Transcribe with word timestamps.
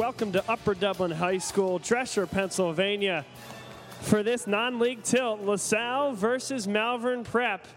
Welcome 0.00 0.32
to 0.32 0.42
Upper 0.50 0.72
Dublin 0.72 1.10
High 1.10 1.36
School, 1.36 1.78
Dresher, 1.78 2.26
Pennsylvania. 2.26 3.26
For 4.00 4.22
this 4.22 4.46
non-league 4.46 5.02
tilt, 5.02 5.42
LaSalle 5.42 6.14
versus 6.14 6.66
Malvern 6.66 7.22
Prep. 7.22 7.68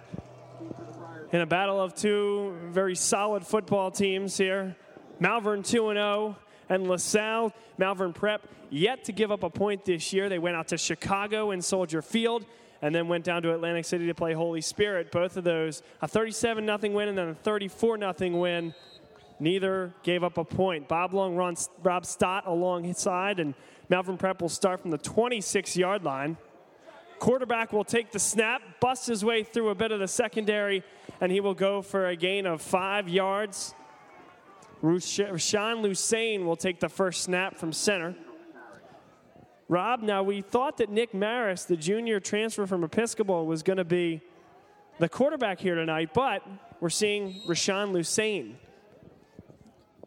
In 1.34 1.42
a 1.42 1.46
battle 1.46 1.82
of 1.82 1.96
two 1.96 2.56
very 2.68 2.96
solid 2.96 3.46
football 3.46 3.92
teams 3.92 4.38
here. 4.38 4.78
Malvern 5.20 5.64
2-0 5.64 6.38
and 6.70 6.88
LaSalle, 6.88 7.52
Malvern 7.78 8.14
Prep, 8.14 8.48
yet 8.70 9.04
to 9.04 9.12
give 9.12 9.30
up 9.30 9.44
a 9.44 9.50
point 9.50 9.84
this 9.84 10.14
year. 10.14 10.30
They 10.30 10.40
went 10.40 10.56
out 10.56 10.70
to 10.70 10.78
Chicago 10.78 11.52
in 11.52 11.62
Soldier 11.62 12.02
Field 12.02 12.46
and 12.82 12.96
then 12.96 13.10
went 13.10 13.26
down 13.26 13.42
to 13.42 13.54
Atlantic 13.54 13.84
City 13.84 14.08
to 14.08 14.16
play 14.16 14.32
Holy 14.32 14.62
Spirit. 14.62 15.12
Both 15.12 15.36
of 15.36 15.44
those, 15.44 15.84
a 16.02 16.08
37 16.08 16.66
0 16.66 16.94
win 16.94 17.10
and 17.10 17.18
then 17.18 17.28
a 17.28 17.36
34 17.36 18.00
0 18.00 18.40
win. 18.40 18.74
Neither 19.44 19.94
gave 20.04 20.24
up 20.24 20.38
a 20.38 20.46
point. 20.46 20.88
Bob 20.88 21.14
Long 21.14 21.36
runs 21.36 21.70
Rob 21.84 22.06
Stott 22.06 22.48
along 22.48 22.86
his 22.86 22.98
side, 22.98 23.42
and 23.42 23.54
Malvern 23.90 24.18
Prep 24.18 24.42
will 24.42 24.48
start 24.48 24.80
from 24.80 24.90
the 24.90 24.98
26 24.98 25.76
yard 25.76 26.06
line. 26.06 26.38
Quarterback 27.20 27.74
will 27.74 27.84
take 27.84 28.14
the 28.14 28.20
snap, 28.20 28.62
bust 28.80 29.06
his 29.06 29.26
way 29.26 29.44
through 29.44 29.68
a 29.68 29.76
bit 29.76 29.92
of 29.92 30.00
the 30.00 30.08
secondary, 30.08 30.82
and 31.20 31.30
he 31.30 31.42
will 31.42 31.54
go 31.54 31.82
for 31.82 32.08
a 32.08 32.16
gain 32.16 32.46
of 32.46 32.62
five 32.62 33.10
yards. 33.10 33.76
Rashawn 34.82 35.84
Lusain 35.84 36.46
will 36.46 36.56
take 36.56 36.80
the 36.80 36.88
first 36.88 37.24
snap 37.24 37.58
from 37.58 37.74
center. 37.74 38.16
Rob, 39.68 40.02
now 40.02 40.24
we 40.24 40.40
thought 40.40 40.78
that 40.78 40.90
Nick 40.90 41.14
Maris, 41.14 41.66
the 41.66 41.76
junior 41.76 42.22
transfer 42.22 42.66
from 42.66 42.82
Episcopal, 42.86 43.46
was 43.46 43.62
going 43.62 43.76
to 43.76 43.84
be 43.84 44.22
the 45.00 45.10
quarterback 45.10 45.60
here 45.60 45.76
tonight, 45.76 46.14
but 46.14 46.48
we're 46.80 46.90
seeing 46.90 47.42
Rashawn 47.46 47.92
Lusain. 47.92 48.56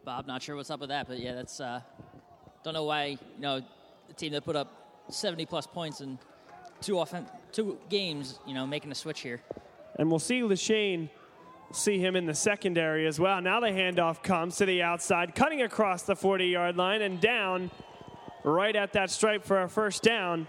Bob, 0.07 0.25
not 0.25 0.41
sure 0.41 0.55
what's 0.55 0.69
up 0.69 0.79
with 0.79 0.87
that, 0.87 1.05
but 1.05 1.19
yeah, 1.19 1.33
that's 1.33 1.59
uh, 1.59 1.81
don't 2.63 2.73
know 2.73 2.85
why 2.85 3.07
you 3.07 3.17
know 3.39 3.61
the 4.07 4.13
team 4.13 4.31
that 4.31 4.45
put 4.45 4.55
up 4.55 5.03
70 5.09 5.45
plus 5.45 5.67
points 5.67 5.99
in 5.99 6.17
two 6.79 6.97
offen- 6.97 7.27
two 7.51 7.77
games, 7.89 8.39
you 8.47 8.53
know, 8.53 8.65
making 8.65 8.89
a 8.89 8.95
switch 8.95 9.19
here. 9.19 9.41
And 9.99 10.09
we'll 10.09 10.19
see 10.19 10.39
Lusain 10.39 11.09
see 11.73 11.99
him 11.99 12.15
in 12.15 12.25
the 12.25 12.33
secondary 12.33 13.05
as 13.05 13.19
well. 13.19 13.41
Now 13.41 13.59
the 13.59 13.67
handoff 13.67 14.23
comes 14.23 14.55
to 14.57 14.65
the 14.65 14.81
outside, 14.81 15.35
cutting 15.35 15.61
across 15.61 16.03
the 16.03 16.15
40 16.15 16.45
yard 16.45 16.77
line 16.77 17.01
and 17.01 17.19
down 17.19 17.69
right 18.45 18.77
at 18.77 18.93
that 18.93 19.11
stripe 19.11 19.43
for 19.43 19.63
a 19.63 19.67
first 19.67 20.03
down. 20.03 20.47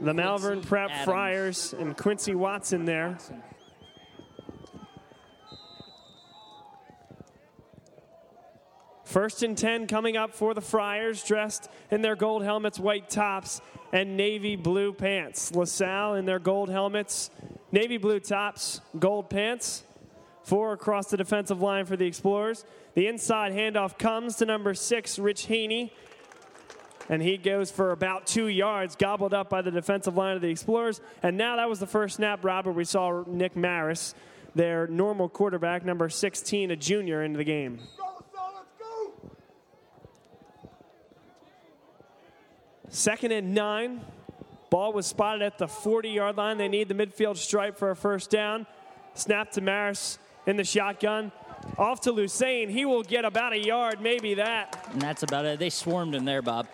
The 0.00 0.12
Malvern 0.12 0.62
Prep 0.62 0.90
Adams. 0.90 1.04
Friars 1.04 1.74
and 1.74 1.96
Quincy 1.96 2.34
Watson 2.34 2.86
there. 2.86 3.18
First 9.10 9.42
and 9.42 9.58
10 9.58 9.88
coming 9.88 10.16
up 10.16 10.32
for 10.32 10.54
the 10.54 10.60
Friars, 10.60 11.24
dressed 11.24 11.68
in 11.90 12.00
their 12.00 12.14
gold 12.14 12.44
helmets, 12.44 12.78
white 12.78 13.10
tops, 13.10 13.60
and 13.92 14.16
navy 14.16 14.54
blue 14.54 14.92
pants. 14.92 15.52
LaSalle 15.52 16.14
in 16.14 16.26
their 16.26 16.38
gold 16.38 16.68
helmets, 16.68 17.28
navy 17.72 17.96
blue 17.96 18.20
tops, 18.20 18.80
gold 18.96 19.28
pants. 19.28 19.82
Four 20.44 20.74
across 20.74 21.10
the 21.10 21.16
defensive 21.16 21.60
line 21.60 21.86
for 21.86 21.96
the 21.96 22.06
Explorers. 22.06 22.64
The 22.94 23.08
inside 23.08 23.50
handoff 23.50 23.98
comes 23.98 24.36
to 24.36 24.46
number 24.46 24.74
six, 24.74 25.18
Rich 25.18 25.46
Haney. 25.46 25.92
And 27.08 27.20
he 27.20 27.36
goes 27.36 27.72
for 27.72 27.90
about 27.90 28.28
two 28.28 28.46
yards, 28.46 28.94
gobbled 28.94 29.34
up 29.34 29.50
by 29.50 29.60
the 29.60 29.72
defensive 29.72 30.16
line 30.16 30.36
of 30.36 30.40
the 30.40 30.50
Explorers. 30.50 31.00
And 31.20 31.36
now 31.36 31.56
that 31.56 31.68
was 31.68 31.80
the 31.80 31.86
first 31.88 32.14
snap, 32.14 32.44
Robert. 32.44 32.74
We 32.74 32.84
saw 32.84 33.24
Nick 33.26 33.56
Maris, 33.56 34.14
their 34.54 34.86
normal 34.86 35.28
quarterback, 35.28 35.84
number 35.84 36.08
16, 36.08 36.70
a 36.70 36.76
junior, 36.76 37.24
into 37.24 37.38
the 37.38 37.44
game. 37.44 37.80
Second 42.90 43.30
and 43.32 43.54
nine. 43.54 44.00
Ball 44.68 44.92
was 44.92 45.06
spotted 45.06 45.42
at 45.42 45.58
the 45.58 45.66
40 45.68 46.10
yard 46.10 46.36
line. 46.36 46.58
They 46.58 46.68
need 46.68 46.88
the 46.88 46.94
midfield 46.94 47.36
stripe 47.36 47.78
for 47.78 47.90
a 47.90 47.96
first 47.96 48.30
down. 48.30 48.66
Snap 49.14 49.50
to 49.52 49.60
Maris 49.60 50.18
in 50.46 50.56
the 50.56 50.64
shotgun. 50.64 51.32
Off 51.78 52.00
to 52.02 52.12
Lusain. 52.12 52.68
He 52.68 52.84
will 52.84 53.02
get 53.02 53.24
about 53.24 53.52
a 53.52 53.58
yard, 53.58 54.00
maybe 54.00 54.34
that. 54.34 54.88
And 54.92 55.00
that's 55.00 55.22
about 55.22 55.44
it. 55.44 55.58
They 55.58 55.70
swarmed 55.70 56.14
him 56.14 56.24
there, 56.24 56.42
Bob. 56.42 56.68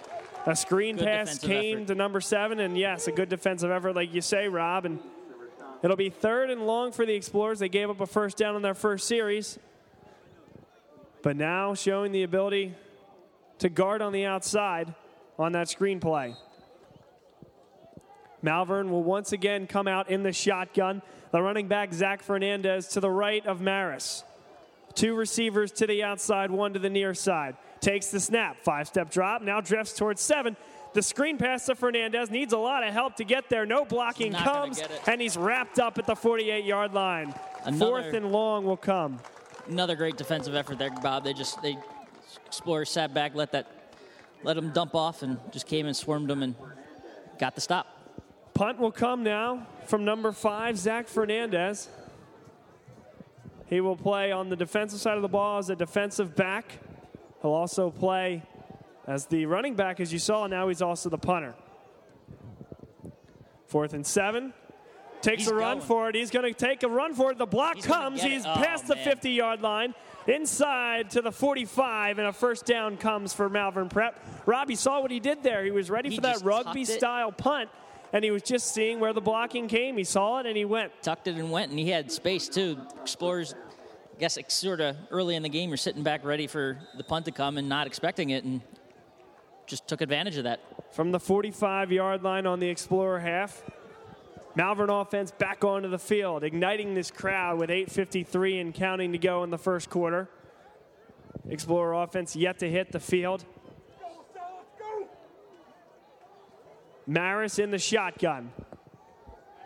A 0.46 0.54
screen 0.54 0.96
Good 0.96 1.06
pass 1.06 1.38
came 1.38 1.78
effort. 1.78 1.88
to 1.88 1.94
number 1.96 2.20
seven, 2.20 2.60
and 2.60 2.78
yes, 2.78 3.08
a 3.08 3.12
good 3.12 3.28
defensive 3.28 3.70
effort, 3.70 3.94
like 3.94 4.14
you 4.14 4.20
say, 4.20 4.46
Rob. 4.46 4.84
And 4.84 5.00
it'll 5.82 5.96
be 5.96 6.08
third 6.08 6.50
and 6.50 6.66
long 6.66 6.92
for 6.92 7.04
the 7.04 7.14
Explorers. 7.14 7.58
They 7.58 7.68
gave 7.68 7.90
up 7.90 8.00
a 8.00 8.06
first 8.06 8.36
down 8.36 8.54
in 8.54 8.62
their 8.62 8.74
first 8.74 9.08
series, 9.08 9.58
but 11.22 11.36
now 11.36 11.74
showing 11.74 12.12
the 12.12 12.22
ability 12.22 12.74
to 13.58 13.68
guard 13.68 14.02
on 14.02 14.12
the 14.12 14.24
outside 14.24 14.94
on 15.38 15.52
that 15.52 15.68
screen 15.68 16.00
play. 16.00 16.34
Malvern 18.42 18.90
will 18.90 19.02
once 19.02 19.32
again 19.32 19.66
come 19.66 19.88
out 19.88 20.10
in 20.10 20.22
the 20.22 20.32
shotgun. 20.32 21.02
The 21.32 21.42
running 21.42 21.68
back, 21.68 21.92
Zach 21.92 22.22
Fernandez, 22.22 22.88
to 22.88 23.00
the 23.00 23.10
right 23.10 23.44
of 23.46 23.60
Maris. 23.60 24.24
Two 24.94 25.14
receivers 25.14 25.72
to 25.72 25.86
the 25.86 26.02
outside, 26.02 26.50
one 26.50 26.72
to 26.72 26.78
the 26.78 26.88
near 26.88 27.12
side. 27.12 27.56
Takes 27.80 28.06
the 28.08 28.20
snap, 28.20 28.58
five 28.62 28.86
step 28.86 29.10
drop, 29.10 29.42
now 29.42 29.60
drifts 29.60 29.92
towards 29.94 30.20
seven. 30.22 30.56
The 30.94 31.02
screen 31.02 31.36
pass 31.36 31.66
to 31.66 31.74
Fernandez 31.74 32.30
needs 32.30 32.54
a 32.54 32.58
lot 32.58 32.82
of 32.86 32.94
help 32.94 33.16
to 33.16 33.24
get 33.24 33.50
there. 33.50 33.66
No 33.66 33.84
blocking 33.84 34.32
comes, 34.32 34.80
and 35.06 35.20
he's 35.20 35.36
wrapped 35.36 35.78
up 35.78 35.98
at 35.98 36.06
the 36.06 36.16
48 36.16 36.64
yard 36.64 36.94
line. 36.94 37.34
Another- 37.64 37.78
Fourth 38.02 38.14
and 38.14 38.32
long 38.32 38.64
will 38.64 38.78
come. 38.78 39.18
Another 39.68 39.96
great 39.96 40.16
defensive 40.16 40.54
effort 40.54 40.78
there, 40.78 40.90
Bob. 41.02 41.24
They 41.24 41.34
just 41.34 41.60
they 41.60 41.76
explore, 42.46 42.84
sat 42.86 43.12
back, 43.12 43.34
let 43.34 43.52
that 43.52 43.75
let 44.46 44.56
him 44.56 44.70
dump 44.70 44.94
off, 44.94 45.22
and 45.22 45.38
just 45.52 45.66
came 45.66 45.86
and 45.86 45.96
swarmed 45.96 46.30
him 46.30 46.42
and 46.42 46.54
got 47.38 47.54
the 47.56 47.60
stop. 47.60 47.86
Punt 48.54 48.78
will 48.78 48.92
come 48.92 49.22
now 49.22 49.66
from 49.86 50.04
number 50.04 50.32
five, 50.32 50.78
Zach 50.78 51.08
Fernandez. 51.08 51.88
He 53.66 53.80
will 53.80 53.96
play 53.96 54.30
on 54.30 54.48
the 54.48 54.56
defensive 54.56 55.00
side 55.00 55.16
of 55.16 55.22
the 55.22 55.28
ball 55.28 55.58
as 55.58 55.68
a 55.68 55.74
defensive 55.76 56.36
back. 56.36 56.78
He'll 57.42 57.50
also 57.50 57.90
play 57.90 58.42
as 59.06 59.26
the 59.26 59.46
running 59.46 59.74
back, 59.74 59.98
as 60.00 60.12
you 60.12 60.20
saw. 60.20 60.46
Now 60.46 60.68
he's 60.68 60.80
also 60.80 61.10
the 61.10 61.18
punter. 61.18 61.54
Fourth 63.66 63.92
and 63.92 64.06
seven. 64.06 64.54
Takes 65.22 65.42
He's 65.42 65.50
a 65.50 65.54
run 65.54 65.78
going. 65.78 65.86
for 65.88 66.08
it. 66.08 66.14
He's 66.14 66.30
going 66.30 66.44
to 66.52 66.56
take 66.56 66.84
a 66.84 66.88
run 66.88 67.12
for 67.14 67.32
it. 67.32 67.38
The 67.38 67.46
block 67.46 67.76
He's 67.76 67.86
comes. 67.86 68.22
it. 68.22 68.30
He's 68.30 68.46
Oh, 68.46 68.54
past 68.54 68.86
the 68.86 68.94
man. 68.94 69.04
50 69.04 69.30
yard 69.30 69.60
line. 69.60 69.94
Inside 70.26 71.10
to 71.10 71.22
the 71.22 71.30
45, 71.30 72.18
and 72.18 72.26
a 72.26 72.32
first 72.32 72.66
down 72.66 72.96
comes 72.96 73.32
for 73.32 73.48
Malvern 73.48 73.88
Prep. 73.88 74.20
Robbie 74.44 74.74
saw 74.74 75.00
what 75.00 75.10
he 75.10 75.20
did 75.20 75.42
there. 75.42 75.64
He 75.64 75.70
was 75.70 75.88
ready 75.88 76.10
He 76.10 76.16
for 76.16 76.22
that 76.22 76.42
rugby 76.42 76.84
style 76.84 77.30
punt, 77.30 77.70
and 78.12 78.24
he 78.24 78.32
was 78.32 78.42
just 78.42 78.74
seeing 78.74 78.98
where 78.98 79.12
the 79.12 79.20
blocking 79.20 79.68
came. 79.68 79.96
He 79.96 80.04
saw 80.04 80.40
it 80.40 80.46
and 80.46 80.56
he 80.56 80.64
went. 80.64 80.90
Tucked 81.00 81.28
it 81.28 81.36
and 81.36 81.50
went, 81.50 81.70
and 81.70 81.78
he 81.78 81.90
had 81.90 82.10
space 82.10 82.48
too. 82.48 82.76
Explorers, 83.00 83.54
I 84.16 84.18
guess, 84.18 84.36
sort 84.48 84.80
of 84.80 84.96
early 85.12 85.36
in 85.36 85.44
the 85.44 85.48
game, 85.48 85.70
you're 85.70 85.76
sitting 85.76 86.02
back 86.02 86.24
ready 86.24 86.48
for 86.48 86.78
the 86.96 87.04
punt 87.04 87.26
to 87.26 87.30
come 87.30 87.56
and 87.56 87.68
not 87.68 87.86
expecting 87.86 88.30
it, 88.30 88.42
and 88.42 88.62
just 89.66 89.86
took 89.86 90.00
advantage 90.00 90.36
of 90.38 90.44
that. 90.44 90.60
From 90.92 91.12
the 91.12 91.20
45 91.20 91.92
yard 91.92 92.24
line 92.24 92.46
on 92.46 92.58
the 92.58 92.68
Explorer 92.68 93.20
half, 93.20 93.62
Malvern 94.56 94.88
offense 94.88 95.30
back 95.30 95.62
onto 95.64 95.88
the 95.88 95.98
field, 95.98 96.42
igniting 96.42 96.94
this 96.94 97.10
crowd 97.10 97.58
with 97.58 97.68
8.53 97.68 98.60
and 98.62 98.74
counting 98.74 99.12
to 99.12 99.18
go 99.18 99.44
in 99.44 99.50
the 99.50 99.58
first 99.58 99.90
quarter. 99.90 100.30
Explorer 101.48 101.92
offense 102.02 102.34
yet 102.34 102.58
to 102.60 102.70
hit 102.70 102.90
the 102.90 102.98
field. 102.98 103.44
Maris 107.06 107.58
in 107.58 107.70
the 107.70 107.78
shotgun. 107.78 108.50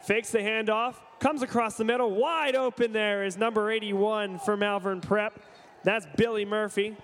Fakes 0.02 0.30
the 0.30 0.40
handoff, 0.40 0.96
comes 1.20 1.42
across 1.42 1.76
the 1.76 1.84
middle. 1.84 2.10
Wide 2.10 2.56
open 2.56 2.92
there 2.92 3.24
is 3.24 3.36
number 3.36 3.70
81 3.70 4.40
for 4.40 4.56
Malvern 4.56 5.00
Prep. 5.00 5.40
That's 5.84 6.06
Billy 6.16 6.44
Murphy. 6.44 6.96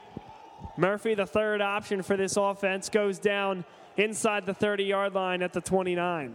Murphy, 0.77 1.15
the 1.15 1.27
third 1.27 1.61
option 1.61 2.03
for 2.03 2.17
this 2.17 2.37
offense, 2.37 2.89
goes 2.89 3.19
down 3.19 3.65
inside 3.97 4.45
the 4.45 4.55
30 4.55 4.85
yard 4.85 5.15
line 5.15 5.43
at 5.43 5.53
the 5.53 5.61
29. 5.61 6.35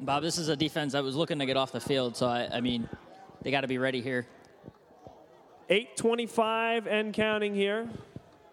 Bob, 0.00 0.22
this 0.22 0.38
is 0.38 0.48
a 0.48 0.56
defense 0.56 0.92
that 0.92 1.02
was 1.02 1.16
looking 1.16 1.38
to 1.38 1.46
get 1.46 1.56
off 1.56 1.72
the 1.72 1.80
field, 1.80 2.16
so 2.16 2.26
I, 2.26 2.48
I 2.52 2.60
mean, 2.60 2.88
they 3.42 3.50
got 3.50 3.62
to 3.62 3.68
be 3.68 3.78
ready 3.78 4.00
here. 4.00 4.26
825 5.70 6.86
and 6.86 7.12
counting 7.12 7.54
here. 7.54 7.88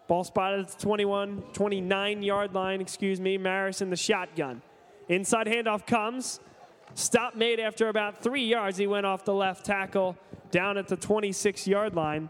Ball 0.08 0.24
spotted 0.24 0.62
at 0.62 0.70
the 0.70 0.82
21, 0.82 1.44
29 1.54 2.24
yard 2.24 2.54
line, 2.54 2.82
excuse 2.82 3.20
me. 3.20 3.38
Maris 3.38 3.82
in 3.82 3.90
the 3.90 3.96
shotgun. 3.96 4.62
Inside 5.08 5.48
handoff 5.48 5.86
comes. 5.86 6.40
Stop 6.94 7.36
made 7.36 7.60
after 7.60 7.88
about 7.88 8.22
three 8.22 8.46
yards. 8.46 8.78
He 8.78 8.88
went 8.88 9.06
off 9.06 9.24
the 9.24 9.34
left 9.34 9.66
tackle 9.66 10.18
down 10.52 10.78
at 10.78 10.88
the 10.88 10.98
26 10.98 11.68
yard 11.68 11.96
line. 11.96 12.30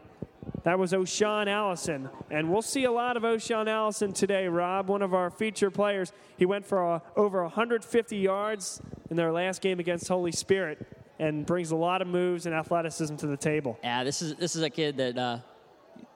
That 0.64 0.78
was 0.78 0.94
O'Shawn 0.94 1.48
Allison. 1.48 2.10
And 2.30 2.52
we'll 2.52 2.62
see 2.62 2.84
a 2.84 2.92
lot 2.92 3.18
of 3.18 3.24
O'Shawn 3.24 3.68
Allison 3.68 4.14
today, 4.14 4.48
Rob, 4.48 4.90
one 4.90 5.02
of 5.02 5.14
our 5.14 5.30
feature 5.30 5.72
players. 5.72 6.12
He 6.38 6.46
went 6.46 6.66
for 6.66 6.96
uh 6.96 7.00
over 7.16 7.42
150 7.44 8.18
yards 8.18 8.82
in 9.10 9.18
their 9.18 9.32
last 9.32 9.62
game 9.62 9.80
against 9.80 10.08
Holy 10.08 10.32
Spirit 10.32 10.86
and 11.20 11.46
brings 11.46 11.72
a 11.72 11.76
lot 11.76 12.02
of 12.02 12.08
moves 12.08 12.46
and 12.46 12.56
athleticism 12.56 13.16
to 13.16 13.28
the 13.28 13.38
table. 13.38 13.78
Yeah, 13.84 14.04
this 14.04 14.22
is 14.22 14.36
this 14.36 14.56
is 14.56 14.64
a 14.64 14.70
kid 14.70 14.98
that 14.98 15.18
uh, 15.18 15.38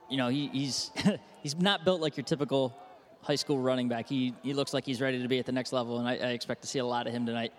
you 0.09 0.17
know 0.17 0.29
he, 0.29 0.47
he's 0.47 0.91
he's 1.43 1.55
not 1.55 1.85
built 1.85 2.01
like 2.01 2.17
your 2.17 2.23
typical 2.23 2.75
high 3.21 3.35
school 3.35 3.59
running 3.59 3.87
back. 3.87 4.09
He 4.09 4.33
he 4.43 4.53
looks 4.53 4.73
like 4.73 4.85
he's 4.85 5.01
ready 5.01 5.21
to 5.21 5.27
be 5.27 5.39
at 5.39 5.45
the 5.45 5.51
next 5.51 5.73
level, 5.73 5.99
and 5.99 6.07
I, 6.07 6.13
I 6.13 6.29
expect 6.31 6.63
to 6.63 6.67
see 6.67 6.79
a 6.79 6.85
lot 6.85 7.07
of 7.07 7.13
him 7.13 7.25
tonight. 7.25 7.53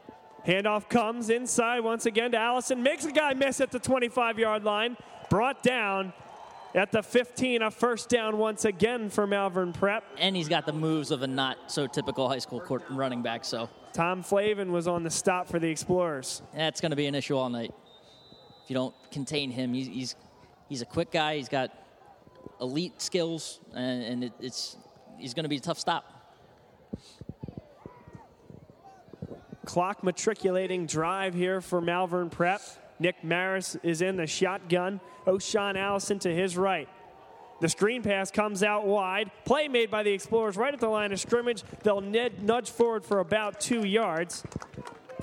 Handoff 0.47 0.89
comes 0.89 1.31
inside 1.31 1.81
once 1.81 2.07
again 2.07 2.31
to 2.33 2.39
Allison. 2.39 2.83
Makes 2.83 3.05
a 3.05 3.13
guy 3.13 3.35
miss 3.35 3.61
at 3.61 3.73
the 3.73 3.81
25 3.81 4.39
yard 4.39 4.65
line. 4.65 4.97
Brought 5.29 5.63
down 5.63 6.13
at 6.75 6.93
the 6.93 7.03
15. 7.03 7.63
A 7.63 7.71
first 7.71 8.09
down 8.09 8.39
once 8.39 8.65
again 8.65 9.11
for 9.11 9.27
Malvern 9.27 9.73
Prep. 9.73 10.05
And 10.19 10.37
he's 10.37 10.49
got 10.49 10.67
the 10.67 10.73
moves 10.73 11.11
of 11.11 11.23
a 11.23 11.27
not 11.27 11.71
so 11.71 11.87
typical 11.87 12.29
high 12.29 12.39
school 12.39 12.61
court 12.61 12.83
running 12.91 13.23
back. 13.23 13.45
So 13.45 13.69
Tom 13.93 14.23
Flavin 14.23 14.73
was 14.73 14.87
on 14.87 15.03
the 15.03 15.11
stop 15.11 15.49
for 15.49 15.59
the 15.59 15.69
Explorers. 15.69 16.43
That's 16.55 16.81
going 16.81 16.91
to 16.91 16.97
be 16.97 17.07
an 17.07 17.15
issue 17.15 17.37
all 17.37 17.49
night. 17.49 17.73
If 18.65 18.71
you 18.71 18.75
don't 18.75 18.95
contain 19.11 19.51
him, 19.51 19.73
he's 19.73 19.87
he's, 19.87 20.17
he's 20.69 20.83
a 20.83 20.87
quick 20.87 21.11
guy. 21.11 21.37
He's 21.37 21.49
got 21.49 21.71
elite 22.61 23.01
skills, 23.01 23.61
and, 23.75 24.03
and 24.03 24.25
it, 24.25 24.33
it's 24.41 24.77
he's 25.19 25.35
going 25.35 25.45
to 25.45 25.49
be 25.49 25.57
a 25.57 25.61
tough 25.61 25.79
stop. 25.79 26.13
Clock 29.65 30.05
matriculating 30.05 30.87
drive 30.87 31.35
here 31.35 31.61
for 31.61 31.81
Malvern 31.81 32.31
Prep. 32.31 32.61
Nick 32.99 33.23
Maris 33.23 33.77
is 33.83 34.03
in 34.03 34.17
the 34.17 34.27
shotgun. 34.27 35.01
O'Shawn 35.27 35.77
Allison 35.77 36.19
to 36.21 36.35
his 36.35 36.57
right. 36.57 36.89
The 37.61 37.69
screen 37.69 38.03
pass 38.03 38.31
comes 38.31 38.63
out 38.63 38.87
wide. 38.87 39.31
Play 39.45 39.69
made 39.69 39.91
by 39.91 40.03
the 40.03 40.13
Explorers 40.13 40.57
right 40.57 40.75
at 40.75 40.81
the 40.81 40.89
line 40.89 41.13
of 41.13 41.21
scrimmage. 41.21 41.63
They'll 41.83 42.03
nudge 42.03 42.71
forward 42.71 43.05
for 43.05 43.21
about 43.21 43.61
two 43.61 43.87
yards. 43.87 44.45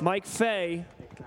Mike 0.02 0.26
Fay, 0.26 0.86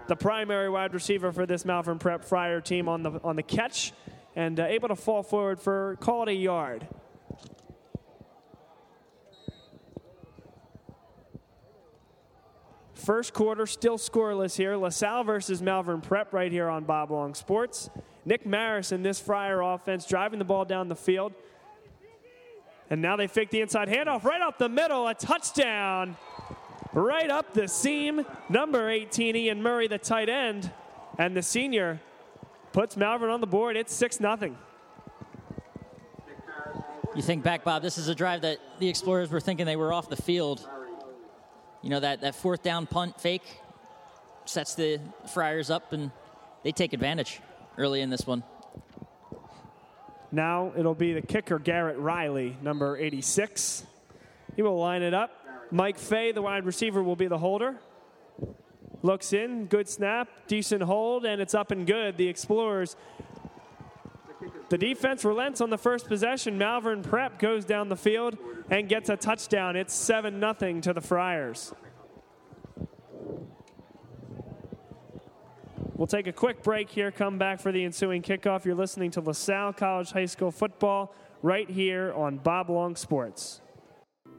the 0.08 0.16
primary 0.16 0.68
wide 0.68 0.94
receiver 0.94 1.32
for 1.32 1.46
this 1.46 1.64
Malvern 1.64 1.98
Prep 1.98 2.24
Friar 2.24 2.60
team, 2.60 2.88
on 2.88 3.02
the 3.02 3.20
on 3.22 3.36
the 3.36 3.42
catch 3.42 3.92
and 4.34 4.60
uh, 4.60 4.64
able 4.64 4.88
to 4.88 4.96
fall 4.96 5.22
forward 5.22 5.60
for 5.60 5.96
call 6.00 6.24
it 6.24 6.28
a 6.28 6.34
yard. 6.34 6.86
First 13.06 13.34
quarter 13.34 13.66
still 13.66 13.98
scoreless 13.98 14.56
here. 14.56 14.74
LaSalle 14.76 15.22
versus 15.22 15.62
Malvern 15.62 16.00
Prep 16.00 16.32
right 16.32 16.50
here 16.50 16.68
on 16.68 16.82
Bob 16.82 17.12
Long 17.12 17.34
Sports. 17.34 17.88
Nick 18.24 18.44
Maris 18.44 18.90
in 18.90 19.04
this 19.04 19.20
Friar 19.20 19.62
offense 19.62 20.06
driving 20.06 20.40
the 20.40 20.44
ball 20.44 20.64
down 20.64 20.88
the 20.88 20.96
field. 20.96 21.32
And 22.90 23.00
now 23.00 23.14
they 23.14 23.28
fake 23.28 23.50
the 23.50 23.60
inside 23.60 23.86
handoff 23.86 24.24
right 24.24 24.40
up 24.40 24.58
the 24.58 24.68
middle. 24.68 25.06
A 25.06 25.14
touchdown 25.14 26.16
right 26.94 27.30
up 27.30 27.54
the 27.54 27.68
seam. 27.68 28.26
Number 28.48 28.90
18, 28.90 29.36
Ian 29.36 29.62
Murray, 29.62 29.86
the 29.86 29.98
tight 29.98 30.28
end. 30.28 30.72
And 31.16 31.36
the 31.36 31.42
senior 31.42 32.00
puts 32.72 32.96
Malvern 32.96 33.30
on 33.30 33.40
the 33.40 33.46
board. 33.46 33.76
It's 33.76 33.94
6 33.94 34.16
0. 34.16 34.56
You 37.14 37.22
think 37.22 37.44
back, 37.44 37.62
Bob, 37.62 37.82
this 37.82 37.98
is 37.98 38.08
a 38.08 38.16
drive 38.16 38.40
that 38.40 38.58
the 38.80 38.88
Explorers 38.88 39.30
were 39.30 39.38
thinking 39.38 39.64
they 39.64 39.76
were 39.76 39.92
off 39.92 40.08
the 40.08 40.16
field. 40.16 40.68
You 41.82 41.90
know, 41.90 42.00
that, 42.00 42.22
that 42.22 42.34
fourth 42.34 42.62
down 42.62 42.86
punt 42.86 43.20
fake 43.20 43.44
sets 44.44 44.74
the 44.74 45.00
Friars 45.32 45.70
up, 45.70 45.92
and 45.92 46.10
they 46.62 46.72
take 46.72 46.92
advantage 46.92 47.40
early 47.78 48.00
in 48.00 48.10
this 48.10 48.26
one. 48.26 48.42
Now 50.32 50.72
it'll 50.76 50.94
be 50.94 51.12
the 51.12 51.22
kicker, 51.22 51.58
Garrett 51.58 51.98
Riley, 51.98 52.56
number 52.60 52.96
86. 52.96 53.84
He 54.54 54.62
will 54.62 54.78
line 54.78 55.02
it 55.02 55.14
up. 55.14 55.30
Mike 55.70 55.98
Fay, 55.98 56.32
the 56.32 56.42
wide 56.42 56.64
receiver, 56.64 57.02
will 57.02 57.16
be 57.16 57.26
the 57.26 57.38
holder. 57.38 57.76
Looks 59.02 59.32
in, 59.32 59.66
good 59.66 59.88
snap, 59.88 60.28
decent 60.46 60.82
hold, 60.82 61.24
and 61.24 61.40
it's 61.40 61.54
up 61.54 61.70
and 61.70 61.86
good. 61.86 62.16
The 62.16 62.28
Explorers. 62.28 62.96
The 64.68 64.78
defense 64.78 65.24
relents 65.24 65.60
on 65.60 65.70
the 65.70 65.78
first 65.78 66.08
possession. 66.08 66.58
Malvern 66.58 67.02
Prep 67.02 67.38
goes 67.38 67.64
down 67.64 67.88
the 67.88 67.96
field 67.96 68.36
and 68.68 68.88
gets 68.88 69.08
a 69.08 69.16
touchdown. 69.16 69.76
It's 69.76 69.94
7 69.94 70.40
0 70.40 70.80
to 70.80 70.92
the 70.92 71.00
Friars. 71.00 71.72
We'll 75.94 76.06
take 76.06 76.26
a 76.26 76.32
quick 76.32 76.62
break 76.62 76.90
here, 76.90 77.10
come 77.10 77.38
back 77.38 77.58
for 77.58 77.72
the 77.72 77.82
ensuing 77.82 78.20
kickoff. 78.20 78.66
You're 78.66 78.74
listening 78.74 79.12
to 79.12 79.20
LaSalle 79.22 79.72
College 79.72 80.10
High 80.12 80.26
School 80.26 80.50
football 80.50 81.14
right 81.42 81.70
here 81.70 82.12
on 82.14 82.36
Bob 82.36 82.68
Long 82.68 82.96
Sports. 82.96 83.62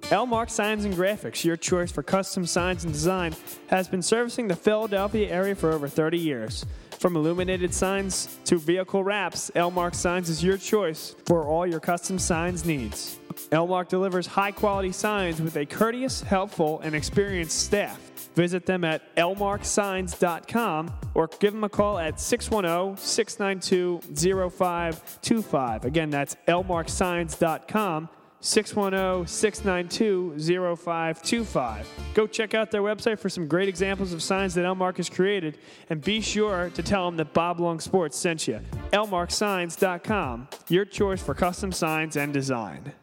Elmark 0.01 0.51
Signs 0.51 0.85
and 0.85 0.94
Graphics, 0.94 1.44
your 1.44 1.57
choice 1.57 1.91
for 1.91 2.03
custom 2.03 2.45
signs 2.45 2.83
and 2.83 2.94
design, 2.94 3.35
has 3.68 3.88
been 3.88 4.03
servicing 4.03 4.47
the 4.47 4.56
Philadelphia 4.56 5.30
area 5.30 5.56
for 5.56 5.71
over 5.71 5.88
30 5.88 6.19
years. 6.19 6.65
From 6.99 7.15
illuminated 7.15 7.73
signs 7.73 8.39
to 8.45 8.57
vehicle 8.57 9.03
wraps, 9.03 9.51
Elmark 9.55 9.94
Signs 9.94 10.29
is 10.29 10.44
your 10.44 10.57
choice 10.57 11.15
for 11.25 11.44
all 11.44 11.67
your 11.67 11.79
custom 11.79 12.17
signs 12.17 12.65
needs. 12.65 13.19
Elmark 13.51 13.88
delivers 13.88 14.25
high 14.25 14.51
quality 14.51 14.91
signs 14.91 15.39
with 15.39 15.55
a 15.57 15.65
courteous, 15.65 16.21
helpful, 16.21 16.79
and 16.81 16.95
experienced 16.95 17.59
staff. 17.59 17.99
Visit 18.35 18.65
them 18.65 18.83
at 18.83 19.15
elmarksigns.com 19.15 20.94
or 21.13 21.27
give 21.39 21.53
them 21.53 21.63
a 21.63 21.69
call 21.69 21.99
at 21.99 22.19
610 22.19 22.97
692 22.97 24.49
0525. 24.49 25.85
Again, 25.85 26.09
that's 26.09 26.35
elmarksigns.com. 26.47 28.09
610 28.47 29.27
692 29.27 30.77
0525. 30.77 31.89
Go 32.13 32.25
check 32.25 32.53
out 32.53 32.71
their 32.71 32.81
website 32.81 33.19
for 33.19 33.27
some 33.27 33.45
great 33.45 33.67
examples 33.67 34.13
of 34.13 34.23
signs 34.23 34.53
that 34.53 34.63
Elmark 34.63 34.97
has 34.97 35.09
created, 35.09 35.57
and 35.89 36.01
be 36.01 36.21
sure 36.21 36.71
to 36.73 36.81
tell 36.81 37.05
them 37.05 37.17
that 37.17 37.33
Bob 37.33 37.59
Long 37.59 37.81
Sports 37.81 38.17
sent 38.17 38.47
you. 38.47 38.61
elmarksigns.com, 38.94 40.47
your 40.69 40.85
choice 40.85 41.21
for 41.21 41.33
custom 41.33 41.73
signs 41.73 42.15
and 42.15 42.31
design. 42.31 42.94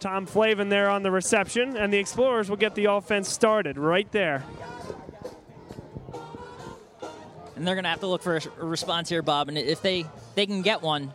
Tom 0.00 0.26
Flavin 0.26 0.68
there 0.68 0.88
on 0.88 1.02
the 1.02 1.10
reception, 1.10 1.76
and 1.76 1.92
the 1.92 1.98
Explorers 1.98 2.48
will 2.48 2.56
get 2.56 2.74
the 2.74 2.86
offense 2.86 3.28
started 3.28 3.78
right 3.78 4.10
there. 4.12 4.44
And 7.56 7.66
they're 7.66 7.74
going 7.74 7.84
to 7.84 7.90
have 7.90 8.00
to 8.00 8.06
look 8.06 8.22
for 8.22 8.36
a 8.36 8.64
response 8.64 9.08
here, 9.08 9.22
Bob. 9.22 9.48
And 9.48 9.56
if 9.56 9.80
they, 9.80 10.04
they 10.34 10.44
can 10.44 10.60
get 10.60 10.82
one, 10.82 11.12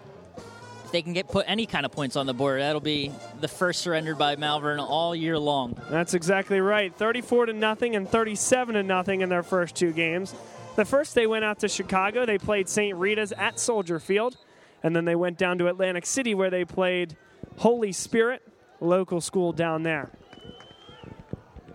if 0.86 0.92
they 0.92 1.04
can 1.04 1.14
get 1.14 1.28
put 1.28 1.46
any 1.48 1.68
kind 1.68 1.86
of 1.86 1.92
points 1.92 2.16
on 2.16 2.26
the 2.26 2.34
board, 2.34 2.62
that'll 2.62 2.82
be 2.82 3.12
the 3.40 3.48
first 3.48 3.82
surrendered 3.82 4.18
by 4.18 4.36
Malvern 4.36 4.80
all 4.80 5.16
year 5.16 5.38
long. 5.38 5.80
That's 5.90 6.16
exactly 6.16 6.60
right. 6.60 6.94
34 6.96 7.48
to 7.48 7.54
nothing 7.54 7.96
and 7.96 8.10
37 8.10 8.74
to 8.74 8.84
nothing 8.84 9.22
in 9.22 9.30
their 9.30 9.44
first 9.44 9.76
two 9.76 9.92
games. 9.92 10.34
The 10.76 10.86
first 10.86 11.14
they 11.14 11.28
went 11.28 11.46
out 11.46 11.60
to 11.60 11.68
Chicago. 11.68 12.26
They 12.26 12.40
played 12.40 12.68
St. 12.68 12.98
Rita's 12.98 13.32
at 13.34 13.60
Soldier 13.60 14.00
Field, 14.00 14.38
and 14.82 14.96
then 14.96 15.06
they 15.06 15.16
went 15.16 15.38
down 15.38 15.60
to 15.60 15.68
Atlantic 15.68 16.08
City 16.08 16.34
where 16.34 16.50
they 16.50 16.66
played 16.66 17.16
Holy 17.58 17.92
Spirit 17.92 18.42
local 18.82 19.22
school 19.22 19.54
down 19.54 19.84
there. 19.84 20.10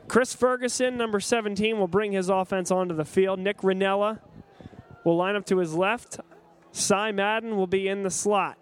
Chris 0.09 0.35
Ferguson, 0.35 0.97
number 0.97 1.19
17, 1.19 1.79
will 1.79 1.89
bring 1.89 2.13
his 2.13 2.29
offense 2.29 2.71
onto 2.71 2.95
the 2.95 3.05
field. 3.05 3.39
Nick 3.41 3.59
Ranella 3.59 4.21
will 5.05 5.17
line 5.17 5.35
up 5.35 5.47
to 5.47 5.59
his 5.59 5.75
left. 5.75 6.21
Cy 6.73 7.11
Madden 7.13 7.57
will 7.57 7.67
be 7.67 7.89
in 7.89 8.03
the 8.03 8.11
slot. 8.11 8.59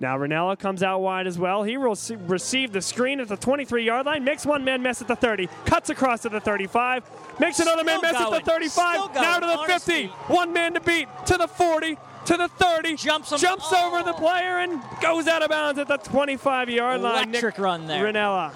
Now 0.00 0.18
Ranella 0.18 0.58
comes 0.58 0.82
out 0.82 1.00
wide 1.00 1.26
as 1.26 1.38
well. 1.38 1.62
He 1.62 1.76
will 1.76 1.96
receive 2.26 2.72
the 2.72 2.82
screen 2.82 3.20
at 3.20 3.28
the 3.28 3.36
23 3.36 3.84
yard 3.84 4.06
line, 4.06 4.24
makes 4.24 4.44
one 4.44 4.64
man 4.64 4.82
miss 4.82 5.00
at 5.00 5.08
the 5.08 5.16
30, 5.16 5.48
cuts 5.66 5.88
across 5.88 6.22
to 6.22 6.28
the 6.28 6.40
35, 6.40 7.08
makes 7.38 7.60
another 7.60 7.82
Still 7.82 8.00
man 8.00 8.00
miss 8.02 8.12
going. 8.20 8.34
at 8.34 8.44
the 8.44 8.50
35, 8.50 9.14
now 9.14 9.38
to 9.40 9.46
the 9.46 9.52
Honestly. 9.52 10.06
50, 10.08 10.32
one 10.32 10.52
man 10.52 10.74
to 10.74 10.80
beat, 10.80 11.08
to 11.26 11.36
the 11.36 11.46
40, 11.48 11.96
to 12.26 12.36
the 12.36 12.48
30, 12.48 12.96
Jumps 12.96 13.32
him- 13.32 13.38
jumps 13.38 13.66
oh. 13.70 13.88
over 13.88 14.02
the 14.02 14.14
player 14.14 14.58
and 14.58 14.80
goes 15.00 15.26
out 15.26 15.42
of 15.42 15.50
bounds 15.50 15.78
at 15.78 15.88
the 15.88 15.96
25 15.98 16.70
yard 16.70 17.00
line. 17.00 17.30
Nick 17.30 17.42
Electric 17.42 17.58
run 17.58 17.86
there. 17.86 18.04
Ranella. 18.04 18.52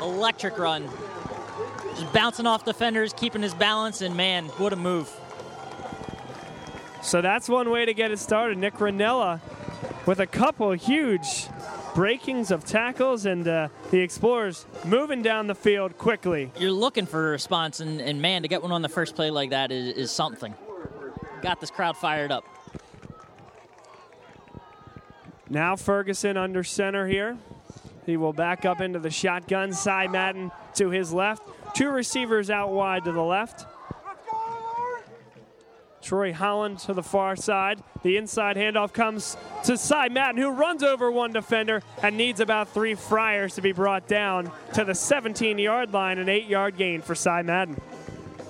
Electric 0.00 0.58
run. 0.58 0.88
Just 1.96 2.12
bouncing 2.12 2.46
off 2.46 2.64
defenders, 2.64 3.12
keeping 3.12 3.42
his 3.42 3.54
balance, 3.54 4.00
and 4.00 4.16
man, 4.16 4.46
what 4.58 4.72
a 4.72 4.76
move. 4.76 5.10
So 7.02 7.20
that's 7.20 7.48
one 7.48 7.70
way 7.70 7.84
to 7.84 7.94
get 7.94 8.10
it 8.10 8.18
started. 8.18 8.58
Nick 8.58 8.74
Ranella 8.74 9.40
with 10.06 10.20
a 10.20 10.26
couple 10.26 10.70
huge 10.72 11.48
breakings 11.94 12.50
of 12.50 12.64
tackles, 12.64 13.26
and 13.26 13.46
uh, 13.46 13.68
the 13.90 13.98
Explorers 13.98 14.66
moving 14.84 15.22
down 15.22 15.46
the 15.46 15.54
field 15.54 15.98
quickly. 15.98 16.50
You're 16.58 16.72
looking 16.72 17.06
for 17.06 17.28
a 17.28 17.30
response, 17.30 17.80
and, 17.80 18.00
and 18.00 18.22
man, 18.22 18.42
to 18.42 18.48
get 18.48 18.62
one 18.62 18.72
on 18.72 18.82
the 18.82 18.88
first 18.88 19.14
play 19.14 19.30
like 19.30 19.50
that 19.50 19.70
is, 19.70 19.96
is 19.96 20.10
something. 20.10 20.54
Got 21.42 21.60
this 21.60 21.70
crowd 21.70 21.96
fired 21.96 22.30
up. 22.30 22.44
Now 25.52 25.76
Ferguson 25.76 26.38
under 26.38 26.64
center 26.64 27.06
here. 27.06 27.36
He 28.06 28.16
will 28.16 28.32
back 28.32 28.64
up 28.64 28.80
into 28.80 28.98
the 28.98 29.10
shotgun. 29.10 29.74
Cy 29.74 30.06
Madden 30.06 30.50
to 30.76 30.88
his 30.88 31.12
left. 31.12 31.42
Two 31.74 31.90
receivers 31.90 32.48
out 32.48 32.72
wide 32.72 33.04
to 33.04 33.12
the 33.12 33.22
left. 33.22 33.66
Troy 36.00 36.32
Holland 36.32 36.78
to 36.80 36.94
the 36.94 37.02
far 37.02 37.36
side. 37.36 37.82
The 38.02 38.16
inside 38.16 38.56
handoff 38.56 38.94
comes 38.94 39.36
to 39.64 39.76
Cy 39.76 40.08
Madden, 40.08 40.40
who 40.40 40.48
runs 40.48 40.82
over 40.82 41.12
one 41.12 41.34
defender 41.34 41.82
and 42.02 42.16
needs 42.16 42.40
about 42.40 42.70
three 42.70 42.94
Friars 42.94 43.54
to 43.56 43.60
be 43.60 43.72
brought 43.72 44.08
down 44.08 44.50
to 44.72 44.86
the 44.86 44.94
17 44.94 45.58
yard 45.58 45.92
line. 45.92 46.18
An 46.18 46.30
eight 46.30 46.46
yard 46.46 46.78
gain 46.78 47.02
for 47.02 47.14
Cy 47.14 47.42
Madden. 47.42 47.78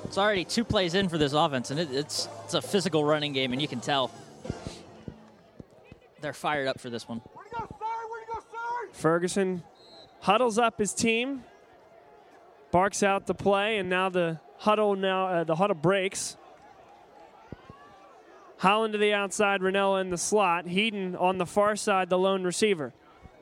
It's 0.04 0.18
already 0.18 0.44
two 0.44 0.62
plays 0.62 0.94
in 0.94 1.09
for 1.09 1.18
this 1.18 1.32
offense, 1.32 1.73
and 1.73 1.80
it, 1.80 1.90
it's, 1.90 2.28
it's 2.44 2.54
a 2.54 2.62
physical 2.62 3.04
running 3.04 3.32
game, 3.32 3.52
and 3.52 3.61
you 3.61 3.66
can 3.66 3.80
tell 3.80 4.12
they're 6.23 6.33
fired 6.33 6.69
up 6.69 6.81
for 6.81 6.88
this 6.88 7.09
one. 7.09 7.21
Ferguson 8.93 9.62
huddles 10.21 10.59
up 10.59 10.79
his 10.79 10.95
team, 10.95 11.45
barks 12.71 13.02
out 13.02 13.26
the 13.26 13.35
play, 13.35 13.79
and 13.79 13.88
now 13.91 14.09
the 14.09 14.41
huddle 14.59 14.95
now 14.97 15.26
uh, 15.26 15.45
the 15.45 15.57
huddle 15.57 15.76
breaks. 15.76 16.37
Holland 18.59 18.93
to 18.93 18.99
the 18.99 19.12
outside, 19.12 19.61
Ranella 19.61 20.00
in 20.00 20.11
the 20.11 20.17
slot. 20.17 20.69
Heaton 20.69 21.17
on 21.17 21.38
the 21.38 21.47
far 21.47 21.75
side, 21.75 22.09
the 22.09 22.19
lone 22.19 22.45
receiver. 22.45 22.95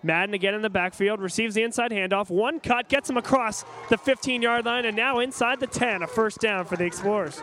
Madden 0.02 0.34
again 0.34 0.54
in 0.54 0.62
the 0.62 0.70
backfield, 0.70 1.20
receives 1.20 1.54
the 1.54 1.62
inside 1.62 1.90
handoff. 1.90 2.30
One 2.30 2.58
cut, 2.58 2.88
gets 2.88 3.10
him 3.10 3.18
across 3.18 3.66
the 3.90 3.98
15 3.98 4.40
yard 4.40 4.64
line, 4.64 4.86
and 4.86 4.96
now 4.96 5.18
inside 5.18 5.60
the 5.60 5.66
10. 5.66 6.02
A 6.02 6.06
first 6.06 6.38
down 6.38 6.64
for 6.64 6.76
the 6.76 6.84
Explorers. 6.84 7.42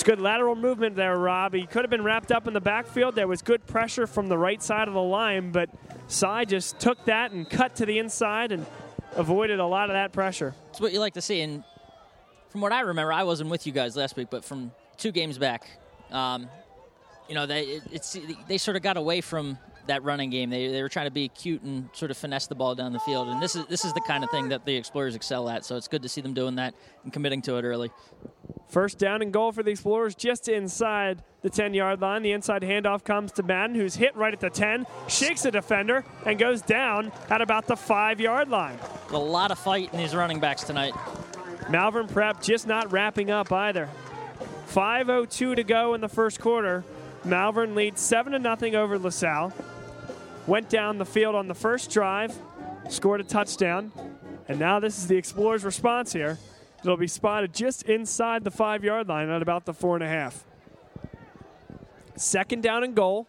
It's 0.00 0.06
good 0.06 0.18
lateral 0.18 0.56
movement 0.56 0.96
there, 0.96 1.18
Rob. 1.18 1.52
He 1.52 1.66
could 1.66 1.82
have 1.82 1.90
been 1.90 2.02
wrapped 2.02 2.32
up 2.32 2.48
in 2.48 2.54
the 2.54 2.60
backfield. 2.62 3.14
There 3.14 3.28
was 3.28 3.42
good 3.42 3.66
pressure 3.66 4.06
from 4.06 4.28
the 4.28 4.38
right 4.38 4.62
side 4.62 4.88
of 4.88 4.94
the 4.94 5.02
line, 5.02 5.52
but 5.52 5.68
Cy 6.06 6.46
just 6.46 6.80
took 6.80 7.04
that 7.04 7.32
and 7.32 7.46
cut 7.46 7.76
to 7.76 7.84
the 7.84 7.98
inside 7.98 8.50
and 8.50 8.64
avoided 9.14 9.60
a 9.60 9.66
lot 9.66 9.90
of 9.90 9.94
that 9.94 10.10
pressure. 10.10 10.54
It's 10.70 10.80
what 10.80 10.94
you 10.94 11.00
like 11.00 11.12
to 11.14 11.20
see. 11.20 11.42
And 11.42 11.64
from 12.48 12.62
what 12.62 12.72
I 12.72 12.80
remember, 12.80 13.12
I 13.12 13.24
wasn't 13.24 13.50
with 13.50 13.66
you 13.66 13.74
guys 13.74 13.94
last 13.94 14.16
week, 14.16 14.28
but 14.30 14.42
from 14.42 14.72
two 14.96 15.12
games 15.12 15.36
back, 15.36 15.68
um, 16.10 16.48
you 17.28 17.34
know, 17.34 17.44
they 17.44 17.64
it, 17.92 18.16
they 18.48 18.56
sort 18.56 18.78
of 18.78 18.82
got 18.82 18.96
away 18.96 19.20
from 19.20 19.58
that 19.86 20.02
running 20.02 20.30
game. 20.30 20.50
They, 20.50 20.68
they 20.68 20.82
were 20.82 20.88
trying 20.88 21.06
to 21.06 21.10
be 21.10 21.28
cute 21.28 21.62
and 21.62 21.88
sort 21.92 22.10
of 22.10 22.16
finesse 22.16 22.46
the 22.46 22.54
ball 22.54 22.74
down 22.74 22.92
the 22.92 23.00
field. 23.00 23.28
And 23.28 23.42
this 23.42 23.56
is 23.56 23.66
this 23.66 23.84
is 23.84 23.92
the 23.92 24.00
kind 24.00 24.24
of 24.24 24.30
thing 24.30 24.48
that 24.50 24.64
the 24.64 24.76
Explorers 24.76 25.14
excel 25.14 25.48
at. 25.48 25.64
So 25.64 25.76
it's 25.76 25.88
good 25.88 26.02
to 26.02 26.08
see 26.08 26.20
them 26.20 26.34
doing 26.34 26.56
that 26.56 26.74
and 27.04 27.12
committing 27.12 27.42
to 27.42 27.56
it 27.56 27.64
early. 27.64 27.90
First 28.68 28.98
down 28.98 29.20
and 29.20 29.32
goal 29.32 29.50
for 29.52 29.62
the 29.62 29.70
Explorers 29.72 30.14
just 30.14 30.48
inside 30.48 31.22
the 31.42 31.50
10 31.50 31.74
yard 31.74 32.00
line. 32.00 32.22
The 32.22 32.32
inside 32.32 32.62
handoff 32.62 33.04
comes 33.04 33.32
to 33.32 33.42
Madden, 33.42 33.74
who's 33.74 33.94
hit 33.94 34.14
right 34.14 34.32
at 34.32 34.40
the 34.40 34.50
10, 34.50 34.86
shakes 35.08 35.44
a 35.44 35.50
defender, 35.50 36.04
and 36.24 36.38
goes 36.38 36.62
down 36.62 37.10
at 37.28 37.40
about 37.40 37.66
the 37.66 37.76
5 37.76 38.20
yard 38.20 38.48
line. 38.48 38.78
A 39.10 39.18
lot 39.18 39.50
of 39.50 39.58
fight 39.58 39.92
in 39.92 39.98
these 39.98 40.14
running 40.14 40.40
backs 40.40 40.62
tonight. 40.62 40.94
Malvern 41.68 42.08
Prep 42.08 42.42
just 42.42 42.66
not 42.66 42.90
wrapping 42.92 43.30
up 43.30 43.50
either. 43.52 43.88
5.02 44.68 45.56
to 45.56 45.64
go 45.64 45.94
in 45.94 46.00
the 46.00 46.08
first 46.08 46.40
quarter. 46.40 46.84
Malvern 47.24 47.74
leads 47.74 48.00
7 48.00 48.40
0 48.40 48.82
over 48.82 48.98
LaSalle. 48.98 49.52
Went 50.46 50.68
down 50.68 50.98
the 50.98 51.04
field 51.04 51.34
on 51.34 51.48
the 51.48 51.54
first 51.54 51.90
drive, 51.90 52.34
scored 52.88 53.20
a 53.20 53.24
touchdown, 53.24 53.92
and 54.48 54.58
now 54.58 54.80
this 54.80 54.98
is 54.98 55.06
the 55.06 55.16
Explorers' 55.16 55.64
response 55.64 56.12
here. 56.12 56.38
It'll 56.82 56.96
be 56.96 57.06
spotted 57.06 57.52
just 57.54 57.82
inside 57.84 58.42
the 58.42 58.50
five 58.50 58.82
yard 58.82 59.08
line 59.08 59.28
at 59.28 59.42
about 59.42 59.66
the 59.66 59.74
four 59.74 59.96
and 59.96 60.04
a 60.04 60.08
half. 60.08 60.44
Second 62.16 62.62
down 62.62 62.84
and 62.84 62.94
goal. 62.94 63.28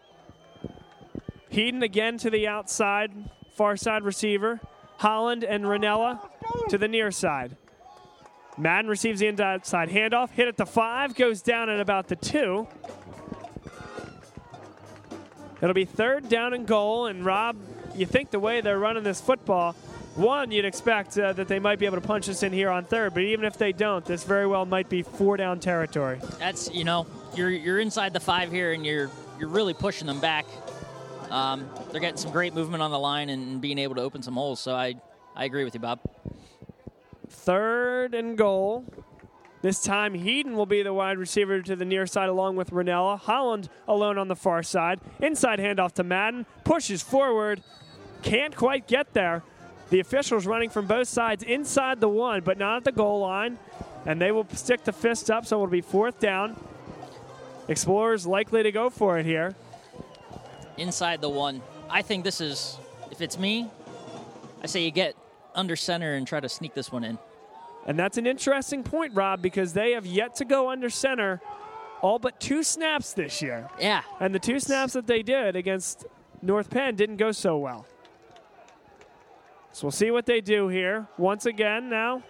Heaton 1.50 1.84
again 1.84 2.18
to 2.20 2.30
the 2.30 2.48
outside, 2.48 3.12
far 3.56 3.76
side 3.76 4.04
receiver. 4.04 4.62
Holland 4.98 5.44
and 5.44 5.66
Ranella 5.66 6.20
to 6.70 6.78
the 6.78 6.88
near 6.88 7.12
side. 7.12 7.58
Madden 8.58 8.90
receives 8.90 9.20
the 9.20 9.28
inside 9.28 9.90
handoff, 9.90 10.30
hit 10.30 10.48
at 10.48 10.58
the 10.58 10.66
five, 10.66 11.16
goes 11.16 11.42
down 11.42 11.70
at 11.70 11.80
about 11.80 12.08
the 12.08 12.16
two. 12.16 12.68
It'll 15.62 15.74
be 15.74 15.86
third 15.86 16.30
down 16.30 16.54
and 16.54 16.66
goal. 16.66 17.06
And 17.06 17.24
Rob, 17.24 17.56
you 17.96 18.06
think 18.06 18.32
the 18.32 18.40
way 18.40 18.62
they're 18.62 18.80
running 18.80 19.04
this 19.04 19.22
football, 19.22 19.74
one, 20.16 20.52
you'd 20.52 20.66
expect 20.66 21.18
uh, 21.18 21.34
that 21.34 21.48
they 21.48 21.60
might 21.60 21.80
be 21.80 21.86
able 21.86 22.02
to 22.02 22.06
punch 22.06 22.28
us 22.28 22.44
in 22.44 22.52
here 22.52 22.70
on 22.70 22.84
third, 22.84 23.14
but 23.14 23.24
even 23.24 23.46
if 23.46 23.58
they 23.58 23.72
don't, 23.72 24.04
this 24.04 24.24
very 24.24 24.46
well 24.46 24.66
might 24.66 24.90
be 24.90 25.04
four 25.04 25.38
down 25.38 25.60
territory. 25.60 26.20
That's 26.38 26.70
you 26.72 26.84
know, 26.84 27.08
you're 27.36 27.50
you're 27.50 27.80
inside 27.80 28.12
the 28.12 28.20
five 28.20 28.52
here, 28.52 28.74
and 28.74 28.86
you're 28.86 29.10
you're 29.40 29.50
really 29.50 29.74
pushing 29.74 30.08
them 30.08 30.20
back. 30.20 30.46
Um, 31.30 31.70
they're 31.92 32.02
getting 32.02 32.18
some 32.18 32.32
great 32.32 32.54
movement 32.54 32.84
on 32.84 32.92
the 32.92 33.00
line 33.00 33.30
and 33.30 33.62
being 33.62 33.78
able 33.78 33.96
to 33.96 34.02
open 34.02 34.22
some 34.22 34.34
holes. 34.34 34.60
So 34.60 34.76
I 34.76 34.96
I 35.34 35.46
agree 35.46 35.64
with 35.64 35.74
you, 35.74 35.80
Bob. 35.80 36.00
Third 37.30 38.14
and 38.14 38.38
goal. 38.38 38.86
This 39.62 39.84
time, 39.84 40.16
Heaton 40.16 40.56
will 40.56 40.66
be 40.66 40.82
the 40.82 40.94
wide 40.94 41.20
receiver 41.20 41.62
to 41.62 41.76
the 41.76 41.86
near 41.86 42.08
side 42.08 42.30
along 42.30 42.56
with 42.56 42.72
Ranella. 42.72 43.20
Holland 43.20 43.70
alone 43.88 44.18
on 44.18 44.28
the 44.28 44.36
far 44.36 44.64
side. 44.64 45.00
Inside 45.20 45.60
handoff 45.60 45.92
to 45.94 46.04
Madden. 46.04 46.48
Pushes 46.64 47.04
forward. 47.04 47.62
Can't 48.24 48.56
quite 48.56 48.88
get 48.88 49.14
there. 49.14 49.44
The 49.92 50.00
officials 50.00 50.48
running 50.48 50.70
from 50.70 50.88
both 50.88 51.08
sides 51.08 51.44
inside 51.44 52.00
the 52.00 52.10
one, 52.10 52.42
but 52.42 52.58
not 52.58 52.78
at 52.78 52.84
the 52.86 52.92
goal 52.92 53.20
line. 53.20 53.60
And 54.06 54.20
they 54.20 54.32
will 54.32 54.48
stick 54.54 54.84
the 54.84 54.94
fist 54.94 55.30
up, 55.30 55.46
so 55.46 55.58
it'll 55.58 55.68
be 55.68 55.82
fourth 55.82 56.20
down. 56.20 56.56
Explorers 57.68 58.26
likely 58.26 58.64
to 58.64 58.72
go 58.72 58.90
for 58.90 59.20
it 59.20 59.26
here. 59.26 59.54
Inside 60.78 61.22
the 61.22 61.30
one. 61.30 61.62
I 61.88 62.02
think 62.02 62.24
this 62.24 62.42
is, 62.42 62.78
if 63.12 63.22
it's 63.22 63.38
me, 63.38 63.70
I 64.64 64.68
say 64.68 64.84
you 64.84 64.92
get 64.92 65.16
under 65.54 65.76
center 65.76 66.16
and 66.16 66.26
try 66.26 66.40
to 66.40 66.50
sneak 66.50 66.74
this 66.74 66.92
one 66.92 67.04
in. 67.04 67.20
And 67.86 67.98
that's 67.98 68.18
an 68.18 68.28
interesting 68.28 68.84
point, 68.84 69.14
Rob, 69.16 69.42
because 69.42 69.74
they 69.74 69.92
have 69.92 70.06
yet 70.06 70.36
to 70.36 70.46
go 70.46 70.70
under 70.70 70.90
center 70.90 71.42
all 72.02 72.20
but 72.20 72.40
two 72.40 72.64
snaps 72.64 73.14
this 73.14 73.42
year. 73.42 73.70
Yeah. 73.80 74.02
And 74.20 74.34
the 74.34 74.40
two 74.40 74.60
snaps 74.60 74.94
that 74.94 75.08
they 75.08 75.24
did 75.24 75.56
against 75.56 76.06
North 76.42 76.70
Penn 76.70 76.96
didn't 76.96 77.18
go 77.18 77.32
so 77.32 77.58
well. 77.58 77.86
So 79.72 79.86
we'll 79.86 79.92
see 79.92 80.12
what 80.12 80.26
they 80.26 80.42
do 80.42 80.68
here. 80.68 81.08
Once 81.18 81.46
again, 81.46 81.90
now 81.90 82.24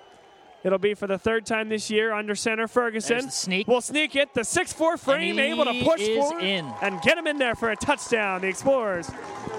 it'll 0.63 0.77
be 0.77 0.93
for 0.93 1.07
the 1.07 1.17
third 1.17 1.45
time 1.45 1.69
this 1.69 1.89
year 1.89 2.13
under 2.13 2.35
center 2.35 2.67
Ferguson. 2.67 3.29
sneak. 3.29 3.67
We'll 3.67 3.81
sneak 3.81 4.15
it. 4.15 4.33
The 4.33 4.43
six-four 4.43 4.97
frame 4.97 5.39
able 5.39 5.65
to 5.65 5.83
push 5.83 6.07
forward 6.07 6.43
in. 6.43 6.65
and 6.81 7.01
get 7.01 7.17
him 7.17 7.27
in 7.27 7.37
there 7.37 7.55
for 7.55 7.71
a 7.71 7.75
touchdown. 7.75 8.41
The 8.41 8.47
Explorers 8.47 9.09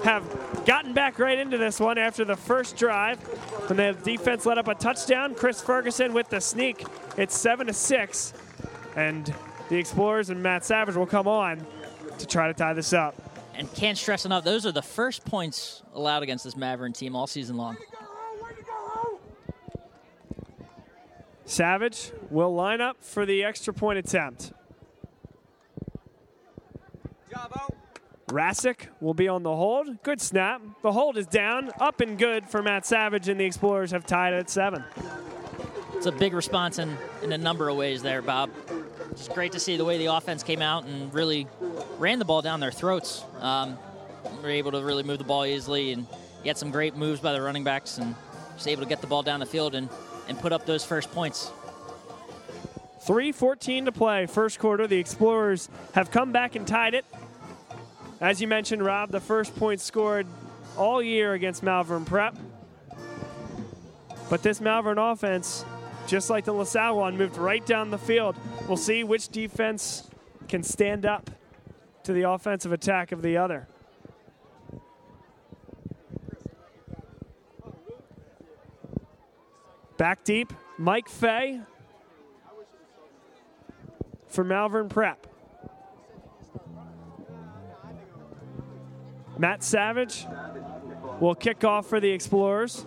have 0.03 0.23
gotten 0.65 0.93
back 0.93 1.19
right 1.19 1.37
into 1.37 1.57
this 1.57 1.79
one 1.79 1.97
after 1.97 2.25
the 2.25 2.35
first 2.35 2.77
drive 2.77 3.19
when 3.67 3.77
the 3.77 3.97
defense 4.03 4.45
let 4.45 4.57
up 4.57 4.67
a 4.67 4.75
touchdown. 4.75 5.35
Chris 5.35 5.61
Ferguson 5.61 6.13
with 6.13 6.29
the 6.29 6.39
sneak. 6.39 6.85
It's 7.17 7.37
seven 7.37 7.67
to 7.67 7.73
six, 7.73 8.33
and 8.95 9.33
the 9.69 9.77
Explorers 9.77 10.29
and 10.29 10.41
Matt 10.41 10.65
Savage 10.65 10.95
will 10.95 11.05
come 11.05 11.27
on 11.27 11.65
to 12.17 12.25
try 12.27 12.47
to 12.47 12.53
tie 12.53 12.73
this 12.73 12.93
up. 12.93 13.15
And 13.55 13.71
can't 13.75 13.97
stress 13.97 14.25
enough, 14.25 14.43
those 14.43 14.65
are 14.65 14.71
the 14.71 14.81
first 14.81 15.25
points 15.25 15.83
allowed 15.93 16.23
against 16.23 16.43
this 16.43 16.55
Maverick 16.55 16.95
team 16.95 17.15
all 17.15 17.27
season 17.27 17.55
long. 17.55 17.77
Savage 21.45 22.11
will 22.29 22.53
line 22.53 22.81
up 22.81 23.03
for 23.03 23.25
the 23.25 23.43
extra 23.43 23.73
point 23.73 23.99
attempt. 23.99 24.53
Rasic 28.27 28.87
will 28.99 29.13
be 29.13 29.27
on 29.27 29.43
the 29.43 29.55
hold. 29.55 30.01
Good 30.01 30.19
snap. 30.19 30.61
The 30.81 30.91
hold 30.91 31.17
is 31.17 31.27
down, 31.27 31.69
up 31.79 32.01
and 32.01 32.17
good 32.17 32.49
for 32.49 32.63
Matt 32.63 32.85
Savage, 32.85 33.29
and 33.29 33.39
the 33.39 33.45
Explorers 33.45 33.91
have 33.91 34.07
tied 34.07 34.33
at 34.33 34.49
seven. 34.49 34.83
It's 35.95 36.07
a 36.07 36.11
big 36.11 36.33
response 36.33 36.79
in, 36.79 36.97
in 37.21 37.31
a 37.31 37.37
number 37.37 37.69
of 37.69 37.77
ways 37.77 38.01
there, 38.01 38.23
Bob. 38.23 38.49
It's 39.11 39.27
great 39.27 39.51
to 39.51 39.59
see 39.59 39.77
the 39.77 39.85
way 39.85 39.99
the 39.99 40.07
offense 40.07 40.41
came 40.41 40.61
out 40.63 40.85
and 40.85 41.13
really 41.13 41.47
ran 41.99 42.17
the 42.17 42.25
ball 42.25 42.41
down 42.41 42.59
their 42.59 42.71
throats. 42.71 43.23
Um, 43.39 43.77
were 44.41 44.49
able 44.49 44.71
to 44.71 44.83
really 44.83 45.03
move 45.03 45.19
the 45.19 45.23
ball 45.23 45.45
easily 45.45 45.91
and 45.91 46.07
get 46.43 46.57
some 46.57 46.71
great 46.71 46.95
moves 46.95 47.19
by 47.19 47.33
the 47.33 47.41
running 47.41 47.63
backs 47.63 47.99
and 47.99 48.15
just 48.55 48.67
able 48.67 48.81
to 48.81 48.89
get 48.89 49.01
the 49.01 49.07
ball 49.07 49.21
down 49.21 49.39
the 49.39 49.45
field 49.45 49.75
and, 49.75 49.89
and 50.27 50.39
put 50.39 50.53
up 50.53 50.65
those 50.65 50.85
first 50.85 51.11
points. 51.11 51.51
3.14 53.05 53.85
to 53.85 53.91
play, 53.91 54.25
first 54.25 54.59
quarter. 54.59 54.87
The 54.87 54.97
Explorers 54.97 55.67
have 55.93 56.09
come 56.09 56.31
back 56.31 56.55
and 56.55 56.65
tied 56.65 56.93
it. 56.93 57.05
As 58.21 58.39
you 58.39 58.47
mentioned, 58.47 58.83
Rob, 58.83 59.11
the 59.11 59.19
first 59.19 59.53
point 59.57 59.81
scored 59.81 60.25
all 60.77 61.03
year 61.03 61.33
against 61.33 61.63
Malvern 61.63 62.05
Prep. 62.05 62.37
But 64.29 64.41
this 64.41 64.61
Malvern 64.61 64.97
offense, 64.97 65.65
just 66.07 66.29
like 66.29 66.45
the 66.45 66.53
LaSalle 66.53 66.97
one, 66.97 67.17
moved 67.17 67.37
right 67.37 67.65
down 67.65 67.91
the 67.91 67.97
field. 67.97 68.37
We'll 68.67 68.77
see 68.77 69.03
which 69.03 69.27
defense 69.27 70.09
can 70.47 70.63
stand 70.63 71.05
up 71.05 71.29
to 72.03 72.13
the 72.13 72.29
offensive 72.29 72.71
attack 72.71 73.11
of 73.11 73.21
the 73.21 73.37
other. 73.37 73.67
Back 79.97 80.23
deep, 80.23 80.51
Mike 80.77 81.07
Fay 81.07 81.61
for 84.27 84.43
Malvern 84.43 84.89
Prep. 84.89 85.27
Matt 89.37 89.63
Savage 89.63 90.25
will 91.19 91.35
kick 91.35 91.63
off 91.63 91.87
for 91.87 91.99
the 91.99 92.09
Explorers. 92.09 92.85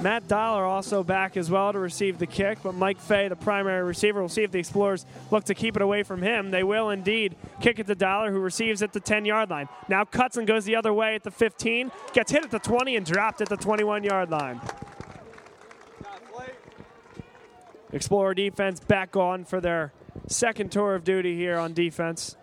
Matt 0.00 0.28
Dollar 0.28 0.64
also 0.64 1.02
back 1.02 1.36
as 1.36 1.50
well 1.50 1.72
to 1.72 1.78
receive 1.78 2.18
the 2.18 2.26
kick, 2.26 2.58
but 2.62 2.74
Mike 2.74 3.00
Fay, 3.00 3.26
the 3.26 3.34
primary 3.34 3.82
receiver, 3.82 4.20
will 4.20 4.28
see 4.28 4.44
if 4.44 4.52
the 4.52 4.60
Explorers 4.60 5.04
look 5.32 5.44
to 5.44 5.54
keep 5.54 5.74
it 5.74 5.82
away 5.82 6.04
from 6.04 6.22
him. 6.22 6.50
They 6.50 6.62
will 6.62 6.90
indeed 6.90 7.34
kick 7.60 7.80
it 7.80 7.88
to 7.88 7.94
Dollar, 7.96 8.30
who 8.30 8.38
receives 8.38 8.80
at 8.82 8.92
the 8.92 9.00
10 9.00 9.24
yard 9.24 9.50
line. 9.50 9.68
Now 9.88 10.04
cuts 10.04 10.36
and 10.36 10.46
goes 10.46 10.64
the 10.64 10.76
other 10.76 10.92
way 10.92 11.16
at 11.16 11.24
the 11.24 11.32
15, 11.32 11.90
gets 12.12 12.30
hit 12.30 12.44
at 12.44 12.50
the 12.50 12.60
20 12.60 12.94
and 12.94 13.04
dropped 13.04 13.40
at 13.40 13.48
the 13.48 13.56
21 13.56 14.04
yard 14.04 14.30
line. 14.30 14.60
Explorer 17.92 18.34
defense 18.34 18.80
back 18.80 19.16
on 19.16 19.44
for 19.44 19.60
their 19.60 19.92
second 20.26 20.70
tour 20.70 20.94
of 20.94 21.04
duty 21.04 21.36
here 21.36 21.58
on 21.58 21.72
defense. 21.72 22.36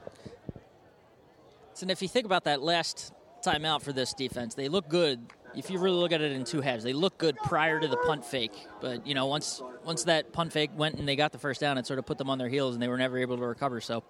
And 1.81 1.91
if 1.91 2.01
you 2.01 2.07
think 2.07 2.25
about 2.25 2.45
that 2.45 2.61
last 2.61 3.13
timeout 3.43 3.81
for 3.81 3.93
this 3.93 4.13
defense, 4.13 4.55
they 4.55 4.69
look 4.69 4.89
good. 4.89 5.19
If 5.55 5.69
you 5.69 5.79
really 5.79 5.95
look 5.95 6.11
at 6.11 6.21
it 6.21 6.33
in 6.33 6.43
two 6.43 6.61
halves, 6.61 6.83
they 6.83 6.93
look 6.93 7.17
good 7.17 7.37
prior 7.37 7.79
to 7.79 7.87
the 7.87 7.97
punt 7.97 8.25
fake. 8.25 8.51
But 8.81 9.07
you 9.07 9.13
know, 9.13 9.25
once 9.27 9.61
once 9.83 10.03
that 10.03 10.33
punt 10.33 10.51
fake 10.51 10.71
went 10.75 10.95
and 10.95 11.07
they 11.07 11.15
got 11.15 11.31
the 11.31 11.37
first 11.37 11.61
down, 11.61 11.77
it 11.77 11.87
sort 11.87 11.99
of 11.99 12.05
put 12.05 12.17
them 12.17 12.29
on 12.29 12.37
their 12.37 12.49
heels, 12.49 12.75
and 12.75 12.81
they 12.81 12.87
were 12.87 12.97
never 12.97 13.17
able 13.17 13.37
to 13.37 13.45
recover. 13.45 13.79
So, 13.79 14.03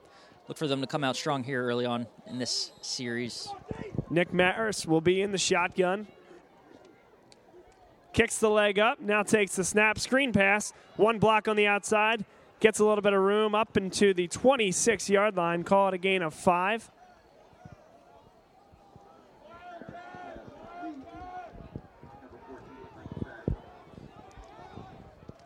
look 0.47 0.57
for 0.57 0.67
them 0.67 0.81
to 0.81 0.87
come 0.87 1.03
out 1.03 1.15
strong 1.15 1.43
here 1.43 1.63
early 1.63 1.85
on 1.85 2.07
in 2.27 2.39
this 2.39 2.71
series. 2.81 3.47
Nick 4.09 4.33
Maris 4.33 4.85
will 4.85 5.01
be 5.01 5.21
in 5.21 5.31
the 5.31 5.37
shotgun. 5.37 6.07
Kicks 8.13 8.37
the 8.39 8.49
leg 8.49 8.79
up, 8.79 9.01
now 9.01 9.23
takes 9.23 9.57
the 9.57 9.63
snap, 9.63 9.99
screen 9.99 10.31
pass, 10.31 10.71
one 10.95 11.19
block 11.19 11.49
on 11.49 11.57
the 11.57 11.67
outside, 11.67 12.23
gets 12.61 12.79
a 12.79 12.85
little 12.85 13.01
bit 13.01 13.11
of 13.11 13.21
room 13.21 13.53
up 13.53 13.75
into 13.75 14.13
the 14.13 14.27
26 14.27 15.09
yard 15.09 15.35
line, 15.35 15.63
call 15.63 15.89
it 15.89 15.93
a 15.93 15.97
gain 15.97 16.21
of 16.21 16.33
five. 16.33 16.89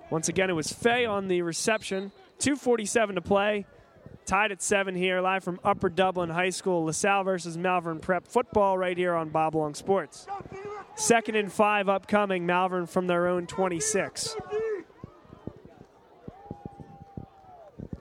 Once 0.09 0.27
again, 0.27 0.49
it 0.49 0.53
was 0.53 0.71
Fay 0.71 1.05
on 1.05 1.27
the 1.27 1.41
reception. 1.41 2.11
247 2.39 3.15
to 3.15 3.21
play. 3.21 3.65
Tied 4.25 4.51
at 4.51 4.61
seven 4.61 4.95
here, 4.95 5.21
live 5.21 5.43
from 5.43 5.59
Upper 5.63 5.89
Dublin 5.89 6.29
High 6.29 6.51
School. 6.51 6.85
LaSalle 6.85 7.23
versus 7.23 7.57
Malvern 7.57 7.99
Prep 7.99 8.27
football 8.27 8.77
right 8.77 8.95
here 8.95 9.15
on 9.15 9.29
Bob 9.29 9.55
Long 9.55 9.73
Sports. 9.73 10.27
Second 10.95 11.35
and 11.35 11.51
five 11.51 11.89
upcoming, 11.89 12.45
Malvern 12.45 12.85
from 12.85 13.07
their 13.07 13.27
own 13.27 13.47
26. 13.47 14.35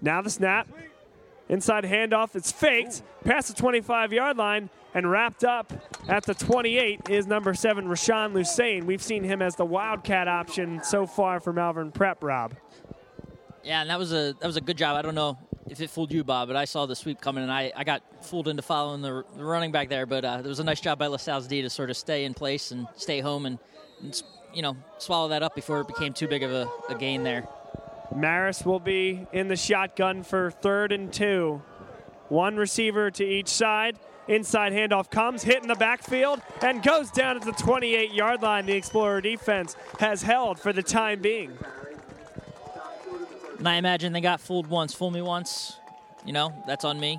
Now 0.03 0.21
the 0.23 0.31
snap. 0.31 0.69
Inside 1.49 1.85
handoff, 1.85 2.37
it's 2.37 2.53
faked. 2.53 3.03
Past 3.25 3.49
the 3.49 3.55
25 3.55 4.13
yard 4.13 4.37
line 4.37 4.71
and 4.95 5.11
wrapped 5.11 5.45
up 5.45 5.73
at 6.09 6.25
the 6.25 6.35
28 6.35 7.09
is 7.09 7.27
number 7.27 7.55
seven, 7.55 7.87
Rashawn 7.87 8.33
Lusain. 8.33 8.85
We've 8.85 9.03
seen 9.03 9.25
him 9.25 9.41
as 9.41 9.57
the 9.57 9.65
Wildcat 9.65 10.29
option 10.29 10.83
so 10.83 11.07
far 11.07 11.41
for 11.41 11.53
Malvern 11.53 11.91
Prep, 11.91 12.23
Rob. 12.23 12.55
Yeah, 13.65 13.81
and 13.81 13.91
that 13.91 13.99
was 13.99 14.13
a 14.13 14.35
that 14.41 14.47
was 14.47 14.57
a 14.57 14.61
good 14.61 14.77
job. 14.77 14.97
I 14.97 15.03
don't 15.03 15.15
know 15.15 15.39
if 15.69 15.81
it 15.81 15.91
fooled 15.91 16.13
you, 16.13 16.25
Bob, 16.25 16.49
but 16.49 16.57
I 16.57 16.65
saw 16.65 16.87
the 16.87 16.97
sweep 16.97 17.21
coming, 17.21 17.43
and 17.43 17.53
I, 17.53 17.73
I 17.77 17.85
got 17.85 18.03
fooled 18.25 18.49
into 18.49 18.63
following 18.63 19.03
the, 19.03 19.25
the 19.37 19.45
running 19.45 19.73
back 19.73 19.89
there. 19.89 20.07
But 20.07 20.25
uh, 20.25 20.43
it 20.43 20.49
was 20.49 20.61
a 20.61 20.65
nice 20.65 20.81
job 20.81 20.99
by 20.99 21.07
LaSalle's 21.07 21.47
D 21.47 21.63
to 21.63 21.71
sort 21.71 21.91
of 21.91 21.97
stay 21.97 22.25
in 22.25 22.35
place 22.35 22.71
and 22.71 22.87
stay 22.97 23.21
home 23.21 23.47
and, 23.47 23.59
and 24.01 24.23
you 24.55 24.63
know 24.63 24.77
swallow 24.99 25.29
that 25.29 25.43
up 25.43 25.55
before 25.55 25.81
it 25.81 25.87
became 25.87 26.13
too 26.13 26.29
big 26.29 26.43
of 26.43 26.53
a, 26.53 26.71
a 26.89 26.95
gain 26.95 27.23
there. 27.23 27.47
Maris 28.15 28.65
will 28.65 28.81
be 28.81 29.27
in 29.33 29.49
the 29.49 29.57
shotgun 29.57 30.23
for 30.23 30.51
third 30.51 30.93
and 30.93 31.13
two. 31.13 31.63
One 32.29 32.57
receiver 32.57 33.11
to 33.13 33.25
each 33.25 33.49
side. 33.49 33.99
Inside 34.27 34.75
handoff 34.75 35.11
comes, 35.11 35.43
hit 35.43 35.63
in 35.63 35.69
the 35.69 35.75
backfield, 35.75 36.43
and 36.61 36.83
goes 36.83 37.11
down 37.11 37.37
at 37.37 37.43
the 37.43 37.53
28 37.53 38.13
yard 38.13 38.43
line. 38.43 38.67
The 38.67 38.75
Explorer 38.75 39.23
defense 39.23 39.75
has 40.01 40.23
held 40.23 40.61
for 40.61 40.73
the 40.73 40.83
time 40.83 41.23
being. 41.23 41.57
And 43.59 43.67
I 43.67 43.77
imagine 43.77 44.13
they 44.13 44.21
got 44.21 44.41
fooled 44.41 44.67
once. 44.67 44.93
Fool 44.93 45.11
me 45.11 45.23
once, 45.23 45.79
you 46.27 46.33
know, 46.35 46.53
that's 46.67 46.85
on 46.85 47.01
me. 47.01 47.19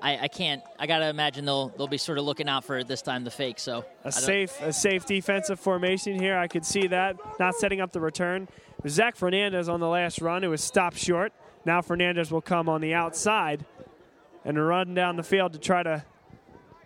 I, 0.00 0.18
I 0.18 0.28
can't. 0.28 0.62
I 0.78 0.86
gotta 0.86 1.08
imagine 1.08 1.44
they'll 1.44 1.68
they'll 1.68 1.88
be 1.88 1.98
sort 1.98 2.18
of 2.18 2.24
looking 2.24 2.48
out 2.48 2.64
for 2.64 2.78
it 2.78 2.86
this 2.86 3.02
time, 3.02 3.24
the 3.24 3.30
fake. 3.30 3.58
So 3.58 3.84
a 4.04 4.12
safe 4.12 4.60
a 4.62 4.72
safe 4.72 5.06
defensive 5.06 5.58
formation 5.58 6.18
here. 6.18 6.38
I 6.38 6.46
could 6.46 6.64
see 6.64 6.86
that. 6.88 7.16
Not 7.38 7.54
setting 7.56 7.80
up 7.80 7.92
the 7.92 8.00
return. 8.00 8.48
Zach 8.86 9.16
Fernandez 9.16 9.68
on 9.68 9.80
the 9.80 9.88
last 9.88 10.20
run. 10.20 10.44
It 10.44 10.48
was 10.48 10.62
stopped 10.62 10.98
short. 10.98 11.32
Now 11.64 11.82
Fernandez 11.82 12.30
will 12.30 12.40
come 12.40 12.68
on 12.68 12.80
the 12.80 12.94
outside 12.94 13.64
and 14.44 14.64
run 14.64 14.94
down 14.94 15.16
the 15.16 15.22
field 15.22 15.52
to 15.54 15.58
try 15.58 15.82
to 15.82 16.04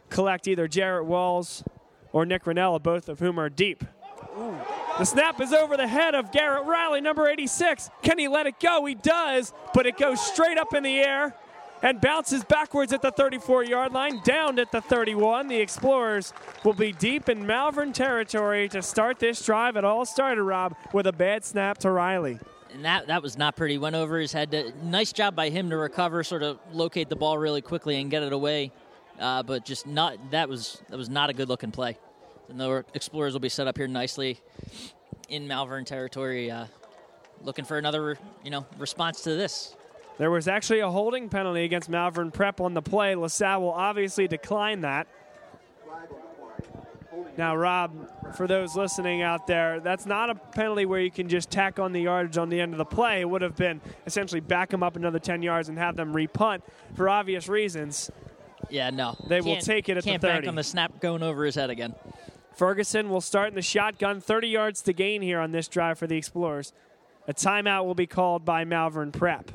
collect 0.09 0.49
either 0.49 0.67
Jarrett 0.69 1.05
Walls 1.05 1.63
or 2.13 2.25
Nick 2.25 2.45
Ranella, 2.45 2.83
both 2.83 3.09
of 3.09 3.19
whom 3.19 3.39
are 3.39 3.49
deep. 3.49 3.85
Ooh. 4.39 4.57
The 4.99 5.05
snap 5.05 5.41
is 5.41 5.53
over 5.53 5.77
the 5.77 5.89
head 5.89 6.15
of 6.15 6.33
Garrett 6.33 6.67
Riley, 6.67 7.01
number 7.01 7.29
86. 7.29 7.91
Can 8.03 8.19
he 8.19 8.29
let 8.29 8.47
it 8.47 8.61
go? 8.61 8.85
He 8.85 8.95
does, 8.95 9.53
but 9.75 9.87
it 9.87 9.97
goes 9.97 10.21
straight 10.21 10.59
up 10.59 10.75
in 10.75 10.83
the 10.83 10.99
air 10.99 11.35
and 11.83 12.01
bounces 12.01 12.45
backwards 12.45 12.93
at 12.93 13.03
the 13.03 13.11
34 13.11 13.65
yard 13.65 13.93
line, 13.93 14.21
down 14.25 14.59
at 14.59 14.73
the 14.73 14.81
31. 14.81 15.49
The 15.49 15.61
Explorers 15.61 16.33
will 16.65 16.73
be 16.73 16.93
deep 16.93 17.29
in 17.29 17.47
Malvern 17.47 17.93
territory 17.93 18.69
to 18.71 18.83
start 18.83 19.19
this 19.19 19.45
drive. 19.45 19.77
It 19.77 19.85
all 19.85 20.07
started, 20.07 20.43
Rob, 20.43 20.77
with 20.93 21.07
a 21.07 21.13
bad 21.13 21.45
snap 21.45 21.79
to 21.79 21.91
Riley 21.91 22.39
and 22.73 22.85
that 22.85 23.07
that 23.07 23.23
was 23.23 23.37
not 23.37 23.57
pretty. 23.57 23.79
Went 23.79 23.97
over 23.97 24.19
his 24.19 24.33
head. 24.33 24.51
To, 24.53 24.73
nice 24.85 25.13
job 25.13 25.37
by 25.37 25.51
him 25.51 25.71
to 25.71 25.77
recover, 25.77 26.23
sort 26.25 26.43
of 26.43 26.59
locate 26.73 27.09
the 27.09 27.17
ball 27.17 27.39
really 27.39 27.61
quickly 27.61 28.01
and 28.01 28.11
get 28.11 28.23
it 28.23 28.33
away. 28.33 28.73
Uh, 29.19 29.43
but 29.43 29.65
just 29.65 29.87
not 29.87 30.17
that 30.31 30.49
was 30.49 30.83
that 30.89 30.97
was 30.97 31.09
not 31.09 31.31
a 31.31 31.33
good 31.33 31.49
looking 31.49 31.71
play. 31.71 31.99
And 32.49 32.59
the 32.59 32.85
Explorers 32.95 33.33
will 33.33 33.41
be 33.41 33.49
set 33.49 33.67
up 33.67 33.77
here 33.77 33.87
nicely 33.87 34.41
in 35.29 35.47
Malvern 35.47 35.85
territory, 35.85 36.51
uh, 36.51 36.67
looking 37.43 37.65
for 37.65 37.79
another 37.79 38.19
you 38.45 38.51
know 38.51 38.67
response 38.79 39.23
to 39.23 39.31
this. 39.35 39.77
There 40.19 40.31
was 40.31 40.47
actually 40.47 40.81
a 40.81 40.91
holding 40.91 41.29
penalty 41.29 41.65
against 41.65 41.89
Malvern 41.89 42.31
Prep 42.31 42.61
on 42.61 42.75
the 42.75 42.83
play. 42.83 43.15
LaSalle 43.15 43.61
will 43.61 43.73
obviously 43.73 44.29
decline 44.29 44.83
that. 44.83 45.07
Now, 47.37 47.57
Rob, 47.57 48.35
for 48.37 48.47
those 48.47 48.77
listening 48.77 49.23
out 49.23 49.47
there, 49.47 49.81
that's 49.81 50.05
not 50.05 50.29
a 50.29 50.35
penalty 50.35 50.85
where 50.85 51.01
you 51.01 51.11
can 51.11 51.29
just 51.29 51.51
tack 51.51 51.79
on 51.79 51.93
the 51.93 52.03
yardage 52.03 52.37
on 52.37 52.51
the 52.51 52.61
end 52.61 52.75
of 52.75 52.79
the 52.79 52.85
play. 52.85 53.21
It 53.21 53.29
would 53.29 53.43
have 53.43 53.57
been 53.57 53.81
essentially 54.07 54.41
back 54.41 54.69
them 54.71 54.83
up 54.83 54.97
another 54.97 55.19
10 55.19 55.43
yards 55.43 55.69
and 55.69 55.79
have 55.79 55.97
them 55.97 56.13
repunt 56.13 56.63
for 56.95 57.09
obvious 57.09 57.49
reasons. 57.49 58.11
Yeah, 58.69 58.91
no. 58.91 59.17
They 59.29 59.37
can't, 59.37 59.47
will 59.47 59.57
take 59.57 59.89
it 59.89 59.97
at 59.97 60.05
the 60.05 60.11
30. 60.11 60.19
Can't 60.19 60.23
bank 60.23 60.49
on 60.49 60.55
the 60.57 60.63
snap 60.63 61.01
going 61.01 61.23
over 61.23 61.45
his 61.45 61.55
head 61.55 61.71
again. 61.71 61.95
Ferguson 62.55 63.09
will 63.09 63.21
start 63.23 63.49
in 63.49 63.55
the 63.55 63.63
shotgun. 63.63 64.21
30 64.21 64.49
yards 64.49 64.83
to 64.83 64.93
gain 64.93 65.23
here 65.23 65.41
on 65.41 65.53
this 65.53 65.69
drive 65.69 65.99
for 65.99 66.07
the 66.07 66.17
Explorers. 66.17 66.73
A 67.27 67.33
timeout 67.33 67.87
will 67.87 67.95
be 67.95 68.07
called 68.07 68.45
by 68.45 68.65
Malvern 68.65 69.11
Prep. 69.11 69.53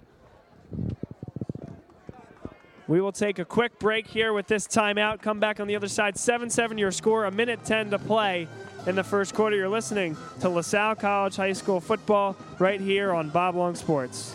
We 2.87 3.01
will 3.01 3.11
take 3.11 3.37
a 3.37 3.45
quick 3.45 3.79
break 3.79 4.07
here 4.07 4.31
with 4.31 4.47
this 4.47 4.65
timeout. 4.65 5.21
Come 5.21 5.41
back 5.41 5.59
on 5.59 5.67
the 5.67 5.75
other 5.75 5.89
side. 5.89 6.17
7 6.17 6.49
7 6.49 6.77
your 6.77 6.91
score, 6.91 7.25
a 7.25 7.31
minute 7.31 7.65
10 7.65 7.89
to 7.89 7.99
play 7.99 8.47
in 8.85 8.95
the 8.95 9.03
first 9.03 9.33
quarter. 9.33 9.57
You're 9.57 9.67
listening 9.67 10.15
to 10.39 10.47
LaSalle 10.47 10.95
College 10.95 11.35
High 11.35 11.51
School 11.51 11.81
football 11.81 12.37
right 12.59 12.79
here 12.79 13.13
on 13.13 13.29
Bob 13.29 13.55
Long 13.55 13.75
Sports. 13.75 14.33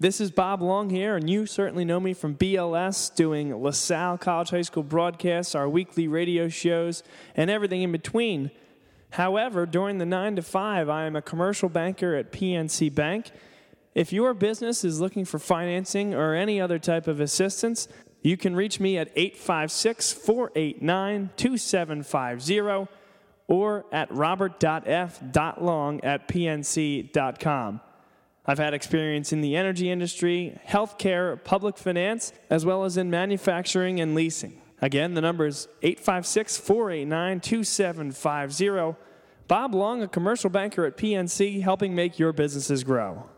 This 0.00 0.20
is 0.20 0.32
Bob 0.32 0.60
Long 0.60 0.90
here, 0.90 1.14
and 1.14 1.30
you 1.30 1.46
certainly 1.46 1.84
know 1.84 2.00
me 2.00 2.14
from 2.14 2.34
BLS 2.34 3.14
doing 3.14 3.62
LaSalle 3.62 4.18
College 4.18 4.50
High 4.50 4.62
School 4.62 4.82
broadcasts, 4.82 5.54
our 5.54 5.68
weekly 5.68 6.08
radio 6.08 6.48
shows, 6.48 7.04
and 7.36 7.48
everything 7.48 7.82
in 7.82 7.92
between. 7.92 8.50
However, 9.10 9.66
during 9.66 9.98
the 9.98 10.04
9 10.04 10.34
to 10.34 10.42
5, 10.42 10.88
I 10.88 11.04
am 11.04 11.14
a 11.14 11.22
commercial 11.22 11.68
banker 11.68 12.16
at 12.16 12.32
PNC 12.32 12.92
Bank 12.92 13.30
if 13.94 14.12
your 14.12 14.34
business 14.34 14.84
is 14.84 15.00
looking 15.00 15.24
for 15.24 15.38
financing 15.38 16.14
or 16.14 16.34
any 16.34 16.60
other 16.60 16.78
type 16.78 17.06
of 17.06 17.20
assistance, 17.20 17.88
you 18.22 18.36
can 18.36 18.56
reach 18.56 18.80
me 18.80 18.98
at 18.98 19.10
856 19.14 20.12
489 20.12 21.30
2750 21.36 22.88
or 23.46 23.84
at 23.92 24.10
robert.f.long 24.10 26.00
at 26.02 26.26
pnc.com. 26.28 27.80
I've 28.46 28.58
had 28.58 28.74
experience 28.74 29.32
in 29.32 29.40
the 29.40 29.56
energy 29.56 29.90
industry, 29.90 30.58
healthcare, 30.66 31.42
public 31.44 31.78
finance, 31.78 32.32
as 32.50 32.66
well 32.66 32.84
as 32.84 32.96
in 32.96 33.10
manufacturing 33.10 34.00
and 34.00 34.14
leasing. 34.14 34.60
Again, 34.82 35.14
the 35.14 35.20
number 35.20 35.46
is 35.46 35.68
856 35.82 36.58
489 36.58 37.40
2750. 37.40 38.96
Bob 39.46 39.74
Long, 39.74 40.02
a 40.02 40.08
commercial 40.08 40.50
banker 40.50 40.84
at 40.84 40.96
PNC, 40.96 41.62
helping 41.62 41.94
make 41.94 42.18
your 42.18 42.32
businesses 42.32 42.82
grow 42.84 43.28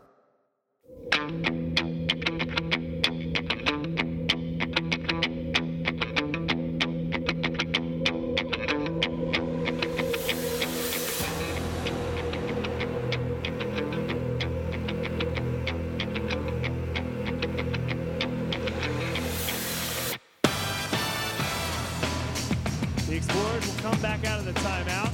the 24.47 24.59
timeout. 24.61 25.11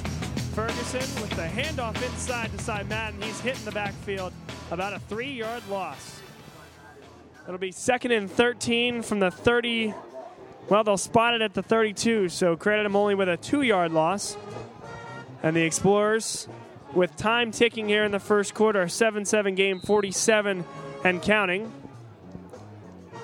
Ferguson 0.53 1.21
with 1.21 1.31
the 1.31 1.41
handoff 1.41 1.95
inside 2.03 2.51
to 2.51 2.63
Simon. 2.63 3.15
He's 3.19 3.39
hitting 3.39 3.65
the 3.65 3.71
backfield. 3.71 4.31
About 4.73 4.93
a 4.93 4.99
three 4.99 5.33
yard 5.33 5.61
loss. 5.69 6.19
It'll 7.47 7.59
be 7.59 7.71
second 7.71 8.11
and 8.11 8.27
13 8.27 9.03
from 9.03 9.19
the 9.19 9.29
30. 9.29 9.93
Well, 10.67 10.83
they'll 10.83 10.97
spot 10.97 11.35
it 11.35 11.43
at 11.43 11.53
the 11.53 11.61
32, 11.61 12.29
so 12.29 12.55
credit 12.55 12.83
him 12.87 12.95
only 12.95 13.13
with 13.13 13.29
a 13.29 13.37
two 13.37 13.61
yard 13.61 13.91
loss. 13.91 14.35
And 15.43 15.55
the 15.55 15.61
Explorers, 15.61 16.47
with 16.91 17.15
time 17.15 17.51
ticking 17.51 17.87
here 17.87 18.03
in 18.03 18.11
the 18.11 18.19
first 18.19 18.55
quarter, 18.55 18.87
7 18.87 19.25
7 19.25 19.53
game, 19.53 19.79
47 19.79 20.65
and 21.03 21.21
counting, 21.21 21.71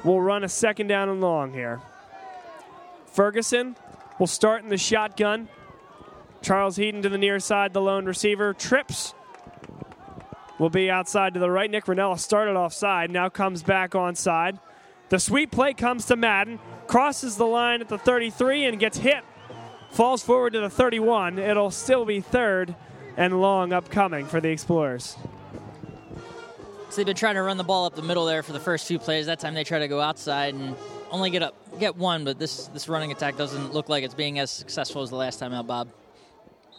will 0.04 0.22
run 0.22 0.44
a 0.44 0.50
second 0.50 0.86
down 0.86 1.10
and 1.10 1.20
long 1.20 1.52
here. 1.52 1.82
Ferguson 3.08 3.76
will 4.20 4.28
start 4.28 4.62
in 4.62 4.70
the 4.70 4.78
shotgun. 4.78 5.50
Charles 6.44 6.76
Heaton 6.76 7.02
to 7.02 7.10
the 7.10 7.18
near 7.18 7.40
side, 7.40 7.74
the 7.74 7.82
lone 7.82 8.06
receiver. 8.06 8.54
Trips 8.54 9.16
will 10.60 10.69
be 10.69 10.91
outside 10.91 11.34
to 11.34 11.39
the 11.39 11.50
right. 11.50 11.72
Nick 11.72 11.86
Ranella 11.86 12.19
started 12.19 12.56
offside, 12.56 13.10
now 13.10 13.30
comes 13.30 13.63
back 13.63 13.91
onside. 13.91 14.60
The 15.10 15.17
sweep 15.17 15.52
play 15.52 15.74
comes 15.74 16.06
to 16.06 16.15
Madden, 16.15 16.60
crosses 16.86 17.38
the 17.38 17.48
line 17.48 17.82
at 17.82 17.89
the 17.89 17.98
33 17.98 18.65
and 18.65 18.80
gets 18.80 19.00
hit. 19.00 19.24
Falls 19.89 20.22
forward 20.22 20.54
to 20.54 20.60
the 20.60 20.69
31. 20.69 21.39
It'll 21.39 21.72
still 21.72 22.06
be 22.06 22.22
third 22.22 22.76
and 23.17 23.41
long 23.41 23.74
upcoming 23.74 24.28
for 24.28 24.39
the 24.39 24.50
Explorers. 24.50 25.17
So 26.89 26.95
they've 26.95 27.06
been 27.06 27.15
trying 27.15 27.36
to 27.36 27.41
run 27.41 27.58
the 27.58 27.63
ball 27.63 27.86
up 27.86 27.95
the 27.95 28.02
middle 28.02 28.26
there 28.26 28.43
for 28.43 28.54
the 28.54 28.60
first 28.60 28.88
few 28.88 29.00
plays. 29.00 29.28
That 29.28 29.39
time 29.39 29.54
they 29.54 29.63
try 29.63 29.80
to 29.80 29.88
go 29.88 30.00
outside 30.00 30.56
and 30.56 30.76
only 31.12 31.30
get 31.30 31.43
up 31.43 31.56
get 31.80 31.95
one, 31.95 32.24
but 32.24 32.39
this 32.39 32.67
this 32.67 32.89
running 32.89 33.12
attack 33.12 33.38
doesn't 33.38 33.74
look 33.74 33.89
like 33.89 34.04
it's 34.04 34.15
being 34.15 34.39
as 34.39 34.50
successful 34.50 35.04
as 35.04 35.10
the 35.10 35.15
last 35.15 35.39
time 35.39 35.54
out, 35.54 35.67
Bob. 35.67 35.89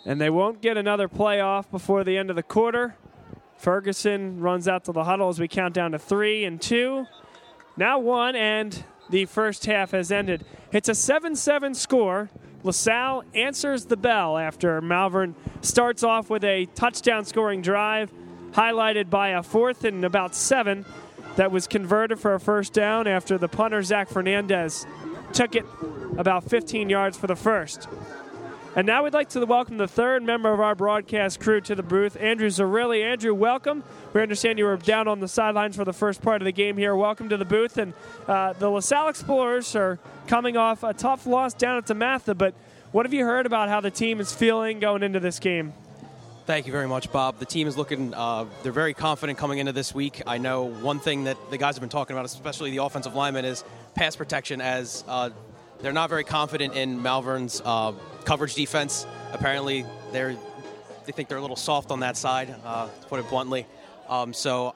And 0.04 0.20
they 0.20 0.30
won't 0.30 0.60
get 0.60 0.76
another 0.76 1.06
play 1.08 1.40
off 1.40 1.70
before 1.70 2.04
the 2.04 2.16
end 2.16 2.30
of 2.30 2.36
the 2.36 2.42
quarter. 2.42 2.96
Ferguson 3.60 4.40
runs 4.40 4.66
out 4.66 4.84
to 4.86 4.92
the 4.92 5.04
huddle 5.04 5.28
as 5.28 5.38
we 5.38 5.46
count 5.46 5.74
down 5.74 5.92
to 5.92 5.98
three 5.98 6.44
and 6.44 6.60
two. 6.60 7.06
Now 7.76 7.98
one, 7.98 8.34
and 8.34 8.84
the 9.10 9.26
first 9.26 9.66
half 9.66 9.90
has 9.90 10.10
ended. 10.10 10.46
It's 10.72 10.88
a 10.88 10.94
7 10.94 11.36
7 11.36 11.74
score. 11.74 12.30
LaSalle 12.62 13.24
answers 13.34 13.86
the 13.86 13.96
bell 13.96 14.38
after 14.38 14.80
Malvern 14.80 15.34
starts 15.60 16.02
off 16.02 16.30
with 16.30 16.42
a 16.44 16.66
touchdown 16.74 17.24
scoring 17.26 17.60
drive, 17.60 18.10
highlighted 18.52 19.10
by 19.10 19.30
a 19.30 19.42
fourth 19.42 19.84
and 19.84 20.04
about 20.04 20.34
seven 20.34 20.84
that 21.36 21.52
was 21.52 21.66
converted 21.66 22.18
for 22.18 22.34
a 22.34 22.40
first 22.40 22.72
down 22.72 23.06
after 23.06 23.38
the 23.38 23.48
punter, 23.48 23.82
Zach 23.82 24.08
Fernandez, 24.08 24.86
took 25.32 25.54
it 25.54 25.64
about 26.18 26.44
15 26.44 26.88
yards 26.90 27.16
for 27.16 27.26
the 27.26 27.36
first. 27.36 27.88
And 28.76 28.86
now 28.86 29.02
we'd 29.02 29.12
like 29.12 29.30
to 29.30 29.44
welcome 29.44 29.78
the 29.78 29.88
third 29.88 30.22
member 30.22 30.52
of 30.52 30.60
our 30.60 30.76
broadcast 30.76 31.40
crew 31.40 31.60
to 31.62 31.74
the 31.74 31.82
booth, 31.82 32.16
Andrew 32.20 32.46
Zarilli. 32.46 33.02
Andrew, 33.02 33.34
welcome. 33.34 33.82
We 34.12 34.22
understand 34.22 34.60
you 34.60 34.64
were 34.64 34.76
down 34.76 35.08
on 35.08 35.18
the 35.18 35.26
sidelines 35.26 35.74
for 35.74 35.84
the 35.84 35.92
first 35.92 36.22
part 36.22 36.40
of 36.40 36.44
the 36.44 36.52
game 36.52 36.76
here. 36.76 36.94
Welcome 36.94 37.28
to 37.30 37.36
the 37.36 37.44
booth. 37.44 37.78
And 37.78 37.94
uh, 38.28 38.52
the 38.52 38.70
LaSalle 38.70 39.08
Explorers 39.08 39.74
are 39.74 39.98
coming 40.28 40.56
off 40.56 40.84
a 40.84 40.94
tough 40.94 41.26
loss 41.26 41.52
down 41.52 41.78
at 41.78 41.86
DeMatha, 41.86 42.38
but 42.38 42.54
what 42.92 43.06
have 43.06 43.12
you 43.12 43.24
heard 43.24 43.44
about 43.44 43.68
how 43.68 43.80
the 43.80 43.90
team 43.90 44.20
is 44.20 44.32
feeling 44.32 44.78
going 44.78 45.02
into 45.02 45.18
this 45.18 45.40
game? 45.40 45.72
Thank 46.46 46.66
you 46.66 46.72
very 46.72 46.86
much, 46.86 47.10
Bob. 47.10 47.40
The 47.40 47.46
team 47.46 47.66
is 47.66 47.76
looking, 47.76 48.14
uh, 48.14 48.46
they're 48.62 48.70
very 48.70 48.94
confident 48.94 49.36
coming 49.36 49.58
into 49.58 49.72
this 49.72 49.92
week. 49.92 50.22
I 50.28 50.38
know 50.38 50.64
one 50.64 51.00
thing 51.00 51.24
that 51.24 51.36
the 51.50 51.58
guys 51.58 51.74
have 51.74 51.80
been 51.80 51.90
talking 51.90 52.14
about, 52.14 52.24
especially 52.24 52.70
the 52.70 52.84
offensive 52.84 53.16
linemen, 53.16 53.44
is 53.44 53.64
pass 53.94 54.14
protection, 54.14 54.60
as 54.60 55.02
uh, 55.08 55.30
they're 55.82 55.92
not 55.92 56.10
very 56.10 56.24
confident 56.24 56.74
in 56.74 57.02
Malvern's 57.02 57.62
uh, 57.64 57.92
coverage 58.24 58.54
defense. 58.54 59.06
Apparently, 59.32 59.84
they're, 60.12 60.36
they 61.06 61.12
think 61.12 61.28
they're 61.28 61.38
a 61.38 61.42
little 61.42 61.56
soft 61.56 61.90
on 61.90 62.00
that 62.00 62.16
side, 62.16 62.54
uh, 62.64 62.88
to 62.88 63.06
put 63.06 63.20
it 63.20 63.28
bluntly. 63.28 63.66
Um, 64.08 64.32
so 64.32 64.74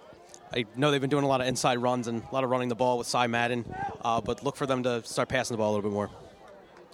I 0.53 0.65
know 0.77 0.91
they've 0.91 1.01
been 1.01 1.11
doing 1.11 1.25
a 1.25 1.29
lot 1.29 1.41
of 1.41 1.47
inside 1.47 1.79
runs 1.79 2.09
and 2.09 2.23
a 2.23 2.35
lot 2.35 2.45
of 2.45 2.51
running 2.51 2.69
the 2.69 2.75
ball 2.75 2.99
with 2.99 3.07
Cy 3.07 3.27
Madden, 3.27 3.65
uh, 4.03 4.21
but 4.21 4.45
look 4.45 4.57
for 4.57 4.67
them 4.67 4.83
to 4.85 5.03
start 5.05 5.29
passing 5.29 5.55
the 5.55 5.59
ball 5.59 5.73
a 5.73 5.75
little 5.75 5.91
bit 5.91 5.95
more. 5.95 6.11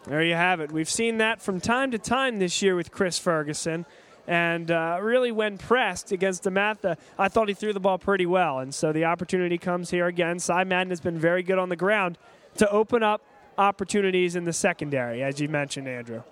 There 0.07 0.23
you 0.23 0.35
have 0.35 0.61
it. 0.61 0.73
We've 0.73 0.89
seen 0.89 1.19
that 1.19 1.43
from 1.43 1.61
time 1.61 1.91
to 1.91 1.99
time 1.99 2.39
this 2.39 2.63
year 2.63 2.75
with 2.75 2.91
Chris 2.91 3.19
Ferguson. 3.19 3.85
And 4.27 4.71
uh, 4.71 4.99
really, 5.03 5.33
when 5.33 5.59
pressed 5.59 6.13
against 6.13 6.45
DeMatha, 6.45 6.97
I 7.19 7.29
thought 7.29 7.49
he 7.49 7.55
threw 7.55 7.73
the 7.73 7.81
ball 7.81 7.99
pretty 7.99 8.27
well. 8.27 8.61
And 8.61 8.75
so 8.75 8.93
the 8.93 9.05
opportunity 9.05 9.59
comes 9.59 9.91
here 9.91 10.07
again. 10.07 10.39
Cy 10.39 10.65
Madden 10.65 10.91
has 10.91 11.01
been 11.01 11.19
very 11.19 11.43
good 11.43 11.59
on 11.59 11.69
the 11.69 11.77
ground 11.77 12.17
to 12.57 12.71
open 12.71 13.03
up 13.03 13.23
opportunities 13.61 14.35
in 14.35 14.45
the 14.45 14.53
secondary, 14.53 15.23
as 15.23 15.41
you 15.41 15.49
mentioned, 15.49 15.87
Andrew. 15.87 16.23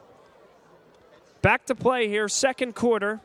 Back 1.43 1.67
to 1.67 1.75
play 1.75 2.09
here, 2.09 2.27
second 2.29 2.75
quarter. 2.75 3.21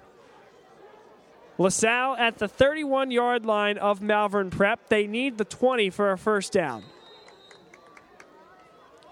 LaSalle 1.58 2.16
at 2.16 2.38
the 2.38 2.48
31 2.48 3.12
yard 3.12 3.46
line 3.46 3.78
of 3.78 4.02
Malvern 4.02 4.50
Prep. 4.50 4.90
They 4.90 5.08
need 5.08 5.38
the 5.38 5.46
20 5.46 5.90
for 5.90 6.12
a 6.12 6.18
first 6.18 6.52
down. 6.52 6.84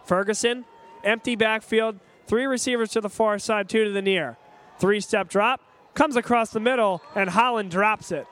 Ferguson, 0.06 0.66
empty 1.04 1.36
backfield, 1.36 2.00
three 2.28 2.46
receivers 2.46 2.92
to 2.92 3.02
the 3.02 3.10
far 3.10 3.40
side, 3.40 3.70
two 3.70 3.86
to 3.86 3.92
the 3.92 4.02
near. 4.02 4.38
Three 4.80 5.00
step 5.00 5.30
drop, 5.30 5.62
comes 5.94 6.16
across 6.16 6.50
the 6.50 6.60
middle, 6.60 7.02
and 7.16 7.30
Holland 7.30 7.72
drops 7.72 8.12
it. 8.12 8.28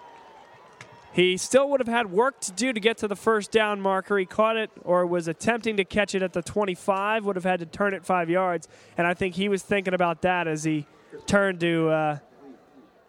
He 1.11 1.37
still 1.37 1.69
would 1.69 1.79
have 1.79 1.87
had 1.87 2.11
work 2.11 2.39
to 2.41 2.51
do 2.51 2.71
to 2.71 2.79
get 2.79 2.97
to 2.99 3.07
the 3.07 3.15
first 3.15 3.51
down 3.51 3.81
marker. 3.81 4.17
He 4.17 4.25
caught 4.25 4.57
it 4.57 4.69
or 4.83 5.05
was 5.05 5.27
attempting 5.27 5.77
to 5.77 5.85
catch 5.85 6.13
it 6.13 6.21
at 6.21 6.33
the 6.33 6.41
25, 6.41 7.25
would 7.25 7.35
have 7.35 7.45
had 7.45 7.59
to 7.61 7.65
turn 7.65 7.93
it 7.93 8.05
five 8.05 8.29
yards. 8.29 8.67
And 8.97 9.07
I 9.07 9.13
think 9.13 9.35
he 9.35 9.49
was 9.49 9.63
thinking 9.63 9.93
about 9.93 10.21
that 10.21 10.47
as 10.47 10.63
he 10.63 10.85
turned 11.25 11.59
to. 11.61 11.89
Uh, 11.89 12.17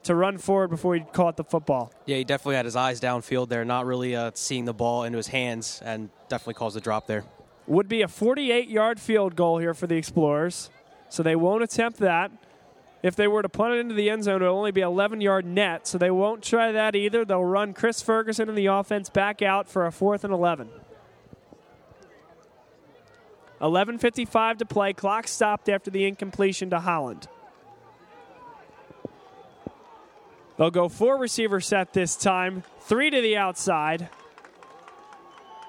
to 0.03 0.15
run 0.15 0.39
forward 0.39 0.69
before 0.69 0.95
he 0.95 1.03
caught 1.13 1.37
the 1.37 1.45
football. 1.45 1.93
Yeah, 2.07 2.17
he 2.17 2.25
definitely 2.25 2.57
had 2.57 2.65
his 2.65 2.77
eyes 2.77 3.01
downfield 3.01 3.51
there, 3.51 3.65
not 3.65 3.85
really 3.85 4.17
uh, 4.17 4.31
seeing 4.35 4.65
the 4.65 4.73
ball 4.73 5.05
into 5.05 5.19
his 5.19 5.27
hands, 5.27 5.83
and 5.85 6.09
definitely 6.29 6.55
caused 6.55 6.77
a 6.77 6.81
drop 6.81 7.07
there. 7.07 7.25
Would 7.67 7.89
be 7.89 8.03
a 8.03 8.09
48 8.09 8.69
yard 8.69 8.99
field 8.99 9.37
goal 9.37 9.59
here 9.59 9.75
for 9.75 9.87
the 9.87 9.97
Explorers, 9.97 10.71
so 11.09 11.23
they 11.23 11.37
won't 11.37 11.63
attempt 11.63 11.99
that. 11.99 12.31
If 13.03 13.17
they 13.17 13.27
were 13.27 13.43
to 13.43 13.49
punt 13.49 13.75
it 13.75 13.79
into 13.79 13.95
the 13.95 14.11
end 14.11 14.25
zone, 14.25 14.43
it 14.43 14.45
would 14.45 14.53
only 14.53 14.73
be 14.73 14.83
11 14.83 15.21
yard 15.21 15.47
net, 15.47 15.87
so 15.87 15.97
they 15.97 16.11
won't 16.11 16.43
try 16.43 16.73
that 16.73 16.95
either. 16.95 17.25
They'll 17.25 17.45
run 17.45 17.73
Chris 17.73 18.03
Ferguson 18.03 18.49
and 18.49 18.59
the 18.59 18.67
offense 18.67 19.09
back 19.09 19.41
out 19.41 19.69
for 19.69 19.87
a 19.87 19.93
fourth 19.93 20.23
and 20.25 20.33
11. 20.33 20.69
11.55 23.61 24.59
to 24.59 24.65
play. 24.65 24.93
Clock 24.93 25.29
stopped 25.29 25.69
after 25.69 25.91
the 25.91 26.05
incompletion 26.05 26.71
to 26.71 26.81
Holland. 26.81 27.29
They'll 30.57 30.71
go 30.71 30.89
four 30.89 31.17
receiver 31.17 31.61
set 31.61 31.95
this 31.95 32.17
time, 32.17 32.65
three 32.81 33.09
to 33.09 33.21
the 33.21 33.37
outside 33.37 34.11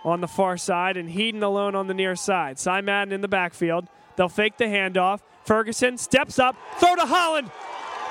on 0.03 0.19
the 0.19 0.27
far 0.27 0.57
side, 0.57 0.97
and 0.97 1.09
Heaton 1.09 1.43
alone 1.43 1.75
on 1.75 1.87
the 1.87 1.93
near 1.93 2.15
side. 2.15 2.59
Cy 2.59 2.81
Madden 2.81 3.13
in 3.13 3.21
the 3.21 3.29
backfield. 3.29 3.87
They'll 4.17 4.27
fake 4.27 4.57
the 4.57 4.65
handoff. 4.65 5.21
Ferguson 5.45 5.97
steps 5.97 6.39
up, 6.39 6.55
throw 6.77 6.95
to 6.95 7.05
Holland. 7.05 7.51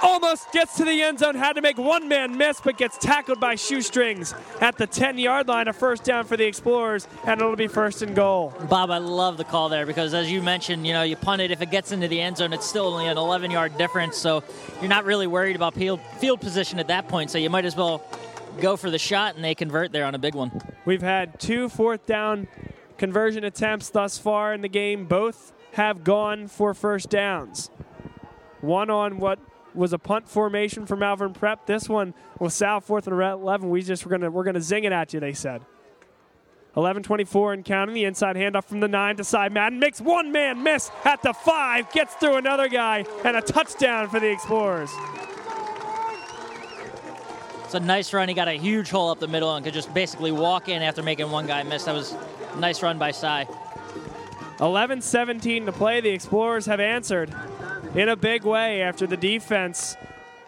Almost 0.03 0.51
gets 0.53 0.79
to 0.79 0.85
the 0.87 1.03
end 1.03 1.19
zone, 1.19 1.35
had 1.35 1.55
to 1.55 1.61
make 1.63 1.77
one 1.77 2.09
man 2.09 2.39
miss, 2.39 2.59
but 2.59 2.79
gets 2.79 2.97
tackled 2.97 3.39
by 3.39 3.55
shoestrings 3.55 4.35
at 4.63 4.79
the 4.79 4.87
10 4.87 5.19
yard 5.19 5.47
line. 5.47 5.69
A 5.69 5.75
first 5.75 6.05
down 6.05 6.25
for 6.25 6.39
the 6.39 6.47
Explorers, 6.47 7.07
and 7.27 7.39
it'll 7.39 7.55
be 7.55 7.67
first 7.67 8.01
and 8.01 8.17
goal. 8.17 8.55
Bob, 8.71 8.91
I 8.91 8.97
love 8.97 9.37
the 9.37 9.45
call 9.45 9.69
there 9.69 9.85
because, 9.85 10.15
as 10.15 10.33
you 10.33 10.41
mentioned, 10.41 10.87
you 10.87 10.95
know, 10.95 11.03
you 11.03 11.17
punt 11.17 11.43
it. 11.43 11.51
If 11.51 11.61
it 11.61 11.71
gets 11.71 11.93
into 11.93 12.09
the 12.09 12.19
end 12.19 12.39
zone, 12.39 12.55
it's 12.55 12.67
still 12.67 12.87
only 12.87 13.09
an 13.09 13.19
11 13.19 13.51
yard 13.51 13.77
difference. 13.77 14.17
So 14.17 14.43
you're 14.81 14.89
not 14.89 15.05
really 15.05 15.27
worried 15.27 15.55
about 15.55 15.75
field, 15.75 16.01
field 16.19 16.41
position 16.41 16.79
at 16.79 16.89
that 16.89 17.09
point. 17.09 17.31
So 17.31 17.37
you 17.37 17.51
might 17.51 17.67
as 17.67 17.77
well 17.77 18.03
go 18.59 18.79
for 18.79 18.91
the 18.91 18.99
shot, 18.99 19.35
and 19.35 19.45
they 19.45 19.55
convert 19.55 19.93
there 19.93 20.07
on 20.07 20.15
a 20.15 20.19
big 20.19 20.35
one. 20.35 20.51
We've 20.87 21.03
had 21.03 21.39
two 21.39 21.69
fourth 21.69 22.07
down 22.07 22.49
conversion 22.97 23.45
attempts 23.45 23.91
thus 23.91 24.17
far 24.17 24.55
in 24.55 24.63
the 24.63 24.69
game. 24.69 25.05
Both 25.05 25.53
have 25.73 26.05
gone 26.05 26.49
for 26.49 26.75
first 26.75 27.11
downs. 27.11 27.71
One 28.61 28.91
on 28.91 29.19
what 29.19 29.39
was 29.75 29.93
a 29.93 29.99
punt 29.99 30.29
formation 30.29 30.87
for 30.87 30.97
Malvern 30.97 31.33
Prep. 31.33 31.67
This 31.67 31.89
one 31.89 32.15
was 32.39 32.55
South 32.55 32.85
fourth 32.85 33.07
and 33.07 33.15
eleven. 33.21 33.71
We 33.71 33.83
just 33.83 34.05
we're 34.05 34.11
gonna 34.11 34.31
we're 34.31 34.45
gonna 34.45 34.61
zing 34.61 34.85
it 34.85 34.93
at 34.93 35.13
you. 35.13 35.21
They 35.21 35.33
said. 35.33 35.63
11-24 36.77 37.55
and 37.55 37.65
counting. 37.65 37.95
The 37.97 38.05
inside 38.05 38.37
handoff 38.37 38.65
from 38.67 38.79
the 38.79 38.87
nine 38.87 39.17
to 39.17 39.25
Cy 39.25 39.49
Madden 39.49 39.81
makes 39.81 40.01
one 40.01 40.31
man 40.31 40.63
miss 40.63 40.89
at 41.05 41.21
the 41.21 41.33
five. 41.33 41.91
Gets 41.93 42.15
through 42.15 42.37
another 42.37 42.69
guy 42.69 43.05
and 43.25 43.37
a 43.37 43.41
touchdown 43.41 44.09
for 44.09 44.21
the 44.21 44.31
Explorers. 44.31 44.91
It's 47.65 47.75
a 47.75 47.81
nice 47.81 48.13
run. 48.13 48.29
He 48.29 48.35
got 48.35 48.49
a 48.49 48.53
huge 48.53 48.91
hole 48.91 49.11
up 49.11 49.19
the 49.19 49.29
middle 49.29 49.55
and 49.55 49.65
could 49.65 49.75
just 49.75 49.93
basically 49.95 50.33
walk 50.33 50.69
in 50.69 50.83
after 50.83 51.03
making 51.03 51.31
one 51.31 51.47
guy 51.47 51.63
miss. 51.65 51.85
That 51.85 51.95
was 51.95 52.15
a 52.55 52.61
nice 52.61 52.83
run 52.83 52.99
by 52.99 53.11
Cy. 53.11 53.47
11 54.61 55.01
17 55.01 55.67
to 55.67 55.73
play. 55.73 56.01
The 56.01 56.11
Explorers 56.11 56.67
have 56.67 56.81
answered 56.81 57.35
in 57.95 58.09
a 58.09 58.17
big 58.17 58.45
way 58.45 58.83
after 58.83 59.07
the 59.07 59.17
defense 59.17 59.97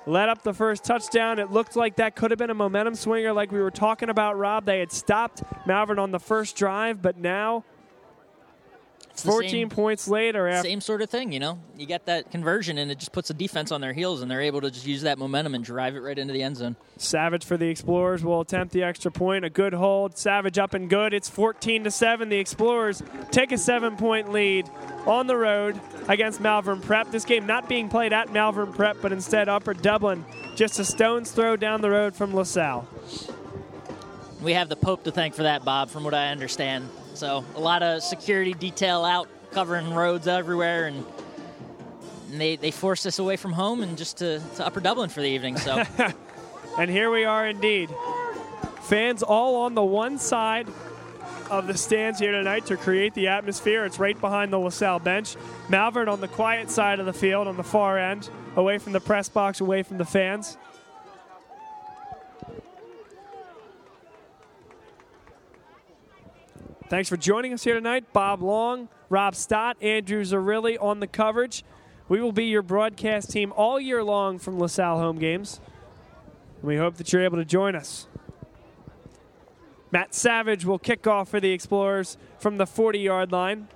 led 0.06 0.28
up 0.28 0.42
the 0.42 0.52
first 0.52 0.84
touchdown. 0.84 1.38
It 1.38 1.50
looked 1.50 1.76
like 1.76 1.96
that 1.96 2.14
could 2.16 2.30
have 2.30 2.38
been 2.38 2.50
a 2.50 2.54
momentum 2.54 2.94
swinger, 2.94 3.32
like 3.32 3.52
we 3.52 3.60
were 3.60 3.70
talking 3.70 4.08
about, 4.08 4.36
Rob. 4.36 4.64
They 4.64 4.80
had 4.80 4.92
stopped 4.92 5.42
Malvern 5.66 5.98
on 5.98 6.10
the 6.10 6.20
first 6.20 6.56
drive, 6.56 7.00
but 7.00 7.16
now 7.16 7.64
14 9.20 9.50
same- 9.50 9.68
points 9.68 10.08
later 10.08 10.48
after 10.48 10.68
Same 10.68 10.80
sort 10.80 11.02
of 11.02 11.10
thing, 11.10 11.32
you 11.32 11.40
know. 11.40 11.58
You 11.76 11.86
get 11.86 12.06
that 12.06 12.30
conversion, 12.30 12.78
and 12.78 12.90
it 12.90 12.98
just 12.98 13.12
puts 13.12 13.28
the 13.28 13.34
defense 13.34 13.70
on 13.70 13.80
their 13.80 13.92
heels, 13.92 14.22
and 14.22 14.30
they're 14.30 14.40
able 14.40 14.60
to 14.60 14.70
just 14.70 14.86
use 14.86 15.02
that 15.02 15.18
momentum 15.18 15.54
and 15.54 15.64
drive 15.64 15.94
it 15.96 16.00
right 16.00 16.18
into 16.18 16.32
the 16.32 16.42
end 16.42 16.56
zone. 16.56 16.76
Savage 16.96 17.44
for 17.44 17.56
the 17.56 17.68
Explorers 17.68 18.24
will 18.24 18.40
attempt 18.40 18.72
the 18.72 18.82
extra 18.82 19.10
point. 19.10 19.44
A 19.44 19.50
good 19.50 19.74
hold. 19.74 20.16
Savage 20.16 20.58
up 20.58 20.74
and 20.74 20.88
good. 20.88 21.12
It's 21.12 21.28
14 21.28 21.84
to 21.84 21.90
7. 21.90 22.28
The 22.28 22.38
Explorers 22.38 23.02
take 23.30 23.52
a 23.52 23.58
seven 23.58 23.96
point 23.96 24.32
lead 24.32 24.68
on 25.06 25.26
the 25.26 25.36
road 25.36 25.80
against 26.08 26.40
Malvern 26.40 26.80
Prep. 26.80 27.10
This 27.10 27.24
game 27.24 27.46
not 27.46 27.68
being 27.68 27.88
played 27.88 28.12
at 28.12 28.32
Malvern 28.32 28.72
Prep, 28.72 28.98
but 29.02 29.12
instead 29.12 29.48
Upper 29.48 29.74
Dublin, 29.74 30.24
just 30.54 30.78
a 30.78 30.84
stone's 30.84 31.32
throw 31.32 31.56
down 31.56 31.80
the 31.80 31.90
road 31.90 32.14
from 32.14 32.34
LaSalle. 32.34 32.88
We 34.40 34.54
have 34.54 34.68
the 34.68 34.76
Pope 34.76 35.04
to 35.04 35.12
thank 35.12 35.34
for 35.34 35.44
that, 35.44 35.64
Bob, 35.64 35.88
from 35.90 36.02
what 36.04 36.14
I 36.14 36.28
understand. 36.30 36.88
So 37.14 37.44
a 37.54 37.60
lot 37.60 37.82
of 37.82 38.02
security 38.02 38.54
detail 38.54 39.04
out 39.04 39.28
covering 39.50 39.92
roads 39.92 40.26
everywhere, 40.26 40.86
and, 40.86 41.04
and 42.30 42.40
they, 42.40 42.56
they 42.56 42.70
forced 42.70 43.06
us 43.06 43.18
away 43.18 43.36
from 43.36 43.52
home 43.52 43.82
and 43.82 43.98
just 43.98 44.18
to, 44.18 44.40
to 44.56 44.66
Upper 44.66 44.80
Dublin 44.80 45.10
for 45.10 45.20
the 45.20 45.28
evening. 45.28 45.58
So 45.58 45.82
And 46.78 46.90
here 46.90 47.10
we 47.10 47.24
are 47.24 47.46
indeed. 47.46 47.90
Fans 48.82 49.22
all 49.22 49.56
on 49.56 49.74
the 49.74 49.84
one 49.84 50.18
side 50.18 50.68
of 51.50 51.66
the 51.66 51.76
stands 51.76 52.18
here 52.18 52.32
tonight 52.32 52.64
to 52.66 52.78
create 52.78 53.12
the 53.12 53.28
atmosphere. 53.28 53.84
It's 53.84 53.98
right 53.98 54.18
behind 54.18 54.52
the 54.52 54.58
LaSalle 54.58 55.00
bench. 55.00 55.36
Malvern 55.68 56.08
on 56.08 56.22
the 56.22 56.28
quiet 56.28 56.70
side 56.70 56.98
of 56.98 57.04
the 57.04 57.12
field 57.12 57.46
on 57.46 57.58
the 57.58 57.62
far 57.62 57.98
end, 57.98 58.30
away 58.56 58.78
from 58.78 58.94
the 58.94 59.00
press 59.00 59.28
box, 59.28 59.60
away 59.60 59.82
from 59.82 59.98
the 59.98 60.06
fans. 60.06 60.56
Thanks 66.92 67.08
for 67.08 67.16
joining 67.16 67.54
us 67.54 67.64
here 67.64 67.72
tonight. 67.72 68.12
Bob 68.12 68.42
Long, 68.42 68.86
Rob 69.08 69.34
Stott, 69.34 69.78
Andrew 69.80 70.22
Zarilli 70.24 70.76
on 70.78 71.00
the 71.00 71.06
coverage. 71.06 71.64
We 72.06 72.20
will 72.20 72.32
be 72.32 72.44
your 72.44 72.60
broadcast 72.60 73.30
team 73.30 73.50
all 73.56 73.80
year 73.80 74.04
long 74.04 74.38
from 74.38 74.58
LaSalle 74.58 74.98
home 74.98 75.18
games. 75.18 75.58
And 76.60 76.68
we 76.68 76.76
hope 76.76 76.96
that 76.96 77.10
you're 77.10 77.24
able 77.24 77.38
to 77.38 77.46
join 77.46 77.74
us. 77.74 78.08
Matt 79.90 80.12
Savage 80.12 80.66
will 80.66 80.78
kick 80.78 81.06
off 81.06 81.30
for 81.30 81.40
the 81.40 81.50
Explorers 81.52 82.18
from 82.38 82.58
the 82.58 82.66
40 82.66 82.98
yard 82.98 83.32
line. 83.32 83.68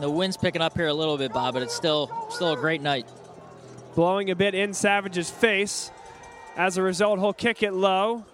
the 0.00 0.08
wind's 0.08 0.38
picking 0.38 0.62
up 0.62 0.74
here 0.74 0.86
a 0.86 0.94
little 0.94 1.18
bit, 1.18 1.30
Bob, 1.30 1.52
but 1.52 1.62
it's 1.62 1.74
still 1.74 2.10
still 2.30 2.54
a 2.54 2.56
great 2.56 2.80
night. 2.80 3.06
Blowing 3.94 4.30
a 4.30 4.36
bit 4.36 4.54
in 4.54 4.74
Savage's 4.74 5.30
face. 5.30 5.90
As 6.56 6.76
a 6.76 6.82
result, 6.82 7.18
he'll 7.18 7.32
kick 7.32 7.62
it 7.62 7.72
low. 7.72 8.24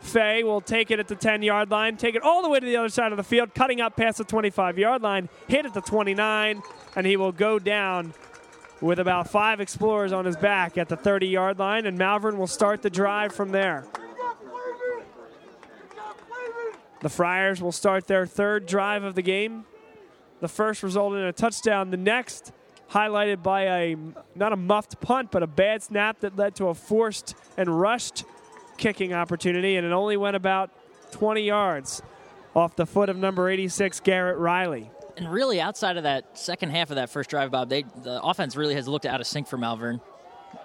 Fay 0.00 0.44
will 0.44 0.60
take 0.60 0.90
it 0.90 1.00
at 1.00 1.08
the 1.08 1.16
10 1.16 1.42
yard 1.42 1.70
line, 1.70 1.96
take 1.96 2.14
it 2.14 2.22
all 2.22 2.42
the 2.42 2.48
way 2.48 2.60
to 2.60 2.66
the 2.66 2.76
other 2.76 2.88
side 2.88 3.12
of 3.12 3.16
the 3.16 3.24
field, 3.24 3.54
cutting 3.54 3.80
up 3.80 3.96
past 3.96 4.18
the 4.18 4.24
25 4.24 4.78
yard 4.78 5.02
line, 5.02 5.28
hit 5.48 5.66
at 5.66 5.74
the 5.74 5.80
29, 5.80 6.62
and 6.94 7.06
he 7.06 7.16
will 7.16 7.32
go 7.32 7.58
down 7.58 8.14
with 8.80 8.98
about 8.98 9.28
five 9.28 9.60
explorers 9.60 10.12
on 10.12 10.24
his 10.24 10.36
back 10.36 10.78
at 10.78 10.88
the 10.88 10.96
30 10.96 11.26
yard 11.26 11.58
line, 11.58 11.86
and 11.86 11.98
Malvern 11.98 12.38
will 12.38 12.46
start 12.46 12.82
the 12.82 12.90
drive 12.90 13.34
from 13.34 13.50
there. 13.50 13.84
The 17.00 17.08
Friars 17.08 17.60
will 17.60 17.72
start 17.72 18.06
their 18.06 18.26
third 18.26 18.66
drive 18.66 19.02
of 19.02 19.14
the 19.14 19.22
game. 19.22 19.64
The 20.40 20.48
first 20.48 20.82
resulted 20.82 21.20
in 21.20 21.26
a 21.26 21.32
touchdown. 21.32 21.90
The 21.90 21.96
next, 21.96 22.52
highlighted 22.96 23.42
by 23.42 23.62
a 23.62 23.96
not 24.34 24.52
a 24.52 24.56
muffed 24.56 25.00
punt, 25.00 25.30
but 25.30 25.42
a 25.42 25.46
bad 25.46 25.82
snap 25.82 26.20
that 26.20 26.36
led 26.36 26.54
to 26.54 26.68
a 26.68 26.74
forced 26.74 27.34
and 27.58 27.78
rushed 27.78 28.24
kicking 28.78 29.12
opportunity, 29.12 29.76
and 29.76 29.86
it 29.86 29.92
only 29.92 30.16
went 30.16 30.36
about 30.36 30.70
20 31.12 31.42
yards 31.42 32.02
off 32.54 32.74
the 32.74 32.86
foot 32.86 33.10
of 33.10 33.16
number 33.16 33.50
86, 33.50 34.00
Garrett 34.00 34.38
Riley. 34.38 34.90
And 35.18 35.30
really, 35.30 35.60
outside 35.60 35.96
of 35.96 36.04
that 36.04 36.38
second 36.38 36.70
half 36.70 36.90
of 36.90 36.96
that 36.96 37.10
first 37.10 37.30
drive, 37.30 37.50
Bob, 37.50 37.68
they 37.68 37.82
the 38.02 38.20
offense 38.22 38.56
really 38.56 38.74
has 38.74 38.88
looked 38.88 39.06
out 39.06 39.20
of 39.20 39.26
sync 39.26 39.46
for 39.46 39.58
Malvern. 39.58 40.00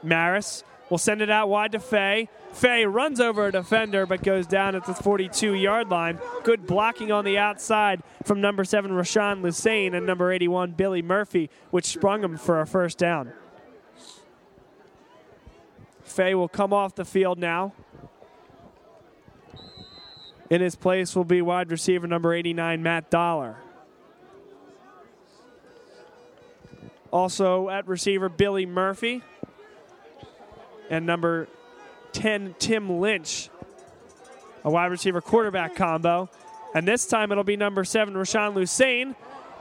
Maris 0.04 0.64
will 0.92 0.98
send 0.98 1.22
it 1.22 1.30
out 1.30 1.50
wide 1.50 1.72
to 1.72 1.80
Fay. 1.80 2.28
Fay 2.52 2.86
runs 2.86 3.22
over 3.22 3.48
a 3.48 3.52
defender 3.52 4.06
but 4.06 4.22
goes 4.22 4.46
down 4.46 4.76
at 4.76 4.86
the 4.86 4.94
42 4.94 5.54
yard 5.54 5.90
line. 5.90 6.20
Good 6.44 6.68
blocking 6.68 7.12
on 7.12 7.24
the 7.24 7.38
outside 7.38 8.04
from 8.26 8.42
number 8.42 8.66
7 8.66 8.92
Rashawn 8.92 9.42
Lusain 9.42 9.96
and 9.96 10.06
number 10.06 10.32
81 10.32 10.74
Billy 10.74 11.02
Murphy, 11.02 11.50
which 11.72 11.86
sprung 11.86 12.24
him 12.24 12.38
for 12.38 12.60
a 12.60 12.68
first 12.68 12.98
down. 12.98 13.32
Fay 16.04 16.36
will 16.36 16.50
come 16.50 16.74
off 16.74 16.94
the 16.94 17.06
field 17.06 17.40
now. 17.40 17.74
In 20.50 20.60
his 20.60 20.76
place 20.76 21.16
will 21.16 21.24
be 21.24 21.42
wide 21.42 21.72
receiver 21.72 22.06
number 22.06 22.34
89 22.34 22.84
Matt 22.84 23.10
Dollar. 23.10 23.56
Also 27.12 27.70
at 27.70 27.88
receiver 27.88 28.28
Billy 28.28 28.66
Murphy 28.66 29.24
and 30.92 31.06
number 31.06 31.48
10, 32.12 32.56
Tim 32.60 33.00
Lynch, 33.00 33.50
a 34.64 34.70
wide 34.70 34.92
receiver 34.92 35.22
quarterback 35.22 35.76
combo. 35.76 36.30
And 36.76 36.88
this 36.88 37.08
time 37.08 37.32
it'll 37.32 37.44
be 37.44 37.58
number 37.58 37.84
seven, 37.84 38.14
Rashawn 38.14 38.54
Lusain, 38.54 39.16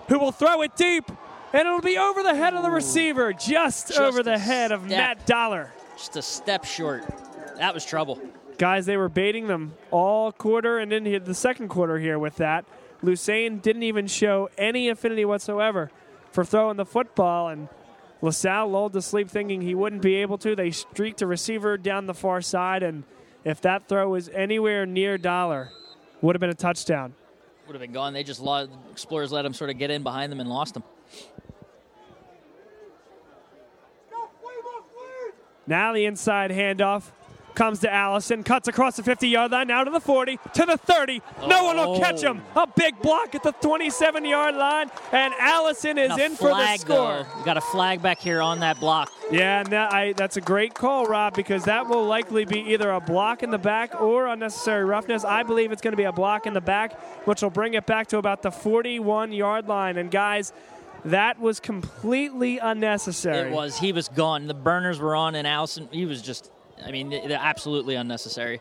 who 0.08 0.18
will 0.18 0.32
throw 0.32 0.60
it 0.62 0.76
deep, 0.76 1.10
and 1.52 1.66
it'll 1.66 1.80
be 1.80 1.96
over 1.96 2.22
the 2.22 2.34
head 2.34 2.54
of 2.54 2.62
the 2.62 2.70
receiver, 2.70 3.32
just, 3.32 3.88
Just 3.88 3.98
over 3.98 4.22
the 4.22 4.38
head 4.38 4.72
of 4.72 4.80
step. 4.80 4.90
Matt 4.90 5.26
Dollar. 5.26 5.72
Just 5.96 6.16
a 6.16 6.22
step 6.22 6.64
short. 6.64 7.04
That 7.56 7.74
was 7.74 7.84
trouble. 7.84 8.20
Guys, 8.58 8.86
they 8.86 8.96
were 8.96 9.08
baiting 9.08 9.46
them 9.46 9.72
all 9.90 10.32
quarter 10.32 10.78
and 10.78 10.92
into 10.92 11.18
the 11.18 11.34
second 11.34 11.68
quarter 11.68 11.98
here 11.98 12.18
with 12.18 12.36
that. 12.36 12.64
Lusain 13.02 13.62
didn't 13.62 13.82
even 13.84 14.06
show 14.06 14.50
any 14.58 14.88
affinity 14.88 15.24
whatsoever 15.24 15.90
for 16.32 16.44
throwing 16.44 16.76
the 16.76 16.84
football, 16.84 17.48
and 17.48 17.68
LaSalle 18.22 18.68
lulled 18.70 18.92
to 18.92 19.02
sleep 19.02 19.30
thinking 19.30 19.62
he 19.62 19.74
wouldn't 19.74 20.02
be 20.02 20.16
able 20.16 20.38
to. 20.38 20.54
They 20.54 20.70
streaked 20.70 21.22
a 21.22 21.26
receiver 21.26 21.78
down 21.78 22.06
the 22.06 22.14
far 22.14 22.40
side, 22.40 22.82
and 22.82 23.04
if 23.44 23.60
that 23.62 23.88
throw 23.88 24.10
was 24.10 24.28
anywhere 24.30 24.84
near 24.84 25.16
Dollar, 25.16 25.70
would 26.20 26.34
have 26.36 26.40
been 26.40 26.50
a 26.50 26.54
touchdown. 26.54 27.14
Would 27.66 27.74
have 27.74 27.80
been 27.80 27.92
gone. 27.92 28.12
They 28.12 28.24
just 28.24 28.40
lo- 28.40 28.68
Explorers 28.90 29.32
let 29.32 29.44
him 29.44 29.54
sort 29.54 29.70
of 29.70 29.78
get 29.78 29.90
in 29.90 30.02
behind 30.02 30.30
them 30.30 30.40
and 30.40 30.50
lost 30.50 30.74
them. 30.74 30.82
Now 35.66 35.92
the 35.92 36.04
inside 36.04 36.50
handoff 36.50 37.10
comes 37.60 37.80
to 37.80 37.92
Allison, 37.92 38.42
cuts 38.42 38.68
across 38.68 38.96
the 38.96 39.02
50 39.02 39.28
yard 39.28 39.52
line, 39.52 39.66
now 39.66 39.84
to 39.84 39.90
the 39.90 40.00
40, 40.00 40.38
to 40.54 40.64
the 40.64 40.78
30. 40.78 41.20
No 41.46 41.64
one 41.64 41.76
will 41.76 41.96
oh. 41.96 42.00
catch 42.00 42.22
him. 42.22 42.40
A 42.56 42.66
big 42.66 42.98
block 43.02 43.34
at 43.34 43.42
the 43.42 43.52
27 43.52 44.24
yard 44.24 44.54
line, 44.54 44.90
and 45.12 45.34
Allison 45.38 45.98
is 45.98 46.10
And 46.10 46.18
in 46.18 46.36
for 46.36 46.48
the 46.48 46.54
flag, 46.54 46.80
score. 46.80 46.96
though. 46.96 47.38
We 47.38 47.44
got 47.44 47.58
a 47.58 47.60
flag 47.60 48.00
back 48.00 48.18
here 48.18 48.40
on 48.40 48.60
that 48.60 48.80
block. 48.80 49.12
Yeah, 49.30 49.60
and 49.60 49.68
that, 49.72 49.92
I, 49.92 50.14
that's 50.14 50.38
a 50.38 50.40
great 50.40 50.72
call, 50.72 51.04
Rob, 51.04 51.36
because 51.36 51.64
that 51.64 51.86
will 51.86 52.06
likely 52.06 52.46
be 52.46 52.60
either 52.60 52.90
a 52.92 53.00
block 53.00 53.42
in 53.42 53.50
the 53.50 53.58
back 53.58 54.00
or 54.00 54.28
unnecessary 54.28 54.86
roughness. 54.86 55.22
I 55.22 55.42
believe 55.42 55.70
it's 55.70 55.82
going 55.82 55.92
to 55.92 55.98
be 55.98 56.04
a 56.04 56.12
block 56.12 56.46
in 56.46 56.54
the 56.54 56.62
back, 56.62 56.98
which 57.26 57.42
will 57.42 57.50
bring 57.50 57.74
it 57.74 57.84
back 57.84 58.06
to 58.08 58.16
about 58.16 58.40
the 58.40 58.50
41 58.50 59.32
yard 59.32 59.68
line. 59.68 59.98
And 59.98 60.10
guys, 60.10 60.54
that 61.04 61.38
was 61.38 61.60
completely 61.60 62.56
unnecessary. 62.56 63.50
It 63.50 63.52
was. 63.52 63.78
He 63.78 63.92
was 63.92 64.08
gone. 64.08 64.46
The 64.46 64.54
burners 64.54 64.98
were 64.98 65.14
on, 65.14 65.34
and 65.34 65.46
Allison, 65.46 65.90
he 65.92 66.06
was 66.06 66.22
just, 66.22 66.50
I 66.84 66.90
mean, 66.90 67.10
they're 67.10 67.38
absolutely 67.40 67.94
unnecessary. 67.94 68.60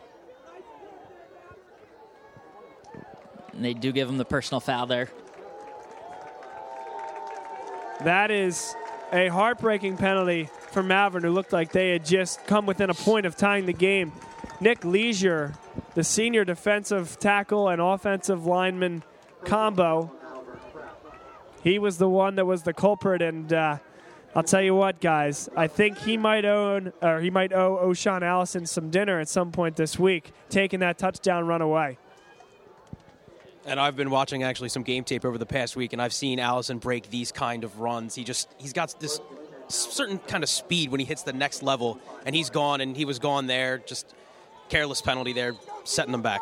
And 3.54 3.64
they 3.64 3.74
do 3.74 3.92
give 3.92 4.10
him 4.10 4.18
the 4.18 4.26
personal 4.26 4.60
foul 4.60 4.86
there. 4.86 5.10
That 8.04 8.32
is 8.32 8.76
a 9.12 9.28
heartbreaking 9.28 9.98
penalty 9.98 10.50
for 10.72 10.84
Malvern, 10.84 11.24
who 11.24 11.32
looked 11.32 11.52
like 11.52 11.72
they 11.72 11.90
had 11.90 12.06
just 12.06 12.46
come 12.46 12.66
within 12.66 12.90
a 12.90 12.94
point 12.94 13.26
of 13.26 13.36
tying 13.36 13.66
the 13.66 13.74
game. 13.74 14.14
Nick 14.62 14.86
Leisure, 14.86 15.54
the 15.96 16.04
senior 16.04 16.46
defensive 16.46 17.20
tackle 17.20 17.70
and 17.70 17.82
offensive 17.82 18.46
lineman 18.46 19.04
combo, 19.46 20.12
he 21.64 21.80
was 21.80 21.98
the 21.98 22.08
one 22.08 22.36
that 22.36 22.46
was 22.46 22.64
the 22.64 22.74
culprit. 22.74 23.22
And 23.22 23.52
uh, 23.52 23.78
I'll 24.36 24.44
tell 24.44 24.62
you 24.62 24.76
what, 24.76 25.02
guys, 25.02 25.50
I 25.56 25.68
think 25.68 25.98
he 25.98 26.16
might 26.16 26.46
own 26.46 26.94
or 27.02 27.20
he 27.20 27.30
might 27.30 27.52
owe 27.52 27.78
O'Shawn 27.80 28.22
Allison 28.22 28.66
some 28.66 28.90
dinner 28.92 29.20
at 29.20 29.28
some 29.28 29.52
point 29.52 29.76
this 29.76 29.98
week, 29.98 30.32
taking 30.50 30.82
that 30.82 30.98
touchdown 30.98 31.48
run 31.48 31.62
away. 31.62 31.98
And 33.66 33.80
I've 33.80 33.96
been 33.96 34.10
watching 34.10 34.44
actually 34.44 34.70
some 34.70 34.84
game 34.84 35.04
tape 35.04 35.26
over 35.26 35.38
the 35.38 35.46
past 35.46 35.76
week, 35.76 35.94
and 35.94 36.02
I've 36.02 36.14
seen 36.14 36.40
Allison 36.40 36.78
break 36.78 37.10
these 37.10 37.32
kind 37.32 37.64
of 37.64 37.80
runs. 37.80 38.16
He 38.16 38.24
just 38.24 38.54
he's 38.58 38.74
got 38.74 39.00
this 39.00 39.20
certain 39.68 40.20
kind 40.20 40.44
of 40.44 40.50
speed 40.50 40.92
when 40.92 41.00
he 41.00 41.06
hits 41.06 41.24
the 41.24 41.34
next 41.34 41.62
level, 41.62 42.00
and 42.26 42.36
he's 42.36 42.50
gone, 42.50 42.82
and 42.82 42.96
he 42.96 43.06
was 43.06 43.20
gone 43.20 43.48
there. 43.48 43.80
Just 43.80 44.14
careless 44.70 45.02
penalty 45.02 45.34
there, 45.34 45.56
setting 45.84 46.12
them 46.12 46.22
back. 46.22 46.42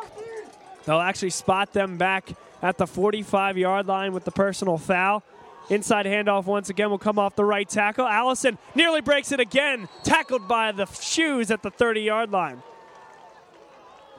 They'll 0.86 1.00
actually 1.00 1.32
spot 1.32 1.74
them 1.74 1.98
back 1.98 2.32
at 2.62 2.78
the 2.78 2.88
45 2.88 3.58
yard 3.58 3.88
line 3.88 4.14
with 4.14 4.26
the 4.26 4.32
personal 4.32 4.78
foul. 4.78 5.24
Inside 5.70 6.06
handoff 6.06 6.46
once 6.46 6.70
again 6.70 6.90
will 6.90 6.98
come 6.98 7.20
off 7.20 7.36
the 7.36 7.44
right 7.44 7.68
tackle. 7.68 8.06
Allison 8.06 8.58
nearly 8.74 9.02
breaks 9.02 9.32
it 9.32 9.40
again, 9.40 9.90
tackled 10.04 10.48
by 10.48 10.72
the 10.72 10.86
shoes 10.86 11.52
at 11.52 11.62
the 11.62 11.70
30 11.70 12.02
yard 12.02 12.32
line. 12.32 12.64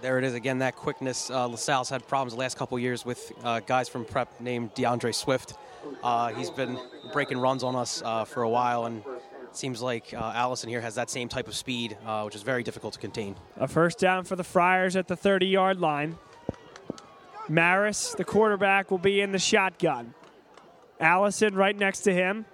There 0.01 0.19
it 0.19 0.25
is 0.25 0.35
again. 0.35 0.59
That 0.59 0.77
quickness. 0.77 1.29
Uh, 1.29 1.47
LaSalle's 1.47 1.89
had 1.89 2.07
problems 2.07 2.35
the 2.35 2.39
last 2.39 2.57
couple 2.57 2.79
years 2.79 3.05
with 3.05 3.33
uh, 3.43 3.61
guys 3.61 3.89
from 3.89 4.05
prep 4.05 4.41
named 4.41 4.75
DeAndre 4.75 5.13
Swift. 5.15 5.55
Uh, 6.05 6.29
he's 6.35 6.51
been 6.51 6.79
breaking 7.13 7.39
runs 7.39 7.65
on 7.65 7.75
us 7.75 8.03
uh, 8.05 8.25
for 8.25 8.43
a 8.43 8.49
while, 8.49 8.85
and 8.85 8.99
it 8.99 9.57
seems 9.57 9.83
like 9.83 10.15
uh, 10.15 10.33
Allison 10.35 10.69
here 10.69 10.81
has 10.81 10.95
that 10.95 11.11
same 11.11 11.29
type 11.29 11.49
of 11.49 11.57
speed, 11.57 11.97
uh, 12.07 12.23
which 12.23 12.37
is 12.37 12.43
very 12.43 12.63
difficult 12.63 12.95
to 12.95 13.01
contain. 13.01 13.35
A 13.57 13.67
first 13.67 13.99
down 13.99 14.25
for 14.25 14.37
the 14.37 14.45
Friars 14.45 14.95
at 14.95 15.09
the 15.09 15.17
30 15.17 15.47
yard 15.47 15.81
line. 15.81 16.17
Maris, 17.49 18.15
the 18.15 18.25
quarterback, 18.25 18.91
will 18.91 18.99
be 18.99 19.21
in 19.21 19.33
the 19.33 19.39
shotgun. 19.39 20.15
Allison 21.01 21.55
right 21.55 21.77
next 21.77 22.01
to 22.01 22.13
him. 22.13 22.47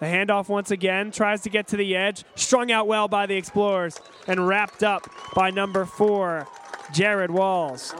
The 0.00 0.06
handoff 0.06 0.48
once 0.48 0.70
again 0.70 1.10
tries 1.10 1.42
to 1.42 1.50
get 1.50 1.68
to 1.68 1.76
the 1.76 1.94
edge, 1.94 2.24
strung 2.34 2.72
out 2.72 2.86
well 2.86 3.06
by 3.06 3.26
the 3.26 3.36
Explorers, 3.36 4.00
and 4.26 4.46
wrapped 4.48 4.82
up 4.82 5.10
by 5.34 5.50
number 5.50 5.84
four, 5.84 6.48
Jared 6.92 7.30
Walls. 7.30 7.94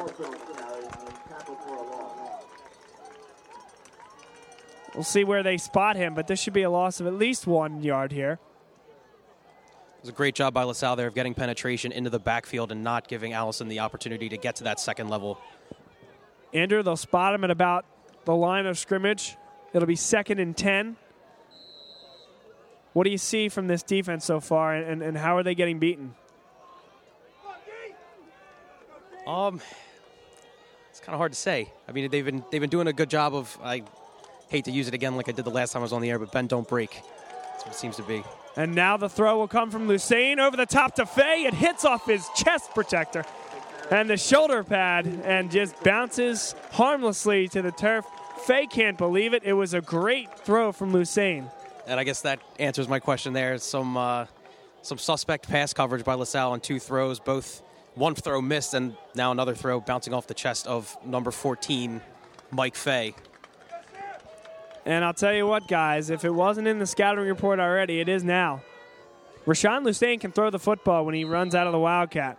We'll 4.94 5.04
see 5.04 5.24
where 5.24 5.42
they 5.42 5.58
spot 5.58 5.96
him, 5.96 6.14
but 6.14 6.26
this 6.26 6.40
should 6.40 6.52
be 6.52 6.62
a 6.62 6.70
loss 6.70 7.00
of 7.00 7.06
at 7.06 7.14
least 7.14 7.46
one 7.46 7.82
yard 7.82 8.12
here. 8.12 8.38
It 9.98 10.04
was 10.04 10.08
a 10.08 10.12
great 10.12 10.34
job 10.34 10.54
by 10.54 10.62
LaSalle 10.62 10.96
there 10.96 11.08
of 11.08 11.14
getting 11.14 11.34
penetration 11.34 11.92
into 11.92 12.08
the 12.08 12.18
backfield 12.18 12.72
and 12.72 12.82
not 12.82 13.06
giving 13.06 13.34
Allison 13.34 13.68
the 13.68 13.80
opportunity 13.80 14.30
to 14.30 14.38
get 14.38 14.56
to 14.56 14.64
that 14.64 14.80
second 14.80 15.10
level. 15.10 15.38
Andrew, 16.54 16.82
they'll 16.82 16.96
spot 16.96 17.34
him 17.34 17.44
at 17.44 17.50
about 17.50 17.84
the 18.24 18.34
line 18.34 18.64
of 18.64 18.78
scrimmage. 18.78 19.36
It'll 19.72 19.86
be 19.86 19.96
second 19.96 20.38
and 20.38 20.56
10. 20.56 20.96
What 22.92 23.04
do 23.04 23.10
you 23.10 23.18
see 23.18 23.48
from 23.48 23.68
this 23.68 23.82
defense 23.82 24.24
so 24.24 24.40
far, 24.40 24.74
and, 24.74 25.02
and 25.02 25.16
how 25.16 25.36
are 25.36 25.42
they 25.42 25.54
getting 25.54 25.78
beaten? 25.78 26.14
Um, 29.26 29.60
it's 30.88 30.98
kind 30.98 31.14
of 31.14 31.18
hard 31.18 31.32
to 31.32 31.38
say. 31.38 31.72
I 31.86 31.92
mean, 31.92 32.10
they've 32.10 32.24
been 32.24 32.44
they've 32.50 32.60
been 32.60 32.70
doing 32.70 32.88
a 32.88 32.92
good 32.92 33.08
job 33.08 33.34
of. 33.34 33.56
I 33.62 33.84
hate 34.48 34.64
to 34.64 34.72
use 34.72 34.88
it 34.88 34.94
again 34.94 35.16
like 35.16 35.28
I 35.28 35.32
did 35.32 35.44
the 35.44 35.50
last 35.52 35.72
time 35.72 35.80
I 35.80 35.84
was 35.84 35.92
on 35.92 36.02
the 36.02 36.10
air, 36.10 36.18
but 36.18 36.32
Ben 36.32 36.48
don't 36.48 36.68
break. 36.68 36.90
That's 36.90 37.64
what 37.64 37.74
it 37.74 37.78
seems 37.78 37.96
to 37.96 38.02
be. 38.02 38.24
And 38.56 38.74
now 38.74 38.96
the 38.96 39.08
throw 39.08 39.38
will 39.38 39.46
come 39.46 39.70
from 39.70 39.86
Lusain 39.86 40.38
over 40.38 40.56
the 40.56 40.66
top 40.66 40.96
to 40.96 41.06
Fay. 41.06 41.44
It 41.44 41.54
hits 41.54 41.84
off 41.84 42.06
his 42.06 42.26
chest 42.34 42.70
protector 42.74 43.24
and 43.90 44.08
the 44.08 44.16
shoulder 44.16 44.64
pad 44.64 45.06
and 45.24 45.50
just 45.50 45.80
bounces 45.82 46.54
harmlessly 46.72 47.48
to 47.48 47.62
the 47.62 47.72
turf. 47.72 48.04
Fay 48.44 48.66
can't 48.66 48.98
believe 48.98 49.34
it. 49.34 49.42
It 49.44 49.52
was 49.52 49.74
a 49.74 49.80
great 49.80 50.38
throw 50.38 50.72
from 50.72 50.92
Lusain. 50.92 51.50
And 51.86 52.00
I 52.00 52.04
guess 52.04 52.22
that 52.22 52.40
answers 52.58 52.88
my 52.88 52.98
question 52.98 53.32
there. 53.32 53.58
Some 53.58 53.96
uh, 53.96 54.26
some 54.82 54.98
suspect 54.98 55.48
pass 55.48 55.72
coverage 55.72 56.04
by 56.04 56.14
LaSalle 56.14 56.52
on 56.52 56.60
two 56.60 56.78
throws. 56.78 57.20
Both 57.20 57.62
one 57.94 58.14
throw 58.14 58.40
missed, 58.40 58.74
and 58.74 58.96
now 59.14 59.30
another 59.32 59.54
throw 59.54 59.80
bouncing 59.80 60.14
off 60.14 60.26
the 60.26 60.34
chest 60.34 60.66
of 60.66 60.96
number 61.04 61.30
14, 61.30 62.00
Mike 62.50 62.76
Faye. 62.76 63.14
And 64.86 65.04
I'll 65.04 65.14
tell 65.14 65.34
you 65.34 65.46
what, 65.46 65.68
guys, 65.68 66.08
if 66.10 66.24
it 66.24 66.30
wasn't 66.30 66.66
in 66.66 66.78
the 66.78 66.86
scouting 66.86 67.24
report 67.24 67.60
already, 67.60 68.00
it 68.00 68.08
is 68.08 68.24
now. 68.24 68.62
Rashawn 69.46 69.84
Lusain 69.84 70.20
can 70.20 70.32
throw 70.32 70.50
the 70.50 70.58
football 70.58 71.04
when 71.04 71.14
he 71.14 71.24
runs 71.24 71.54
out 71.54 71.66
of 71.66 71.72
the 71.72 71.78
Wildcat. 71.78 72.38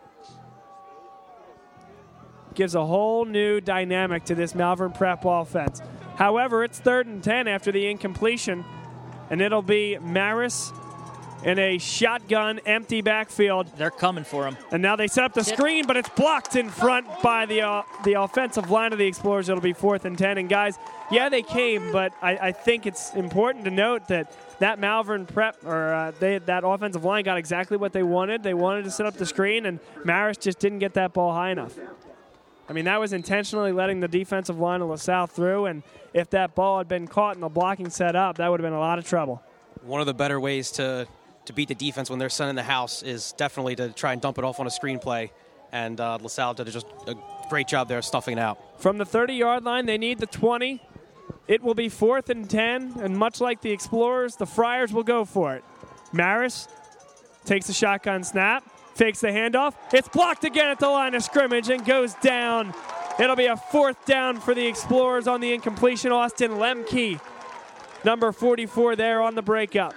Gives 2.53 2.75
a 2.75 2.85
whole 2.85 3.25
new 3.25 3.61
dynamic 3.61 4.25
to 4.25 4.35
this 4.35 4.53
Malvern 4.53 4.91
Prep 4.91 5.23
offense. 5.25 5.81
However, 6.15 6.63
it's 6.63 6.79
third 6.79 7.07
and 7.07 7.23
10 7.23 7.47
after 7.47 7.71
the 7.71 7.87
incompletion, 7.87 8.65
and 9.29 9.41
it'll 9.41 9.61
be 9.61 9.97
Maris 9.99 10.71
in 11.43 11.57
a 11.57 11.77
shotgun 11.77 12.59
empty 12.65 13.01
backfield. 13.01 13.67
They're 13.77 13.89
coming 13.89 14.23
for 14.23 14.47
him. 14.47 14.57
And 14.71 14.81
now 14.81 14.95
they 14.95 15.07
set 15.07 15.23
up 15.23 15.33
the 15.33 15.43
screen, 15.43 15.87
but 15.87 15.97
it's 15.97 16.09
blocked 16.09 16.55
in 16.55 16.69
front 16.69 17.07
by 17.23 17.45
the 17.45 17.61
uh, 17.61 17.83
the 18.03 18.13
offensive 18.13 18.69
line 18.69 18.93
of 18.93 18.99
the 18.99 19.07
Explorers. 19.07 19.49
It'll 19.49 19.61
be 19.61 19.73
fourth 19.73 20.05
and 20.05 20.17
ten. 20.17 20.37
And 20.37 20.49
guys, 20.49 20.77
yeah, 21.09 21.29
they 21.29 21.41
came, 21.41 21.91
but 21.91 22.13
I, 22.21 22.37
I 22.37 22.51
think 22.51 22.85
it's 22.85 23.13
important 23.13 23.65
to 23.65 23.71
note 23.71 24.07
that 24.07 24.31
that 24.59 24.79
Malvern 24.79 25.25
prep 25.25 25.57
or 25.65 25.93
uh, 25.93 26.11
they, 26.19 26.37
that 26.37 26.63
offensive 26.63 27.03
line 27.03 27.23
got 27.23 27.37
exactly 27.37 27.77
what 27.77 27.93
they 27.93 28.03
wanted. 28.03 28.43
They 28.43 28.53
wanted 28.53 28.83
to 28.83 28.91
set 28.91 29.05
up 29.05 29.15
the 29.15 29.25
screen, 29.25 29.65
and 29.65 29.79
Maris 30.05 30.37
just 30.37 30.59
didn't 30.59 30.79
get 30.79 30.93
that 30.93 31.13
ball 31.13 31.33
high 31.33 31.51
enough. 31.51 31.77
I 32.71 32.73
mean, 32.73 32.85
that 32.85 33.01
was 33.01 33.11
intentionally 33.11 33.73
letting 33.73 33.99
the 33.99 34.07
defensive 34.07 34.57
line 34.57 34.81
of 34.81 34.87
LaSalle 34.87 35.27
through, 35.27 35.65
and 35.65 35.83
if 36.13 36.29
that 36.29 36.55
ball 36.55 36.77
had 36.77 36.87
been 36.87 37.05
caught 37.05 37.35
and 37.35 37.43
the 37.43 37.49
blocking 37.49 37.89
set 37.89 38.15
up, 38.15 38.37
that 38.37 38.49
would 38.49 38.61
have 38.61 38.65
been 38.65 38.71
a 38.71 38.79
lot 38.79 38.97
of 38.97 39.05
trouble. 39.05 39.43
One 39.81 39.99
of 39.99 40.07
the 40.07 40.13
better 40.13 40.39
ways 40.39 40.71
to 40.71 41.05
to 41.43 41.53
beat 41.53 41.67
the 41.67 41.75
defense 41.75 42.09
when 42.09 42.17
they're 42.17 42.29
sending 42.29 42.55
the 42.55 42.63
house 42.63 43.03
is 43.03 43.33
definitely 43.33 43.75
to 43.75 43.89
try 43.89 44.13
and 44.13 44.21
dump 44.21 44.37
it 44.37 44.45
off 44.45 44.61
on 44.61 44.67
a 44.67 44.69
screenplay. 44.69 45.31
And 45.73 45.99
uh, 45.99 46.19
LaSalle 46.21 46.53
did 46.53 46.67
just 46.67 46.85
a 47.07 47.15
great 47.49 47.67
job 47.67 47.89
there 47.89 48.01
stuffing 48.01 48.37
it 48.37 48.41
out. 48.41 48.79
From 48.79 48.97
the 48.97 49.05
30 49.05 49.33
yard 49.33 49.65
line, 49.65 49.85
they 49.85 49.97
need 49.97 50.19
the 50.19 50.27
20. 50.27 50.81
It 51.49 51.61
will 51.61 51.73
be 51.73 51.89
fourth 51.89 52.29
and 52.29 52.49
10, 52.49 53.01
and 53.01 53.17
much 53.17 53.41
like 53.41 53.59
the 53.59 53.71
Explorers, 53.71 54.37
the 54.37 54.45
Friars 54.45 54.93
will 54.93 55.03
go 55.03 55.25
for 55.25 55.55
it. 55.55 55.65
Maris 56.13 56.69
takes 57.43 57.67
a 57.67 57.73
shotgun 57.73 58.23
snap, 58.23 58.63
fakes 58.93 59.21
the 59.21 59.27
handoff. 59.27 59.73
It's 59.93 60.07
blocked 60.07 60.43
again 60.43 60.69
at 60.69 60.79
the 60.79 60.89
line 60.89 61.15
of 61.15 61.23
scrimmage 61.23 61.69
and 61.69 61.85
goes 61.85 62.13
down. 62.15 62.73
It'll 63.19 63.35
be 63.35 63.45
a 63.45 63.57
fourth 63.57 64.05
down 64.05 64.39
for 64.39 64.53
the 64.53 64.65
Explorers 64.65 65.27
on 65.27 65.41
the 65.41 65.53
incompletion. 65.53 66.11
Austin 66.11 66.51
Lemke, 66.51 67.19
number 68.03 68.31
44, 68.31 68.95
there 68.95 69.21
on 69.21 69.35
the 69.35 69.41
breakup 69.41 69.93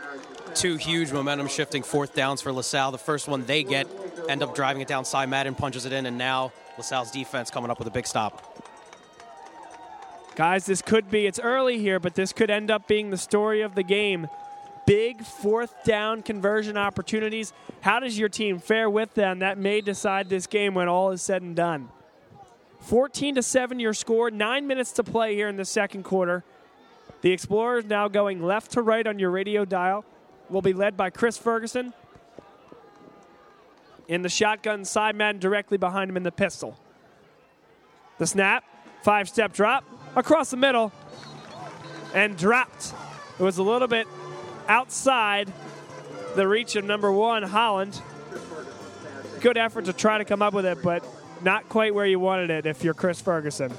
two 0.54 0.76
huge 0.76 1.12
momentum 1.12 1.48
shifting 1.48 1.82
fourth 1.82 2.14
downs 2.14 2.40
for 2.40 2.52
LaSalle. 2.52 2.92
The 2.92 2.98
first 2.98 3.28
one 3.28 3.44
they 3.44 3.64
get, 3.64 3.88
end 4.28 4.42
up 4.42 4.54
driving 4.54 4.82
it 4.82 4.88
down. 4.88 5.04
Cy 5.04 5.26
Madden 5.26 5.54
punches 5.54 5.84
it 5.84 5.92
in, 5.92 6.06
and 6.06 6.16
now 6.16 6.52
LaSalle's 6.78 7.10
defense 7.10 7.50
coming 7.50 7.70
up 7.70 7.78
with 7.78 7.88
a 7.88 7.90
big 7.90 8.06
stop. 8.06 8.62
Guys, 10.36 10.66
this 10.66 10.82
could 10.82 11.10
be, 11.10 11.26
it's 11.26 11.38
early 11.38 11.78
here, 11.78 12.00
but 12.00 12.14
this 12.14 12.32
could 12.32 12.50
end 12.50 12.70
up 12.70 12.88
being 12.88 13.10
the 13.10 13.16
story 13.16 13.62
of 13.62 13.74
the 13.74 13.82
game. 13.82 14.28
Big 14.86 15.24
fourth 15.24 15.82
down 15.84 16.22
conversion 16.22 16.76
opportunities. 16.76 17.52
How 17.80 18.00
does 18.00 18.18
your 18.18 18.28
team 18.28 18.58
fare 18.58 18.90
with 18.90 19.14
them? 19.14 19.38
That 19.38 19.56
may 19.56 19.80
decide 19.80 20.28
this 20.28 20.46
game 20.46 20.74
when 20.74 20.88
all 20.88 21.10
is 21.10 21.22
said 21.22 21.42
and 21.42 21.56
done. 21.56 21.88
14 22.80 23.36
to 23.36 23.42
7 23.42 23.80
your 23.80 23.94
score, 23.94 24.30
nine 24.30 24.66
minutes 24.66 24.92
to 24.92 25.04
play 25.04 25.34
here 25.34 25.48
in 25.48 25.56
the 25.56 25.64
second 25.64 26.02
quarter. 26.02 26.44
The 27.22 27.32
Explorers 27.32 27.86
now 27.86 28.08
going 28.08 28.42
left 28.42 28.72
to 28.72 28.82
right 28.82 29.06
on 29.06 29.18
your 29.18 29.30
radio 29.30 29.64
dial 29.64 30.04
will 30.50 30.60
be 30.60 30.74
led 30.74 30.94
by 30.94 31.08
Chris 31.08 31.38
Ferguson. 31.38 31.94
In 34.06 34.20
the 34.20 34.28
shotgun, 34.28 34.84
Cy 34.84 35.12
Madden 35.12 35.40
directly 35.40 35.78
behind 35.78 36.10
him 36.10 36.18
in 36.18 36.22
the 36.22 36.32
pistol. 36.32 36.78
The 38.18 38.26
snap, 38.26 38.64
five 39.02 39.30
step 39.30 39.54
drop 39.54 39.84
across 40.14 40.50
the 40.50 40.58
middle, 40.58 40.92
and 42.12 42.36
dropped. 42.36 42.92
It 43.38 43.42
was 43.42 43.56
a 43.56 43.62
little 43.62 43.88
bit 43.88 44.06
outside 44.68 45.52
the 46.34 46.46
reach 46.48 46.76
of 46.76 46.84
number 46.84 47.10
one, 47.10 47.42
Holland. 47.42 48.00
Good 49.40 49.56
effort 49.56 49.86
to 49.86 49.92
try 49.92 50.18
to 50.18 50.24
come 50.24 50.42
up 50.42 50.54
with 50.54 50.66
it, 50.66 50.82
but 50.82 51.04
not 51.42 51.68
quite 51.68 51.94
where 51.94 52.06
you 52.06 52.18
wanted 52.18 52.50
it 52.50 52.66
if 52.66 52.82
you're 52.82 52.94
Chris 52.94 53.20
Ferguson. 53.20 53.72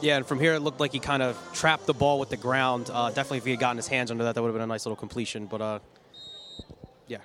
Yeah, 0.00 0.16
and 0.16 0.26
from 0.26 0.40
here 0.40 0.54
it 0.54 0.60
looked 0.60 0.80
like 0.80 0.92
he 0.92 0.98
kind 0.98 1.22
of 1.22 1.38
trapped 1.52 1.86
the 1.86 1.92
ball 1.92 2.18
with 2.18 2.30
the 2.30 2.36
ground. 2.36 2.90
Uh, 2.92 3.08
definitely, 3.08 3.38
if 3.38 3.44
he 3.44 3.50
had 3.50 3.60
gotten 3.60 3.76
his 3.76 3.88
hands 3.88 4.10
under 4.10 4.24
that, 4.24 4.34
that 4.34 4.40
would 4.42 4.48
have 4.48 4.54
been 4.54 4.62
a 4.62 4.66
nice 4.66 4.86
little 4.86 4.96
completion. 4.96 5.46
But 5.46 5.60
uh, 5.60 5.78
yeah. 7.06 7.18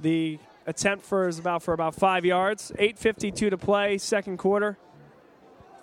The 0.00 0.40
attempt 0.66 1.04
for 1.04 1.28
is 1.28 1.38
about 1.38 1.62
for 1.62 1.72
about 1.72 1.94
five 1.94 2.24
yards. 2.24 2.72
8:52 2.78 3.50
to 3.50 3.56
play, 3.56 3.98
second 3.98 4.38
quarter. 4.38 4.76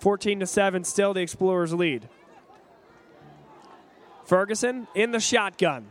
14 0.00 0.40
to 0.40 0.46
seven, 0.46 0.84
still 0.84 1.14
the 1.14 1.22
Explorers 1.22 1.72
lead. 1.72 2.10
Ferguson 4.26 4.86
in 4.94 5.12
the 5.12 5.20
shotgun, 5.20 5.86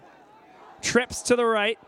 trips 0.83 1.23
to 1.23 1.35
the 1.35 1.45
right. 1.45 1.79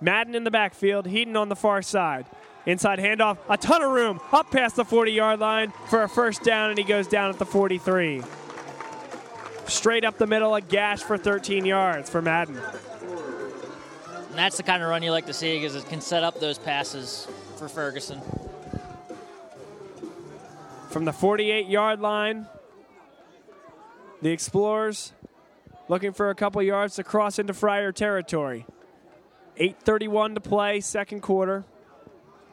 Madden 0.00 0.34
in 0.34 0.44
the 0.44 0.50
backfield, 0.50 1.06
Heaton 1.06 1.36
on 1.36 1.48
the 1.48 1.56
far 1.56 1.82
side. 1.82 2.26
Inside 2.66 2.98
handoff, 2.98 3.36
a 3.50 3.58
ton 3.58 3.82
of 3.82 3.90
room 3.90 4.20
up 4.32 4.50
past 4.50 4.76
the 4.76 4.84
40 4.84 5.12
yard 5.12 5.40
line 5.40 5.72
for 5.88 6.02
a 6.02 6.08
first 6.08 6.42
down, 6.42 6.70
and 6.70 6.78
he 6.78 6.84
goes 6.84 7.06
down 7.06 7.28
at 7.28 7.38
the 7.38 7.44
43. 7.44 8.22
Straight 9.66 10.04
up 10.04 10.16
the 10.16 10.26
middle, 10.26 10.54
a 10.54 10.62
gash 10.62 11.02
for 11.02 11.18
13 11.18 11.66
yards 11.66 12.08
for 12.08 12.22
Madden. 12.22 12.56
And 12.56 14.38
that's 14.38 14.56
the 14.56 14.62
kind 14.62 14.82
of 14.82 14.88
run 14.88 15.02
you 15.02 15.10
like 15.10 15.26
to 15.26 15.32
see 15.32 15.58
because 15.58 15.76
it 15.76 15.86
can 15.88 16.00
set 16.00 16.24
up 16.24 16.40
those 16.40 16.58
passes 16.58 17.28
for 17.56 17.68
Ferguson. 17.68 18.20
From 20.90 21.04
the 21.04 21.12
48 21.12 21.66
yard 21.66 22.00
line, 22.00 22.46
the 24.22 24.30
Explorers 24.30 25.12
looking 25.88 26.12
for 26.12 26.30
a 26.30 26.34
couple 26.34 26.62
yards 26.62 26.96
to 26.96 27.04
cross 27.04 27.38
into 27.38 27.54
Friar 27.54 27.92
territory. 27.92 28.66
8.31 29.58 30.34
to 30.34 30.40
play, 30.40 30.80
second 30.80 31.20
quarter. 31.20 31.64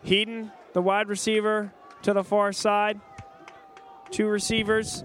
Heaton, 0.03 0.51
the 0.73 0.81
wide 0.81 1.07
receiver, 1.07 1.73
to 2.03 2.13
the 2.13 2.23
far 2.23 2.53
side. 2.53 2.99
Two 4.11 4.27
receivers 4.27 5.03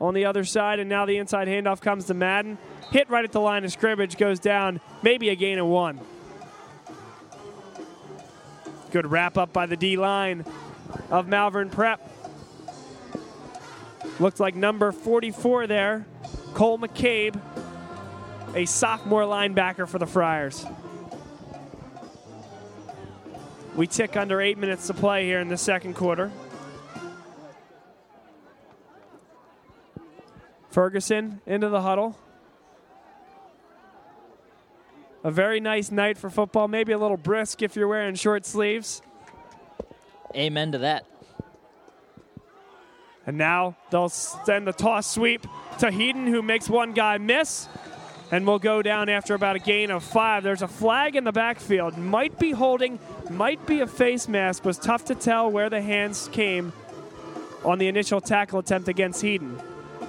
on 0.00 0.14
the 0.14 0.26
other 0.26 0.44
side, 0.44 0.78
and 0.78 0.88
now 0.88 1.06
the 1.06 1.16
inside 1.16 1.48
handoff 1.48 1.80
comes 1.80 2.06
to 2.06 2.14
Madden. 2.14 2.58
Hit 2.90 3.10
right 3.10 3.24
at 3.24 3.32
the 3.32 3.40
line 3.40 3.64
of 3.64 3.72
scrimmage, 3.72 4.16
goes 4.16 4.38
down, 4.38 4.80
maybe 5.02 5.28
a 5.30 5.34
gain 5.34 5.58
of 5.58 5.66
one. 5.66 6.00
Good 8.90 9.10
wrap 9.10 9.36
up 9.36 9.52
by 9.52 9.66
the 9.66 9.76
D 9.76 9.96
line 9.96 10.44
of 11.10 11.26
Malvern 11.26 11.70
Prep. 11.70 12.00
Looks 14.20 14.40
like 14.40 14.54
number 14.54 14.92
44 14.92 15.66
there, 15.66 16.06
Cole 16.56 16.78
McCabe, 16.78 17.38
a 18.54 18.64
sophomore 18.64 19.24
linebacker 19.24 19.86
for 19.86 19.98
the 19.98 20.06
Friars. 20.06 20.64
We 23.74 23.86
tick 23.86 24.16
under 24.16 24.40
eight 24.40 24.56
minutes 24.56 24.86
to 24.86 24.94
play 24.94 25.26
here 25.26 25.38
in 25.40 25.48
the 25.48 25.58
second 25.58 25.96
quarter. 25.96 26.32
Ferguson 30.70 31.42
into 31.44 31.68
the 31.68 31.82
huddle. 31.82 32.16
A 35.24 35.30
very 35.30 35.60
nice 35.60 35.90
night 35.90 36.16
for 36.16 36.30
football, 36.30 36.68
maybe 36.68 36.92
a 36.92 36.98
little 36.98 37.18
brisk 37.18 37.60
if 37.60 37.76
you're 37.76 37.86
wearing 37.86 38.14
short 38.14 38.46
sleeves. 38.46 39.02
Amen 40.34 40.72
to 40.72 40.78
that. 40.78 41.04
And 43.26 43.36
now 43.36 43.76
they'll 43.90 44.08
send 44.08 44.66
the 44.66 44.72
toss 44.72 45.10
sweep 45.10 45.46
to 45.80 45.90
Heaton, 45.90 46.26
who 46.26 46.42
makes 46.42 46.68
one 46.68 46.92
guy 46.92 47.18
miss 47.18 47.68
and 48.30 48.46
will 48.46 48.58
go 48.58 48.82
down 48.82 49.08
after 49.08 49.34
about 49.34 49.56
a 49.56 49.58
gain 49.58 49.90
of 49.90 50.02
five. 50.02 50.42
There's 50.42 50.62
a 50.62 50.68
flag 50.68 51.16
in 51.16 51.24
the 51.24 51.32
backfield. 51.32 51.96
Might 51.96 52.38
be 52.38 52.52
holding, 52.52 52.98
might 53.30 53.64
be 53.66 53.80
a 53.80 53.86
face 53.86 54.28
mask. 54.28 54.64
Was 54.64 54.78
tough 54.78 55.06
to 55.06 55.14
tell 55.14 55.50
where 55.50 55.70
the 55.70 55.80
hands 55.80 56.28
came 56.32 56.72
on 57.64 57.78
the 57.78 57.88
initial 57.88 58.20
tackle 58.20 58.60
attempt 58.60 58.88
against 58.88 59.22
Heaton. 59.22 59.60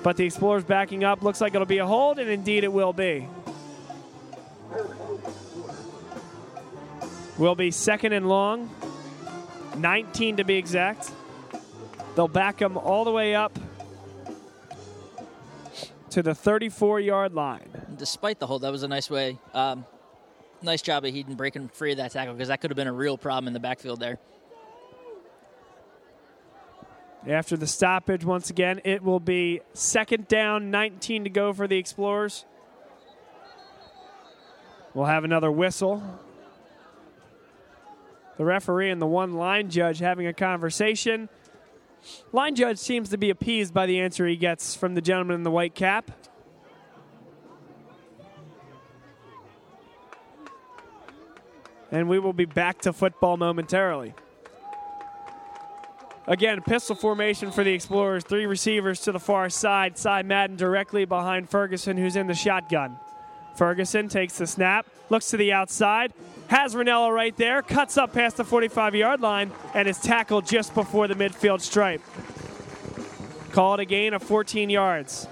But 0.03 0.17
the 0.17 0.25
Explorers 0.25 0.63
backing 0.63 1.03
up. 1.03 1.23
Looks 1.23 1.41
like 1.41 1.55
it'll 1.55 1.65
be 1.65 1.79
a 1.79 1.85
hold, 1.85 2.19
and 2.19 2.29
indeed 2.29 2.63
it 2.63 2.71
will 2.71 2.93
be. 2.93 3.27
Will 7.37 7.55
be 7.55 7.69
second 7.69 8.13
and 8.13 8.27
long, 8.27 8.69
19 9.75 10.37
to 10.37 10.43
be 10.43 10.55
exact. 10.55 11.11
They'll 12.17 12.27
back 12.27 12.59
him 12.59 12.77
all 12.77 13.05
the 13.05 13.11
way 13.11 13.35
up 13.35 13.59
to 16.09 16.23
the 16.23 16.33
34 16.33 16.99
yard 16.99 17.35
line. 17.35 17.69
Despite 17.95 18.39
the 18.39 18.47
hold, 18.47 18.63
that 18.63 18.71
was 18.71 18.81
a 18.81 18.87
nice 18.87 19.07
way. 19.07 19.37
Um, 19.53 19.85
nice 20.63 20.81
job 20.81 21.05
of 21.05 21.13
Heaton 21.13 21.35
breaking 21.35 21.67
free 21.67 21.91
of 21.91 21.97
that 21.97 22.13
tackle 22.13 22.33
because 22.33 22.47
that 22.47 22.59
could 22.59 22.71
have 22.71 22.75
been 22.75 22.87
a 22.87 22.91
real 22.91 23.19
problem 23.19 23.45
in 23.45 23.53
the 23.53 23.59
backfield 23.59 23.99
there. 23.99 24.17
After 27.27 27.55
the 27.55 27.67
stoppage, 27.67 28.25
once 28.25 28.49
again, 28.49 28.81
it 28.83 29.03
will 29.03 29.19
be 29.19 29.61
second 29.73 30.27
down, 30.27 30.71
19 30.71 31.25
to 31.25 31.29
go 31.29 31.53
for 31.53 31.67
the 31.67 31.77
Explorers. 31.77 32.45
We'll 34.95 35.05
have 35.05 35.23
another 35.23 35.51
whistle. 35.51 36.01
The 38.37 38.45
referee 38.45 38.89
and 38.89 38.99
the 38.99 39.05
one 39.05 39.33
line 39.35 39.69
judge 39.69 39.99
having 39.99 40.25
a 40.25 40.33
conversation. 40.33 41.29
Line 42.31 42.55
judge 42.55 42.77
seems 42.77 43.09
to 43.09 43.17
be 43.17 43.29
appeased 43.29 43.73
by 43.73 43.85
the 43.85 43.99
answer 43.99 44.27
he 44.27 44.35
gets 44.35 44.75
from 44.75 44.95
the 44.95 45.01
gentleman 45.01 45.35
in 45.35 45.43
the 45.43 45.51
white 45.51 45.75
cap. 45.75 46.11
And 51.91 52.09
we 52.09 52.19
will 52.19 52.33
be 52.33 52.45
back 52.45 52.81
to 52.81 52.93
football 52.93 53.37
momentarily. 53.37 54.13
Again, 56.27 56.61
pistol 56.61 56.95
formation 56.95 57.51
for 57.51 57.63
the 57.63 57.73
Explorers. 57.73 58.25
Three 58.25 58.45
receivers 58.45 58.99
to 59.01 59.13
the 59.13 59.19
far 59.19 59.49
side. 59.49 59.97
Cy 59.97 60.23
Madden 60.23 60.57
directly 60.57 61.05
behind 61.05 61.49
Ferguson, 61.49 61.95
who's 61.95 62.17
in 62.17 62.27
the 62.27 62.33
shotgun. 62.33 62.99
Ferguson 63.55 64.09
takes 64.09 64.37
the 64.37 64.45
snap, 64.45 64.85
looks 65.09 65.29
to 65.31 65.37
the 65.37 65.53
outside, 65.53 66.13
has 66.47 66.75
Ranella 66.75 67.13
right 67.13 67.35
there, 67.35 67.61
cuts 67.61 67.97
up 67.97 68.13
past 68.13 68.37
the 68.37 68.43
45 68.43 68.95
yard 68.95 69.21
line, 69.21 69.51
and 69.73 69.87
is 69.87 69.99
tackled 69.99 70.45
just 70.45 70.73
before 70.73 71.07
the 71.07 71.15
midfield 71.15 71.61
stripe. 71.61 72.01
Call 73.51 73.75
it 73.75 73.79
a 73.79 73.85
gain 73.85 74.13
of 74.13 74.23
14 74.23 74.69
yards. 74.69 75.27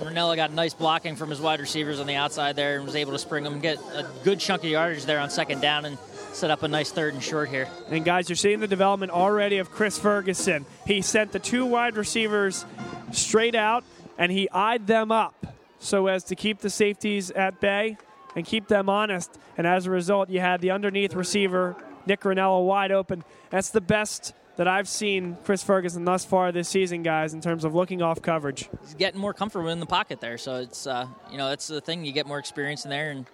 Ranella 0.00 0.34
got 0.36 0.52
nice 0.52 0.74
blocking 0.74 1.14
from 1.14 1.30
his 1.30 1.40
wide 1.40 1.60
receivers 1.60 2.00
on 2.00 2.06
the 2.06 2.16
outside 2.16 2.56
there 2.56 2.76
and 2.76 2.84
was 2.84 2.96
able 2.96 3.12
to 3.12 3.18
spring 3.18 3.44
them, 3.44 3.60
get 3.60 3.78
a 3.78 4.06
good 4.24 4.40
chunk 4.40 4.64
of 4.64 4.70
yardage 4.70 5.04
there 5.04 5.20
on 5.20 5.30
second 5.30 5.60
down, 5.60 5.84
and 5.84 5.96
set 6.32 6.50
up 6.50 6.62
a 6.62 6.68
nice 6.68 6.90
third 6.90 7.14
and 7.14 7.22
short 7.22 7.48
here. 7.48 7.68
And 7.88 8.04
guys, 8.04 8.28
you're 8.28 8.36
seeing 8.36 8.60
the 8.60 8.66
development 8.66 9.12
already 9.12 9.58
of 9.58 9.70
Chris 9.70 9.98
Ferguson. 9.98 10.66
He 10.86 11.02
sent 11.02 11.32
the 11.32 11.38
two 11.38 11.66
wide 11.66 11.96
receivers 11.96 12.64
straight 13.12 13.54
out, 13.54 13.84
and 14.18 14.32
he 14.32 14.48
eyed 14.50 14.86
them 14.86 15.12
up 15.12 15.46
so 15.78 16.06
as 16.06 16.24
to 16.24 16.36
keep 16.36 16.58
the 16.58 16.70
safeties 16.70 17.30
at 17.30 17.60
bay 17.60 17.96
and 18.36 18.46
keep 18.46 18.68
them 18.68 18.88
honest. 18.88 19.38
And 19.56 19.66
as 19.66 19.86
a 19.86 19.90
result, 19.90 20.30
you 20.30 20.40
had 20.40 20.60
the 20.60 20.70
underneath 20.70 21.14
receiver, 21.14 21.76
Nick 22.06 22.20
Ranella, 22.22 22.64
wide 22.64 22.92
open. 22.92 23.24
That's 23.50 23.70
the 23.70 23.80
best 23.80 24.34
that 24.56 24.68
I've 24.68 24.88
seen 24.88 25.36
Chris 25.44 25.62
Ferguson 25.62 26.04
thus 26.04 26.24
far 26.24 26.52
this 26.52 26.68
season, 26.68 27.02
guys, 27.02 27.34
in 27.34 27.40
terms 27.40 27.64
of 27.64 27.74
looking 27.74 28.02
off 28.02 28.20
coverage. 28.20 28.68
He's 28.82 28.94
getting 28.94 29.20
more 29.20 29.32
comfortable 29.32 29.68
in 29.68 29.80
the 29.80 29.86
pocket 29.86 30.20
there, 30.20 30.38
so 30.38 30.56
it's 30.56 30.86
uh, 30.86 31.06
you 31.30 31.38
know 31.38 31.48
that's 31.48 31.66
the 31.66 31.80
thing. 31.80 32.04
You 32.04 32.12
get 32.12 32.26
more 32.26 32.38
experience 32.38 32.84
in 32.84 32.90
there 32.90 33.10
and 33.10 33.26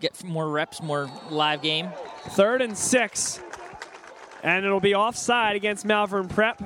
get 0.00 0.22
more 0.24 0.48
reps, 0.48 0.82
more 0.82 1.10
live 1.30 1.62
game. 1.62 1.90
Third 2.30 2.62
and 2.62 2.76
six, 2.76 3.40
and 4.42 4.64
it'll 4.64 4.80
be 4.80 4.94
offside 4.94 5.56
against 5.56 5.84
Malvern 5.84 6.28
Prep. 6.28 6.62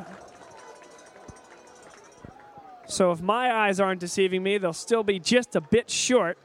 So 2.86 3.12
if 3.12 3.20
my 3.20 3.52
eyes 3.52 3.80
aren't 3.80 4.00
deceiving 4.00 4.42
me, 4.42 4.56
they'll 4.56 4.72
still 4.72 5.02
be 5.02 5.18
just 5.18 5.54
a 5.54 5.60
bit 5.60 5.90
short 5.90 6.38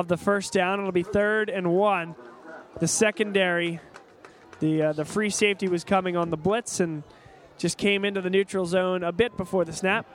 of 0.00 0.08
the 0.08 0.16
first 0.16 0.52
down. 0.52 0.78
It'll 0.78 0.92
be 0.92 1.02
third 1.02 1.48
and 1.48 1.72
one. 1.72 2.14
The 2.78 2.88
secondary, 2.88 3.80
the 4.60 4.82
uh, 4.82 4.92
the 4.92 5.04
free 5.04 5.30
safety 5.30 5.68
was 5.68 5.84
coming 5.84 6.16
on 6.16 6.30
the 6.30 6.36
blitz 6.36 6.80
and 6.80 7.02
just 7.56 7.78
came 7.78 8.04
into 8.04 8.20
the 8.20 8.28
neutral 8.28 8.66
zone 8.66 9.02
a 9.02 9.12
bit 9.12 9.36
before 9.36 9.64
the 9.64 9.72
snap. 9.72 10.06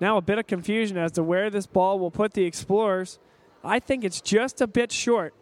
Now 0.00 0.16
a 0.16 0.22
bit 0.22 0.38
of 0.38 0.46
confusion 0.46 0.98
as 0.98 1.12
to 1.12 1.22
where 1.22 1.48
this 1.48 1.66
ball 1.66 1.98
will 1.98 2.10
put 2.10 2.34
the 2.34 2.44
Explorers. 2.44 3.20
I 3.62 3.78
think 3.78 4.04
it's 4.04 4.20
just 4.20 4.60
a 4.60 4.66
bit 4.66 4.90
short. 4.90 5.32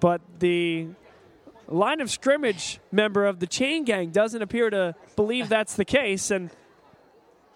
But 0.00 0.22
the 0.38 0.88
line 1.68 2.00
of 2.00 2.10
scrimmage 2.10 2.80
member 2.90 3.26
of 3.26 3.40
the 3.40 3.46
chain 3.46 3.84
gang 3.84 4.10
doesn't 4.10 4.40
appear 4.40 4.70
to 4.70 4.94
believe 5.16 5.50
that's 5.50 5.74
the 5.74 5.84
case 5.84 6.30
and 6.30 6.50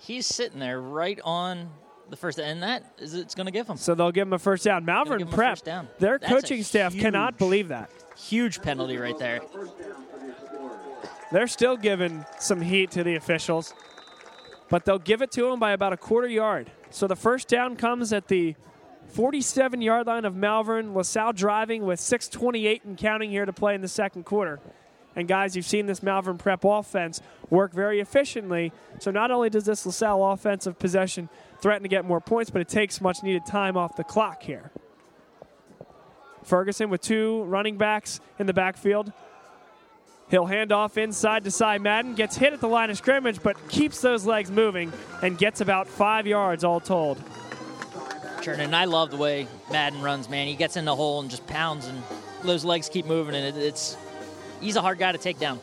he's 0.03 0.27
sitting 0.27 0.59
there 0.59 0.81
right 0.81 1.21
on 1.25 1.71
the 2.11 2.17
first 2.17 2.39
and 2.39 2.63
that 2.63 2.85
is 2.99 3.15
it's 3.15 3.35
going 3.35 3.47
to 3.47 3.53
give 3.53 3.67
him. 3.69 3.77
So 3.77 3.95
they'll 3.95 4.13
give 4.13 4.27
him 4.27 4.35
a 4.35 4.39
first 4.39 4.65
down. 4.65 4.85
Malvern 4.85 5.27
prep 5.29 5.61
their 5.99 6.19
That's 6.19 6.27
coaching 6.27 6.63
staff 6.63 6.93
huge, 6.93 7.03
cannot 7.03 7.39
believe 7.39 7.69
that. 7.69 7.91
Huge 8.17 8.61
penalty 8.61 8.99
right 8.99 9.19
there. 9.19 9.41
They're 11.31 11.47
still 11.47 11.77
giving 11.79 12.27
some 12.39 12.61
heat 12.61 12.91
to 12.93 13.03
the 13.03 13.15
officials 13.17 13.73
but 14.73 14.87
they'll 14.87 14.99
give 14.99 15.21
it 15.21 15.31
to 15.31 15.49
him 15.49 15.61
by 15.61 15.73
about 15.73 15.93
a 15.93 15.99
quarter 15.99 16.27
yard. 16.27 16.71
So 16.89 17.07
the 17.07 17.15
first 17.15 17.47
down 17.47 17.77
comes 17.77 18.11
at 18.11 18.29
the 18.29 18.57
47 19.09 19.83
yard 19.83 20.07
line 20.07 20.25
of 20.25 20.35
Malvern. 20.35 20.95
LaSalle 20.95 21.35
driving 21.35 21.85
with 21.85 22.01
6.28 22.01 22.83
and 22.85 22.97
counting 22.97 23.31
here 23.31 23.45
to 23.45 23.53
play 23.53 23.75
in 23.75 23.83
the 23.83 23.89
second 23.89 24.25
quarter. 24.25 24.61
And 25.15 25.29
guys, 25.29 25.55
you've 25.55 25.67
seen 25.67 25.87
this 25.87 26.03
Malvern 26.03 26.39
prep 26.39 26.65
offense 26.65 27.21
work 27.51 27.73
very 27.73 28.01
efficiently. 28.01 28.73
So 28.99 29.11
not 29.11 29.31
only 29.31 29.51
does 29.51 29.65
this 29.65 29.85
LaSalle 29.85 30.33
offensive 30.33 30.79
possession 30.79 31.29
threaten 31.61 31.83
to 31.83 31.89
get 31.89 32.05
more 32.05 32.21
points, 32.21 32.51
but 32.51 32.63
it 32.63 32.69
takes 32.69 33.01
much 33.01 33.23
needed 33.23 33.45
time 33.47 33.77
off 33.77 33.97
the 33.97 34.05
clock 34.05 34.43
here. 34.43 34.71
Ferguson 36.45 36.91
with 36.91 37.01
two 37.01 37.45
running 37.45 37.77
backs 37.77 38.21
in 38.39 38.47
the 38.47 38.55
backfield. 38.55 39.13
He'll 40.31 40.47
hand 40.47 40.73
off 40.73 40.97
inside 40.97 41.45
to 41.45 41.51
Cy 41.51 41.77
Madden, 41.77 42.15
gets 42.15 42.37
hit 42.37 42.55
at 42.55 42.61
the 42.61 42.69
line 42.69 42.89
of 42.89 42.97
scrimmage, 42.97 43.43
but 43.43 43.69
keeps 43.69 44.01
those 44.01 44.25
legs 44.25 44.51
moving 44.51 44.91
and 45.23 45.37
gets 45.37 45.61
about 45.61 45.87
five 45.87 46.27
yards 46.27 46.65
all 46.65 46.81
told. 46.81 47.23
And 48.47 48.75
I 48.75 48.87
love 48.87 49.11
the 49.11 49.19
way 49.19 49.47
Madden 49.71 50.01
runs, 50.01 50.29
man. 50.29 50.49
He 50.49 50.55
gets 50.55 50.77
in 50.77 50.85
the 50.85 50.97
hole 50.97 51.21
and 51.21 51.31
just 51.31 51.47
pounds, 51.47 51.87
and 51.87 52.03
those 52.43 52.65
legs 52.65 52.89
keep 52.89 53.07
moving, 53.07 53.35
and 53.35 53.57
it, 53.57 53.63
it's 53.63 53.97
he's 54.63 54.77
a 54.77 54.81
hard 54.81 54.99
guy 54.99 55.13
to 55.13 55.19
take 55.19 55.39
down. 55.39 55.61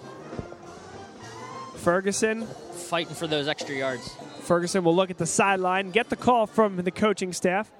Ferguson 1.77 2.45
fighting 2.45 3.15
for 3.15 3.25
those 3.25 3.47
extra 3.47 3.75
yards. 3.75 4.15
Ferguson 4.41 4.83
will 4.83 4.95
look 4.95 5.09
at 5.09 5.17
the 5.17 5.25
sideline, 5.25 5.91
get 5.91 6.09
the 6.09 6.15
call 6.15 6.45
from 6.45 6.75
the 6.75 6.91
coaching 6.91 7.33
staff. 7.33 7.71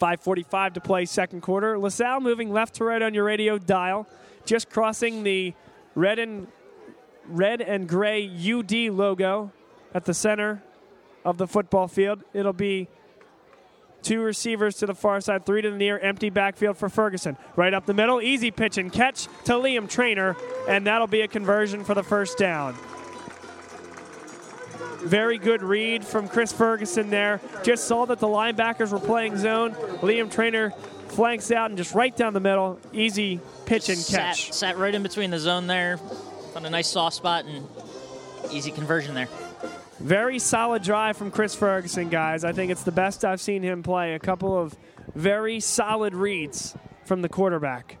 5:45 0.00 0.74
to 0.74 0.80
play, 0.80 1.04
second 1.04 1.42
quarter. 1.42 1.78
LaSalle 1.78 2.20
moving 2.20 2.52
left 2.52 2.74
to 2.76 2.84
right 2.84 3.02
on 3.02 3.12
your 3.12 3.24
radio 3.24 3.58
dial, 3.58 4.06
just 4.46 4.70
crossing 4.70 5.24
the 5.24 5.54
red 5.94 6.18
and 6.18 6.46
red 7.26 7.60
and 7.60 7.88
gray 7.88 8.26
UD 8.26 8.90
logo 8.90 9.52
at 9.94 10.04
the 10.04 10.14
center 10.14 10.62
of 11.24 11.38
the 11.38 11.46
football 11.46 11.86
field. 11.86 12.22
It'll 12.32 12.52
be 12.52 12.88
Two 14.02 14.22
receivers 14.22 14.76
to 14.76 14.86
the 14.86 14.94
far 14.94 15.20
side, 15.20 15.44
three 15.44 15.62
to 15.62 15.70
the 15.70 15.76
near, 15.76 15.98
empty 15.98 16.30
backfield 16.30 16.76
for 16.76 16.88
Ferguson. 16.88 17.36
Right 17.56 17.74
up 17.74 17.86
the 17.86 17.94
middle, 17.94 18.22
easy 18.22 18.50
pitch 18.50 18.78
and 18.78 18.92
catch 18.92 19.24
to 19.44 19.52
Liam 19.52 19.88
Trainer, 19.88 20.36
and 20.68 20.86
that'll 20.86 21.06
be 21.06 21.20
a 21.20 21.28
conversion 21.28 21.84
for 21.84 21.94
the 21.94 22.02
first 22.02 22.38
down. 22.38 22.74
Very 25.00 25.38
good 25.38 25.62
read 25.62 26.04
from 26.04 26.28
Chris 26.28 26.52
Ferguson 26.52 27.10
there. 27.10 27.40
Just 27.62 27.84
saw 27.84 28.04
that 28.06 28.18
the 28.18 28.26
linebackers 28.26 28.90
were 28.92 29.00
playing 29.00 29.36
zone. 29.36 29.72
Liam 30.02 30.30
Trainer 30.30 30.70
flanks 31.08 31.50
out 31.50 31.70
and 31.70 31.78
just 31.78 31.94
right 31.94 32.14
down 32.14 32.32
the 32.32 32.40
middle, 32.40 32.78
easy 32.92 33.40
pitch 33.66 33.88
and 33.88 33.98
catch. 33.98 34.46
Sat, 34.46 34.54
sat 34.54 34.78
right 34.78 34.94
in 34.94 35.02
between 35.02 35.30
the 35.30 35.38
zone 35.38 35.66
there, 35.66 35.96
found 36.52 36.66
a 36.66 36.70
nice 36.70 36.88
soft 36.88 37.16
spot 37.16 37.44
and 37.44 37.66
easy 38.52 38.70
conversion 38.70 39.14
there. 39.14 39.28
Very 40.00 40.38
solid 40.38 40.82
drive 40.82 41.18
from 41.18 41.30
Chris 41.30 41.54
Ferguson, 41.54 42.08
guys. 42.08 42.42
I 42.42 42.52
think 42.52 42.72
it's 42.72 42.84
the 42.84 42.92
best 42.92 43.22
I've 43.22 43.40
seen 43.40 43.62
him 43.62 43.82
play. 43.82 44.14
A 44.14 44.18
couple 44.18 44.58
of 44.58 44.74
very 45.14 45.60
solid 45.60 46.14
reads 46.14 46.74
from 47.04 47.20
the 47.20 47.28
quarterback. 47.28 47.98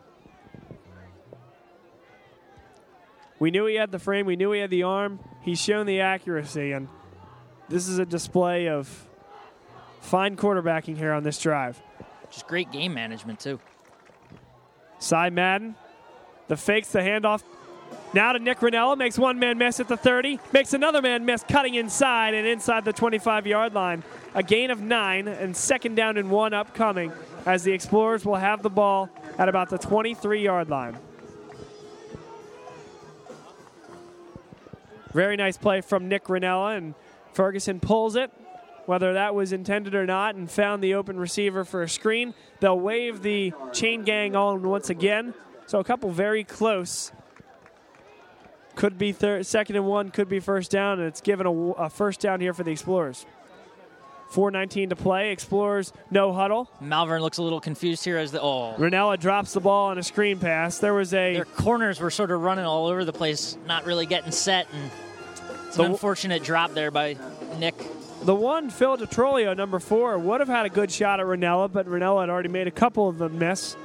We 3.38 3.50
knew 3.50 3.66
he 3.66 3.74
had 3.74 3.92
the 3.92 3.98
frame, 3.98 4.24
we 4.24 4.36
knew 4.36 4.52
he 4.52 4.60
had 4.60 4.70
the 4.70 4.84
arm. 4.84 5.20
He's 5.42 5.60
shown 5.60 5.84
the 5.84 6.00
accuracy, 6.00 6.72
and 6.72 6.88
this 7.68 7.86
is 7.86 7.98
a 7.98 8.06
display 8.06 8.68
of 8.68 8.88
fine 10.00 10.36
quarterbacking 10.36 10.96
here 10.96 11.12
on 11.12 11.22
this 11.22 11.38
drive. 11.38 11.82
Just 12.30 12.46
great 12.46 12.72
game 12.72 12.94
management, 12.94 13.40
too. 13.40 13.60
Cy 14.98 15.28
Madden, 15.28 15.74
the 16.48 16.56
fakes, 16.56 16.88
the 16.92 17.00
handoff. 17.00 17.42
Now 18.12 18.32
to 18.32 18.38
Nick 18.38 18.58
Rinella, 18.58 18.98
makes 18.98 19.18
one 19.18 19.38
man 19.38 19.56
miss 19.56 19.78
at 19.78 19.86
the 19.86 19.96
30, 19.96 20.40
makes 20.52 20.72
another 20.72 21.00
man 21.00 21.24
miss 21.24 21.44
cutting 21.44 21.74
inside 21.74 22.34
and 22.34 22.46
inside 22.46 22.84
the 22.84 22.92
25 22.92 23.46
yard 23.46 23.72
line. 23.72 24.02
A 24.34 24.42
gain 24.42 24.70
of 24.70 24.80
nine 24.80 25.28
and 25.28 25.56
second 25.56 25.94
down 25.94 26.16
and 26.16 26.30
one 26.30 26.52
upcoming 26.52 27.12
as 27.46 27.62
the 27.62 27.72
Explorers 27.72 28.24
will 28.24 28.36
have 28.36 28.62
the 28.62 28.70
ball 28.70 29.08
at 29.38 29.48
about 29.48 29.70
the 29.70 29.78
23 29.78 30.42
yard 30.42 30.68
line. 30.68 30.98
Very 35.12 35.36
nice 35.36 35.56
play 35.56 35.80
from 35.80 36.08
Nick 36.08 36.24
Rinella, 36.24 36.76
and 36.76 36.94
Ferguson 37.32 37.80
pulls 37.80 38.14
it, 38.14 38.30
whether 38.86 39.14
that 39.14 39.34
was 39.34 39.52
intended 39.52 39.94
or 39.94 40.06
not, 40.06 40.36
and 40.36 40.48
found 40.48 40.84
the 40.84 40.94
open 40.94 41.18
receiver 41.18 41.64
for 41.64 41.82
a 41.82 41.88
screen. 41.88 42.34
They'll 42.60 42.78
wave 42.78 43.22
the 43.22 43.52
chain 43.72 44.02
gang 44.02 44.36
on 44.36 44.62
once 44.62 44.88
again. 44.88 45.34
So 45.66 45.80
a 45.80 45.84
couple 45.84 46.10
very 46.10 46.44
close. 46.44 47.10
Could 48.80 48.96
be 48.96 49.12
third, 49.12 49.44
second 49.44 49.76
and 49.76 49.84
one, 49.84 50.10
could 50.10 50.30
be 50.30 50.40
first 50.40 50.70
down, 50.70 51.00
and 51.00 51.06
it's 51.06 51.20
given 51.20 51.44
a, 51.44 51.52
a 51.52 51.90
first 51.90 52.18
down 52.18 52.40
here 52.40 52.54
for 52.54 52.62
the 52.62 52.70
Explorers. 52.70 53.26
4.19 54.32 54.88
to 54.88 54.96
play. 54.96 55.32
Explorers 55.32 55.92
no 56.10 56.32
huddle. 56.32 56.70
Malvern 56.80 57.20
looks 57.20 57.36
a 57.36 57.42
little 57.42 57.60
confused 57.60 58.06
here 58.06 58.16
as 58.16 58.32
the 58.32 58.40
oh 58.40 58.74
Ranella 58.78 59.20
drops 59.20 59.52
the 59.52 59.60
ball 59.60 59.90
on 59.90 59.98
a 59.98 60.02
screen 60.02 60.38
pass. 60.38 60.78
There 60.78 60.94
was 60.94 61.12
a 61.12 61.34
their 61.34 61.44
corners 61.44 62.00
were 62.00 62.10
sort 62.10 62.30
of 62.30 62.40
running 62.40 62.64
all 62.64 62.86
over 62.86 63.04
the 63.04 63.12
place, 63.12 63.58
not 63.66 63.84
really 63.84 64.06
getting 64.06 64.32
set, 64.32 64.66
and 64.72 64.90
it's 65.66 65.76
an 65.76 65.84
The- 65.84 65.90
unfortunate 65.90 66.42
drop 66.42 66.72
there 66.72 66.90
by 66.90 67.18
Nick. 67.58 67.74
The 68.22 68.34
one, 68.34 68.70
Phil 68.70 68.96
DeTrolio, 68.96 69.54
number 69.54 69.78
four, 69.78 70.18
would 70.18 70.40
have 70.40 70.48
had 70.48 70.64
a 70.64 70.70
good 70.70 70.90
shot 70.90 71.20
at 71.20 71.26
Ranella, 71.26 71.70
but 71.70 71.86
Ranella 71.86 72.22
had 72.22 72.30
already 72.30 72.48
made 72.48 72.66
a 72.66 72.70
couple 72.70 73.10
of 73.10 73.18
them 73.18 73.38
miss. 73.38 73.76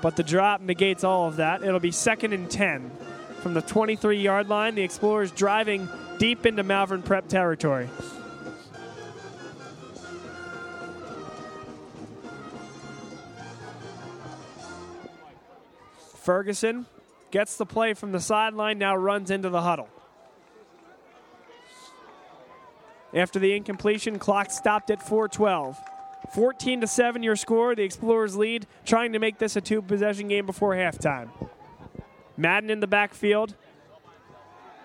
But 0.00 0.14
the 0.14 0.22
drop 0.22 0.60
negates 0.60 1.02
all 1.02 1.26
of 1.26 1.36
that. 1.36 1.64
It'll 1.64 1.80
be 1.80 1.90
second 1.90 2.32
and 2.32 2.48
10 2.48 2.92
from 3.42 3.54
the 3.54 3.62
23 3.62 4.18
yard 4.18 4.48
line. 4.48 4.76
The 4.76 4.82
Explorers 4.82 5.32
driving 5.32 5.88
deep 6.18 6.46
into 6.46 6.62
Malvern 6.62 7.02
Prep 7.02 7.28
territory. 7.28 7.88
Ferguson 16.14 16.86
gets 17.32 17.56
the 17.56 17.66
play 17.66 17.94
from 17.94 18.12
the 18.12 18.20
sideline, 18.20 18.78
now 18.78 18.94
runs 18.94 19.30
into 19.30 19.48
the 19.48 19.62
huddle. 19.62 19.88
After 23.12 23.40
the 23.40 23.54
incompletion, 23.54 24.18
clock 24.20 24.50
stopped 24.50 24.90
at 24.90 25.02
412. 25.02 25.76
14 26.32 26.80
to 26.80 26.86
7 26.86 27.22
your 27.22 27.36
score. 27.36 27.74
The 27.74 27.82
Explorers 27.82 28.36
lead, 28.36 28.66
trying 28.86 29.12
to 29.12 29.18
make 29.18 29.38
this 29.38 29.56
a 29.56 29.60
two 29.60 29.82
possession 29.82 30.28
game 30.28 30.46
before 30.46 30.74
halftime. 30.74 31.28
Madden 32.36 32.70
in 32.70 32.80
the 32.80 32.86
backfield. 32.86 33.54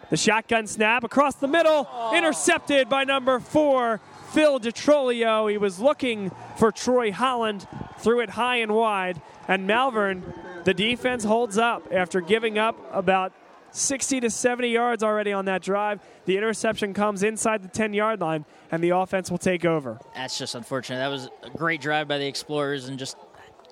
The 0.10 0.18
shotgun 0.18 0.68
snap 0.68 1.04
across 1.04 1.36
the 1.36 1.48
middle, 1.48 1.88
intercepted 2.14 2.88
by 2.88 3.04
number 3.04 3.39
four, 3.39 4.00
Phil 4.32 4.60
DeTrolio. 4.60 5.52
He 5.52 5.58
was 5.58 5.80
looking 5.80 6.32
for 6.58 6.72
Troy 6.72 7.12
Holland, 7.12 7.68
threw 8.00 8.22
it 8.22 8.30
high 8.32 8.58
and 8.58 8.74
wide, 8.74 9.22
and 9.50 9.68
Malvern, 9.68 10.24
the 10.64 10.74
defense 10.74 11.24
holds 11.24 11.58
up 11.58 11.88
after 11.91 12.22
giving 12.22 12.58
up 12.58 12.78
about 12.93 13.34
60 13.72 14.22
to 14.22 14.30
70 14.30 14.70
yards 14.70 15.04
already 15.04 15.32
on 15.34 15.45
that 15.45 15.62
drive. 15.62 16.02
The 16.26 16.38
interception 16.38 16.93
comes 16.93 17.24
inside 17.24 17.64
the 17.64 17.70
10 17.70 17.93
yard 17.93 18.22
line, 18.22 18.45
and 18.72 18.84
the 18.84 18.89
offense 18.89 19.30
will 19.30 19.38
take 19.38 19.66
over. 19.66 20.00
That's 20.16 20.38
just 20.38 20.56
unfortunate. 20.56 21.00
That 21.00 21.10
was 21.10 21.30
a 21.43 21.50
great 21.50 21.82
drive 21.82 22.08
by 22.08 22.18
the 22.18 22.28
Explorers 22.28 22.88
and 22.88 22.98
just 22.98 23.18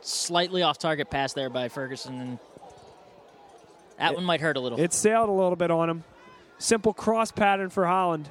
slightly 0.01 0.61
off 0.61 0.77
target 0.77 1.09
pass 1.09 1.33
there 1.33 1.49
by 1.49 1.67
Ferguson. 1.69 2.19
And 2.19 2.39
that 3.97 4.15
one 4.15 4.25
might 4.25 4.41
hurt 4.41 4.57
a 4.57 4.59
little. 4.59 4.79
It 4.79 4.93
sailed 4.93 5.29
a 5.29 5.31
little 5.31 5.55
bit 5.55 5.71
on 5.71 5.89
him. 5.89 6.03
Simple 6.57 6.93
cross 6.93 7.31
pattern 7.31 7.69
for 7.69 7.85
Holland. 7.85 8.29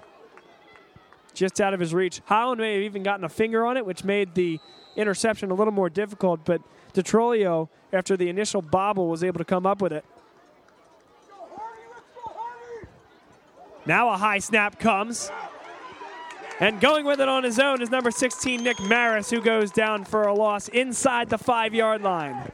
Just 1.32 1.60
out 1.60 1.74
of 1.74 1.80
his 1.80 1.92
reach. 1.92 2.20
Holland 2.26 2.60
may 2.60 2.74
have 2.74 2.82
even 2.82 3.02
gotten 3.02 3.24
a 3.24 3.28
finger 3.28 3.66
on 3.66 3.76
it, 3.76 3.84
which 3.84 4.04
made 4.04 4.34
the 4.34 4.60
interception 4.96 5.50
a 5.50 5.54
little 5.54 5.72
more 5.72 5.90
difficult, 5.90 6.44
but 6.44 6.62
DeTrolio, 6.92 7.68
after 7.92 8.16
the 8.16 8.28
initial 8.28 8.62
bobble, 8.62 9.08
was 9.08 9.24
able 9.24 9.38
to 9.38 9.44
come 9.44 9.66
up 9.66 9.82
with 9.82 9.92
it. 9.92 10.04
Now 13.86 14.10
a 14.10 14.16
high 14.16 14.38
snap 14.38 14.78
comes. 14.78 15.30
And 16.60 16.80
going 16.80 17.04
with 17.04 17.20
it 17.20 17.28
on 17.28 17.42
his 17.42 17.58
own 17.58 17.82
is 17.82 17.90
number 17.90 18.12
16, 18.12 18.62
Nick 18.62 18.80
Maris, 18.80 19.28
who 19.28 19.40
goes 19.40 19.72
down 19.72 20.04
for 20.04 20.22
a 20.22 20.34
loss 20.34 20.68
inside 20.68 21.28
the 21.28 21.36
five 21.36 21.74
yard 21.74 22.02
line. 22.02 22.50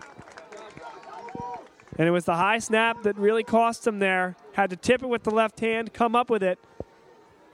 And 2.00 2.08
it 2.08 2.12
was 2.12 2.24
the 2.24 2.36
high 2.36 2.60
snap 2.60 3.02
that 3.02 3.18
really 3.18 3.44
cost 3.44 3.86
him 3.86 3.98
there. 3.98 4.34
Had 4.54 4.70
to 4.70 4.76
tip 4.76 5.02
it 5.02 5.06
with 5.06 5.22
the 5.22 5.30
left 5.30 5.60
hand, 5.60 5.92
come 5.92 6.16
up 6.16 6.30
with 6.30 6.42
it. 6.42 6.58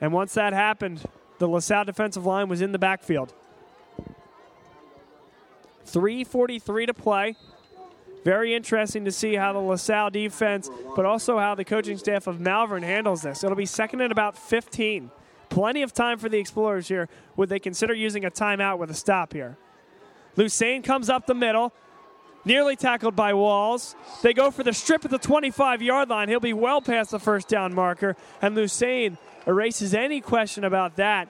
And 0.00 0.12
once 0.12 0.34
that 0.34 0.52
happened, 0.52 1.02
the 1.38 1.48
LaSalle 1.48 1.84
defensive 1.84 2.24
line 2.24 2.48
was 2.48 2.60
in 2.60 2.70
the 2.70 2.78
backfield. 2.78 3.34
3.43 5.88 6.86
to 6.86 6.94
play. 6.94 7.34
Very 8.22 8.54
interesting 8.54 9.04
to 9.04 9.10
see 9.10 9.34
how 9.34 9.52
the 9.52 9.58
LaSalle 9.58 10.10
defense, 10.10 10.70
but 10.94 11.04
also 11.04 11.40
how 11.40 11.56
the 11.56 11.64
coaching 11.64 11.98
staff 11.98 12.28
of 12.28 12.38
Malvern 12.38 12.84
handles 12.84 13.22
this. 13.22 13.42
It'll 13.42 13.56
be 13.56 13.66
second 13.66 14.00
and 14.00 14.12
about 14.12 14.38
15. 14.38 15.10
Plenty 15.48 15.82
of 15.82 15.92
time 15.92 16.18
for 16.18 16.28
the 16.28 16.38
Explorers 16.38 16.86
here. 16.86 17.08
Would 17.34 17.48
they 17.48 17.58
consider 17.58 17.94
using 17.94 18.24
a 18.24 18.30
timeout 18.30 18.78
with 18.78 18.92
a 18.92 18.94
stop 18.94 19.32
here? 19.32 19.56
Lucane 20.36 20.84
comes 20.84 21.10
up 21.10 21.26
the 21.26 21.34
middle, 21.34 21.72
nearly 22.46 22.76
tackled 22.76 23.14
by 23.14 23.34
Walls. 23.34 23.94
They 24.22 24.32
go 24.32 24.50
for 24.50 24.62
the 24.62 24.72
strip 24.72 25.04
at 25.04 25.10
the 25.10 25.18
25 25.18 25.82
yard 25.82 26.08
line. 26.08 26.30
He'll 26.30 26.40
be 26.40 26.54
well 26.54 26.80
past 26.80 27.10
the 27.10 27.18
first 27.18 27.48
down 27.48 27.74
marker, 27.74 28.16
and 28.40 28.56
Lucane 28.56 29.18
erases 29.46 29.92
any 29.92 30.22
question 30.22 30.64
about 30.64 30.96
that 30.96 31.28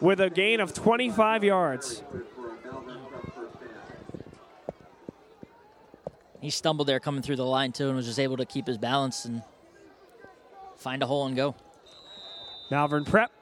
with 0.00 0.20
a 0.20 0.30
gain 0.30 0.60
of 0.60 0.72
25 0.72 1.42
yards. 1.42 2.02
He 6.40 6.50
stumbled 6.50 6.86
there 6.86 7.00
coming 7.00 7.22
through 7.22 7.36
the 7.36 7.44
line, 7.44 7.72
too, 7.72 7.88
and 7.88 7.96
was 7.96 8.06
just 8.06 8.20
able 8.20 8.36
to 8.36 8.46
keep 8.46 8.68
his 8.68 8.78
balance 8.78 9.24
and 9.24 9.42
find 10.76 11.02
a 11.02 11.06
hole 11.06 11.26
and 11.26 11.34
go. 11.34 11.56
Malvern 12.70 13.04
Prep. 13.04 13.32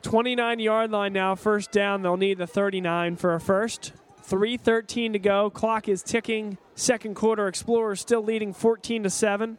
29 0.00 0.58
yard 0.58 0.90
line 0.90 1.12
now, 1.12 1.34
first 1.34 1.70
down. 1.70 2.02
They'll 2.02 2.16
need 2.16 2.38
the 2.38 2.46
39 2.46 3.16
for 3.16 3.34
a 3.34 3.40
first. 3.40 3.92
3.13 4.32 5.12
to 5.12 5.18
go. 5.18 5.50
Clock 5.50 5.90
is 5.90 6.02
ticking. 6.02 6.56
Second 6.74 7.14
quarter, 7.14 7.48
Explorers 7.48 8.00
still 8.00 8.22
leading 8.22 8.54
14 8.54 9.02
to 9.02 9.10
7. 9.10 9.58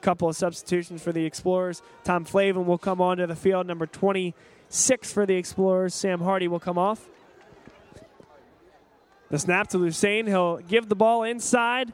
Couple 0.00 0.30
of 0.30 0.36
substitutions 0.36 1.02
for 1.02 1.12
the 1.12 1.26
Explorers. 1.26 1.82
Tom 2.02 2.24
Flavin 2.24 2.64
will 2.64 2.78
come 2.78 3.02
onto 3.02 3.26
the 3.26 3.36
field. 3.36 3.66
Number 3.66 3.84
26 3.84 5.12
for 5.12 5.26
the 5.26 5.34
Explorers. 5.34 5.94
Sam 5.94 6.20
Hardy 6.20 6.48
will 6.48 6.60
come 6.60 6.78
off. 6.78 7.10
The 9.28 9.38
snap 9.38 9.68
to 9.68 9.76
Lucane. 9.76 10.26
He'll 10.26 10.56
give 10.56 10.88
the 10.88 10.96
ball 10.96 11.22
inside 11.22 11.92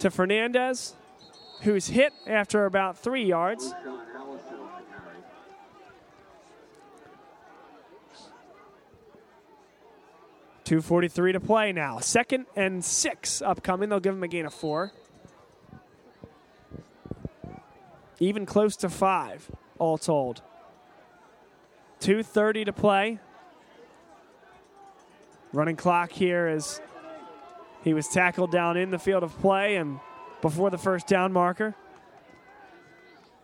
to 0.00 0.10
Fernandez, 0.10 0.94
who's 1.62 1.86
hit 1.86 2.12
after 2.26 2.66
about 2.66 2.98
three 2.98 3.24
yards. 3.24 3.72
Two 10.64 10.80
forty-three 10.80 11.32
to 11.32 11.40
play 11.40 11.72
now. 11.72 11.98
Second 11.98 12.46
and 12.56 12.84
six 12.84 13.42
upcoming. 13.42 13.88
They'll 13.88 14.00
give 14.00 14.14
him 14.14 14.22
a 14.22 14.28
gain 14.28 14.46
of 14.46 14.54
four. 14.54 14.92
Even 18.20 18.46
close 18.46 18.76
to 18.76 18.88
five, 18.88 19.50
all 19.80 19.98
told. 19.98 20.42
2.30 22.00 22.66
to 22.66 22.72
play. 22.72 23.18
Running 25.52 25.76
clock 25.76 26.12
here 26.12 26.46
as 26.46 26.80
he 27.82 27.94
was 27.94 28.06
tackled 28.08 28.52
down 28.52 28.76
in 28.76 28.90
the 28.90 28.98
field 28.98 29.24
of 29.24 29.36
play 29.40 29.74
and 29.74 29.98
before 30.40 30.70
the 30.70 30.78
first 30.78 31.08
down 31.08 31.32
marker. 31.32 31.74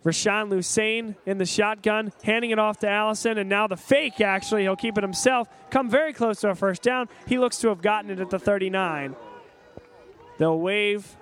Rashawn 0.03 0.49
Lusain 0.49 1.15
in 1.25 1.37
the 1.37 1.45
shotgun, 1.45 2.13
handing 2.23 2.51
it 2.51 2.59
off 2.59 2.79
to 2.79 2.89
Allison, 2.89 3.37
and 3.37 3.49
now 3.49 3.67
the 3.67 3.75
fake, 3.75 4.21
actually. 4.21 4.61
He'll 4.63 4.75
keep 4.75 4.97
it 4.97 5.03
himself. 5.03 5.49
Come 5.69 5.89
very 5.89 6.13
close 6.13 6.39
to 6.41 6.49
a 6.49 6.55
first 6.55 6.81
down. 6.81 7.09
He 7.27 7.37
looks 7.37 7.57
to 7.59 7.67
have 7.67 7.81
gotten 7.81 8.09
it 8.09 8.19
at 8.19 8.29
the 8.29 8.39
39. 8.39 9.15
They'll 10.37 10.59
wave. 10.59 11.17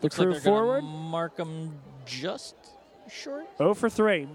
Looks 0.00 0.16
Crew 0.16 0.32
like 0.32 0.42
they're 0.42 0.52
forward. 0.52 0.82
Mark 0.82 1.36
them 1.36 1.78
just 2.04 2.54
short. 3.10 3.46
0 3.56 3.74
for 3.74 3.88
3 3.88 4.28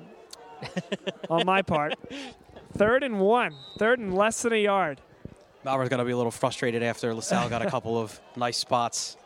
on 1.30 1.46
my 1.46 1.62
part. 1.62 1.94
Third 2.76 3.04
and 3.04 3.20
one. 3.20 3.56
Third 3.78 4.00
and 4.00 4.16
less 4.16 4.42
than 4.42 4.54
a 4.54 4.64
yard. 4.64 5.02
Malvern's 5.70 5.90
going 5.90 6.00
to 6.00 6.06
be 6.06 6.14
a 6.14 6.18
little 6.18 6.32
frustrated 6.32 6.82
after 6.82 7.14
LaSalle 7.14 7.48
got 7.48 7.64
a 7.64 7.70
couple 7.70 7.96
of 7.96 8.20
nice 8.36 8.58
spots. 8.58 9.18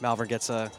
Malvern 0.00 0.26
gets 0.26 0.50
a 0.50 0.72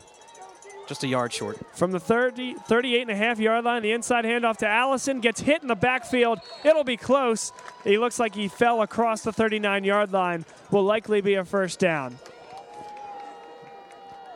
just 0.89 1.05
a 1.05 1.07
yard 1.07 1.31
short. 1.31 1.57
From 1.73 1.91
the 1.91 2.01
30, 2.01 2.55
38 2.55 3.01
and 3.03 3.11
a 3.11 3.15
half 3.15 3.39
yard 3.39 3.63
line, 3.63 3.81
the 3.81 3.93
inside 3.93 4.25
handoff 4.25 4.57
to 4.57 4.67
Allison 4.67 5.21
gets 5.21 5.39
hit 5.39 5.61
in 5.61 5.69
the 5.69 5.75
backfield. 5.75 6.39
It'll 6.65 6.83
be 6.83 6.97
close. 6.97 7.53
He 7.85 7.97
looks 7.97 8.19
like 8.19 8.35
he 8.35 8.49
fell 8.49 8.81
across 8.81 9.21
the 9.21 9.31
39 9.31 9.85
yard 9.85 10.11
line. 10.11 10.43
Will 10.69 10.83
likely 10.83 11.21
be 11.21 11.35
a 11.35 11.45
first 11.45 11.79
down. 11.79 12.17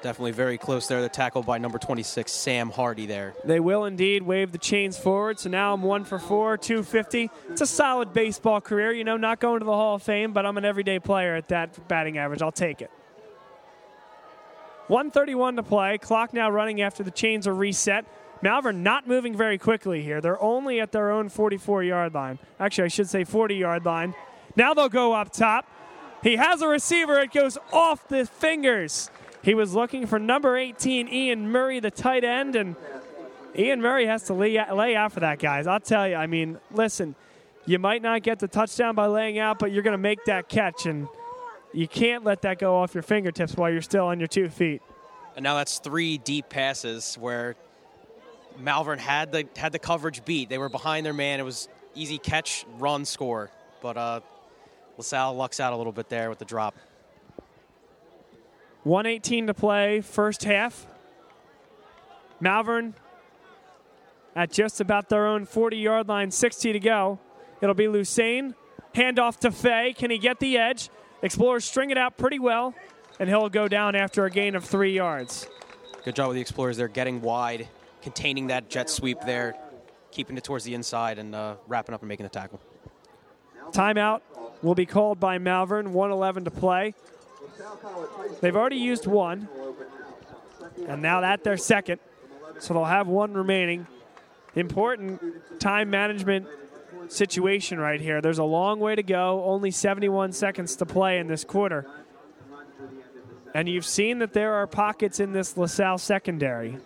Definitely 0.02 0.32
very 0.32 0.58
close 0.58 0.88
there. 0.88 1.02
The 1.02 1.10
tackle 1.10 1.44
by 1.44 1.58
number 1.58 1.78
26, 1.78 2.32
Sam 2.32 2.70
Hardy 2.70 3.06
there. 3.06 3.34
They 3.44 3.60
will 3.60 3.84
indeed 3.84 4.24
wave 4.24 4.54
the 4.54 4.58
chains 4.58 4.98
forward. 4.98 5.40
So 5.40 5.50
now 5.50 5.74
I'm 5.74 5.82
one 5.82 6.06
for 6.06 6.20
four, 6.20 6.58
250. 6.58 7.30
It's 7.50 7.62
a 7.62 7.68
solid 7.68 8.14
baseball 8.14 8.62
career. 8.62 8.94
You 8.94 9.04
know, 9.04 9.18
not 9.18 9.42
going 9.42 9.60
to 9.60 9.66
the 9.66 9.74
Hall 9.74 9.96
of 9.96 10.04
Fame, 10.04 10.32
but 10.32 10.46
I'm 10.46 10.58
an 10.58 10.64
everyday 10.64 11.00
player 11.00 11.36
at 11.36 11.50
that 11.50 11.88
batting 11.90 12.18
average. 12.18 12.42
I'll 12.42 12.52
take 12.52 12.82
it. 12.82 12.90
131 14.88 15.58
to 15.58 15.64
play. 15.64 15.98
Clock 15.98 16.34
now 16.34 16.50
running 16.50 16.82
after 16.82 17.04
the 17.04 17.12
chains 17.12 17.46
are 17.46 17.54
reset. 17.54 18.06
Malvern 18.42 18.84
not 18.84 19.06
moving 19.06 19.36
very 19.36 19.58
quickly 19.58 20.02
here. 20.02 20.22
They're 20.22 20.42
only 20.42 20.80
at 20.80 20.94
their 20.94 21.12
own 21.12 21.28
44 21.28 21.84
yard 21.84 22.14
line. 22.14 22.40
Actually, 22.58 22.86
I 22.86 22.88
should 22.88 23.10
say 23.10 23.26
40 23.26 23.56
yard 23.56 23.86
line. 23.86 24.16
Now 24.56 24.74
they'll 24.74 24.88
go 24.88 25.14
up 25.14 25.32
top. 25.32 25.68
He 26.24 26.38
has 26.38 26.62
a 26.62 26.68
receiver. 26.68 27.20
It 27.20 27.32
goes 27.32 27.58
off 27.72 28.08
the 28.08 28.26
fingers. 28.26 29.12
He 29.42 29.54
was 29.54 29.74
looking 29.74 30.06
for 30.06 30.20
number 30.20 30.58
18, 30.58 31.08
Ian 31.08 31.50
Murray, 31.50 31.80
the 31.80 31.92
tight 31.92 32.24
end, 32.24 32.56
and 32.56 32.76
Ian 33.58 33.82
Murray 33.82 34.06
has 34.06 34.24
to 34.24 34.34
lay, 34.34 34.60
lay 34.72 34.96
out 34.96 35.14
for 35.14 35.22
that, 35.22 35.40
guys. 35.40 35.66
I'll 35.66 35.80
tell 35.80 36.08
you. 36.08 36.16
I 36.16 36.28
mean, 36.28 36.60
listen, 36.72 37.16
you 37.66 37.80
might 37.80 38.02
not 38.02 38.22
get 38.22 38.40
the 38.40 38.48
touchdown 38.48 38.96
by 38.96 39.08
laying 39.08 39.40
out, 39.40 39.60
but 39.60 39.72
you're 39.72 39.84
going 39.84 39.94
to 39.94 39.98
make 39.98 40.26
that 40.26 40.50
catch, 40.50 40.86
and 40.86 41.08
you 41.74 41.88
can't 41.88 42.24
let 42.24 42.42
that 42.42 42.60
go 42.60 42.76
off 42.78 42.94
your 42.94 43.04
fingertips 43.04 43.56
while 43.56 43.72
you're 43.72 43.82
still 43.82 44.06
on 44.06 44.20
your 44.20 44.28
two 44.28 44.50
feet. 44.50 44.82
And 45.36 45.44
now 45.44 45.56
that's 45.56 45.80
three 45.80 46.18
deep 46.18 46.50
passes 46.50 47.16
where 47.16 47.56
Malvern 48.60 49.00
had 49.00 49.32
the 49.32 49.48
had 49.56 49.72
the 49.72 49.80
coverage 49.80 50.26
beat. 50.26 50.50
They 50.50 50.58
were 50.58 50.70
behind 50.70 51.06
their 51.06 51.14
man. 51.14 51.40
It 51.40 51.44
was 51.44 51.70
easy 51.96 52.18
catch, 52.18 52.66
run, 52.78 53.06
score. 53.06 53.52
But 53.82 53.98
uh, 53.98 54.20
LaSalle 54.98 55.36
lucks 55.36 55.60
out 55.60 55.72
a 55.72 55.78
little 55.78 55.94
bit 55.94 56.10
there 56.10 56.30
with 56.30 56.40
the 56.40 56.46
drop. 56.46 56.76
118 58.84 59.48
to 59.48 59.54
play, 59.54 60.02
first 60.02 60.44
half. 60.44 60.86
Malvern 62.40 62.94
at 64.36 64.52
just 64.52 64.80
about 64.80 65.10
their 65.10 65.28
own 65.28 65.46
40 65.46 65.78
yard 65.78 66.08
line, 66.08 66.32
60 66.32 66.74
to 66.74 66.80
go. 66.80 67.20
It'll 67.62 67.76
be 67.76 67.86
Lusain. 67.86 68.56
Handoff 68.96 69.40
to 69.40 69.52
Fay. 69.52 69.94
Can 69.94 70.10
he 70.10 70.18
get 70.18 70.40
the 70.40 70.58
edge? 70.58 70.90
Explorers 71.22 71.66
string 71.66 71.90
it 71.90 71.98
out 71.98 72.18
pretty 72.18 72.40
well, 72.40 72.74
and 73.20 73.28
he'll 73.28 73.50
go 73.50 73.68
down 73.68 73.96
after 73.96 74.26
a 74.26 74.32
gain 74.32 74.56
of 74.56 74.64
three 74.64 74.94
yards. 74.94 75.48
Good 76.06 76.16
job 76.16 76.30
with 76.30 76.36
the 76.36 76.42
Explorers 76.42 76.78
They're 76.78 76.88
getting 76.88 77.22
wide, 77.22 77.68
containing 78.02 78.48
that 78.48 78.70
jet 78.70 78.90
sweep 78.90 79.20
there, 79.22 79.56
keeping 80.12 80.38
it 80.38 80.44
towards 80.44 80.64
the 80.64 80.74
inside, 80.74 81.20
and 81.20 81.36
uh, 81.36 81.56
wrapping 81.68 81.94
up 81.94 82.02
and 82.02 82.08
making 82.08 82.24
the 82.24 82.30
tackle. 82.30 82.62
Timeout 83.72 84.22
will 84.62 84.76
be 84.76 84.86
called 84.86 85.20
by 85.20 85.38
Malvern. 85.38 85.94
111 85.94 86.46
to 86.46 86.52
play. 86.52 86.94
They've 88.42 88.56
already 88.56 88.78
used 88.78 89.06
one, 89.08 89.48
and 90.88 91.02
now 91.02 91.22
that 91.22 91.44
their 91.44 91.58
second, 91.58 92.00
so 92.60 92.74
they'll 92.74 92.86
have 92.86 93.08
one 93.08 93.34
remaining. 93.34 93.88
Important 94.56 95.22
time 95.60 95.90
management 95.90 96.48
situation 97.08 97.80
right 97.80 98.02
here. 98.02 98.22
There's 98.22 98.40
a 98.40 98.44
long 98.44 98.80
way 98.80 98.96
to 98.96 99.04
go, 99.04 99.44
only 99.46 99.72
71 99.72 100.32
seconds 100.32 100.76
to 100.78 100.86
play 100.86 101.20
in 101.20 101.28
this 101.28 101.44
quarter. 101.44 101.86
And 103.54 103.68
you've 103.68 103.86
seen 103.86 104.20
that 104.20 104.34
there 104.34 104.54
are 104.56 104.68
pockets 104.68 105.20
in 105.20 105.34
this 105.34 105.58
LaSalle 105.58 105.98
secondary. 105.98 106.78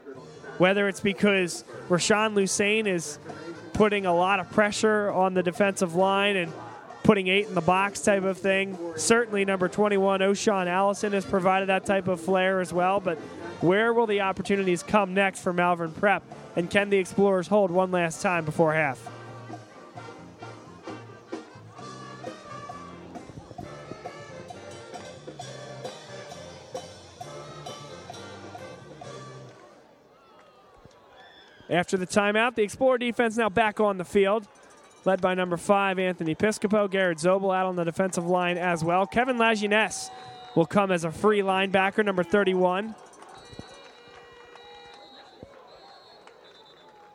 Whether 0.57 0.87
it's 0.87 0.99
because 0.99 1.63
Rashawn 1.89 2.35
Lusain 2.35 2.87
is 2.87 3.19
putting 3.73 4.05
a 4.05 4.13
lot 4.13 4.39
of 4.39 4.49
pressure 4.51 5.11
on 5.11 5.33
the 5.33 5.43
defensive 5.43 5.95
line 5.95 6.37
and 6.37 6.53
putting 7.03 7.27
eight 7.27 7.47
in 7.47 7.53
the 7.53 7.61
box 7.61 8.01
type 8.01 8.23
of 8.23 8.37
thing. 8.37 8.77
Certainly, 8.95 9.45
number 9.45 9.67
21, 9.67 10.21
O'Shawn 10.21 10.67
Allison, 10.67 11.13
has 11.13 11.25
provided 11.25 11.69
that 11.69 11.85
type 11.85 12.07
of 12.07 12.21
flair 12.21 12.61
as 12.61 12.73
well. 12.73 12.99
But 12.99 13.17
where 13.61 13.93
will 13.93 14.07
the 14.07 14.21
opportunities 14.21 14.83
come 14.83 15.13
next 15.13 15.39
for 15.41 15.53
Malvern 15.53 15.91
Prep? 15.91 16.23
And 16.55 16.69
can 16.69 16.89
the 16.89 16.97
Explorers 16.97 17.47
hold 17.47 17.71
one 17.71 17.91
last 17.91 18.21
time 18.21 18.45
before 18.45 18.73
half? 18.73 19.09
After 31.69 31.97
the 31.97 32.05
timeout, 32.05 32.53
the 32.53 32.61
Explorer 32.61 32.99
defense 32.99 33.35
now 33.35 33.49
back 33.49 33.79
on 33.79 33.97
the 33.97 34.05
field, 34.05 34.47
led 35.05 35.21
by 35.21 35.33
number 35.33 35.57
five, 35.57 35.99
Anthony 35.99 36.35
Piscopo. 36.35 36.89
Garrett 36.89 37.17
Zobel 37.17 37.55
out 37.55 37.65
on 37.65 37.75
the 37.75 37.83
defensive 37.83 38.25
line 38.25 38.57
as 38.57 38.83
well. 38.83 39.05
Kevin 39.05 39.37
Lajeunesse 39.37 40.09
will 40.55 40.65
come 40.65 40.91
as 40.91 41.03
a 41.03 41.11
free 41.11 41.41
linebacker, 41.41 42.05
number 42.05 42.23
31. 42.23 42.95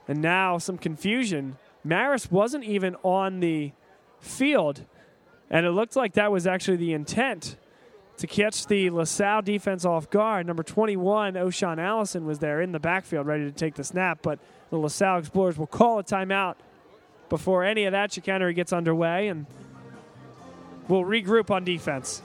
And 0.07 0.23
now 0.23 0.59
some 0.59 0.79
confusion. 0.79 1.57
Maris 1.85 2.31
wasn't 2.31 2.65
even 2.65 2.97
on 3.03 3.41
the 3.41 3.73
field, 4.21 4.85
and 5.51 5.65
it 5.65 5.71
looked 5.71 5.97
like 5.97 6.15
that 6.15 6.33
was 6.33 6.47
actually 6.47 6.79
the 6.79 6.93
intent 6.93 7.57
to 8.17 8.27
catch 8.27 8.67
the 8.67 8.91
LaSalle 8.91 9.43
defense 9.43 9.85
off 9.85 10.11
guard. 10.11 10.47
Number 10.47 10.63
21, 10.63 11.37
O'Shawn 11.37 11.79
Allison, 11.79 12.27
was 12.27 12.41
there 12.41 12.61
in 12.61 12.73
the 12.73 12.81
backfield 12.81 13.27
ready 13.27 13.45
to 13.45 13.53
take 13.53 13.75
the 13.75 13.85
snap, 13.85 14.21
but 14.23 14.41
the 14.71 14.77
LaSalle 14.77 15.19
Explorers 15.19 15.57
will 15.57 15.69
call 15.69 16.01
a 16.01 16.05
timeout 16.05 16.57
before 17.29 17.65
any 17.65 17.85
of 17.85 17.93
that 17.93 18.13
chicanery 18.13 18.55
gets 18.55 18.73
underway, 18.73 19.29
and 19.29 19.47
we'll 20.89 21.03
regroup 21.03 21.51
on 21.51 21.65
defense. 21.65 22.23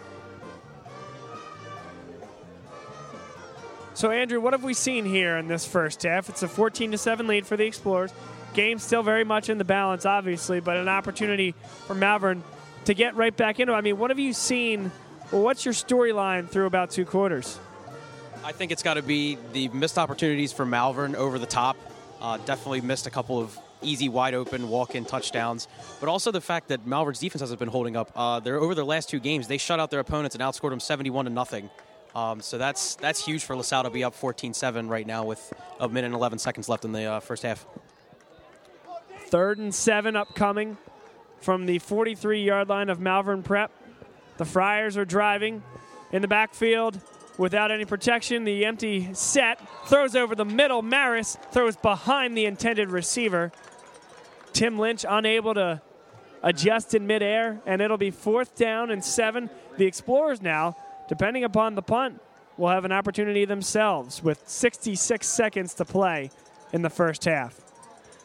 So, 3.95 4.09
Andrew, 4.09 4.41
what 4.41 4.53
have 4.53 4.63
we 4.63 4.73
seen 4.73 5.05
here 5.05 5.37
in 5.37 5.47
this 5.47 5.67
first 5.67 6.01
half? 6.01 6.27
It's 6.27 6.41
a 6.41 6.47
14 6.47 6.91
to 6.91 6.97
7 6.97 7.27
lead 7.27 7.45
for 7.45 7.55
the 7.55 7.65
Explorers. 7.65 8.11
Game 8.53 8.79
still 8.79 9.03
very 9.03 9.23
much 9.23 9.49
in 9.49 9.57
the 9.57 9.63
balance, 9.63 10.05
obviously, 10.05 10.59
but 10.59 10.77
an 10.77 10.87
opportunity 10.87 11.53
for 11.87 11.93
Malvern 11.93 12.43
to 12.85 12.93
get 12.93 13.15
right 13.15 13.35
back 13.35 13.59
into. 13.59 13.73
it. 13.73 13.75
I 13.75 13.81
mean, 13.81 13.97
what 13.97 14.09
have 14.09 14.19
you 14.19 14.33
seen? 14.33 14.91
What's 15.29 15.65
your 15.65 15.73
storyline 15.73 16.49
through 16.49 16.65
about 16.65 16.91
two 16.91 17.05
quarters? 17.05 17.59
I 18.43 18.51
think 18.51 18.71
it's 18.71 18.83
got 18.83 18.95
to 18.95 19.01
be 19.01 19.37
the 19.53 19.69
missed 19.69 19.97
opportunities 19.97 20.51
for 20.51 20.65
Malvern 20.65 21.15
over 21.15 21.39
the 21.39 21.45
top. 21.45 21.77
Uh, 22.19 22.37
definitely 22.37 22.81
missed 22.81 23.07
a 23.07 23.09
couple 23.09 23.39
of 23.39 23.57
easy, 23.84 24.09
wide 24.09 24.34
open 24.34 24.69
walk-in 24.69 25.05
touchdowns, 25.05 25.67
but 25.99 26.09
also 26.09 26.31
the 26.31 26.41
fact 26.41 26.69
that 26.69 26.86
Malvern's 26.86 27.19
defense 27.19 27.41
hasn't 27.41 27.59
been 27.59 27.69
holding 27.69 27.95
up. 27.95 28.11
Uh, 28.15 28.39
they're 28.39 28.59
over 28.59 28.75
their 28.75 28.86
last 28.86 29.09
two 29.09 29.19
games, 29.19 29.47
they 29.47 29.57
shut 29.57 29.79
out 29.79 29.91
their 29.91 29.99
opponents 29.99 30.36
and 30.36 30.41
outscored 30.41 30.71
them 30.71 30.79
71 30.79 31.25
to 31.25 31.31
nothing. 31.31 31.69
Um, 32.15 32.41
so 32.41 32.57
that's 32.57 32.95
that's 32.95 33.25
huge 33.25 33.43
for 33.43 33.55
LaSalle 33.55 33.84
to 33.84 33.89
be 33.89 34.03
up 34.03 34.15
14-7 34.15 34.88
right 34.88 35.07
now 35.07 35.25
with 35.25 35.51
a 35.79 35.88
minute 35.89 36.07
and 36.07 36.15
11 36.15 36.38
seconds 36.39 36.69
left 36.69 36.86
in 36.86 36.91
the 36.91 37.05
uh, 37.05 37.19
first 37.19 37.43
half. 37.43 37.65
Third 39.27 39.57
and 39.57 39.73
seven 39.73 40.15
upcoming 40.15 40.77
from 41.39 41.65
the 41.65 41.79
43 41.79 42.43
yard 42.43 42.69
line 42.69 42.89
of 42.89 42.99
Malvern 42.99 43.41
Prep. 43.41 43.71
The 44.38 44.45
Friars 44.45 44.95
are 44.95 45.05
driving 45.05 45.63
in 46.11 46.21
the 46.21 46.27
backfield 46.27 46.99
without 47.38 47.71
any 47.71 47.86
protection. 47.86 48.43
The 48.43 48.65
empty 48.65 49.13
set 49.13 49.59
throws 49.88 50.15
over 50.15 50.36
the 50.36 50.45
middle. 50.45 50.81
Maris 50.81 51.38
throws 51.51 51.75
behind 51.75 52.38
the 52.38 52.45
intended 52.45 52.89
receiver. 52.91 53.51
Tim 54.53 54.77
Lynch 54.77 55.05
unable 55.07 55.53
to 55.55 55.81
adjust 56.43 56.93
in 56.93 57.07
midair, 57.07 57.61
and 57.65 57.81
it'll 57.81 57.97
be 57.97 58.11
fourth 58.11 58.55
down 58.55 58.91
and 58.91 59.03
seven. 59.03 59.49
The 59.77 59.85
Explorers 59.85 60.41
now, 60.41 60.75
depending 61.09 61.43
upon 61.43 61.75
the 61.75 61.81
punt, 61.81 62.21
will 62.57 62.69
have 62.69 62.85
an 62.85 62.91
opportunity 62.91 63.45
themselves 63.45 64.21
with 64.23 64.47
66 64.47 65.27
seconds 65.27 65.73
to 65.75 65.85
play 65.85 66.29
in 66.71 66.83
the 66.83 66.89
first 66.89 67.25
half. 67.25 67.59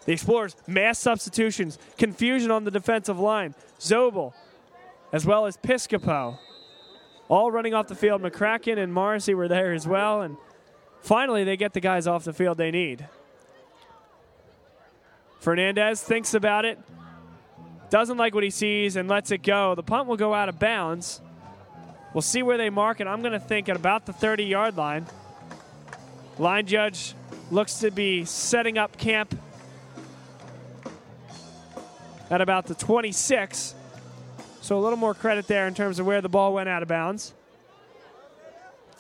The 0.05 0.13
Explorers, 0.13 0.57
mass 0.67 0.99
substitutions, 0.99 1.79
confusion 1.97 2.51
on 2.51 2.65
the 2.65 2.71
defensive 2.71 3.19
line. 3.19 3.55
Zobel, 3.79 4.33
as 5.13 5.25
well 5.25 5.47
as 5.47 5.57
Piscopo, 5.57 6.39
all 7.29 7.51
running 7.51 7.75
off 7.75 7.89
the 7.89 7.95
field. 7.95 8.23
McCracken 8.23 8.79
and 8.79 8.93
Morrissey 8.93 9.35
were 9.35 9.49
there 9.49 9.73
as 9.73 9.87
well. 9.87 10.23
And 10.23 10.37
finally, 11.01 11.45
they 11.45 11.57
get 11.57 11.75
the 11.75 11.81
guys 11.81 12.07
off 12.07 12.25
the 12.25 12.33
field 12.33 12.59
they 12.59 12.71
need. 12.71 13.07
Fernandez 15.41 16.03
thinks 16.03 16.35
about 16.35 16.65
it, 16.65 16.79
doesn't 17.91 18.17
like 18.17 18.35
what 18.35 18.45
he 18.45 18.51
sees, 18.51 18.97
and 18.97 19.09
lets 19.09 19.31
it 19.31 19.43
go. 19.43 19.75
The 19.75 19.83
punt 19.83 20.09
will 20.09 20.17
go 20.17 20.35
out 20.35 20.49
of 20.49 20.59
bounds. 20.59 21.21
We'll 22.13 22.23
see 22.23 22.43
where 22.43 22.57
they 22.57 22.71
mark 22.71 23.01
it. 23.01 23.07
I'm 23.07 23.21
going 23.21 23.33
to 23.33 23.41
think 23.41 23.69
at 23.69 23.77
about 23.77 24.07
the 24.07 24.13
30 24.13 24.45
yard 24.45 24.77
line. 24.77 25.07
Line 26.39 26.67
judge 26.67 27.15
looks 27.51 27.81
to 27.81 27.91
be 27.91 28.25
setting 28.25 28.79
up 28.79 28.97
camp 28.97 29.39
at 32.31 32.41
about 32.41 32.67
the 32.67 32.75
26. 32.75 33.75
So 34.61 34.79
a 34.79 34.81
little 34.81 34.99
more 34.99 35.15
credit 35.15 35.47
there 35.47 35.67
in 35.67 35.75
terms 35.75 35.99
of 35.99 36.07
where 36.07 36.21
the 36.21 36.29
ball 36.29 36.53
went 36.53 36.69
out 36.69 36.83
of 36.83 36.89
bounds. 36.89 37.33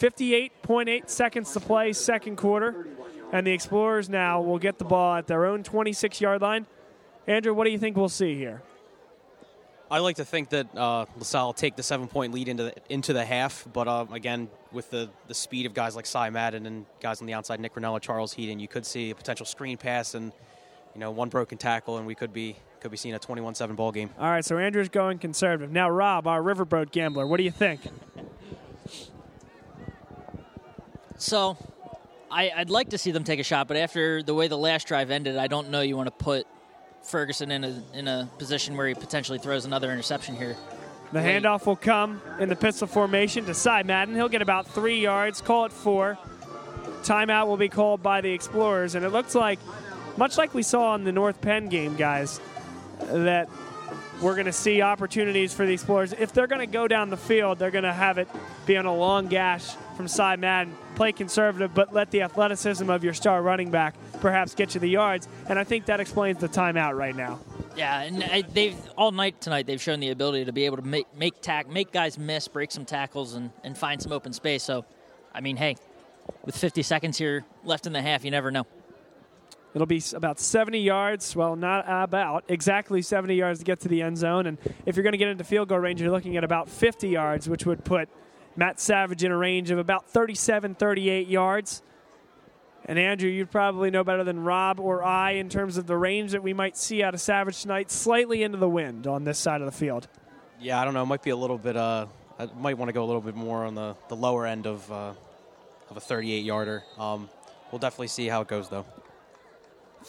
58.8 0.01 1.11
seconds 1.11 1.53
to 1.53 1.61
play, 1.61 1.93
second 1.93 2.37
quarter. 2.37 2.87
And 3.33 3.47
the 3.47 3.53
Explorers 3.53 4.09
now 4.09 4.41
will 4.41 4.59
get 4.59 4.79
the 4.79 4.85
ball 4.85 5.15
at 5.17 5.27
their 5.27 5.45
own 5.45 5.63
26 5.63 6.21
yard 6.21 6.41
line. 6.41 6.67
Andrew, 7.27 7.53
what 7.53 7.65
do 7.65 7.71
you 7.71 7.79
think 7.79 7.97
we'll 7.97 8.09
see 8.09 8.35
here? 8.35 8.63
I 9.91 9.99
like 10.01 10.17
to 10.17 10.25
think 10.25 10.51
that 10.51 10.75
uh, 10.77 11.07
LaSalle 11.19 11.47
will 11.47 11.53
take 11.55 11.77
the 11.77 11.83
seven 11.83 12.09
point 12.09 12.35
lead 12.35 12.49
into 12.49 12.65
the, 12.65 12.75
into 12.91 13.13
the 13.13 13.25
half, 13.25 13.67
but 13.73 13.89
uh, 13.89 14.07
again, 14.13 14.49
with 14.71 14.91
the, 14.91 15.09
the 15.29 15.35
speed 15.35 15.65
of 15.65 15.73
guys 15.73 15.97
like 15.97 16.05
Cy 16.05 16.29
Madden 16.29 16.67
and 16.67 16.85
guys 17.01 17.23
on 17.23 17.27
the 17.27 17.33
outside, 17.33 17.59
Nick 17.59 17.75
Rinella, 17.75 18.01
Charles 18.01 18.35
Heaton, 18.35 18.61
you 18.61 18.69
could 18.69 18.85
see 18.85 19.11
a 19.11 19.15
potential 19.15 19.47
screen 19.47 19.79
pass 19.79 20.15
and 20.15 20.33
you 20.95 21.01
know 21.01 21.11
one 21.11 21.29
broken 21.29 21.57
tackle, 21.57 21.97
and 21.97 22.07
we 22.07 22.15
could 22.15 22.33
be 22.33 22.57
could 22.81 22.91
be 22.91 22.97
seeing 22.97 23.15
a 23.15 23.19
21-7 23.19 23.77
ball 23.77 23.91
game. 23.91 24.11
All 24.19 24.29
right, 24.29 24.45
so 24.45 24.59
Andrew's 24.59 24.89
going 24.89 25.19
conservative. 25.19 25.73
Now, 25.73 25.91
Rob, 25.91 26.27
our 26.27 26.43
riverboat 26.43 26.93
gambler, 26.93 27.27
what 27.27 27.39
do 27.39 27.43
you 27.43 27.51
think? 27.51 27.81
So, 31.17 31.57
I, 32.31 32.53
would 32.59 32.71
like 32.71 32.91
to 32.91 32.99
see 32.99 33.11
them 33.11 33.25
take 33.25 33.41
a 33.41 33.45
shot, 33.45 33.69
but 33.69 33.77
after 33.77 34.23
the 34.23 34.35
way 34.35 34.49
the 34.49 34.59
last 34.59 34.87
drive 34.87 35.11
ended, 35.11 35.37
I 35.37 35.47
don't 35.47 35.71
know 35.71 35.81
you 35.81 35.97
want 35.97 36.07
to 36.07 36.25
put 36.25 36.47
Ferguson 37.03 37.51
in 37.51 37.65
a 37.65 37.83
in 37.95 38.09
a 38.09 38.29
position 38.39 38.77
where 38.77 38.89
he 38.89 38.95
potentially 38.95 39.39
throws 39.39 39.65
another 39.65 39.91
interception 39.91 40.37
here. 40.37 40.57
The 41.13 41.21
handoff 41.21 41.65
will 41.65 41.77
come 41.77 42.21
in 42.39 42.51
the 42.51 42.57
pistol 42.57 42.87
formation 42.87 43.47
to 43.47 43.55
Cy 43.55 43.83
Madden. 43.83 44.15
He'll 44.15 44.29
get 44.29 44.43
about 44.43 44.67
three 44.67 45.01
yards, 45.01 45.41
call 45.41 45.65
it 45.65 45.73
four. 45.73 46.19
Timeout 47.03 47.47
will 47.47 47.57
be 47.57 47.71
called 47.71 48.03
by 48.03 48.21
the 48.21 48.31
Explorers, 48.31 48.95
and 48.95 49.05
it 49.05 49.11
looks 49.11 49.35
like, 49.35 49.59
much 50.19 50.37
like 50.37 50.53
we 50.53 50.63
saw 50.63 50.95
in 50.95 51.05
the 51.05 51.13
North 51.13 51.41
Penn 51.41 51.69
game, 51.69 51.97
guys, 51.97 52.41
that 53.01 53.49
we're 54.21 54.35
going 54.35 54.47
to 54.47 54.53
see 54.53 54.83
opportunities 54.83 55.55
for 55.55 55.65
the 55.65 55.73
Explorers. 55.73 56.13
If 56.13 56.33
they're 56.33 56.47
going 56.47 56.61
to 56.61 56.67
go 56.67 56.89
down 56.89 57.11
the 57.11 57.17
field, 57.17 57.59
they're 57.59 57.71
going 57.71 57.85
to 57.85 57.93
have 57.93 58.19
it 58.19 58.29
be 58.67 58.77
on 58.77 58.87
a 58.87 58.95
long 58.95 59.29
gash 59.29 59.75
from 59.97 60.09
Cy 60.09 60.37
Madden. 60.37 60.77
Play 60.97 61.13
conservative, 61.13 61.73
but 61.73 61.93
let 61.93 62.11
the 62.11 62.23
athleticism 62.23 62.91
of 62.91 63.05
your 63.05 63.15
star 63.15 63.41
running 63.43 63.71
back 63.71 63.95
perhaps 64.21 64.55
get 64.55 64.75
you 64.75 64.81
the 64.81 64.89
yards. 64.89 65.29
And 65.49 65.59
I 65.59 65.65
think 65.65 65.87
that 65.87 66.01
explains 66.01 66.39
the 66.39 66.49
timeout 66.49 66.97
right 66.97 67.15
now. 67.15 67.39
Yeah, 67.77 68.01
and 68.01 68.23
uh, 68.25 68.43
they've 68.53 68.77
all 68.97 69.13
night 69.13 69.41
tonight 69.41 69.67
they've 69.67 69.81
shown 69.81 70.01
the 70.01 70.11
ability 70.11 70.47
to 70.47 70.53
be 70.53 70.67
able 70.67 70.79
to 70.79 70.83
make 70.83 71.07
make 71.17 71.41
tack 71.41 71.69
make 71.69 71.93
guys 71.93 72.19
miss, 72.19 72.49
break 72.49 72.73
some 72.73 72.85
tackles, 72.85 73.35
and, 73.35 73.53
and 73.63 73.79
find 73.79 74.03
some 74.03 74.11
open 74.11 74.33
space. 74.33 74.65
So, 74.65 74.85
I 75.33 75.41
mean, 75.41 75.57
hey, 75.57 75.77
with 76.45 76.57
50 76.57 76.83
seconds 76.83 77.19
here 77.19 77.45
left 77.63 77.87
in 77.87 77.93
the 77.93 78.03
half, 78.03 78.25
you 78.25 78.33
never 78.33 78.51
know. 78.51 78.67
It'll 79.79 79.87
be 79.87 80.03
about 80.13 80.41
70 80.41 80.81
yards. 80.81 81.37
Well, 81.37 81.55
not 81.55 81.85
about 81.87 82.43
exactly 82.49 83.01
70 83.01 83.37
yards 83.37 83.61
to 83.61 83.65
get 83.65 83.79
to 83.81 83.89
the 83.89 84.03
end 84.03 84.19
zone. 84.19 84.49
And 84.49 84.59
if 84.87 84.97
you're 84.97 85.05
going 85.05 85.13
to 85.13 85.19
get 85.19 85.29
into 85.29 85.45
field 85.45 85.69
goal 85.69 85.79
range, 85.79 86.01
you're 86.01 86.11
looking 86.11 86.37
at 86.37 86.43
about 86.43 86.69
50 86.69 87.09
yards, 87.09 87.49
which 87.49 87.65
would 87.65 87.85
put 87.85 88.09
Matt 88.57 88.81
Savage 88.81 89.23
in 89.23 89.31
a 89.31 89.37
range 89.37 89.71
of 89.71 89.79
about 89.79 90.11
37, 90.11 90.75
38 90.75 91.29
yards. 91.29 91.81
And 92.87 92.99
Andrew, 92.99 93.31
you'd 93.31 93.53
probably 93.53 93.93
know 93.93 94.03
better 94.03 94.25
than 94.25 94.41
Rob 94.41 94.81
or 94.81 95.05
I 95.05 95.35
in 95.35 95.49
terms 95.49 95.77
of 95.77 95.87
the 95.87 95.97
range 95.97 96.33
that 96.33 96.43
we 96.43 96.53
might 96.53 96.77
see 96.77 97.05
out 97.05 97.15
of 97.15 97.21
Savage 97.21 97.63
tonight, 97.63 97.93
slightly 97.93 98.43
into 98.43 98.59
the 98.59 98.69
wind 98.69 99.07
on 99.07 99.23
this 99.23 99.39
side 99.39 99.61
of 99.61 99.67
the 99.67 99.79
field. 99.79 100.09
Yeah, 100.59 100.81
I 100.81 100.85
don't 100.85 100.95
know. 100.95 101.05
It 101.05 101.07
might 101.07 101.23
be 101.23 101.31
a 101.31 101.37
little 101.37 101.57
bit. 101.57 101.77
Uh, 101.77 102.07
I 102.37 102.49
might 102.59 102.77
want 102.77 102.89
to 102.89 102.93
go 102.93 103.05
a 103.05 103.07
little 103.07 103.21
bit 103.21 103.37
more 103.37 103.65
on 103.65 103.77
the, 103.77 103.95
the 104.09 104.17
lower 104.17 104.45
end 104.45 104.67
of 104.67 104.91
uh, 104.91 105.13
of 105.89 105.97
a 105.97 106.01
38 106.01 106.45
yarder. 106.45 106.83
Um, 106.99 107.29
we'll 107.71 107.79
definitely 107.79 108.09
see 108.09 108.27
how 108.27 108.41
it 108.41 108.49
goes, 108.49 108.69
though. 108.69 108.85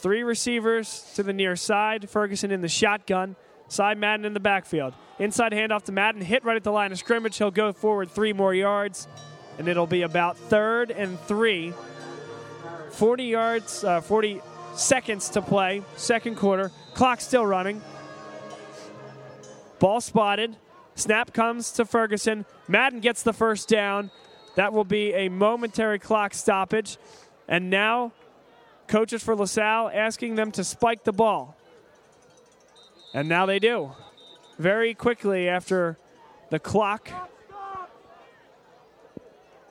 Three 0.02 0.24
receivers 0.24 1.12
to 1.16 1.24
the 1.24 1.34
near 1.34 1.58
side. 1.58 2.10
Ferguson 2.10 2.52
in 2.52 2.62
the 2.62 2.70
shotgun. 2.70 3.36
Cy 3.68 3.96
Madden 3.96 4.26
in 4.26 4.34
the 4.34 4.40
backfield. 4.40 4.94
Inside 5.20 5.52
handoff 5.52 5.84
to 5.84 5.92
Madden. 5.92 6.22
Hit 6.22 6.46
right 6.46 6.56
at 6.56 6.64
the 6.64 6.72
line 6.72 6.94
of 6.94 6.98
scrimmage. 6.98 7.38
He'll 7.38 7.52
go 7.52 7.74
forward 7.74 8.10
three 8.10 8.32
more 8.32 8.54
yards, 8.54 9.10
and 9.58 9.68
it'll 9.68 9.88
be 9.88 10.04
about 10.04 10.38
third 10.38 10.90
and 10.90 11.20
three 11.22 11.74
40 12.92 13.24
yards, 13.26 13.84
uh, 13.84 14.02
40 14.02 14.42
seconds 14.74 15.30
to 15.30 15.42
play, 15.42 15.84
second 15.96 16.36
quarter. 16.36 16.72
Clock 16.94 17.22
still 17.22 17.46
running. 17.46 17.82
Ball 19.80 20.02
spotted. 20.02 20.56
Snap 20.96 21.34
comes 21.34 21.72
to 21.74 21.86
Ferguson. 21.86 22.46
Madden 22.68 23.00
gets 23.00 23.24
the 23.24 23.34
first 23.34 23.70
down. 23.70 24.12
That 24.56 24.74
will 24.74 24.84
be 24.84 25.14
a 25.14 25.30
momentary 25.30 26.00
clock 26.00 26.34
stoppage. 26.34 26.98
And 27.48 27.70
now, 27.70 28.12
coaches 28.90 29.24
for 29.24 29.36
LaSalle 29.36 29.90
asking 29.94 30.36
them 30.36 30.52
to 30.52 30.64
spike 30.66 31.06
the 31.06 31.14
ball. 31.14 31.56
And 33.14 33.30
now 33.30 33.46
they 33.46 33.60
do. 33.60 33.94
Very 34.58 34.94
quickly 34.94 35.48
after 35.48 35.98
the 36.50 36.60
clock 36.60 37.10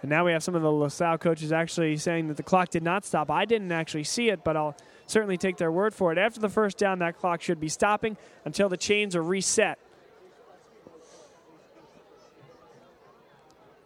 and 0.01 0.11
now 0.11 0.25
we 0.25 0.33
have 0.33 0.43
some 0.43 0.55
of 0.55 0.63
the 0.63 0.71
LaSalle 0.71 1.19
coaches 1.19 1.53
actually 1.53 1.97
saying 1.97 2.29
that 2.29 2.37
the 2.37 2.43
clock 2.43 2.69
did 2.69 2.83
not 2.83 3.05
stop. 3.05 3.31
I 3.31 3.45
didn't 3.45 3.73
actually 3.73 4.05
see 4.05 4.29
it, 4.29 4.45
but 4.45 4.57
I'll 4.57 4.77
certainly 5.07 5.37
take 5.37 5.57
their 5.57 5.73
word 5.73 5.93
for 5.93 6.13
it. 6.13 6.19
After 6.19 6.39
the 6.39 6.49
first 6.49 6.79
down, 6.79 7.01
that 7.01 7.19
clock 7.19 7.43
should 7.43 7.59
be 7.59 7.69
stopping 7.69 8.17
until 8.45 8.69
the 8.69 8.77
chains 8.77 9.17
are 9.17 9.23
reset. 9.23 9.79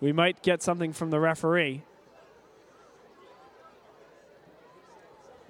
We 0.01 0.13
might 0.13 0.43
get 0.43 0.63
something 0.63 0.93
from 0.93 1.11
the 1.11 1.21
referee. 1.21 1.83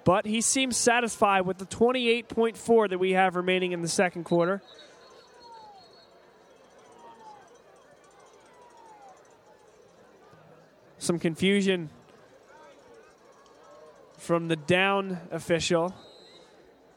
But 0.05 0.25
he 0.25 0.41
seems 0.41 0.75
satisfied 0.75 1.41
with 1.41 1.57
the 1.57 1.65
28.4 1.65 2.89
that 2.89 2.97
we 2.99 3.11
have 3.11 3.35
remaining 3.35 3.71
in 3.71 3.81
the 3.81 3.87
second 3.87 4.25
quarter. 4.25 4.61
some 11.03 11.19
confusion 11.19 11.89
from 14.17 14.47
the 14.47 14.55
down 14.55 15.19
official. 15.31 15.93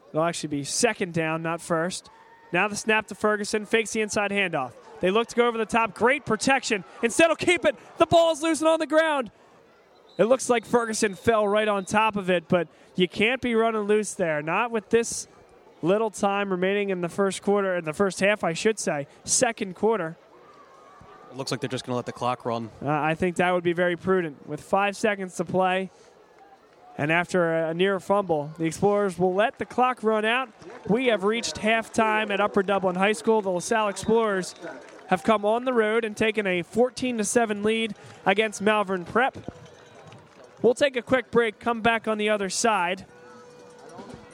It'll 0.09 0.23
actually 0.23 0.49
be 0.49 0.63
second 0.63 1.13
down, 1.13 1.43
not 1.43 1.61
first. 1.61 2.09
Now 2.53 2.69
the 2.69 2.75
snap 2.77 3.07
to 3.07 3.15
Ferguson, 3.15 3.65
fakes 3.65 3.91
the 3.91 4.01
inside 4.01 4.31
handoff. 4.31 4.71
They 5.01 5.11
look 5.11 5.27
to 5.27 5.35
go 5.35 5.47
over 5.47 5.57
the 5.57 5.65
top. 5.65 5.93
Great 5.93 6.25
protection. 6.25 6.85
Instead, 7.03 7.27
will 7.27 7.35
keep 7.35 7.65
it. 7.65 7.75
The 7.97 8.05
ball's 8.05 8.41
loose 8.41 8.61
and 8.61 8.69
on 8.69 8.79
the 8.79 8.87
ground. 8.87 9.29
It 10.17 10.25
looks 10.25 10.49
like 10.49 10.65
Ferguson 10.65 11.13
fell 11.13 11.47
right 11.47 11.67
on 11.67 11.85
top 11.85 12.15
of 12.15 12.29
it, 12.29 12.47
but 12.47 12.67
you 12.95 13.07
can't 13.07 13.41
be 13.41 13.53
running 13.53 13.81
loose 13.81 14.13
there. 14.13 14.41
Not 14.41 14.71
with 14.71 14.89
this 14.89 15.27
little 15.81 16.09
time 16.09 16.49
remaining 16.49 16.89
in 16.89 17.01
the 17.01 17.09
first 17.09 17.43
quarter, 17.43 17.75
in 17.75 17.85
the 17.85 17.93
first 17.93 18.19
half, 18.19 18.43
I 18.43 18.53
should 18.53 18.79
say. 18.79 19.05
Second 19.23 19.75
quarter. 19.75 20.17
It 21.29 21.37
looks 21.37 21.51
like 21.51 21.59
they're 21.59 21.69
just 21.69 21.85
going 21.85 21.93
to 21.93 21.97
let 21.97 22.07
the 22.07 22.13
clock 22.13 22.45
run. 22.45 22.71
Uh, 22.83 22.89
I 22.89 23.13
think 23.13 23.35
that 23.35 23.53
would 23.53 23.63
be 23.63 23.73
very 23.73 23.95
prudent. 23.95 24.47
With 24.47 24.61
five 24.61 24.95
seconds 24.95 25.35
to 25.35 25.45
play, 25.45 25.91
and 26.97 27.11
after 27.11 27.53
a, 27.53 27.73
near 27.75 27.99
fumble, 27.99 28.51
the 28.57 28.65
Explorers 28.65 29.19
will 29.19 29.35
let 29.35 29.59
the 29.59 29.65
clock 29.65 30.01
run 30.01 30.25
out. 30.25 30.49
We 30.89 31.07
have 31.07 31.23
reached 31.23 31.57
halftime 31.57 32.31
at 32.31 32.39
Upper 32.39 32.63
Dublin 32.63 32.95
High 32.95 33.11
School. 33.11 33.43
The 33.43 33.51
LaSalle 33.51 33.89
Explorers 33.89 34.55
have 35.07 35.23
come 35.23 35.45
on 35.45 35.65
the 35.65 35.73
road 35.73 36.03
and 36.05 36.17
taken 36.17 36.47
a 36.47 36.63
14 36.63 37.23
7 37.23 37.61
lead 37.61 37.93
against 38.25 38.61
Malvern 38.61 39.05
Prep. 39.05 39.37
We'll 40.61 40.73
take 40.73 40.95
a 40.95 41.01
quick 41.01 41.31
break, 41.31 41.59
come 41.59 41.81
back 41.81 42.07
on 42.07 42.17
the 42.17 42.29
other 42.29 42.49
side. 42.49 43.05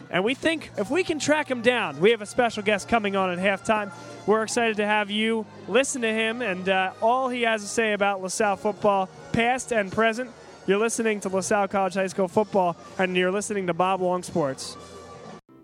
And 0.10 0.24
we 0.24 0.36
think 0.36 0.70
if 0.78 0.92
we 0.92 1.04
can 1.04 1.18
track 1.18 1.50
him 1.50 1.62
down, 1.62 2.00
we 2.00 2.12
have 2.12 2.22
a 2.22 2.26
special 2.26 2.62
guest 2.62 2.88
coming 2.88 3.16
on 3.16 3.32
at 3.32 3.40
halftime. 3.40 3.92
We're 4.28 4.44
excited 4.44 4.78
to 4.78 4.86
have 4.86 5.10
you 5.10 5.46
listen 5.68 6.04
to 6.04 6.14
him 6.14 6.42
and 6.42 6.70
uh, 6.70 6.94
all 7.02 7.30
he 7.30 7.42
has 7.42 7.62
to 7.62 7.68
say 7.68 7.94
about 7.94 8.22
LaSalle 8.22 8.58
football, 8.58 9.10
past 9.32 9.74
and 9.74 9.92
present. 9.92 10.30
You're 10.66 10.78
listening 10.78 11.20
to 11.22 11.30
LaSalle 11.30 11.68
College 11.68 11.96
High 11.96 12.08
School 12.08 12.30
football, 12.30 12.78
and 12.98 13.18
you're 13.18 13.32
listening 13.32 13.68
to 13.68 13.74
Bob 13.74 14.02
Long 14.02 14.24
Sports. 14.24 14.78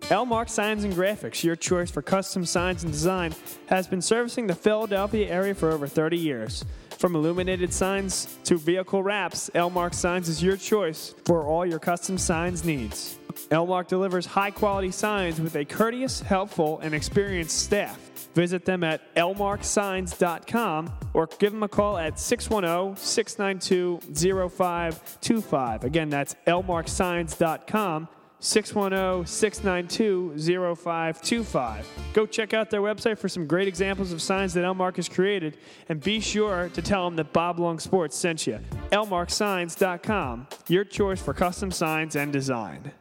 Elmark 0.02 0.50
Signs 0.50 0.82
and 0.82 0.92
Graphics, 0.92 1.44
your 1.44 1.56
choice 1.56 1.90
for 1.90 2.02
custom 2.02 2.44
signs 2.44 2.82
and 2.82 2.92
design, 2.92 3.32
has 3.66 3.86
been 3.86 4.02
servicing 4.02 4.48
the 4.48 4.54
Philadelphia 4.54 5.28
area 5.30 5.54
for 5.54 5.70
over 5.70 5.86
30 5.86 6.18
years. 6.18 6.64
From 7.00 7.16
illuminated 7.16 7.72
signs 7.72 8.36
to 8.44 8.58
vehicle 8.58 9.02
wraps, 9.02 9.48
Elmark 9.54 9.94
Signs 9.94 10.28
is 10.28 10.42
your 10.42 10.58
choice 10.58 11.14
for 11.24 11.46
all 11.46 11.64
your 11.64 11.78
custom 11.78 12.18
signs 12.18 12.62
needs. 12.62 13.18
Elmark 13.50 13.88
delivers 13.88 14.26
high 14.26 14.50
quality 14.50 14.90
signs 14.90 15.40
with 15.40 15.56
a 15.56 15.64
courteous, 15.64 16.20
helpful, 16.20 16.78
and 16.80 16.94
experienced 16.94 17.58
staff. 17.58 17.98
Visit 18.34 18.66
them 18.66 18.84
at 18.84 19.14
elmarksigns.com 19.14 20.92
or 21.14 21.26
give 21.38 21.52
them 21.52 21.62
a 21.62 21.68
call 21.68 21.96
at 21.96 22.20
610 22.20 23.02
692 23.02 24.50
0525. 24.50 25.84
Again, 25.84 26.10
that's 26.10 26.36
elmarksigns.com. 26.46 28.08
610 28.40 29.26
692 29.26 30.74
0525. 30.74 31.86
Go 32.14 32.24
check 32.24 32.54
out 32.54 32.70
their 32.70 32.80
website 32.80 33.18
for 33.18 33.28
some 33.28 33.46
great 33.46 33.68
examples 33.68 34.12
of 34.12 34.22
signs 34.22 34.54
that 34.54 34.64
Elmark 34.64 34.96
has 34.96 35.10
created 35.10 35.58
and 35.90 36.00
be 36.00 36.20
sure 36.20 36.70
to 36.70 36.80
tell 36.80 37.04
them 37.04 37.16
that 37.16 37.34
Bob 37.34 37.58
Long 37.58 37.78
Sports 37.78 38.16
sent 38.16 38.46
you. 38.46 38.58
elmarksigns.com, 38.92 40.46
your 40.68 40.84
choice 40.84 41.20
for 41.20 41.34
custom 41.34 41.70
signs 41.70 42.16
and 42.16 42.32
design. 42.32 42.92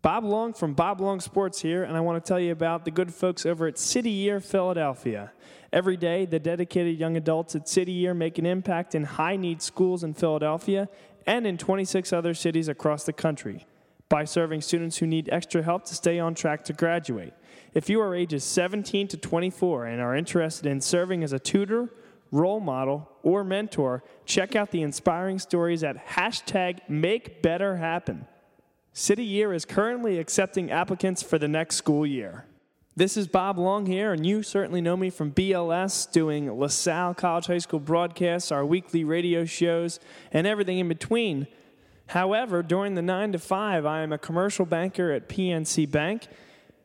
Bob 0.00 0.22
Long 0.22 0.52
from 0.52 0.74
Bob 0.74 1.00
Long 1.00 1.18
Sports 1.18 1.60
here, 1.60 1.82
and 1.82 1.96
I 1.96 2.00
want 2.00 2.24
to 2.24 2.28
tell 2.28 2.38
you 2.38 2.52
about 2.52 2.84
the 2.84 2.92
good 2.92 3.12
folks 3.12 3.44
over 3.44 3.66
at 3.66 3.78
City 3.78 4.10
Year 4.10 4.38
Philadelphia. 4.38 5.32
Every 5.72 5.96
day, 5.96 6.24
the 6.24 6.38
dedicated 6.38 6.96
young 6.98 7.16
adults 7.16 7.56
at 7.56 7.68
City 7.68 7.90
Year 7.90 8.14
make 8.14 8.38
an 8.38 8.46
impact 8.46 8.94
in 8.94 9.02
high 9.02 9.36
need 9.36 9.60
schools 9.60 10.04
in 10.04 10.14
Philadelphia 10.14 10.88
and 11.26 11.48
in 11.48 11.58
26 11.58 12.12
other 12.12 12.32
cities 12.32 12.68
across 12.68 13.02
the 13.02 13.12
country 13.12 13.66
by 14.08 14.24
serving 14.24 14.60
students 14.60 14.98
who 14.98 15.06
need 15.06 15.28
extra 15.30 15.62
help 15.62 15.84
to 15.84 15.94
stay 15.94 16.18
on 16.18 16.34
track 16.34 16.64
to 16.64 16.72
graduate. 16.72 17.32
If 17.74 17.90
you 17.90 18.00
are 18.00 18.14
ages 18.14 18.44
17 18.44 19.08
to 19.08 19.16
24 19.16 19.86
and 19.86 20.00
are 20.00 20.16
interested 20.16 20.66
in 20.66 20.80
serving 20.80 21.22
as 21.22 21.32
a 21.32 21.38
tutor, 21.38 21.90
role 22.30 22.60
model, 22.60 23.10
or 23.22 23.44
mentor, 23.44 24.02
check 24.24 24.56
out 24.56 24.70
the 24.70 24.82
inspiring 24.82 25.38
stories 25.38 25.82
at 25.82 26.06
hashtag 26.06 26.80
Make 26.88 27.42
Better 27.42 27.76
Happen. 27.76 28.26
City 28.92 29.24
Year 29.24 29.52
is 29.52 29.64
currently 29.64 30.18
accepting 30.18 30.70
applicants 30.70 31.22
for 31.22 31.38
the 31.38 31.48
next 31.48 31.76
school 31.76 32.06
year. 32.06 32.46
This 32.96 33.16
is 33.16 33.28
Bob 33.28 33.58
Long 33.58 33.86
here, 33.86 34.12
and 34.12 34.26
you 34.26 34.42
certainly 34.42 34.80
know 34.80 34.96
me 34.96 35.08
from 35.08 35.30
BLS, 35.30 36.10
doing 36.10 36.50
LaSalle 36.50 37.14
College 37.14 37.46
High 37.46 37.58
School 37.58 37.78
broadcasts, 37.78 38.50
our 38.50 38.66
weekly 38.66 39.04
radio 39.04 39.44
shows, 39.44 40.00
and 40.32 40.48
everything 40.48 40.78
in 40.78 40.88
between. 40.88 41.46
However, 42.08 42.62
during 42.62 42.94
the 42.94 43.02
9 43.02 43.32
to 43.32 43.38
5, 43.38 43.86
I 43.86 44.02
am 44.02 44.12
a 44.12 44.18
commercial 44.18 44.64
banker 44.64 45.12
at 45.12 45.28
PNC 45.28 45.90
Bank. 45.90 46.28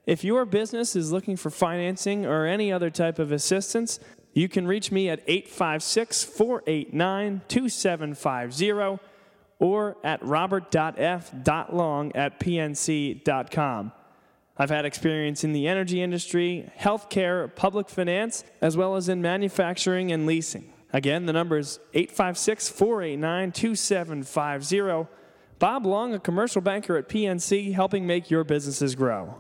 If 0.05 0.23
your 0.23 0.45
business 0.45 0.95
is 0.95 1.13
looking 1.13 1.37
for 1.37 1.49
financing 1.49 2.25
or 2.25 2.45
any 2.45 2.71
other 2.71 2.89
type 2.89 3.19
of 3.19 3.31
assistance, 3.31 3.99
you 4.33 4.49
can 4.49 4.67
reach 4.67 4.91
me 4.91 5.09
at 5.09 5.21
856 5.25 6.25
489 6.25 7.41
2750 7.47 8.99
or 9.59 9.95
at 10.03 10.21
robert.f.long 10.25 12.11
at 12.15 12.39
pnc.com. 12.39 13.91
I've 14.57 14.69
had 14.69 14.85
experience 14.85 15.43
in 15.43 15.53
the 15.53 15.67
energy 15.67 16.01
industry, 16.01 16.69
healthcare, 16.77 17.55
public 17.55 17.87
finance, 17.87 18.43
as 18.59 18.75
well 18.75 18.97
as 18.97 19.07
in 19.07 19.21
manufacturing 19.21 20.11
and 20.11 20.25
leasing. 20.25 20.72
Again, 20.93 21.25
the 21.25 21.33
number 21.33 21.57
is 21.57 21.79
856 21.93 22.69
489 22.69 23.51
2750. 23.51 25.09
Bob 25.57 25.85
Long, 25.85 26.13
a 26.13 26.19
commercial 26.19 26.61
banker 26.61 26.95
at 26.97 27.09
PNC, 27.09 27.73
helping 27.73 28.05
make 28.05 28.29
your 28.29 28.43
businesses 28.43 28.93
grow. 28.93 29.35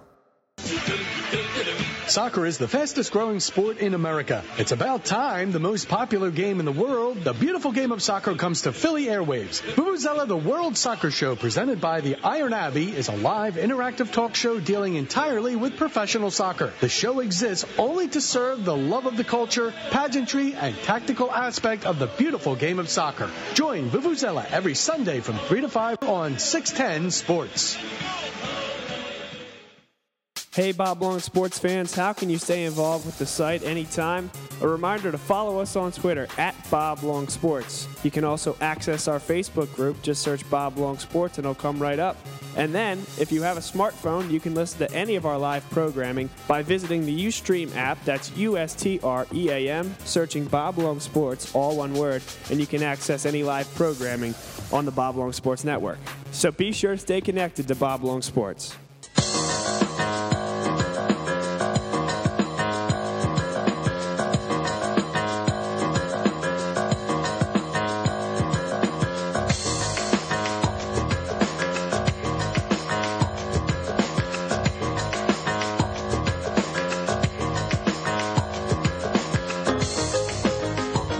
Soccer 2.07 2.45
is 2.45 2.57
the 2.57 2.67
fastest 2.67 3.13
growing 3.13 3.39
sport 3.39 3.77
in 3.77 3.93
America. 3.93 4.43
It's 4.57 4.73
about 4.73 5.05
time 5.05 5.51
the 5.51 5.59
most 5.59 5.87
popular 5.87 6.31
game 6.31 6.59
in 6.59 6.65
the 6.65 6.71
world, 6.71 7.23
the 7.23 7.33
beautiful 7.33 7.71
game 7.71 7.93
of 7.93 8.03
soccer, 8.03 8.35
comes 8.35 8.63
to 8.63 8.73
Philly 8.73 9.05
airwaves. 9.05 9.61
Vuvuzela, 9.61 10.27
the 10.27 10.37
World 10.37 10.77
Soccer 10.77 11.11
Show, 11.11 11.37
presented 11.37 11.79
by 11.79 12.01
the 12.01 12.17
Iron 12.23 12.53
Abbey, 12.53 12.89
is 12.89 13.07
a 13.07 13.15
live 13.15 13.55
interactive 13.55 14.11
talk 14.11 14.35
show 14.35 14.59
dealing 14.59 14.95
entirely 14.95 15.55
with 15.55 15.77
professional 15.77 16.29
soccer. 16.29 16.73
The 16.81 16.89
show 16.89 17.21
exists 17.21 17.65
only 17.77 18.09
to 18.09 18.19
serve 18.19 18.65
the 18.65 18.75
love 18.75 19.05
of 19.05 19.15
the 19.15 19.23
culture, 19.23 19.73
pageantry, 19.91 20.53
and 20.55 20.75
tactical 20.83 21.31
aspect 21.31 21.85
of 21.85 21.99
the 21.99 22.07
beautiful 22.07 22.55
game 22.55 22.79
of 22.79 22.89
soccer. 22.89 23.29
Join 23.53 23.89
Vuvuzela 23.89 24.45
every 24.51 24.75
Sunday 24.75 25.21
from 25.21 25.37
3 25.37 25.61
to 25.61 25.69
5 25.69 26.03
on 26.03 26.37
610 26.37 27.11
Sports. 27.11 27.77
Hey, 30.53 30.71
Bob 30.71 31.01
Long 31.01 31.19
sports 31.19 31.57
fans, 31.57 31.95
how 31.95 32.13
can 32.13 32.29
you 32.29 32.37
stay 32.37 32.65
involved 32.65 33.07
with 33.07 33.17
the 33.17 33.25
site 33.25 33.63
anytime? 33.63 34.29
A 34.61 34.67
reminder 34.67 35.11
to 35.11 35.17
follow 35.17 35.59
us 35.59 35.75
on 35.75 35.91
Twitter 35.91 36.27
at 36.37 36.53
Bob 36.69 37.01
Long 37.01 37.27
Sports. 37.27 37.87
You 38.03 38.11
can 38.11 38.23
also 38.23 38.55
access 38.61 39.07
our 39.07 39.17
Facebook 39.17 39.73
group. 39.73 39.99
Just 40.03 40.21
search 40.21 40.47
Bob 40.51 40.77
Long 40.77 40.99
Sports 40.99 41.39
and 41.39 41.45
it'll 41.45 41.55
come 41.55 41.79
right 41.79 41.97
up. 41.97 42.17
And 42.55 42.71
then, 42.71 42.99
if 43.17 43.31
you 43.31 43.41
have 43.41 43.57
a 43.57 43.61
smartphone, 43.61 44.29
you 44.29 44.39
can 44.39 44.53
listen 44.53 44.87
to 44.87 44.93
any 44.93 45.15
of 45.15 45.25
our 45.25 45.39
live 45.39 45.67
programming 45.71 46.29
by 46.47 46.61
visiting 46.61 47.03
the 47.03 47.25
Ustream 47.25 47.75
app. 47.75 48.05
That's 48.05 48.29
U 48.37 48.55
S 48.55 48.75
T 48.75 48.99
R 49.01 49.25
E 49.33 49.49
A 49.49 49.71
M, 49.71 49.95
searching 50.05 50.45
Bob 50.45 50.77
Long 50.77 50.99
Sports, 50.99 51.55
all 51.55 51.77
one 51.77 51.95
word, 51.95 52.21
and 52.51 52.59
you 52.59 52.67
can 52.67 52.83
access 52.83 53.25
any 53.25 53.41
live 53.41 53.73
programming 53.73 54.35
on 54.71 54.85
the 54.85 54.91
Bob 54.91 55.15
Long 55.15 55.33
Sports 55.33 55.63
Network. 55.63 55.97
So 56.31 56.51
be 56.51 56.71
sure 56.71 56.91
to 56.91 56.99
stay 56.99 57.21
connected 57.21 57.67
to 57.69 57.73
Bob 57.75 58.03
Long 58.03 58.21
Sports. 58.21 58.77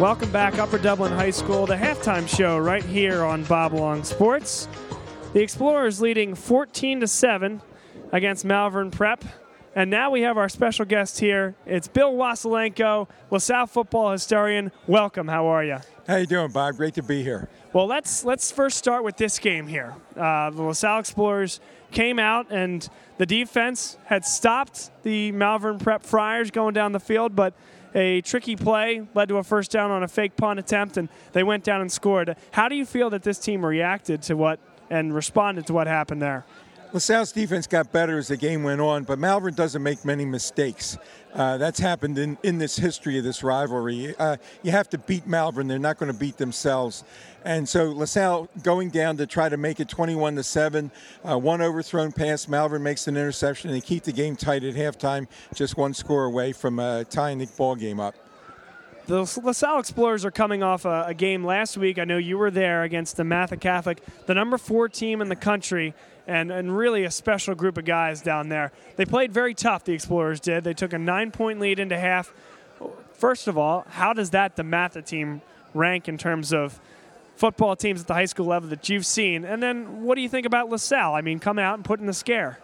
Welcome 0.04 0.32
back, 0.32 0.60
Upper 0.60 0.80
Dublin 0.80 1.14
High 1.14 1.30
School, 1.30 1.66
the 1.66 1.78
halftime 1.78 2.28
show 2.28 2.58
right 2.58 2.84
here 2.84 3.24
on 3.24 3.46
Bob 3.46 3.72
Long 3.72 4.04
Sports. 4.04 4.68
The 5.32 5.42
Explorers 5.42 6.02
leading 6.02 6.36
14 6.36 7.00
to 7.00 7.08
7 7.08 7.62
against 8.12 8.44
Malvern 8.44 8.92
Prep. 8.92 9.24
And 9.74 9.90
now 9.90 10.12
we 10.12 10.24
have 10.24 10.38
our 10.38 10.50
special 10.50 10.84
guest 10.84 11.22
here. 11.22 11.56
It's 11.66 11.88
Bill 11.88 12.14
Wasilenko, 12.16 13.08
LaSalle 13.32 13.68
football 13.68 14.12
historian. 14.12 14.74
Welcome. 14.88 15.30
How 15.30 15.46
are 15.46 15.64
you? 15.64 15.78
How 16.06 16.18
you 16.18 16.26
doing, 16.28 16.52
Bob? 16.52 16.76
Great 16.76 16.96
to 16.96 17.02
be 17.02 17.24
here. 17.24 17.48
Well, 17.72 17.88
let's 17.88 18.26
let's 18.26 18.52
first 18.52 18.78
start 18.78 19.06
with 19.06 19.16
this 19.16 19.40
game 19.40 19.68
here. 19.68 19.96
Uh, 20.18 20.50
the 20.50 20.64
LaSalle 20.64 21.00
Explorers 21.00 21.62
came 21.92 22.20
out 22.20 22.52
and 22.52 22.90
the 23.20 23.26
defense 23.26 23.98
had 24.04 24.26
stopped 24.26 24.92
the 25.04 25.32
Malvern 25.32 25.80
Prep 25.80 26.04
Friars 26.04 26.52
going 26.52 26.74
down 26.74 26.92
the 26.92 27.00
field, 27.00 27.38
but 27.38 27.54
a 27.96 28.22
tricky 28.22 28.56
play 28.56 29.06
led 29.14 29.30
to 29.30 29.38
a 29.38 29.44
first 29.44 29.72
down 29.72 29.92
on 29.92 30.04
a 30.04 30.08
fake 30.08 30.36
punt 30.36 30.60
attempt, 30.60 30.98
and 30.98 31.10
they 31.34 31.44
went 31.44 31.64
down 31.64 31.82
and 31.82 31.92
scored. 31.92 32.36
How 32.52 32.68
do 32.68 32.76
you 32.76 32.86
feel 32.86 33.10
that 33.12 33.24
this 33.24 33.40
team 33.40 33.66
reacted 33.66 34.22
to 34.24 34.36
what 34.36 34.60
and 34.90 35.14
responded 35.14 35.68
to 35.68 35.74
what 35.74 35.88
happened 35.88 36.22
there? 36.22 36.46
LaSalle's 36.94 37.32
defense 37.32 37.66
got 37.66 37.92
better 37.92 38.20
as 38.20 38.28
the 38.28 38.38
game 38.38 38.62
went 38.62 38.80
on, 38.80 39.04
but 39.04 39.18
Malvern 39.18 39.56
doesn't 39.56 39.82
make 39.82 40.06
many 40.06 40.26
mistakes. 40.26 40.96
Uh, 41.34 41.58
that's 41.58 41.80
happened 41.80 42.20
in, 42.20 42.38
in 42.44 42.60
this 42.60 42.76
history 42.76 43.18
of 43.18 43.24
this 43.24 43.42
rivalry. 43.42 44.16
Uh, 44.20 44.38
you 44.62 44.70
have 44.70 44.88
to 44.92 45.00
beat 45.00 45.26
Malvern; 45.26 45.68
they're 45.68 45.80
not 45.80 45.98
going 45.98 46.12
to 46.12 46.18
beat 46.18 46.38
themselves. 46.38 47.04
And 47.46 47.68
so 47.68 47.92
LaSalle 47.92 48.48
going 48.62 48.90
down 48.90 49.18
to 49.18 49.28
try 49.28 49.50
to 49.50 49.58
make 49.58 49.80
it 49.80 49.90
21 49.90 50.36
to 50.36 50.44
seven. 50.44 50.92
Uh, 51.24 51.38
one 51.38 51.62
overthrown 51.62 52.12
pass. 52.12 52.48
Malvern 52.48 52.84
makes 52.84 53.08
an 53.08 53.18
interception. 53.18 53.72
They 53.72 53.82
keep 53.82 54.04
the 54.04 54.14
game 54.14 54.36
tight 54.36 54.64
at 54.64 54.76
halftime, 54.76 55.28
just 55.54 55.76
one 55.78 55.94
score 55.94 56.26
away 56.26 56.54
from 56.54 56.80
uh, 56.80 57.04
tying 57.06 57.40
the 57.40 57.48
ball 57.58 57.76
game 57.76 58.00
up. 58.00 58.16
The 59.06 59.20
LaSalle 59.44 59.80
Explorers 59.80 60.24
are 60.24 60.32
coming 60.32 60.64
off 60.64 60.86
a, 60.86 61.06
a, 61.08 61.14
game 61.14 61.44
last 61.44 61.76
week. 61.78 62.00
I 62.00 62.06
know 62.06 62.16
you 62.16 62.38
were 62.38 62.50
there 62.50 62.84
against 62.84 63.18
DeMatha 63.18 63.60
Catholic, 63.60 64.02
the 64.28 64.34
number 64.34 64.58
four 64.58 64.88
team 64.88 65.22
in 65.22 65.28
the 65.28 65.36
country, 65.36 65.94
and, 66.26 66.50
and 66.50 66.78
really 66.78 67.04
a 67.04 67.12
special 67.12 67.54
group 67.54 67.78
of 67.78 67.84
guys 67.84 68.22
down 68.22 68.48
there. 68.48 68.72
They 68.96 69.04
played 69.04 69.34
very 69.34 69.54
tough, 69.54 69.84
the 69.84 69.92
Explorers 69.92 70.40
did. 70.40 70.64
They 70.64 70.74
took 70.74 70.94
a 70.94 70.98
nine 70.98 71.32
point 71.32 71.60
lead 71.60 71.80
into 71.80 72.00
half. 72.00 72.34
First 73.12 73.50
of 73.50 73.58
all, 73.58 73.86
how 73.90 74.14
does 74.14 74.30
that, 74.30 74.56
DeMatha 74.56 75.06
team, 75.06 75.42
rank 75.74 76.08
in 76.08 76.18
terms 76.18 76.54
of 76.54 76.80
football 77.36 77.76
teams 77.76 78.02
at 78.02 78.08
the 78.08 78.14
high 78.14 78.26
school 78.26 78.48
level 78.48 78.70
that 78.70 78.90
you've 78.90 79.06
seen? 79.06 79.46
And 79.46 79.62
then 79.62 80.04
what 80.04 80.16
do 80.16 80.22
you 80.22 80.30
think 80.30 80.46
about 80.46 80.70
LaSalle? 80.70 81.16
I 81.16 81.22
mean, 81.22 81.40
coming 81.40 81.64
out 81.64 81.76
and 81.76 81.86
putting 81.86 82.06
the 82.06 82.14
scare. 82.14 82.60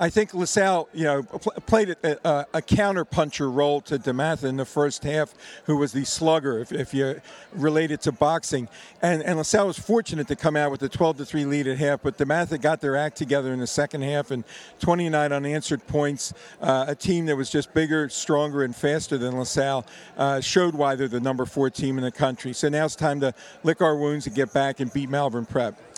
I 0.00 0.10
think 0.10 0.34
LaSalle, 0.34 0.88
you 0.92 1.04
know, 1.04 1.22
played 1.22 1.90
a, 1.90 2.28
a, 2.28 2.46
a 2.54 2.62
counterpuncher 2.62 3.52
role 3.52 3.80
to 3.82 3.98
DeMatha 3.98 4.44
in 4.44 4.56
the 4.56 4.64
first 4.64 5.04
half, 5.04 5.34
who 5.66 5.76
was 5.76 5.92
the 5.92 6.04
slugger, 6.04 6.58
if, 6.58 6.72
if 6.72 6.92
you 6.92 7.20
relate 7.52 7.90
it 7.90 8.00
to 8.02 8.12
boxing. 8.12 8.68
And, 9.02 9.22
and 9.22 9.38
LaSalle 9.38 9.68
was 9.68 9.78
fortunate 9.78 10.26
to 10.28 10.36
come 10.36 10.56
out 10.56 10.70
with 10.70 10.82
a 10.82 10.88
12 10.88 11.18
to 11.18 11.24
3 11.24 11.44
lead 11.44 11.66
at 11.68 11.78
half, 11.78 12.02
but 12.02 12.18
DeMatha 12.18 12.60
got 12.60 12.80
their 12.80 12.96
act 12.96 13.16
together 13.16 13.52
in 13.52 13.60
the 13.60 13.66
second 13.66 14.02
half 14.02 14.30
and 14.30 14.44
29 14.80 15.32
unanswered 15.32 15.86
points. 15.86 16.34
Uh, 16.60 16.86
a 16.88 16.94
team 16.94 17.26
that 17.26 17.36
was 17.36 17.50
just 17.50 17.72
bigger, 17.72 18.08
stronger, 18.08 18.64
and 18.64 18.74
faster 18.74 19.16
than 19.16 19.38
LaSalle 19.38 19.86
uh, 20.16 20.40
showed 20.40 20.74
why 20.74 20.96
they're 20.96 21.08
the 21.08 21.20
number 21.20 21.46
four 21.46 21.70
team 21.70 21.98
in 21.98 22.04
the 22.04 22.12
country. 22.12 22.52
So 22.52 22.68
now 22.68 22.84
it's 22.84 22.96
time 22.96 23.20
to 23.20 23.32
lick 23.62 23.80
our 23.80 23.96
wounds 23.96 24.26
and 24.26 24.34
get 24.34 24.52
back 24.52 24.80
and 24.80 24.92
beat 24.92 25.08
Malvern 25.08 25.46
Prep. 25.46 25.93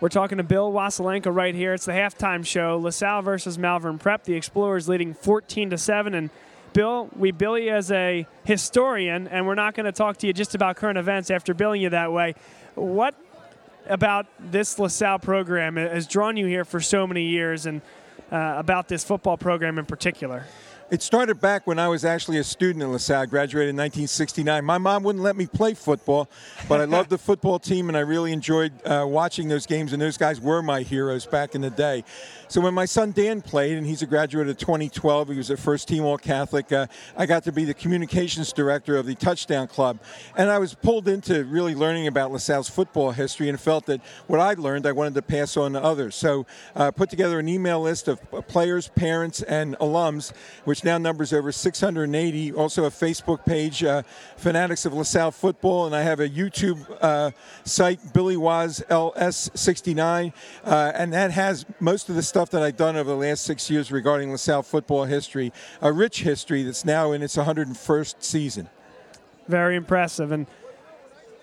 We're 0.00 0.08
talking 0.08 0.38
to 0.38 0.44
Bill 0.44 0.72
Wasilenko 0.72 1.34
right 1.34 1.54
here. 1.54 1.74
It's 1.74 1.84
the 1.84 1.92
halftime 1.92 2.44
show. 2.46 2.78
LaSalle 2.78 3.20
versus 3.20 3.58
Malvern 3.58 3.98
Prep. 3.98 4.24
The 4.24 4.32
Explorers 4.32 4.88
leading 4.88 5.12
14 5.12 5.70
to 5.70 5.78
7. 5.78 6.14
And 6.14 6.30
Bill, 6.72 7.10
we 7.14 7.32
bill 7.32 7.58
you 7.58 7.72
as 7.72 7.92
a 7.92 8.26
historian, 8.44 9.28
and 9.28 9.46
we're 9.46 9.56
not 9.56 9.74
going 9.74 9.84
to 9.84 9.92
talk 9.92 10.16
to 10.18 10.26
you 10.26 10.32
just 10.32 10.54
about 10.54 10.76
current 10.76 10.96
events 10.96 11.30
after 11.30 11.52
billing 11.52 11.82
you 11.82 11.90
that 11.90 12.12
way. 12.12 12.34
What 12.76 13.14
about 13.86 14.26
this 14.38 14.78
LaSalle 14.78 15.18
program 15.18 15.76
has 15.76 16.06
drawn 16.06 16.38
you 16.38 16.46
here 16.46 16.64
for 16.64 16.80
so 16.80 17.06
many 17.06 17.24
years 17.24 17.66
and 17.66 17.82
uh, 18.32 18.54
about 18.56 18.88
this 18.88 19.04
football 19.04 19.36
program 19.36 19.78
in 19.78 19.84
particular? 19.84 20.46
It 20.90 21.02
started 21.02 21.40
back 21.40 21.68
when 21.68 21.78
I 21.78 21.86
was 21.86 22.04
actually 22.04 22.38
a 22.38 22.44
student 22.44 22.82
in 22.82 22.90
LaSalle. 22.90 23.22
I 23.22 23.26
graduated 23.26 23.70
in 23.70 23.76
1969. 23.76 24.64
My 24.64 24.76
mom 24.76 25.04
wouldn't 25.04 25.22
let 25.22 25.36
me 25.36 25.46
play 25.46 25.74
football, 25.74 26.28
but 26.68 26.80
I 26.80 26.84
loved 26.84 27.10
the 27.10 27.18
football 27.28 27.60
team 27.60 27.88
and 27.88 27.96
I 27.96 28.00
really 28.00 28.32
enjoyed 28.32 28.72
uh, 28.84 29.06
watching 29.06 29.46
those 29.46 29.66
games, 29.66 29.92
and 29.92 30.02
those 30.02 30.16
guys 30.16 30.40
were 30.40 30.62
my 30.62 30.82
heroes 30.82 31.26
back 31.26 31.54
in 31.54 31.60
the 31.60 31.70
day. 31.70 32.02
So 32.48 32.60
when 32.60 32.74
my 32.74 32.86
son 32.86 33.12
Dan 33.12 33.40
played, 33.40 33.78
and 33.78 33.86
he's 33.86 34.02
a 34.02 34.06
graduate 34.06 34.48
of 34.48 34.58
2012, 34.58 35.28
he 35.28 35.36
was 35.36 35.50
a 35.50 35.56
first 35.56 35.86
team 35.86 36.02
All 36.02 36.18
Catholic, 36.18 36.72
uh, 36.72 36.88
I 37.16 37.24
got 37.26 37.44
to 37.44 37.52
be 37.52 37.64
the 37.64 37.74
communications 37.74 38.52
director 38.52 38.96
of 38.96 39.06
the 39.06 39.14
Touchdown 39.14 39.68
Club. 39.68 40.00
And 40.36 40.50
I 40.50 40.58
was 40.58 40.74
pulled 40.74 41.06
into 41.06 41.44
really 41.44 41.76
learning 41.76 42.08
about 42.08 42.32
LaSalle's 42.32 42.68
football 42.68 43.12
history 43.12 43.48
and 43.48 43.60
felt 43.60 43.86
that 43.86 44.00
what 44.26 44.40
I 44.40 44.54
learned 44.54 44.86
I 44.86 44.90
wanted 44.90 45.14
to 45.14 45.22
pass 45.22 45.56
on 45.56 45.74
to 45.74 45.80
others. 45.84 46.16
So 46.16 46.46
uh, 46.74 46.90
put 46.90 47.10
together 47.10 47.38
an 47.38 47.48
email 47.48 47.80
list 47.80 48.08
of 48.08 48.20
players, 48.48 48.88
parents, 48.88 49.42
and 49.42 49.78
alums, 49.78 50.32
which 50.64 50.79
now 50.84 50.98
numbers 50.98 51.32
over 51.32 51.52
680. 51.52 52.52
Also 52.52 52.84
a 52.84 52.90
Facebook 52.90 53.44
page, 53.44 53.82
uh, 53.82 54.02
Fanatics 54.36 54.84
of 54.84 54.92
LaSalle 54.92 55.30
Football, 55.30 55.86
and 55.86 55.94
I 55.94 56.02
have 56.02 56.20
a 56.20 56.28
YouTube 56.28 56.84
uh, 57.00 57.30
site, 57.64 58.12
Billy 58.12 58.36
Waz 58.36 58.82
LS69, 58.88 60.32
uh, 60.64 60.92
and 60.94 61.12
that 61.12 61.30
has 61.30 61.66
most 61.80 62.08
of 62.08 62.14
the 62.14 62.22
stuff 62.22 62.50
that 62.50 62.62
I've 62.62 62.76
done 62.76 62.96
over 62.96 63.10
the 63.10 63.16
last 63.16 63.44
six 63.44 63.70
years 63.70 63.90
regarding 63.90 64.30
LaSalle 64.30 64.62
football 64.62 65.04
history, 65.04 65.52
a 65.80 65.92
rich 65.92 66.22
history 66.22 66.62
that's 66.62 66.84
now 66.84 67.12
in 67.12 67.22
its 67.22 67.36
101st 67.36 68.14
season. 68.20 68.68
Very 69.48 69.76
impressive. 69.76 70.32
And 70.32 70.46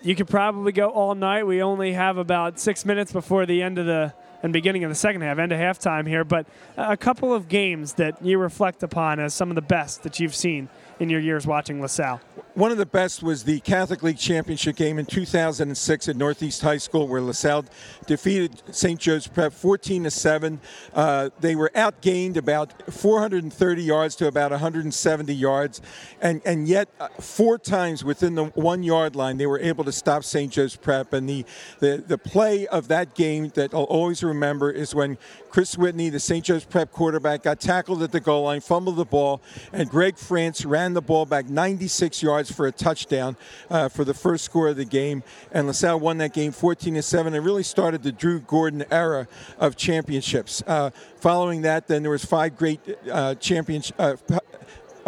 you 0.02 0.14
could 0.14 0.28
probably 0.28 0.72
go 0.72 0.88
all 0.88 1.14
night. 1.14 1.46
We 1.46 1.62
only 1.62 1.92
have 1.92 2.18
about 2.18 2.58
six 2.58 2.84
minutes 2.84 3.12
before 3.12 3.46
the 3.46 3.62
end 3.62 3.78
of 3.78 3.86
the 3.86 4.14
and 4.42 4.52
beginning 4.52 4.84
of 4.84 4.90
the 4.90 4.94
second 4.94 5.22
half, 5.22 5.38
end 5.38 5.52
of 5.52 5.58
halftime 5.58 6.06
here. 6.06 6.24
But 6.24 6.46
a 6.76 6.96
couple 6.96 7.34
of 7.34 7.48
games 7.48 7.94
that 7.94 8.24
you 8.24 8.38
reflect 8.38 8.82
upon 8.82 9.20
as 9.20 9.34
some 9.34 9.50
of 9.50 9.54
the 9.54 9.62
best 9.62 10.02
that 10.02 10.20
you've 10.20 10.34
seen 10.34 10.68
in 11.00 11.08
your 11.08 11.20
years 11.20 11.46
watching 11.46 11.80
LaSalle? 11.80 12.20
One 12.54 12.72
of 12.72 12.78
the 12.78 12.86
best 12.86 13.22
was 13.22 13.44
the 13.44 13.60
Catholic 13.60 14.02
League 14.02 14.18
Championship 14.18 14.74
game 14.74 14.98
in 14.98 15.06
2006 15.06 16.08
at 16.08 16.16
Northeast 16.16 16.60
High 16.60 16.78
School, 16.78 17.06
where 17.06 17.20
LaSalle 17.20 17.64
defeated 18.06 18.60
St. 18.74 18.98
Joe's 18.98 19.28
Prep 19.28 19.52
14 19.52 20.04
to 20.04 20.10
7. 20.10 20.60
Uh, 20.92 21.30
they 21.38 21.54
were 21.54 21.70
outgained 21.76 22.36
about 22.36 22.92
430 22.92 23.82
yards 23.82 24.16
to 24.16 24.26
about 24.26 24.50
170 24.50 25.32
yards, 25.32 25.80
and 26.20 26.42
and 26.44 26.66
yet 26.66 26.88
uh, 26.98 27.08
four 27.20 27.58
times 27.58 28.04
within 28.04 28.34
the 28.34 28.46
one 28.46 28.82
yard 28.82 29.14
line 29.14 29.36
they 29.36 29.46
were 29.46 29.60
able 29.60 29.84
to 29.84 29.92
stop 29.92 30.24
St. 30.24 30.52
Joe's 30.52 30.74
Prep. 30.74 31.12
And 31.12 31.28
the 31.28 31.44
the 31.78 32.02
the 32.04 32.18
play 32.18 32.66
of 32.66 32.88
that 32.88 33.14
game 33.14 33.50
that 33.50 33.72
I'll 33.72 33.84
always 33.84 34.24
remember 34.24 34.70
is 34.70 34.96
when 34.96 35.16
Chris 35.50 35.76
Whitney, 35.76 36.10
the 36.10 36.20
St. 36.20 36.44
Joe's 36.44 36.64
Prep 36.64 36.92
quarterback, 36.92 37.42
got 37.42 37.60
tackled 37.60 38.02
at 38.02 38.12
the 38.12 38.20
goal 38.20 38.44
line, 38.44 38.60
fumbled 38.60 38.96
the 38.96 39.04
ball, 39.04 39.40
and 39.72 39.88
Greg 39.88 40.16
France 40.16 40.64
ran 40.64 40.94
the 40.94 41.02
ball 41.02 41.26
back 41.26 41.48
96 41.48 42.22
yards 42.22 42.50
for 42.50 42.66
a 42.66 42.72
touchdown 42.72 43.36
uh, 43.70 43.88
for 43.88 44.04
the 44.04 44.14
first 44.14 44.44
score 44.44 44.68
of 44.68 44.76
the 44.76 44.84
game. 44.84 45.22
And 45.52 45.66
LaSalle 45.66 46.00
won 46.00 46.18
that 46.18 46.32
game 46.32 46.52
14 46.52 46.94
to 46.94 47.02
7. 47.02 47.34
It 47.34 47.38
really 47.38 47.62
started 47.62 48.02
the 48.02 48.12
Drew 48.12 48.40
Gordon 48.40 48.84
era 48.90 49.26
of 49.58 49.76
championships. 49.76 50.62
Uh, 50.66 50.90
following 51.16 51.62
that, 51.62 51.88
then 51.88 52.02
there 52.02 52.10
was 52.10 52.24
five 52.24 52.56
great 52.56 52.80
uh, 53.10 53.34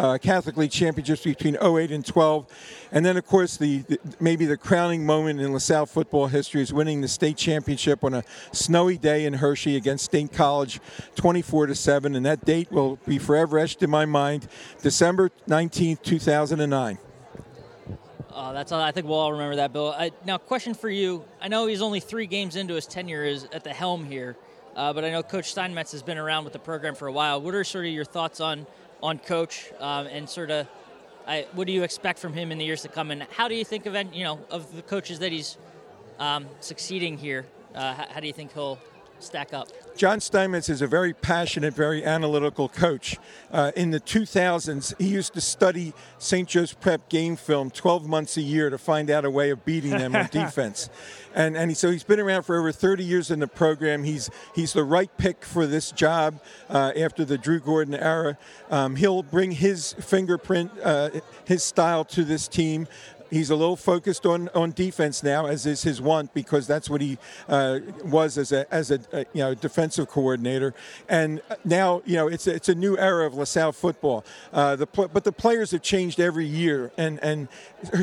uh, 0.01 0.11
uh, 0.11 0.17
Catholic 0.17 0.57
League 0.57 0.71
championships 0.71 1.23
between 1.23 1.55
08 1.61 1.91
and 1.91 2.05
12. 2.05 2.45
And 2.91 3.05
then, 3.05 3.17
of 3.17 3.25
course, 3.25 3.57
the, 3.57 3.79
the, 3.79 3.99
maybe 4.19 4.45
the 4.45 4.57
crowning 4.57 5.05
moment 5.05 5.39
in 5.39 5.53
LaSalle 5.53 5.85
football 5.85 6.27
history 6.27 6.61
is 6.61 6.73
winning 6.73 7.01
the 7.01 7.07
state 7.07 7.37
championship 7.37 8.03
on 8.03 8.13
a 8.13 8.23
snowy 8.51 8.97
day 8.97 9.25
in 9.25 9.33
Hershey 9.33 9.75
against 9.75 10.05
State 10.05 10.33
College, 10.33 10.79
24 11.15 11.67
to 11.67 11.75
7. 11.75 12.15
And 12.15 12.25
that 12.25 12.45
date 12.45 12.71
will 12.71 12.97
be 13.07 13.17
forever 13.19 13.59
etched 13.59 13.83
in 13.83 13.89
my 13.89 14.05
mind, 14.05 14.47
December 14.81 15.29
19th, 15.47 16.01
2009. 16.01 16.97
Uh, 18.33 18.53
that's 18.53 18.71
all. 18.71 18.81
I 18.81 18.91
think 18.91 19.07
we'll 19.07 19.19
all 19.19 19.33
remember 19.33 19.57
that, 19.57 19.73
Bill. 19.73 19.93
I, 19.97 20.11
now, 20.25 20.37
question 20.37 20.73
for 20.73 20.89
you. 20.89 21.23
I 21.41 21.47
know 21.47 21.67
he's 21.67 21.81
only 21.81 21.99
three 21.99 22.27
games 22.27 22.55
into 22.55 22.73
his 22.73 22.87
tenure 22.87 23.23
is 23.23 23.43
at 23.53 23.63
the 23.63 23.73
helm 23.73 24.05
here, 24.05 24.37
uh, 24.75 24.93
but 24.93 25.03
I 25.03 25.11
know 25.11 25.21
Coach 25.21 25.51
Steinmetz 25.51 25.91
has 25.91 26.01
been 26.01 26.17
around 26.17 26.45
with 26.45 26.53
the 26.53 26.59
program 26.59 26.95
for 26.95 27.07
a 27.07 27.11
while. 27.11 27.41
What 27.41 27.53
are 27.53 27.63
sort 27.65 27.85
of 27.85 27.91
your 27.91 28.05
thoughts 28.05 28.39
on 28.39 28.65
on 29.01 29.17
coach 29.19 29.71
um, 29.79 30.07
and 30.07 30.29
sort 30.29 30.51
of 30.51 30.67
I, 31.27 31.45
what 31.53 31.67
do 31.67 31.73
you 31.73 31.83
expect 31.83 32.19
from 32.19 32.33
him 32.33 32.51
in 32.51 32.57
the 32.57 32.65
years 32.65 32.81
to 32.81 32.87
come? 32.87 33.11
And 33.11 33.23
how 33.23 33.47
do 33.47 33.55
you 33.55 33.63
think 33.63 33.85
of 33.85 33.95
you 34.13 34.23
know 34.23 34.39
of 34.49 34.75
the 34.75 34.81
coaches 34.81 35.19
that 35.19 35.31
he's 35.31 35.57
um, 36.19 36.47
succeeding 36.59 37.17
here? 37.17 37.45
Uh, 37.73 37.93
how, 37.93 38.05
how, 38.09 38.19
do 38.19 38.27
you 38.27 38.33
think 38.33 38.53
he'll 38.53 38.79
stack 39.23 39.53
up? 39.53 39.67
John 39.95 40.19
Steinmetz 40.19 40.69
is 40.69 40.81
a 40.81 40.87
very 40.87 41.13
passionate, 41.13 41.73
very 41.73 42.03
analytical 42.03 42.69
coach. 42.69 43.17
Uh, 43.51 43.71
in 43.75 43.91
the 43.91 43.99
2000s, 43.99 44.97
he 44.99 45.07
used 45.07 45.33
to 45.33 45.41
study 45.41 45.93
St. 46.17 46.47
Joe's 46.47 46.73
Prep 46.73 47.09
game 47.09 47.35
film 47.35 47.69
12 47.69 48.07
months 48.07 48.37
a 48.37 48.41
year 48.41 48.69
to 48.69 48.77
find 48.77 49.09
out 49.09 49.25
a 49.25 49.29
way 49.29 49.49
of 49.49 49.63
beating 49.65 49.91
them 49.91 50.15
on 50.15 50.27
defense. 50.31 50.89
And, 51.33 51.55
and 51.55 51.75
so 51.77 51.91
he's 51.91 52.03
been 52.03 52.19
around 52.19 52.43
for 52.43 52.57
over 52.57 52.71
30 52.71 53.03
years 53.03 53.31
in 53.31 53.39
the 53.39 53.47
program. 53.47 54.03
He's, 54.03 54.29
he's 54.55 54.73
the 54.73 54.83
right 54.83 55.15
pick 55.17 55.45
for 55.45 55.65
this 55.65 55.91
job 55.91 56.41
uh, 56.69 56.91
after 56.97 57.23
the 57.23 57.37
Drew 57.37 57.59
Gordon 57.59 57.95
era. 57.95 58.37
Um, 58.69 58.95
he'll 58.95 59.23
bring 59.23 59.51
his 59.51 59.93
fingerprint, 59.93 60.71
uh, 60.83 61.09
his 61.45 61.63
style 61.63 62.03
to 62.05 62.23
this 62.23 62.47
team 62.47 62.87
he's 63.31 63.49
a 63.49 63.55
little 63.55 63.77
focused 63.77 64.25
on, 64.25 64.49
on 64.49 64.71
defense 64.71 65.23
now, 65.23 65.47
as 65.47 65.65
is 65.65 65.81
his 65.81 66.01
want, 66.01 66.33
because 66.33 66.67
that's 66.67 66.89
what 66.89 67.01
he 67.01 67.17
uh, 67.47 67.79
was 68.03 68.37
as 68.37 68.51
a 68.51 68.71
as 68.71 68.91
a, 68.91 68.99
a, 69.13 69.19
you 69.33 69.41
know 69.41 69.55
defensive 69.55 70.07
coordinator. 70.07 70.73
And 71.09 71.41
now 71.65 72.03
you 72.05 72.15
know 72.15 72.27
it's 72.27 72.45
a, 72.45 72.53
it's 72.53 72.69
a 72.69 72.75
new 72.75 72.97
era 72.97 73.25
of 73.25 73.33
LaSalle 73.33 73.71
football. 73.71 74.23
Uh, 74.53 74.75
the 74.75 74.85
but 74.85 75.23
the 75.23 75.31
players 75.31 75.71
have 75.71 75.81
changed 75.81 76.19
every 76.19 76.45
year, 76.45 76.91
and 76.97 77.19
and 77.23 77.47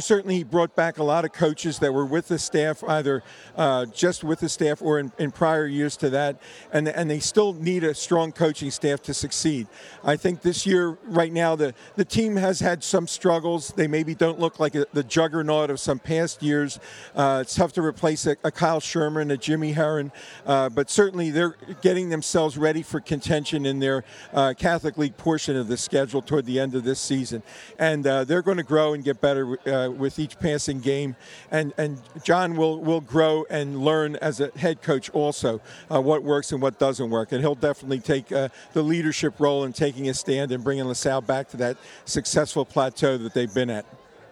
certainly 0.00 0.38
he 0.38 0.44
brought 0.44 0.74
back 0.74 0.98
a 0.98 1.04
lot 1.04 1.24
of 1.24 1.32
coaches 1.32 1.78
that 1.78 1.92
were 1.92 2.06
with 2.06 2.28
the 2.28 2.38
staff, 2.38 2.82
either 2.88 3.22
uh, 3.56 3.84
just 3.86 4.24
with 4.24 4.40
the 4.40 4.48
staff 4.48 4.82
or 4.82 4.98
in, 4.98 5.12
in 5.18 5.30
prior 5.30 5.66
years 5.66 5.96
to 5.98 6.10
that, 6.10 6.40
and 6.72 6.88
and 6.88 7.10
they 7.10 7.20
still 7.20 7.52
need 7.52 7.84
a 7.84 7.94
strong 7.94 8.32
coaching 8.32 8.70
staff 8.70 9.02
to 9.02 9.14
succeed. 9.14 9.66
I 10.02 10.16
think 10.16 10.40
this 10.40 10.66
year, 10.66 10.96
right 11.04 11.32
now, 11.32 11.54
the 11.54 11.74
the 11.96 12.04
team 12.04 12.36
has 12.36 12.60
had 12.60 12.82
some 12.82 13.06
struggles. 13.06 13.72
They 13.76 13.86
maybe 13.86 14.14
don't 14.14 14.40
look 14.40 14.58
like 14.58 14.74
a, 14.74 14.86
the 14.92 15.04
juggernaut 15.18 15.68
of 15.68 15.80
some 15.80 15.98
past 15.98 16.44
years. 16.44 16.78
Uh, 17.16 17.40
it's 17.42 17.56
tough 17.56 17.72
to 17.72 17.82
replace 17.82 18.24
a, 18.24 18.36
a, 18.44 18.52
Kyle 18.52 18.78
Shurmur, 18.78 19.28
a 19.32 19.36
Jimmy 19.36 19.72
Herron, 19.72 20.12
uh, 20.46 20.68
but 20.68 20.88
certainly 20.88 21.32
they're 21.32 21.56
getting 21.82 22.08
themselves 22.08 22.56
ready 22.56 22.82
for 22.84 23.00
contention 23.00 23.66
in 23.66 23.80
their 23.80 24.04
uh, 24.32 24.54
Catholic 24.56 24.96
League 24.96 25.16
portion 25.16 25.56
of 25.56 25.66
the 25.66 25.76
schedule 25.76 26.22
toward 26.22 26.46
the 26.46 26.60
end 26.60 26.76
of 26.76 26.84
this 26.84 27.00
season. 27.00 27.42
And 27.80 28.06
uh, 28.06 28.22
they're 28.22 28.42
going 28.42 28.58
to 28.58 28.62
grow 28.62 28.94
and 28.94 29.02
get 29.02 29.20
better 29.20 29.58
uh, 29.68 29.90
with 29.90 30.20
each 30.20 30.38
passing 30.38 30.78
game. 30.78 31.16
And, 31.50 31.74
and 31.76 32.00
John 32.22 32.54
will, 32.54 32.78
will 32.78 33.00
grow 33.00 33.44
and 33.50 33.80
learn 33.80 34.14
as 34.16 34.38
a 34.38 34.52
head 34.56 34.82
coach 34.82 35.10
also 35.10 35.60
what 35.88 36.22
works 36.22 36.52
and 36.52 36.62
what 36.62 36.78
doesn't 36.78 37.10
work. 37.10 37.32
And 37.32 37.40
he'll 37.40 37.56
definitely 37.56 37.98
take 37.98 38.28
the 38.28 38.50
leadership 38.74 39.40
role 39.40 39.64
in 39.64 39.72
taking 39.72 40.08
a 40.08 40.14
stand 40.14 40.52
and 40.52 40.62
bringing 40.62 40.84
LaSalle 40.84 41.22
back 41.22 41.48
to 41.48 41.56
that 41.56 41.76
successful 42.04 42.64
plateau 42.64 43.18
that 43.18 43.34
they've 43.34 43.52
been 43.52 43.70
at. 43.70 43.84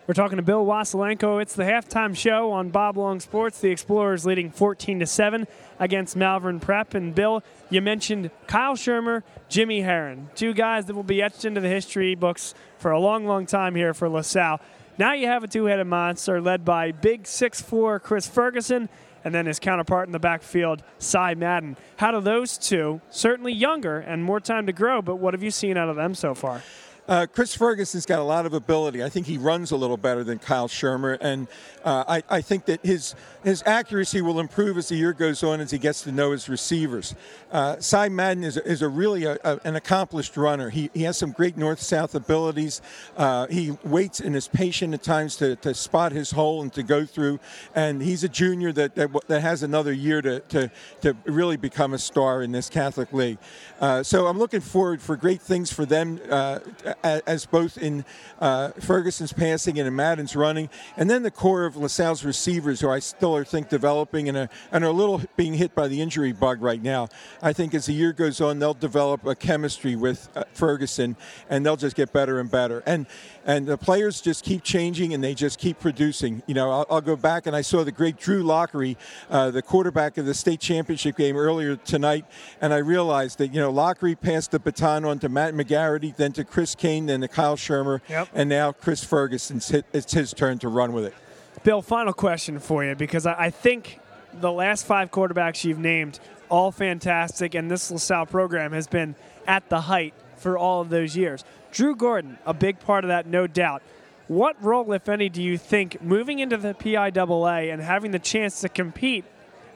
We're 0.07 0.15
talking 0.15 0.37
to 0.37 0.43
Bill 0.43 0.65
Wasilenko. 0.65 1.43
It's 1.43 1.57
the 1.57 1.65
halftime 1.65 2.17
show 2.17 2.53
on 2.53 2.69
Bob 2.69 2.97
Long 2.97 3.19
Sports. 3.19 3.59
The 3.61 3.71
Explorers 3.71 4.25
leading 4.25 4.53
14 4.53 5.01
to 5.01 5.07
7 5.07 5.49
against 5.81 6.15
Malvern 6.15 6.61
Prep. 6.61 6.95
And 6.95 7.13
Bill, 7.13 7.43
you 7.71 7.83
mentioned 7.83 8.31
Kyle 8.47 8.77
Shurmur, 8.77 9.25
Jimmy 9.49 9.81
Herron, 9.81 10.31
two 10.37 10.55
guys 10.55 10.87
that 10.87 10.95
will 10.95 11.03
be 11.03 11.21
etched 11.21 11.45
into 11.45 11.61
the 11.61 11.69
history 11.69 12.15
books 12.15 12.55
for 12.79 12.93
a 12.93 13.01
long, 13.01 13.27
long 13.27 13.47
time 13.47 13.75
here 13.75 13.93
for 13.93 14.09
LaSalle. 14.09 14.61
Now 14.97 15.13
you 15.13 15.27
have 15.27 15.43
a 15.43 15.49
two-headed 15.49 15.89
monster 15.89 16.41
led 16.41 16.65
by 16.65 16.93
big 16.93 17.27
six-four 17.27 17.99
Chris 17.99 18.29
Ferguson 18.29 18.89
and 19.25 19.35
then 19.35 19.47
his 19.47 19.59
counterpart 19.59 20.07
in 20.07 20.13
the 20.13 20.21
backfield, 20.21 20.85
Cy 21.01 21.35
Madden. 21.35 21.77
How 21.97 22.13
do 22.13 22.21
those 22.21 22.57
two, 22.57 23.01
certainly 23.11 23.53
younger 23.53 23.99
and 23.99 24.23
more 24.23 24.39
time 24.39 24.67
to 24.67 24.73
grow, 24.73 25.03
but 25.03 25.17
what 25.17 25.35
have 25.35 25.43
you 25.43 25.51
seen 25.51 25.77
out 25.77 25.89
of 25.89 25.97
them 25.97 26.15
so 26.15 26.33
far? 26.33 26.63
Uh, 27.09 27.27
Chris 27.33 27.55
Ferguson's 27.55 28.05
got 28.05 28.19
a 28.19 28.25
lot 28.25 28.47
of 28.47 28.53
ability. 28.53 29.03
I 29.03 29.09
think 29.09 29.27
he 29.27 29.39
runs 29.39 29.71
a 29.71 29.77
little 29.77 29.97
better 29.97 30.25
than 30.25 30.41
Kyle 30.41 30.67
Shurmur, 30.67 31.17
and 31.21 31.47
uh, 31.85 32.05
I, 32.09 32.23
I, 32.29 32.41
think 32.41 32.65
that 32.65 32.85
his 32.85 33.15
his 33.47 33.63
accuracy 33.65 34.21
will 34.21 34.41
improve 34.41 34.77
as 34.77 34.89
the 34.89 34.97
year 34.97 35.13
goes 35.13 35.45
on 35.45 35.61
as 35.61 35.71
he 35.71 35.79
gets 35.79 36.03
to 36.03 36.11
know 36.11 36.33
his 36.33 36.49
receivers. 36.49 37.15
Uh, 37.53 37.77
Cy 37.79 38.09
Madden 38.09 38.43
is, 38.43 38.57
is 38.57 38.83
a 38.83 38.89
really 38.89 39.23
a, 39.23 39.39
a, 39.45 39.61
an 39.63 39.77
accomplished 39.77 40.37
runner. 40.37 40.69
He, 40.69 40.91
he 40.93 41.05
has 41.05 41.17
some 41.17 41.31
great 41.31 41.57
north-south 41.57 42.17
abilities. 42.17 42.83
Uh, 43.17 43.47
he 43.47 43.79
waits 43.85 44.19
and 44.19 44.35
is 44.35 44.49
patient 44.49 44.95
at 44.95 45.05
times 45.05 45.37
to, 45.37 45.55
to 45.57 45.75
spot 45.75 46.11
his 46.11 46.33
hole 46.33 46.61
and 46.61 46.73
to 46.73 46.83
go 46.83 47.07
through, 47.07 47.39
and 47.73 48.03
he's 48.03 48.25
a 48.25 48.29
junior 48.29 48.73
that, 48.73 48.97
that, 48.97 49.11
that 49.29 49.43
has 49.43 49.63
another 49.63 49.93
year 49.93 50.21
to, 50.23 50.41
to, 50.41 50.69
to 51.03 51.17
really 51.25 51.57
become 51.57 51.95
a 51.95 51.99
star 51.99 52.43
in 52.43 52.51
this 52.51 52.69
Catholic 52.69 53.13
League. 53.13 53.39
Uh, 53.81 54.03
so 54.03 54.27
I'm 54.27 54.39
looking 54.41 54.61
forward 54.61 55.01
for 55.01 55.17
great 55.17 55.41
things 55.41 55.73
for 55.73 55.87
them 55.87 56.19
uh, 56.29 56.59
as 57.05 57.47
both 57.47 57.79
in 57.79 58.05
uh, 58.41 58.71
Ferguson's 58.81 59.33
passing 59.33 59.79
and 59.79 59.87
in 59.87 59.95
Madden's 59.95 60.35
running, 60.35 60.69
and 60.97 61.09
then 61.09 61.23
the 61.23 61.31
core 61.31 61.65
of 61.65 61.77
LaSalle's 61.77 62.25
receivers, 62.25 62.81
who 62.81 62.91
I 62.91 62.99
still 62.99 63.36
are 63.37 63.45
think 63.45 63.69
developing 63.69 64.29
and 64.29 64.37
are, 64.37 64.49
and 64.73 64.85
are 64.85 64.89
a 64.89 64.93
little 64.93 65.23
being 65.37 65.55
hit 65.55 65.75
by 65.75 65.89
the 65.89 66.01
injury 66.01 66.33
bug 66.33 66.63
right 66.63 66.83
now. 66.83 67.09
I 67.43 67.53
think 67.53 67.75
as 67.75 67.87
the 67.87 67.93
year 67.93 68.13
goes 68.13 68.41
on, 68.41 68.59
they'll 68.59 68.75
develop 68.75 69.25
a 69.27 69.35
chemistry 69.35 69.97
with 69.97 70.29
uh, 70.35 70.45
Ferguson, 70.53 71.17
and 71.49 71.65
they'll 71.65 71.77
just 71.77 71.97
get 71.97 72.13
better 72.13 72.41
and 72.41 72.51
better. 72.51 72.83
And 72.87 73.07
and 73.45 73.67
the 73.67 73.79
players 73.79 74.21
just 74.21 74.45
keep 74.45 74.65
changing 74.65 75.15
and 75.15 75.23
they 75.23 75.35
just 75.35 75.59
keep 75.59 75.79
producing. 75.79 76.43
You 76.47 76.55
know, 76.55 76.71
I'll, 76.71 76.87
I'll 76.91 77.01
go 77.01 77.15
back 77.15 77.47
and 77.47 77.55
I 77.55 77.61
saw 77.61 77.85
the 77.85 77.93
great 77.93 78.17
Drew 78.17 78.43
Lockery, 78.43 78.97
uh, 79.31 79.51
the 79.53 79.63
quarterback 79.63 80.19
of 80.19 80.27
the 80.27 80.35
state 80.35 80.61
championship 80.61 81.17
game 81.17 81.37
earlier 81.37 81.77
tonight, 81.77 82.25
and 82.61 82.75
I 82.75 82.79
realized 82.79 83.39
that 83.39 83.55
you 83.55 83.61
know 83.61 83.71
Lockery 83.71 84.15
passed 84.15 84.51
the 84.51 84.59
baton 84.59 85.05
on 85.05 85.19
to 85.21 85.29
Matt 85.29 85.55
McGarity, 85.55 86.15
then 86.17 86.33
to 86.33 86.45
Chris 86.45 86.75
Kane, 86.75 87.07
then 87.07 87.21
to 87.21 87.29
Kyle 87.29 87.57
Shurmur, 87.57 88.01
yep. 88.09 88.29
and 88.35 88.49
now 88.49 88.73
Chris 88.73 89.05
Ferguson. 89.05 89.61
It's 89.93 90.13
his 90.13 90.33
turn 90.33 90.59
to 90.59 90.69
run 90.69 90.93
with 90.93 91.05
it. 91.05 91.15
Bill, 91.63 91.83
final 91.83 92.13
question 92.13 92.59
for 92.59 92.85
you 92.85 92.95
because 92.95 93.27
I 93.27 93.51
think 93.51 93.99
the 94.41 94.53
last 94.53 94.87
five 94.87 95.11
quarterbacks 95.11 95.65
you've 95.65 95.79
named 95.79 96.21
all 96.49 96.71
fantastic, 96.71 97.55
and 97.55 97.71
this 97.71 97.91
LaSalle 97.91 98.27
program 98.27 98.73
has 98.73 98.87
been 98.87 99.17
at 99.47 99.69
the 99.69 99.81
height 99.83 100.15
for 100.37 100.57
all 100.57 100.81
of 100.81 100.91
those 100.91 101.17
years. 101.17 101.45
Drew 101.73 101.97
Gordon, 101.97 102.39
a 102.47 102.55
big 102.55 102.79
part 102.81 103.05
of 103.05 103.09
that, 103.09 103.27
no 103.27 103.47
doubt. 103.47 103.83
What 104.29 104.63
role, 104.63 104.93
if 104.93 105.09
any, 105.09 105.29
do 105.29 105.43
you 105.43 105.57
think 105.59 106.03
moving 106.03 106.39
into 106.39 106.57
the 106.57 106.75
PIAA 106.75 107.73
and 107.73 107.81
having 107.81 108.11
the 108.11 108.19
chance 108.19 108.61
to 108.61 108.69
compete 108.69 109.25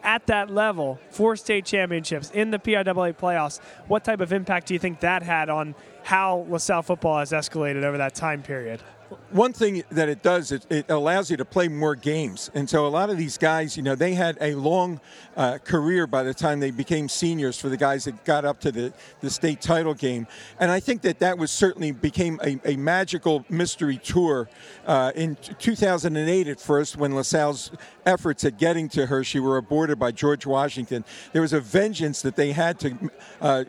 at 0.03 0.27
that 0.27 0.51
level 0.51 0.99
for 1.11 1.37
state 1.37 1.65
championships 1.65 2.31
in 2.31 2.51
the 2.51 2.59
PIAA 2.59 3.15
playoffs, 3.15 3.61
what 3.87 4.05
type 4.05 4.21
of 4.21 4.33
impact 4.33 4.69
do 4.69 4.75
you 4.75 4.81
think 4.81 5.01
that 5.01 5.23
had 5.23 5.49
on 5.49 5.75
how 6.03 6.47
LaSalle 6.49 6.83
football 6.83 7.19
has 7.19 7.33
escalated 7.33 7.83
over 7.83 7.99
that 7.99 8.15
time 8.15 8.43
period? 8.43 8.81
One 9.31 9.53
thing 9.53 9.83
that 9.91 10.09
it 10.09 10.23
does, 10.23 10.53
it, 10.53 10.67
it, 10.71 10.91
allows 10.91 11.31
you 11.31 11.37
to 11.37 11.45
play 11.45 11.69
more 11.69 11.95
games. 11.95 12.51
And 12.55 12.69
so 12.69 12.87
a 12.87 12.89
lot 12.89 13.11
of 13.11 13.19
these 13.19 13.39
guys, 13.39 13.77
you 13.77 13.83
know, 13.83 13.95
they 13.95 14.15
had 14.15 14.37
a 14.41 14.55
long 14.55 15.01
uh, 15.37 15.59
career 15.59 16.07
by 16.07 16.23
the 16.23 16.35
time 16.35 16.61
they 16.61 16.71
became 16.71 17.09
seniors 17.09 17.59
for 17.59 17.69
the 17.69 17.77
guys 17.77 18.05
that 18.05 18.25
got 18.25 18.45
up 18.45 18.61
to 18.61 18.73
the, 18.73 18.93
the 19.21 19.31
state 19.31 19.61
title 19.61 19.95
game. 19.95 20.27
And 20.59 20.71
I 20.71 20.81
think 20.81 21.03
that 21.03 21.19
that 21.21 21.39
was 21.39 21.51
certainly 21.51 21.93
became 21.93 22.41
a, 22.45 22.61
a 22.65 22.77
magical 22.77 23.45
mystery 23.49 23.99
tour 23.99 24.49
uh, 24.87 25.13
in 25.15 25.37
2008 25.59 26.49
at 26.49 26.61
first 26.61 26.97
when 26.97 27.15
LaSalle's 27.15 27.71
efforts 28.11 28.45
at 28.45 28.59
getting 28.59 28.89
to 28.91 29.07
Hershey 29.07 29.39
were 29.39 29.57
aborted 29.57 29.99
by 29.99 30.11
George 30.11 30.45
Washington. 30.45 31.05
There 31.33 31.43
was 31.43 31.53
a 31.53 31.61
vengeance 31.61 32.23
that 32.23 32.35
they 32.35 32.51
had 32.53 32.81
to 32.81 33.11
uh, 33.41 33.65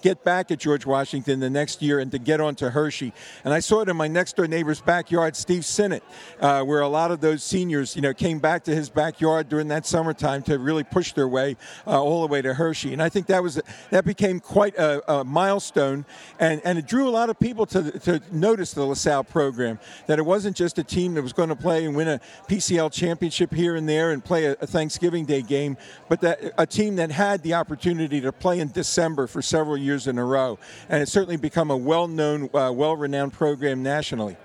get 0.00 0.24
back 0.24 0.50
at 0.50 0.58
George 0.58 0.86
Washington 0.86 1.38
the 1.40 1.50
next 1.50 1.82
year 1.82 2.00
and 2.00 2.10
to 2.10 2.18
get 2.18 2.40
onto 2.40 2.70
Hershey. 2.70 3.12
And 3.44 3.52
I 3.52 3.60
saw 3.60 3.82
it 3.82 3.88
in 3.88 3.96
my 3.96 4.08
next 4.08 4.36
door 4.36 4.46
neighbor's 4.46 4.80
backyard, 4.80 5.36
Steve 5.36 5.64
Sinnott, 5.64 6.02
uh, 6.40 6.62
where 6.62 6.80
a 6.80 6.88
lot 6.88 7.10
of 7.10 7.20
those 7.20 7.44
seniors, 7.44 7.94
you 7.94 8.02
know, 8.02 8.14
came 8.14 8.38
back 8.38 8.64
to 8.64 8.74
his 8.74 8.88
backyard 8.88 9.48
during 9.48 9.68
that 9.68 9.86
summertime 9.86 10.42
to 10.44 10.58
really 10.58 10.84
push 10.84 11.12
their 11.12 11.28
way 11.28 11.56
uh, 11.86 12.02
all 12.02 12.22
the 12.22 12.28
way 12.28 12.40
to 12.40 12.54
Hershey. 12.54 12.92
And 12.92 13.02
I 13.02 13.10
think 13.10 13.26
that 13.26 13.42
was 13.42 13.60
that 13.90 14.04
became 14.04 14.40
quite 14.40 14.76
a, 14.76 15.12
a 15.12 15.24
milestone, 15.24 16.06
and, 16.38 16.62
and 16.64 16.78
it 16.78 16.86
drew 16.86 17.08
a 17.08 17.10
lot 17.10 17.28
of 17.30 17.38
people 17.38 17.66
to, 17.66 17.98
to 18.00 18.22
notice 18.32 18.72
the 18.72 18.84
LaSalle 18.84 19.24
program. 19.24 19.78
That 20.06 20.18
it 20.18 20.24
wasn't 20.24 20.56
just 20.56 20.78
a 20.78 20.84
team 20.84 21.14
that 21.14 21.22
was 21.22 21.32
going 21.32 21.50
to 21.50 21.56
play 21.56 21.84
and 21.84 21.94
win 21.94 22.08
a 22.08 22.20
PCL 22.48 22.92
championship 22.92 23.52
here 23.52 23.73
here 23.74 23.78
and 23.78 23.88
there 23.88 24.12
and 24.12 24.24
play 24.24 24.46
a, 24.46 24.52
a 24.60 24.66
Thanksgiving 24.66 25.24
Day 25.24 25.42
game, 25.42 25.76
but 26.08 26.20
that 26.20 26.40
a 26.56 26.66
team 26.66 26.96
that 26.96 27.10
had 27.10 27.42
the 27.42 27.54
opportunity 27.54 28.20
to 28.20 28.32
play 28.32 28.60
in 28.60 28.70
December 28.70 29.26
for 29.26 29.42
several 29.42 29.76
years 29.76 30.06
in 30.06 30.18
a 30.18 30.24
row, 30.24 30.58
and 30.88 31.02
it's 31.02 31.12
certainly 31.12 31.36
become 31.36 31.70
a 31.70 31.76
well-known, 31.76 32.48
uh, 32.54 32.70
well-renowned 32.72 33.32
program 33.32 33.82
nationally. 33.82 34.36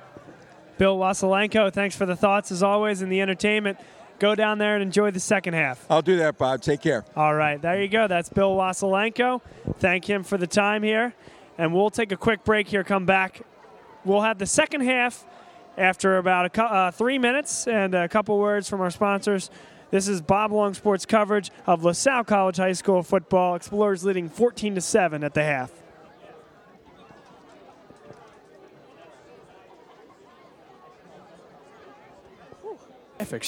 Bill 0.77 0.97
Wasilenko, 0.97 1.71
thanks 1.71 1.95
for 1.95 2.05
the 2.05 2.15
thoughts 2.15 2.51
as 2.51 2.63
always 2.63 3.01
and 3.01 3.11
the 3.11 3.21
entertainment. 3.21 3.77
Go 4.17 4.35
down 4.35 4.57
there 4.57 4.75
and 4.75 4.83
enjoy 4.83 5.11
the 5.11 5.19
second 5.19 5.53
half. 5.53 5.85
I'll 5.89 6.01
do 6.01 6.17
that, 6.17 6.37
Bob. 6.37 6.61
Take 6.61 6.81
care. 6.81 7.05
All 7.15 7.33
right, 7.33 7.61
there 7.61 7.81
you 7.81 7.87
go. 7.87 8.07
That's 8.07 8.29
Bill 8.29 8.55
Wasilenko. 8.55 9.41
Thank 9.77 10.09
him 10.09 10.23
for 10.23 10.37
the 10.37 10.47
time 10.47 10.83
here. 10.83 11.13
And 11.57 11.73
we'll 11.73 11.89
take 11.89 12.11
a 12.11 12.17
quick 12.17 12.43
break 12.43 12.67
here, 12.67 12.83
come 12.83 13.05
back. 13.05 13.41
We'll 14.05 14.21
have 14.21 14.37
the 14.37 14.45
second 14.45 14.81
half 14.81 15.25
after 15.79 16.17
about 16.17 16.55
a, 16.55 16.63
uh, 16.63 16.91
three 16.91 17.17
minutes 17.17 17.67
and 17.67 17.95
a 17.95 18.07
couple 18.09 18.37
words 18.37 18.69
from 18.69 18.81
our 18.81 18.91
sponsors. 18.91 19.49
This 19.91 20.07
is 20.07 20.21
Bob 20.21 20.51
Long 20.51 20.73
Sports 20.73 21.05
coverage 21.05 21.49
of 21.65 21.83
LaSalle 21.83 22.25
College 22.25 22.57
High 22.57 22.73
School 22.73 23.01
football. 23.01 23.55
Explorers 23.55 24.03
leading 24.03 24.29
14 24.29 24.75
to 24.75 24.81
7 24.81 25.23
at 25.23 25.33
the 25.33 25.43
half. 25.43 25.71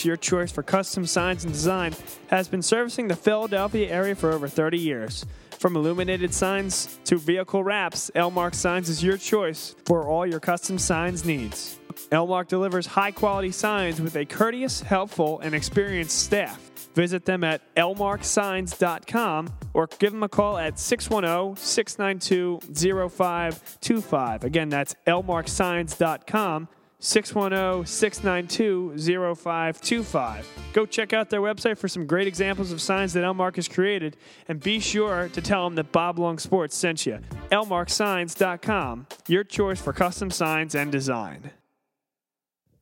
Your 0.04 0.16
choice 0.16 0.52
for 0.52 0.64
custom 0.64 1.06
signs 1.06 1.44
and 1.44 1.54
design, 1.54 1.96
has 2.30 2.48
been 2.48 2.62
servicing 2.62 3.08
the 3.08 3.16
Philadelphia 3.16 3.90
area 3.90 4.16
for 4.16 4.32
over 4.32 4.48
30 4.48 4.78
years. 4.78 5.26
From 5.60 5.76
illuminated 5.76 6.34
signs 6.34 7.00
to 7.06 7.18
vehicle 7.18 7.64
wraps, 7.64 8.12
Elmark 8.16 8.54
Signs 8.56 8.90
is 8.90 9.04
your 9.04 9.18
choice 9.18 9.76
for 9.86 10.08
all 10.08 10.26
your 10.26 10.40
custom 10.40 10.78
signs 10.78 11.26
needs. 11.26 11.81
Elmark 12.12 12.48
delivers 12.48 12.86
high 12.86 13.12
quality 13.12 13.52
signs 13.52 14.02
with 14.02 14.16
a 14.16 14.26
courteous, 14.26 14.82
helpful, 14.82 15.40
and 15.40 15.56
experienced 15.56 16.18
staff. 16.20 16.60
Visit 16.94 17.26
them 17.26 17.44
at 17.44 17.62
elmarksigns.com 17.76 19.54
or 19.74 19.88
give 20.00 20.12
them 20.12 20.24
a 20.24 20.30
call 20.30 20.58
at 20.58 20.78
610 20.78 21.56
692 21.56 22.60
0525. 23.10 24.44
Again, 24.44 24.70
that's 24.70 24.96
elmarksigns.com 25.08 26.68
610 27.02 27.86
692 27.86 29.36
0525. 29.36 30.48
Go 30.74 30.86
check 30.86 31.14
out 31.14 31.30
their 31.30 31.42
website 31.42 31.78
for 31.78 31.88
some 31.88 32.06
great 32.06 32.28
examples 32.28 32.72
of 32.72 32.80
signs 32.82 33.14
that 33.14 33.24
Elmark 33.24 33.56
has 33.56 33.68
created, 33.68 34.18
and 34.48 34.60
be 34.60 34.80
sure 34.80 35.30
to 35.30 35.42
tell 35.42 35.64
them 35.64 35.76
that 35.76 35.92
Bob 35.92 36.20
Long 36.20 36.38
Sports 36.38 36.76
sent 36.76 37.06
you. 37.06 37.20
elmarksigns.com, 37.52 39.08
your 39.28 39.44
choice 39.44 39.82
for 39.82 39.94
custom 39.94 40.30
signs 40.30 40.76
and 40.76 40.92
design. 40.92 41.52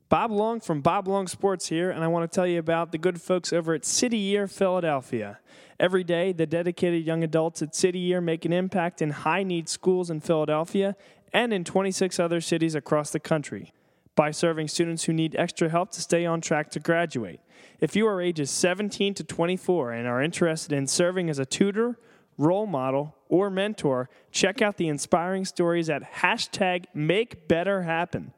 Bob 0.09 0.31
Long 0.31 0.59
from 0.59 0.81
Bob 0.81 1.07
Long 1.07 1.27
Sports 1.27 1.67
here, 1.67 1.91
and 1.91 2.03
I 2.03 2.07
want 2.07 2.29
to 2.29 2.35
tell 2.35 2.47
you 2.47 2.57
about 2.57 2.91
the 2.91 2.97
good 2.97 3.21
folks 3.21 3.53
over 3.53 3.75
at 3.75 3.85
City 3.85 4.17
Year 4.17 4.47
Philadelphia. 4.47 5.37
Every 5.79 6.03
day, 6.03 6.33
the 6.33 6.47
dedicated 6.47 7.05
young 7.05 7.23
adults 7.23 7.61
at 7.61 7.75
City 7.75 7.99
Year 7.99 8.19
make 8.19 8.43
an 8.43 8.51
impact 8.51 9.03
in 9.03 9.11
high 9.11 9.43
need 9.43 9.69
schools 9.69 10.09
in 10.09 10.19
Philadelphia 10.19 10.95
and 11.31 11.53
in 11.53 11.63
26 11.63 12.19
other 12.19 12.41
cities 12.41 12.73
across 12.73 13.11
the 13.11 13.19
country 13.19 13.71
by 14.15 14.31
serving 14.31 14.67
students 14.67 15.03
who 15.03 15.13
need 15.13 15.35
extra 15.35 15.69
help 15.69 15.91
to 15.91 16.01
stay 16.01 16.25
on 16.25 16.41
track 16.41 16.71
to 16.71 16.79
graduate. 16.79 17.39
If 17.79 17.95
you 17.95 18.07
are 18.07 18.19
ages 18.19 18.49
17 18.49 19.13
to 19.13 19.23
24 19.23 19.91
and 19.91 20.07
are 20.07 20.23
interested 20.23 20.73
in 20.73 20.87
serving 20.87 21.29
as 21.29 21.37
a 21.37 21.45
tutor, 21.45 21.99
role 22.35 22.65
model, 22.65 23.15
or 23.27 23.51
mentor, 23.51 24.09
check 24.31 24.59
out 24.59 24.77
the 24.77 24.87
inspiring 24.87 25.45
stories 25.45 25.87
at 25.87 26.15
hashtag 26.15 26.85
MakeBetterHappen. 26.95 28.31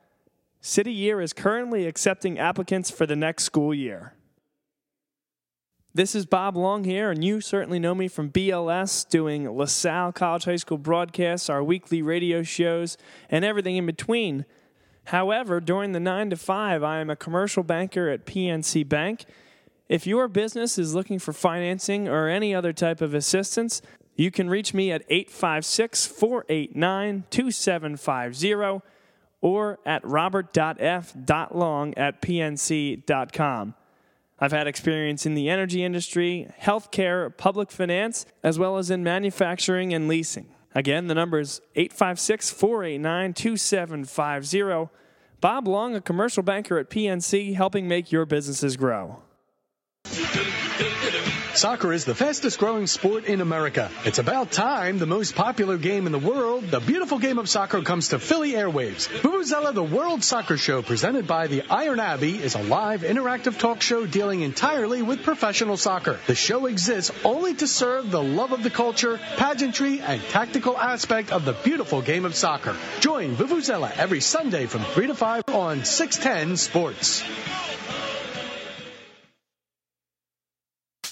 City 0.64 0.94
Year 0.94 1.20
is 1.20 1.34
currently 1.34 1.88
accepting 1.88 2.38
applicants 2.38 2.92
for 2.92 3.08
the 3.08 3.16
next 3.16 3.46
school 3.46 3.74
year. 3.74 4.14
This 5.92 6.14
is 6.14 6.28
Bob 6.28 6.56
Long 6.56 6.84
here, 6.84 7.10
and 7.10 7.24
you 7.24 7.42
certainly 7.42 7.80
know 7.80 7.96
me 7.96 8.08
from 8.08 8.30
BLS, 8.30 9.10
doing 9.10 9.50
LaSalle 9.50 10.12
College 10.12 10.46
High 10.46 10.58
School 10.58 10.78
broadcasts, 10.78 11.50
our 11.50 11.64
weekly 11.64 12.04
radio 12.04 12.44
shows, 12.44 12.96
and 13.28 13.44
everything 13.44 13.76
in 13.76 13.88
between. 13.88 14.46
However, 15.06 15.60
during 15.60 15.94
the 15.94 16.00
9 16.00 16.30
to 16.30 16.38
5, 16.38 16.84
I 16.84 17.00
am 17.00 17.10
a 17.10 17.16
commercial 17.16 17.64
banker 17.64 18.08
at 18.08 18.28
PNC 18.28 18.88
Bank. 18.88 19.26
If 19.90 20.06
your 20.06 20.28
business 20.28 20.78
is 20.78 20.94
looking 20.94 21.18
for 21.18 21.34
financing 21.34 22.08
or 22.08 22.30
any 22.30 22.54
other 22.54 22.72
type 22.72 23.02
of 23.02 23.16
assistance, 23.16 23.82
you 24.16 24.30
can 24.30 24.48
reach 24.48 24.76
me 24.76 24.92
at 24.92 25.04
856 25.10 26.06
489 26.06 27.24
2750 27.32 28.82
or 29.42 29.80
at 29.86 30.06
robert.f.long 30.06 31.94
at 31.96 32.22
pnc.com. 32.22 33.74
I've 34.44 34.52
had 34.52 34.66
experience 34.66 35.26
in 35.28 35.36
the 35.36 35.50
energy 35.50 35.84
industry, 35.84 36.52
healthcare, 36.62 37.36
public 37.36 37.70
finance, 37.70 38.26
as 38.44 38.58
well 38.58 38.78
as 38.78 38.90
in 38.90 39.04
manufacturing 39.04 39.94
and 39.94 40.08
leasing. 40.08 40.48
Again, 40.74 41.08
the 41.08 41.16
number 41.16 41.40
is 41.40 41.62
856 41.76 42.50
489 42.50 43.34
2750. 43.34 44.90
Bob 45.42 45.68
Long, 45.68 45.96
a 45.96 46.02
commercial 46.02 46.44
banker 46.44 46.78
at 46.78 46.90
PNC, 46.90 47.56
helping 47.56 47.88
make 47.88 48.12
your 48.12 48.26
businesses 48.26 48.78
grow. 48.78 49.22
Soccer 51.62 51.94
is 51.94 52.06
the 52.06 52.16
fastest 52.16 52.58
growing 52.58 52.88
sport 52.88 53.26
in 53.26 53.40
America. 53.40 53.92
It's 54.04 54.18
about 54.18 54.52
time 54.52 54.98
the 54.98 55.06
most 55.06 55.36
popular 55.36 55.78
game 55.78 56.08
in 56.08 56.12
the 56.12 56.18
world, 56.18 56.64
the 56.72 56.80
beautiful 56.80 57.20
game 57.20 57.38
of 57.38 57.48
soccer, 57.48 57.84
comes 57.84 58.08
to 58.08 58.18
Philly 58.18 58.54
airwaves. 58.54 59.08
Vuvuzela, 59.08 59.72
the 59.72 59.84
World 59.84 60.24
Soccer 60.24 60.58
Show, 60.58 60.82
presented 60.82 61.28
by 61.28 61.46
the 61.46 61.62
Iron 61.70 62.00
Abbey, 62.00 62.42
is 62.42 62.56
a 62.56 62.64
live 62.64 63.02
interactive 63.02 63.60
talk 63.60 63.84
show 63.84 64.08
dealing 64.08 64.42
entirely 64.42 65.04
with 65.04 65.22
professional 65.22 65.78
soccer. 65.78 66.20
The 66.26 66.34
show 66.34 66.66
exists 66.66 67.12
only 67.24 67.54
to 67.54 67.68
serve 67.68 68.10
the 68.10 68.24
love 68.24 68.54
of 68.54 68.64
the 68.64 68.72
culture, 68.72 69.20
pageantry, 69.38 70.02
and 70.02 70.20
tactical 70.30 70.76
aspect 70.76 71.32
of 71.32 71.46
the 71.46 71.54
beautiful 71.54 72.02
game 72.02 72.26
of 72.26 72.34
soccer. 72.34 72.76
Join 73.02 73.36
Vuvuzela 73.36 73.96
every 73.98 74.22
Sunday 74.22 74.66
from 74.66 74.82
3 74.82 75.06
to 75.06 75.14
5 75.14 75.44
on 75.50 75.86
610 75.86 76.58
Sports. 76.58 77.24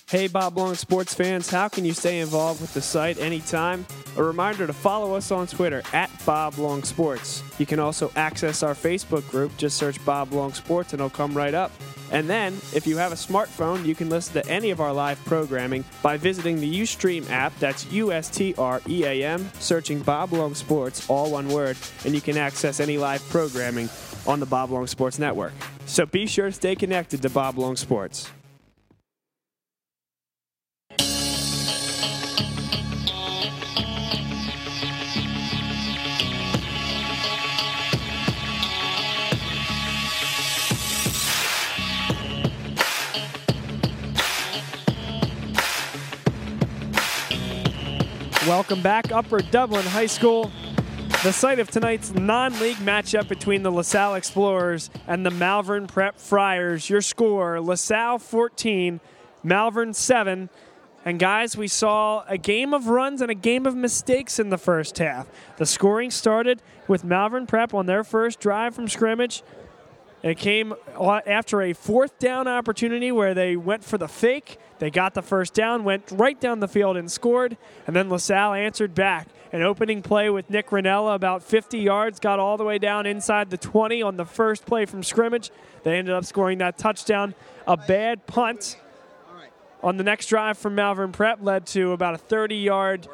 Hey, 0.10 0.28
Bob 0.28 0.58
Long 0.58 0.74
sports 0.74 1.14
fans, 1.14 1.52
how 1.52 1.68
can 1.68 1.86
you 1.86 1.94
stay 1.94 2.20
involved 2.20 2.62
with 2.62 2.74
the 2.74 2.82
site 2.82 3.20
anytime? 3.20 3.86
A 4.18 4.24
reminder 4.24 4.66
to 4.66 4.74
follow 4.74 5.14
us 5.14 5.30
on 5.30 5.46
Twitter 5.46 5.84
at 5.94 6.10
Bob 6.26 6.58
Long 6.58 6.82
Sports. 6.82 7.44
You 7.60 7.68
can 7.68 7.80
also 7.80 8.12
access 8.16 8.64
our 8.64 8.74
Facebook 8.74 9.30
group. 9.30 9.56
Just 9.58 9.78
search 9.78 10.04
Bob 10.04 10.34
Long 10.34 10.52
Sports 10.52 10.94
and 10.94 11.00
it'll 11.00 11.12
come 11.12 11.38
right 11.38 11.54
up. 11.54 11.72
And 12.12 12.28
then, 12.28 12.54
if 12.74 12.88
you 12.88 12.98
have 12.98 13.12
a 13.12 13.16
smartphone, 13.16 13.86
you 13.86 13.94
can 13.94 14.10
listen 14.10 14.42
to 14.42 14.50
any 14.50 14.72
of 14.72 14.82
our 14.82 14.92
live 14.92 15.24
programming 15.26 15.86
by 16.02 16.18
visiting 16.18 16.60
the 16.60 16.82
Ustream 16.82 17.30
app. 17.30 17.56
That's 17.60 17.86
U 17.92 18.12
S 18.12 18.32
T 18.32 18.56
R 18.58 18.82
E 18.90 19.04
A 19.06 19.24
M, 19.24 19.52
searching 19.60 20.00
Bob 20.00 20.34
Long 20.34 20.56
Sports, 20.56 21.08
all 21.08 21.30
one 21.30 21.50
word, 21.50 21.78
and 22.04 22.16
you 22.16 22.22
can 22.22 22.36
access 22.36 22.80
any 22.80 22.98
live 22.98 23.22
programming 23.30 23.90
on 24.26 24.40
the 24.40 24.48
Bob 24.48 24.72
Long 24.72 24.88
Sports 24.88 25.20
Network. 25.20 25.54
So 25.86 26.08
be 26.08 26.26
sure 26.26 26.48
to 26.48 26.52
stay 26.52 26.76
connected 26.76 27.22
to 27.22 27.30
Bob 27.30 27.60
Long 27.60 27.76
Sports. 27.76 28.32
Welcome 48.50 48.82
back, 48.82 49.12
Upper 49.12 49.42
Dublin 49.42 49.86
High 49.86 50.08
School. 50.08 50.52
The 51.22 51.32
site 51.32 51.60
of 51.60 51.70
tonight's 51.70 52.16
non 52.16 52.60
league 52.60 52.78
matchup 52.78 53.28
between 53.28 53.62
the 53.62 53.72
LaSalle 53.72 54.16
Explorers 54.16 54.90
and 55.06 55.24
the 55.24 55.30
Malvern 55.30 55.86
Prep 55.86 56.18
Friars. 56.18 56.90
Your 56.90 57.02
score 57.02 57.62
LaSalle 57.62 58.18
14, 58.18 59.02
Malvern 59.44 59.94
7. 59.94 60.50
And 61.06 61.20
guys, 61.20 61.56
we 61.56 61.68
saw 61.68 62.24
a 62.28 62.40
game 62.40 62.74
of 62.74 62.88
runs 62.88 63.22
and 63.22 63.30
a 63.30 63.36
game 63.36 63.68
of 63.68 63.76
mistakes 63.76 64.40
in 64.40 64.50
the 64.50 64.58
first 64.58 64.98
half. 64.98 65.28
The 65.58 65.68
scoring 65.68 66.10
started 66.10 66.60
with 66.88 67.04
Malvern 67.04 67.46
Prep 67.46 67.76
on 67.76 67.86
their 67.86 68.04
first 68.04 68.40
drive 68.40 68.74
from 68.74 68.88
scrimmage. 68.88 69.44
It 70.24 70.40
came 70.40 70.74
after 70.98 71.62
a 71.62 71.74
fourth 71.74 72.18
down 72.18 72.48
opportunity 72.48 73.12
where 73.12 73.36
they 73.36 73.56
went 73.56 73.84
for 73.84 74.00
the 74.00 74.08
fake 74.08 74.58
they 74.80 74.90
got 74.90 75.14
the 75.14 75.22
first 75.22 75.54
down, 75.54 75.84
went 75.84 76.06
right 76.12 76.40
down 76.40 76.60
the 76.60 76.68
field 76.68 76.98
and 76.98 77.12
scored, 77.12 77.58
and 77.86 77.96
then 77.96 78.10
LaSalle 78.10 78.54
answered 78.54 78.96
back. 78.96 79.28
An 79.52 79.62
opening 79.62 80.02
play 80.02 80.30
with 80.30 80.50
Nick 80.50 80.70
Ranella 80.70 81.16
about 81.16 81.44
50 81.44 81.80
yards, 81.80 82.20
got 82.20 82.40
all 82.40 82.58
the 82.58 82.64
way 82.64 82.78
down 82.78 83.06
inside 83.06 83.50
the 83.50 83.58
20 83.58 84.02
on 84.02 84.16
the 84.16 84.26
first 84.26 84.66
play 84.66 84.86
from 84.86 85.04
scrimmage. 85.04 85.52
They 85.84 85.98
ended 85.98 86.14
up 86.14 86.24
scoring 86.24 86.60
that 86.60 86.78
touchdown. 86.78 87.36
A 87.68 87.76
bad 87.76 88.26
punt 88.26 88.78
on 89.82 89.98
the 89.98 90.04
next 90.04 90.28
drive 90.28 90.58
from 90.58 90.76
Malvern 90.76 91.12
Prep 91.12 91.40
led 91.42 91.66
to 91.68 91.94
about 91.94 92.14
a 92.14 92.18
30 92.18 92.56
yard 92.56 93.08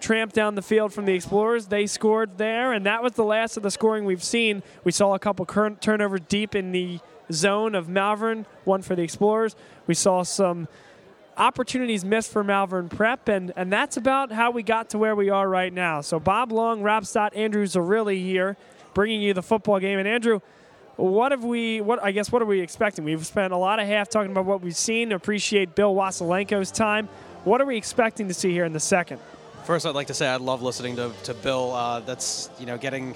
tramp 0.00 0.32
down 0.32 0.54
the 0.54 0.62
field 0.62 0.92
from 0.92 1.04
the 1.06 1.14
Explorers. 1.14 1.66
They 1.66 1.86
scored 1.86 2.38
there, 2.38 2.72
and 2.72 2.86
that 2.86 3.02
was 3.02 3.12
the 3.12 3.24
last 3.24 3.56
of 3.56 3.62
the 3.62 3.70
scoring 3.70 4.04
we've 4.04 4.22
seen. 4.22 4.62
We 4.84 4.92
saw 4.92 5.14
a 5.14 5.18
couple 5.18 5.44
turnovers 5.46 6.20
deep 6.28 6.54
in 6.54 6.72
the 6.72 7.00
zone 7.32 7.74
of 7.74 7.88
Malvern, 7.88 8.46
one 8.64 8.82
for 8.82 8.94
the 8.94 9.02
Explorers. 9.02 9.56
We 9.86 9.94
saw 9.94 10.22
some 10.22 10.68
opportunities 11.38 12.04
missed 12.04 12.30
for 12.30 12.44
Malvern 12.44 12.88
Prep, 12.88 13.28
and, 13.28 13.52
and 13.56 13.72
that's 13.72 13.96
about 13.96 14.32
how 14.32 14.50
we 14.50 14.62
got 14.62 14.90
to 14.90 14.98
where 14.98 15.14
we 15.14 15.30
are 15.30 15.48
right 15.48 15.72
now. 15.72 16.00
So 16.00 16.18
Bob 16.18 16.52
Long, 16.52 16.82
Rob 16.82 17.06
Stott, 17.06 17.34
Andrew 17.34 17.64
Zerilli 17.64 18.22
here, 18.22 18.56
bringing 18.92 19.22
you 19.22 19.32
the 19.32 19.42
football 19.42 19.78
game. 19.78 19.98
And 19.98 20.08
Andrew, 20.08 20.40
what 20.96 21.30
have 21.30 21.44
we? 21.44 21.80
What 21.80 22.02
I 22.02 22.10
guess 22.10 22.32
what 22.32 22.42
are 22.42 22.46
we 22.46 22.60
expecting? 22.60 23.04
We've 23.04 23.24
spent 23.24 23.52
a 23.52 23.56
lot 23.56 23.78
of 23.78 23.86
half 23.86 24.08
talking 24.08 24.32
about 24.32 24.46
what 24.46 24.60
we've 24.60 24.76
seen. 24.76 25.12
Appreciate 25.12 25.76
Bill 25.76 25.94
Wasilenko's 25.94 26.72
time. 26.72 27.08
What 27.44 27.60
are 27.60 27.66
we 27.66 27.76
expecting 27.76 28.26
to 28.28 28.34
see 28.34 28.50
here 28.50 28.64
in 28.64 28.72
the 28.72 28.80
second? 28.80 29.20
First, 29.64 29.86
I'd 29.86 29.94
like 29.94 30.08
to 30.08 30.14
say 30.14 30.26
I 30.26 30.36
love 30.36 30.60
listening 30.60 30.96
to, 30.96 31.12
to 31.24 31.34
Bill. 31.34 31.72
Uh, 31.72 32.00
that's 32.00 32.50
you 32.58 32.66
know 32.66 32.76
getting 32.76 33.14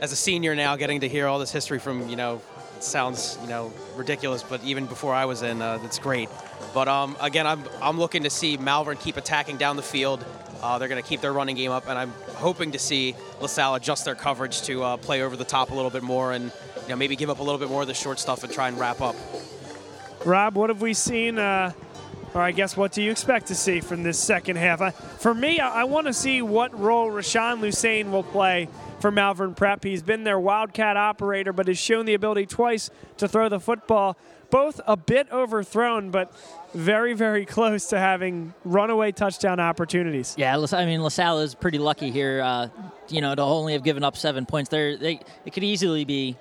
as 0.00 0.12
a 0.12 0.16
senior 0.16 0.54
now, 0.54 0.76
getting 0.76 1.00
to 1.00 1.08
hear 1.08 1.26
all 1.26 1.38
this 1.38 1.52
history 1.52 1.78
from 1.78 2.06
you 2.08 2.16
know 2.16 2.42
sounds 2.80 3.38
you 3.42 3.48
know 3.48 3.72
ridiculous, 3.96 4.42
but 4.42 4.62
even 4.62 4.84
before 4.86 5.14
I 5.14 5.24
was 5.24 5.42
in, 5.42 5.62
uh, 5.62 5.78
that's 5.78 5.98
great. 5.98 6.28
But 6.76 6.88
um, 6.88 7.16
again, 7.22 7.46
I'm, 7.46 7.64
I'm 7.80 7.98
looking 7.98 8.24
to 8.24 8.28
see 8.28 8.58
Malvern 8.58 8.98
keep 8.98 9.16
attacking 9.16 9.56
down 9.56 9.76
the 9.76 9.82
field. 9.82 10.22
Uh, 10.60 10.78
they're 10.78 10.88
going 10.88 11.02
to 11.02 11.08
keep 11.08 11.22
their 11.22 11.32
running 11.32 11.56
game 11.56 11.70
up, 11.70 11.88
and 11.88 11.98
I'm 11.98 12.10
hoping 12.34 12.72
to 12.72 12.78
see 12.78 13.16
LaSalle 13.40 13.76
adjust 13.76 14.04
their 14.04 14.14
coverage 14.14 14.60
to 14.64 14.82
uh, 14.82 14.96
play 14.98 15.22
over 15.22 15.36
the 15.36 15.44
top 15.46 15.70
a 15.70 15.74
little 15.74 15.90
bit 15.90 16.02
more 16.02 16.32
and 16.32 16.52
you 16.82 16.88
know, 16.90 16.96
maybe 16.96 17.16
give 17.16 17.30
up 17.30 17.38
a 17.38 17.42
little 17.42 17.58
bit 17.58 17.70
more 17.70 17.80
of 17.80 17.88
the 17.88 17.94
short 17.94 18.18
stuff 18.18 18.44
and 18.44 18.52
try 18.52 18.68
and 18.68 18.78
wrap 18.78 19.00
up. 19.00 19.16
Rob, 20.26 20.54
what 20.54 20.68
have 20.68 20.82
we 20.82 20.92
seen? 20.92 21.38
Uh, 21.38 21.72
or 22.36 22.42
I 22.42 22.52
guess 22.52 22.76
what 22.76 22.92
do 22.92 23.02
you 23.02 23.10
expect 23.10 23.46
to 23.46 23.54
see 23.54 23.80
from 23.80 24.02
this 24.02 24.18
second 24.18 24.56
half? 24.56 24.82
I, 24.82 24.90
for 24.90 25.34
me, 25.34 25.58
I, 25.58 25.80
I 25.80 25.84
want 25.84 26.06
to 26.06 26.12
see 26.12 26.42
what 26.42 26.78
role 26.78 27.10
Rashawn 27.10 27.60
Lusain 27.60 28.10
will 28.10 28.22
play 28.22 28.68
for 29.00 29.10
Malvern 29.10 29.54
Prep. 29.54 29.82
He's 29.82 30.02
been 30.02 30.22
their 30.22 30.38
wildcat 30.38 30.98
operator, 30.98 31.54
but 31.54 31.66
has 31.66 31.78
shown 31.78 32.04
the 32.04 32.12
ability 32.12 32.44
twice 32.44 32.90
to 33.16 33.26
throw 33.26 33.48
the 33.48 33.58
football 33.58 34.18
both 34.50 34.82
a 34.86 34.98
bit 34.98 35.32
overthrown, 35.32 36.10
but 36.10 36.30
very, 36.74 37.14
very 37.14 37.46
close 37.46 37.86
to 37.86 37.98
having 37.98 38.52
runaway 38.64 39.12
touchdown 39.12 39.58
opportunities. 39.58 40.34
Yeah, 40.36 40.62
I 40.72 40.84
mean, 40.84 41.02
LaSalle 41.02 41.40
is 41.40 41.54
pretty 41.54 41.78
lucky 41.78 42.10
here, 42.10 42.42
uh, 42.42 42.68
you 43.08 43.22
know, 43.22 43.34
to 43.34 43.42
only 43.42 43.72
have 43.72 43.82
given 43.82 44.04
up 44.04 44.14
seven 44.14 44.44
points. 44.44 44.68
There, 44.68 44.96
they 44.98 45.20
it 45.46 45.54
could 45.54 45.64
easily 45.64 46.04
be, 46.04 46.36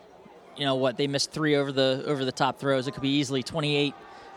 you 0.58 0.66
know, 0.66 0.76
what 0.76 0.98
they 0.98 1.08
missed 1.08 1.32
three 1.32 1.56
over 1.56 1.72
the 1.72 2.04
over 2.06 2.26
the 2.26 2.34
top 2.34 2.60
throws. 2.60 2.88
It 2.88 2.92
could 2.92 3.02
be 3.02 3.16
easily 3.18 3.42
28 3.42 3.94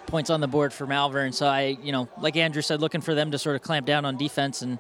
points 0.09 0.31
on 0.31 0.41
the 0.41 0.49
board 0.49 0.73
for 0.73 0.87
Malvern. 0.87 1.33
So 1.33 1.47
I, 1.47 1.79
you 1.83 1.93
know, 1.93 2.09
like 2.19 2.37
Andrew 2.37 2.63
said, 2.63 2.81
looking 2.81 3.01
for 3.01 3.15
them 3.15 3.31
to 3.31 3.39
sort 3.39 3.57
of 3.57 3.63
clamp 3.63 3.87
down 3.87 4.05
on 4.05 4.17
defense 4.17 4.63
and 4.63 4.79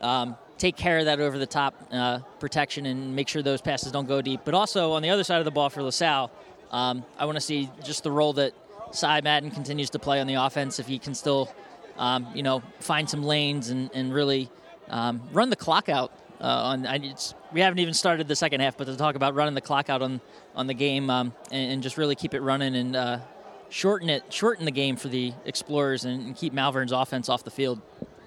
um, 0.00 0.36
take 0.58 0.76
care 0.76 0.98
of 0.98 1.06
that 1.06 1.18
over 1.18 1.38
the 1.38 1.46
top 1.46 1.74
uh, 1.90 2.20
protection 2.38 2.86
and 2.86 3.16
make 3.16 3.28
sure 3.28 3.42
those 3.42 3.60
passes 3.60 3.90
don't 3.90 4.06
go 4.06 4.22
deep. 4.22 4.42
But 4.44 4.54
also 4.54 4.92
on 4.92 5.02
the 5.02 5.10
other 5.10 5.24
side 5.24 5.38
of 5.38 5.44
the 5.44 5.50
ball 5.50 5.70
for 5.70 5.82
LaSalle 5.82 6.30
um, 6.70 7.04
I 7.18 7.24
want 7.24 7.36
to 7.36 7.40
see 7.40 7.68
just 7.84 8.04
the 8.04 8.10
role 8.10 8.32
that 8.34 8.52
Cy 8.92 9.20
Madden 9.20 9.50
continues 9.50 9.90
to 9.90 9.98
play 9.98 10.20
on 10.20 10.26
the 10.26 10.34
offense. 10.34 10.78
If 10.78 10.86
he 10.86 10.98
can 10.98 11.14
still, 11.14 11.52
um, 11.98 12.28
you 12.34 12.42
know, 12.42 12.62
find 12.78 13.08
some 13.08 13.22
lanes 13.22 13.70
and, 13.70 13.90
and 13.92 14.12
really 14.12 14.48
um, 14.88 15.20
run 15.32 15.50
the 15.50 15.56
clock 15.56 15.88
out. 15.88 16.12
Uh, 16.40 16.78
on 16.82 17.14
we 17.52 17.60
haven't 17.60 17.80
even 17.80 17.92
started 17.92 18.26
the 18.26 18.36
second 18.36 18.60
half, 18.60 18.78
but 18.78 18.86
to 18.86 18.96
talk 18.96 19.14
about 19.14 19.34
running 19.34 19.54
the 19.54 19.60
clock 19.60 19.90
out 19.90 20.00
on 20.00 20.22
on 20.54 20.66
the 20.66 20.74
game 20.74 21.10
um, 21.10 21.34
and, 21.52 21.72
and, 21.72 21.82
just 21.82 21.98
really 21.98 22.14
keep 22.14 22.32
it 22.32 22.40
running 22.40 22.74
and 22.74 22.96
uh, 22.96 23.18
shorten 23.70 24.10
it, 24.10 24.24
shorten 24.32 24.64
the 24.66 24.70
game 24.70 24.96
for 24.96 25.08
the 25.08 25.32
Explorers 25.46 26.04
and, 26.04 26.26
and 26.26 26.36
keep 26.36 26.52
Malvern's 26.52 26.92
offense 26.92 27.28
off 27.28 27.44
the 27.44 27.50
field. 27.50 27.80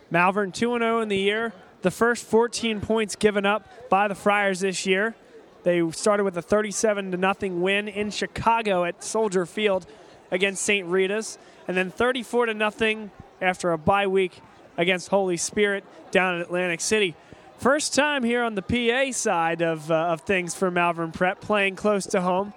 Malvern 0.10 0.52
2 0.52 0.78
0 0.80 1.02
in 1.02 1.10
the 1.10 1.18
year. 1.18 1.54
The 1.82 1.92
first 1.92 2.26
14 2.26 2.80
points 2.82 3.16
given 3.16 3.46
up 3.46 3.90
by 3.90 4.08
the 4.08 4.16
Friars 4.16 4.62
this 4.62 4.86
year. 4.86 5.16
They 5.64 5.90
started 5.92 6.24
with 6.24 6.38
a 6.38 6.42
37 6.42 7.12
to 7.12 7.18
nothing 7.18 7.62
win 7.62 7.88
in 7.88 8.10
Chicago 8.10 8.86
at 8.86 9.04
Soldier 9.04 9.46
Field 9.46 9.86
against 10.32 10.64
St. 10.64 10.88
Rita's, 10.88 11.38
and 11.68 11.78
then 11.78 11.92
34 11.92 12.48
to 12.48 12.54
nothing 12.54 13.12
after 13.42 13.72
a 13.72 13.78
bye 13.78 14.08
week 14.08 14.42
against 14.78 15.10
Holy 15.10 15.38
Spirit 15.38 15.84
down 16.12 16.36
in 16.36 16.42
Atlantic 16.42 16.82
City. 16.82 17.16
First 17.58 17.94
time 17.94 18.24
here 18.24 18.44
on 18.44 18.56
the 18.56 18.62
PA 18.62 19.12
side 19.12 19.62
of, 19.62 19.90
uh, 19.90 19.96
of 19.96 20.22
things 20.22 20.54
for 20.54 20.70
Malvern 20.70 21.12
Prep, 21.12 21.40
playing 21.40 21.76
close 21.76 22.06
to 22.08 22.22
home. 22.22 22.54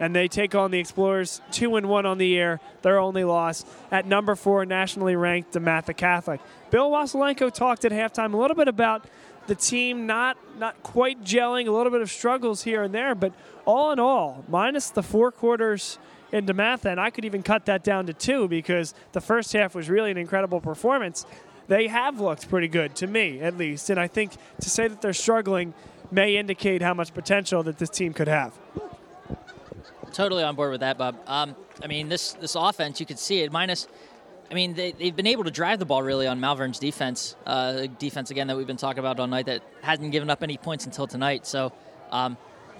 And 0.00 0.14
they 0.14 0.26
take 0.26 0.54
on 0.54 0.70
the 0.72 0.78
Explorers, 0.78 1.40
two 1.52 1.76
and 1.76 1.88
one 1.88 2.04
on 2.04 2.18
the 2.18 2.26
year. 2.26 2.60
Their 2.82 2.98
only 2.98 3.22
loss 3.22 3.64
at 3.92 4.06
number 4.06 4.34
four, 4.34 4.64
nationally 4.66 5.14
ranked 5.14 5.52
DeMatha 5.52 5.96
Catholic. 5.96 6.40
Bill 6.70 6.90
Wasilenko 6.90 7.52
talked 7.52 7.84
at 7.84 7.92
halftime 7.92 8.34
a 8.34 8.36
little 8.36 8.56
bit 8.56 8.66
about 8.66 9.06
the 9.46 9.54
team 9.54 10.06
not 10.06 10.36
not 10.58 10.82
quite 10.82 11.22
gelling, 11.22 11.68
a 11.68 11.70
little 11.70 11.92
bit 11.92 12.00
of 12.00 12.10
struggles 12.10 12.62
here 12.62 12.82
and 12.82 12.94
there, 12.94 13.14
but 13.14 13.32
all 13.64 13.92
in 13.92 14.00
all, 14.00 14.44
minus 14.48 14.90
the 14.90 15.02
four 15.02 15.30
quarters 15.30 15.98
in 16.32 16.46
DeMatha, 16.46 16.86
and 16.86 17.00
I 17.00 17.10
could 17.10 17.24
even 17.24 17.42
cut 17.44 17.66
that 17.66 17.84
down 17.84 18.06
to 18.06 18.12
two 18.12 18.48
because 18.48 18.94
the 19.12 19.20
first 19.20 19.52
half 19.52 19.74
was 19.74 19.88
really 19.88 20.10
an 20.10 20.16
incredible 20.16 20.60
performance. 20.60 21.24
they 21.68 21.86
have 21.86 22.20
looked 22.20 22.48
pretty 22.48 22.68
good 22.68 22.94
to 22.96 23.06
me, 23.06 23.40
at 23.40 23.56
least. 23.56 23.88
And 23.88 23.98
I 23.98 24.06
think 24.06 24.32
to 24.60 24.68
say 24.68 24.88
that 24.88 25.00
they're 25.00 25.12
struggling 25.12 25.72
may 26.10 26.36
indicate 26.36 26.82
how 26.82 26.92
much 26.94 27.14
potential 27.14 27.62
that 27.62 27.78
this 27.78 27.90
team 27.90 28.12
could 28.12 28.28
have. 28.28 28.52
Totally 30.14 30.44
on 30.44 30.54
board 30.54 30.70
with 30.70 30.80
that, 30.80 30.96
Bob. 30.96 31.16
Um, 31.26 31.56
I 31.82 31.88
mean, 31.88 32.08
this 32.08 32.34
this 32.34 32.54
offense, 32.54 33.00
you 33.00 33.06
could 33.06 33.18
see 33.18 33.40
it 33.40 33.50
minus. 33.50 33.88
I 34.48 34.54
mean, 34.54 34.74
they, 34.74 34.92
they've 34.92 35.14
been 35.14 35.26
able 35.26 35.42
to 35.42 35.50
drive 35.50 35.80
the 35.80 35.84
ball 35.84 36.04
really 36.04 36.28
on 36.28 36.38
Malvern's 36.38 36.78
defense. 36.78 37.34
Uh, 37.44 37.86
defense, 37.98 38.30
again, 38.30 38.46
that 38.46 38.56
we've 38.56 38.66
been 38.66 38.76
talking 38.76 39.00
about 39.00 39.18
all 39.18 39.26
night 39.26 39.46
that 39.46 39.62
hasn't 39.82 40.12
given 40.12 40.30
up 40.30 40.44
any 40.44 40.56
points 40.56 40.86
until 40.86 41.08
tonight. 41.08 41.46
So 41.46 41.72
um, 42.12 42.36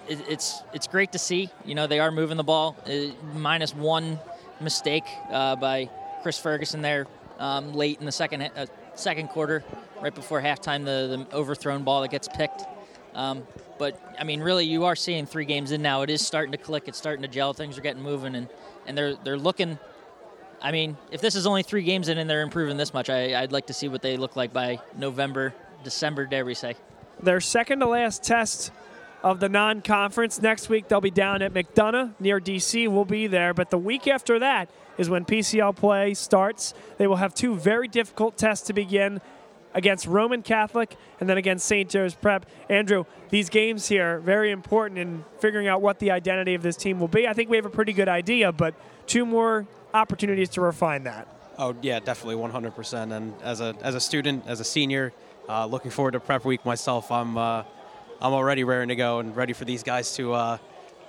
it, 0.09 0.20
it's 0.28 0.62
it's 0.73 0.86
great 0.86 1.11
to 1.11 1.19
see. 1.19 1.51
You 1.65 1.74
know, 1.74 1.89
they 1.89 1.98
are 1.98 2.12
moving 2.12 2.36
the 2.36 2.44
ball. 2.44 2.77
Uh, 2.86 3.12
minus 3.36 3.74
one 3.74 4.20
mistake 4.61 5.05
uh, 5.32 5.56
by 5.56 5.90
Chris 6.23 6.39
Ferguson 6.39 6.82
there 6.82 7.09
um, 7.40 7.73
late 7.73 7.98
in 7.98 8.06
the 8.06 8.12
second 8.12 8.43
uh, 8.43 8.66
second 8.94 9.28
quarter, 9.31 9.65
right 10.01 10.15
before 10.15 10.40
halftime, 10.40 10.85
the, 10.85 11.27
the 11.27 11.36
overthrown 11.36 11.82
ball 11.82 12.02
that 12.02 12.12
gets 12.12 12.28
picked. 12.28 12.62
Um, 13.12 13.43
but 13.79 14.01
I 14.19 14.25
mean, 14.25 14.41
really, 14.41 14.65
you 14.65 14.85
are 14.85 14.97
seeing 14.97 15.27
three 15.27 15.45
games 15.45 15.73
in 15.73 15.83
now. 15.83 16.03
It 16.03 16.11
is 16.11 16.25
starting 16.25 16.53
to 16.53 16.59
click. 16.59 16.85
It's 16.87 16.99
starting 16.99 17.23
to 17.23 17.29
gel. 17.29 17.53
Things 17.53 17.79
are 17.79 17.81
getting 17.81 18.03
moving, 18.03 18.35
and, 18.35 18.49
and 18.87 18.97
they're 18.97 19.15
they're 19.17 19.39
looking. 19.39 19.79
I 20.63 20.73
mean, 20.73 20.97
if 21.11 21.21
this 21.21 21.35
is 21.35 21.47
only 21.47 21.63
three 21.63 21.83
games 21.83 22.09
in 22.09 22.17
and 22.17 22.29
they're 22.29 22.43
improving 22.43 22.77
this 22.79 22.95
much, 22.95 23.11
I, 23.11 23.41
I'd 23.43 23.53
like 23.53 23.67
to 23.67 23.75
see 23.75 23.89
what 23.89 24.01
they 24.01 24.17
look 24.17 24.35
like 24.35 24.53
by 24.53 24.81
November, 24.97 25.53
December, 25.83 26.25
dare 26.25 26.45
we 26.45 26.55
say. 26.55 26.75
Their 27.23 27.41
second 27.41 27.81
to 27.81 27.87
last 27.87 28.25
test 28.25 28.73
of 29.23 29.41
the 29.41 29.49
non 29.49 29.83
conference. 29.83 30.41
Next 30.41 30.69
week, 30.69 30.89
they'll 30.89 31.01
be 31.01 31.11
down 31.11 31.43
at 31.43 31.53
McDonough 31.53 32.15
near 32.21 32.41
DC. 32.41 32.89
We'll 32.89 33.05
be 33.05 33.27
there. 33.27 33.55
But 33.55 33.71
the 33.71 33.79
week 33.79 34.07
after 34.07 34.39
that 34.39 34.69
is 34.99 35.11
when 35.11 35.25
PCL 35.25 35.77
play 35.77 36.15
starts. 36.15 36.75
They 36.99 37.07
will 37.07 37.17
have 37.17 37.35
two 37.35 37.57
very 37.57 37.89
difficult 37.89 38.37
tests 38.37 38.67
to 38.69 38.73
begin 38.73 39.21
against 39.75 40.07
Roman 40.07 40.43
Catholic 40.43 40.97
and 41.21 41.29
then 41.29 41.37
against 41.37 41.67
St. 41.67 41.89
Joe's 41.91 42.15
Prep. 42.15 42.47
Andrew, 42.69 43.05
these 43.31 43.49
games 43.49 43.89
here 43.89 44.21
very 44.21 44.51
important 44.51 44.99
in 44.99 45.25
figuring 45.41 45.69
out 45.69 45.83
what 45.83 45.99
the 45.99 46.11
identity 46.11 46.55
of 46.55 46.63
this 46.63 46.77
team 46.77 47.01
will 47.01 47.09
be. 47.09 47.27
I 47.27 47.33
think 47.33 47.51
we 47.51 47.57
have 47.57 47.67
a 47.67 47.71
pretty 47.71 47.93
good 47.93 48.09
idea, 48.09 48.53
but 48.53 48.75
two 49.07 49.27
more 49.27 49.67
opportunities 49.93 50.49
to 50.51 50.61
refine 50.61 51.05
that. 51.05 51.29
Oh 51.59 51.75
yeah, 51.83 52.01
definitely 52.01 52.37
100%. 52.37 53.17
And 53.17 53.35
as 53.43 53.61
a 53.61 53.77
as 53.81 53.95
a 53.95 54.01
student, 54.01 54.45
as 54.47 54.61
a 54.61 54.65
senior, 54.65 55.13
uh, 55.49 55.67
looking 55.67 55.91
forward 55.91 56.13
to 56.13 56.21
prep 56.21 56.45
week 56.45 56.65
myself. 56.65 57.13
I'm 57.13 57.39
uh, 57.39 57.63
I'm 58.21 58.33
already 58.33 58.65
raring 58.65 58.89
to 58.89 58.97
go 58.97 59.21
and 59.21 59.37
ready 59.37 59.53
for 59.53 59.65
these 59.65 59.83
guys 59.83 60.15
to 60.17 60.33
uh, 60.33 60.59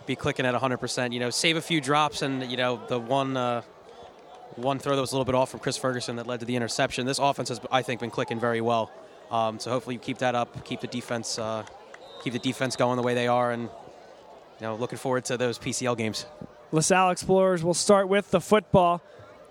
be 0.05 0.15
clicking 0.15 0.45
at 0.45 0.53
100%. 0.53 1.13
You 1.13 1.19
know, 1.19 1.29
save 1.29 1.57
a 1.57 1.61
few 1.61 1.81
drops 1.81 2.21
and 2.21 2.43
you 2.43 2.57
know 2.57 2.79
the 2.87 2.99
one 2.99 3.37
uh, 3.37 3.63
one 4.55 4.79
throw 4.79 4.95
that 4.95 5.01
was 5.01 5.11
a 5.11 5.15
little 5.15 5.25
bit 5.25 5.35
off 5.35 5.51
from 5.51 5.59
Chris 5.59 5.77
Ferguson 5.77 6.15
that 6.15 6.27
led 6.27 6.39
to 6.39 6.45
the 6.45 6.55
interception. 6.55 7.05
This 7.05 7.19
offense 7.19 7.49
has, 7.49 7.59
I 7.71 7.81
think, 7.81 7.99
been 7.99 8.09
clicking 8.09 8.39
very 8.39 8.61
well. 8.61 8.91
Um, 9.31 9.59
so 9.59 9.71
hopefully, 9.71 9.95
you 9.95 9.99
keep 9.99 10.19
that 10.19 10.35
up, 10.35 10.63
keep 10.65 10.81
the 10.81 10.87
defense, 10.87 11.39
uh, 11.39 11.65
keep 12.23 12.33
the 12.33 12.39
defense 12.39 12.75
going 12.75 12.97
the 12.97 13.03
way 13.03 13.13
they 13.13 13.27
are, 13.27 13.51
and 13.51 13.63
you 13.63 13.69
know, 14.61 14.75
looking 14.75 14.97
forward 14.97 15.25
to 15.25 15.37
those 15.37 15.59
PCL 15.59 15.97
games. 15.97 16.25
LaSalle 16.71 17.11
Explorers 17.11 17.63
will 17.63 17.73
start 17.73 18.07
with 18.07 18.31
the 18.31 18.41
football. 18.41 19.01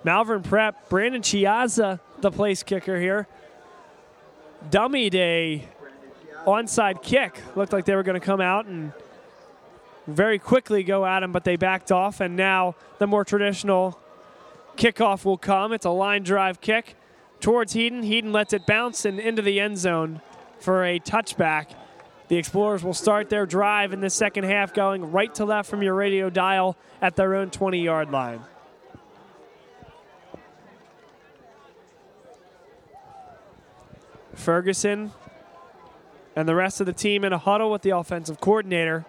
Malvern 0.05 0.43
Prep, 0.43 0.89
Brandon 0.89 1.23
Chiazza, 1.23 2.01
the 2.21 2.31
place 2.31 2.63
kicker 2.63 3.01
here. 3.01 3.27
Dummy 4.71 5.11
day, 5.11 5.69
onside 6.47 7.03
kick. 7.03 7.41
Looked 7.57 7.73
like 7.73 7.85
they 7.85 7.95
were 7.95 8.03
going 8.03 8.21
to 8.21 8.25
come 8.25 8.41
out 8.41 8.67
and 8.67 8.93
very 10.07 10.39
quickly 10.39 10.83
go 10.83 11.07
at 11.07 11.23
him, 11.23 11.33
but 11.33 11.45
they 11.45 11.57
backed 11.57 11.91
off. 11.91 12.21
And 12.21 12.37
now 12.37 12.75
the 12.99 13.07
more 13.07 13.25
traditional 13.25 13.99
Kickoff 14.77 15.25
will 15.25 15.39
come. 15.39 15.73
It's 15.73 15.87
a 15.87 15.91
line 15.91 16.23
drive 16.23 16.61
kick 16.61 16.97
towards 17.41 17.73
Heaton. 17.75 18.03
Heaton 18.03 18.33
lets 18.33 18.53
it 18.53 18.67
bounce 18.67 19.05
and 19.05 19.21
into 19.21 19.43
the 19.43 19.61
end 19.61 19.79
zone 19.79 20.21
for 20.59 20.85
a 20.85 20.99
touchback. 20.99 21.67
The 22.29 22.37
Explorers 22.37 22.83
will 22.83 22.95
start 22.95 23.29
their 23.29 23.47
drive 23.47 23.93
in 23.93 24.01
the 24.01 24.11
second 24.11 24.45
half 24.45 24.73
going 24.73 25.13
right 25.13 25.33
to 25.35 25.45
left 25.45 25.69
from 25.69 25.83
your 25.83 25.95
radio 25.95 26.31
dial 26.31 26.77
at 27.03 27.17
their 27.17 27.35
own 27.35 27.51
20 27.51 27.83
yard 27.83 28.11
line. 28.11 28.41
Ferguson 34.35 35.13
and 36.35 36.49
the 36.49 36.55
rest 36.55 36.81
of 36.81 36.87
the 36.87 36.93
team 36.93 37.25
in 37.25 37.33
a 37.33 37.39
huddle 37.39 37.71
with 37.71 37.83
the 37.83 37.91
offensive 37.91 38.41
coordinator. 38.41 39.05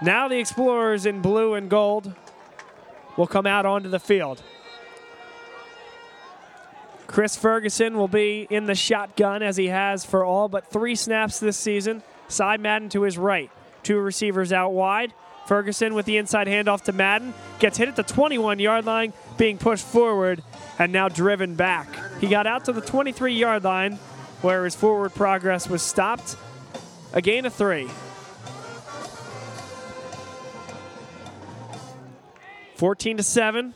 Now 0.00 0.28
the 0.28 0.38
Explorers 0.38 1.04
in 1.04 1.20
blue 1.20 1.54
and 1.54 1.68
gold 1.68 2.14
will 3.16 3.26
come 3.26 3.46
out 3.46 3.66
onto 3.66 3.88
the 3.88 4.00
field. 4.00 4.42
Chris 7.06 7.36
Ferguson 7.36 7.98
will 7.98 8.08
be 8.08 8.46
in 8.48 8.64
the 8.64 8.74
shotgun 8.74 9.42
as 9.42 9.56
he 9.58 9.66
has 9.66 10.04
for 10.04 10.24
all 10.24 10.48
but 10.48 10.70
three 10.70 10.94
snaps 10.94 11.38
this 11.40 11.58
season. 11.58 12.02
Cy 12.28 12.56
Madden 12.56 12.88
to 12.90 13.02
his 13.02 13.18
right. 13.18 13.50
Two 13.82 13.98
receivers 13.98 14.52
out 14.52 14.72
wide. 14.72 15.12
Ferguson 15.46 15.92
with 15.92 16.06
the 16.06 16.16
inside 16.16 16.46
handoff 16.46 16.82
to 16.84 16.92
Madden. 16.92 17.34
Gets 17.58 17.76
hit 17.76 17.88
at 17.88 17.96
the 17.96 18.02
21 18.02 18.58
yard 18.60 18.86
line, 18.86 19.12
being 19.36 19.58
pushed 19.58 19.84
forward 19.84 20.42
and 20.78 20.90
now 20.90 21.08
driven 21.08 21.54
back. 21.54 21.88
He 22.20 22.28
got 22.28 22.46
out 22.46 22.64
to 22.66 22.72
the 22.72 22.80
23 22.80 23.34
yard 23.34 23.64
line 23.64 23.98
where 24.40 24.64
his 24.64 24.74
forward 24.74 25.14
progress 25.14 25.68
was 25.68 25.82
stopped. 25.82 26.36
A 27.12 27.20
gain 27.20 27.44
of 27.44 27.52
three. 27.52 27.88
14 32.76 33.18
to 33.18 33.22
7. 33.22 33.74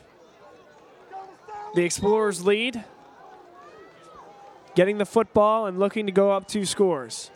The 1.75 1.83
Explorers 1.83 2.45
lead. 2.45 2.83
Getting 4.75 4.97
the 4.97 5.05
football 5.05 5.65
and 5.65 5.79
looking 5.79 6.05
to 6.05 6.11
go 6.11 6.31
up 6.31 6.47
two 6.47 6.65
scores. 6.65 7.31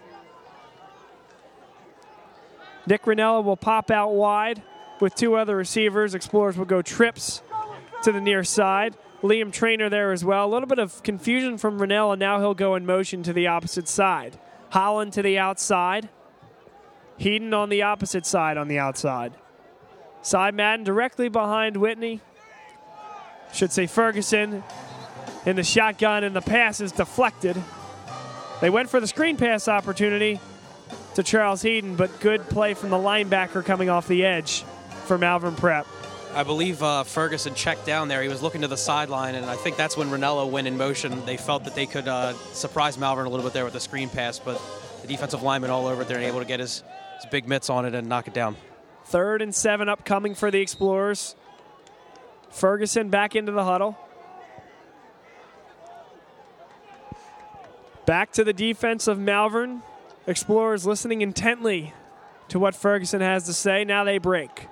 Nick 2.86 3.04
Ranella 3.04 3.44
will 3.44 3.58
pop 3.58 3.92
out 3.92 4.14
wide 4.14 4.62
with 5.00 5.16
two 5.16 5.36
other 5.36 5.56
receivers. 5.56 6.16
Explorers 6.16 6.58
will 6.58 6.66
go 6.66 6.82
trips 6.82 7.42
to 8.04 8.12
the 8.12 8.22
near 8.22 8.44
side. 8.44 8.96
Liam 9.22 9.52
Trainer 9.52 9.90
there 9.90 10.12
as 10.12 10.26
well. 10.26 10.48
A 10.48 10.52
little 10.52 10.68
bit 10.68 10.80
of 10.80 11.04
confusion 11.04 11.58
from 11.58 11.80
Ranella. 11.80 12.18
Now 12.18 12.40
he'll 12.40 12.56
go 12.56 12.76
in 12.76 12.86
motion 12.86 13.22
to 13.24 13.34
the 13.34 13.48
opposite 13.48 13.88
side. 13.88 14.40
Holland 14.72 15.14
to 15.14 15.22
the 15.22 15.38
outside. 15.38 16.10
Heaton 17.18 17.54
on 17.54 17.70
the 17.70 17.84
opposite 17.84 18.26
side 18.26 18.58
on 18.58 18.68
the 18.68 18.80
outside. 18.80 19.34
Cy 20.22 20.52
Madden 20.52 20.84
directly 20.84 21.30
behind 21.30 21.78
Whitney. 21.78 22.22
Should 23.54 23.72
say 23.72 23.88
Ferguson 23.88 24.64
in 25.46 25.56
the 25.56 25.64
shotgun, 25.64 26.24
and 26.24 26.36
the 26.36 26.42
pass 26.42 26.80
is 26.80 26.92
deflected. 26.92 27.62
They 28.62 28.70
went 28.70 28.90
for 28.90 29.00
the 29.00 29.08
screen 29.08 29.38
pass 29.38 29.68
opportunity 29.68 30.40
to 31.16 31.24
Charles 31.24 31.62
Heaton, 31.62 31.96
but 31.96 32.20
good 32.20 32.48
play 32.50 32.74
from 32.74 32.92
the 32.92 32.98
linebacker 32.98 33.66
coming 33.66 33.90
off 33.90 34.08
the 34.08 34.24
edge 34.24 34.64
for 35.06 35.18
Malvern 35.18 35.56
Prep. 35.56 35.88
I 36.34 36.44
believe 36.44 36.82
uh, 36.82 37.04
Ferguson 37.04 37.56
checked 37.56 37.86
down 37.86 38.08
there. 38.08 38.22
He 38.22 38.30
was 38.30 38.42
looking 38.42 38.62
to 38.62 38.68
the 38.68 38.78
sideline, 38.78 39.36
and 39.36 39.46
I 39.48 39.56
think 39.56 39.76
that's 39.76 39.98
when 39.98 40.10
Ranella 40.10 40.50
went 40.50 40.68
in 40.68 40.78
motion. 40.78 41.26
They 41.26 41.36
felt 41.36 41.66
that 41.66 41.76
they 41.76 41.86
could 41.86 42.08
uh, 42.08 42.34
surprise 42.54 42.98
Malvern 42.98 43.26
a 43.26 43.30
little 43.30 43.46
bit 43.46 43.52
there 43.52 43.66
with 43.66 43.74
the 43.74 43.82
screen 43.82 44.08
pass, 44.08 44.40
but 44.40 44.62
the 45.02 45.08
defensive 45.08 45.44
lineman 45.44 45.72
all 45.72 45.88
over 45.88 46.06
there 46.06 46.16
and 46.16 46.26
able 46.26 46.40
to 46.40 46.46
get 46.46 46.62
his, 46.62 46.84
his 47.18 47.30
big 47.30 47.50
mitts 47.50 47.70
on 47.70 47.86
it 47.86 47.94
and 47.94 48.08
knock 48.08 48.28
it 48.28 48.34
down. 48.34 48.56
Third 49.12 49.42
and 49.42 49.54
seven 49.54 49.90
upcoming 49.90 50.36
for 50.36 50.50
the 50.52 50.62
Explorers. 50.62 51.36
Ferguson 52.50 53.10
back 53.10 53.36
into 53.36 53.52
the 53.52 53.66
huddle. 53.66 53.98
Back 58.06 58.32
to 58.32 58.46
the 58.46 58.54
defense 58.54 59.10
of 59.10 59.20
Malvern. 59.20 59.82
Explorers 60.28 60.86
listening 60.86 61.22
intently 61.22 61.94
to 62.48 62.58
what 62.58 62.74
Ferguson 62.74 63.20
has 63.20 63.44
to 63.48 63.54
say. 63.54 63.84
Now 63.84 64.06
they 64.06 64.18
break. 64.18 64.70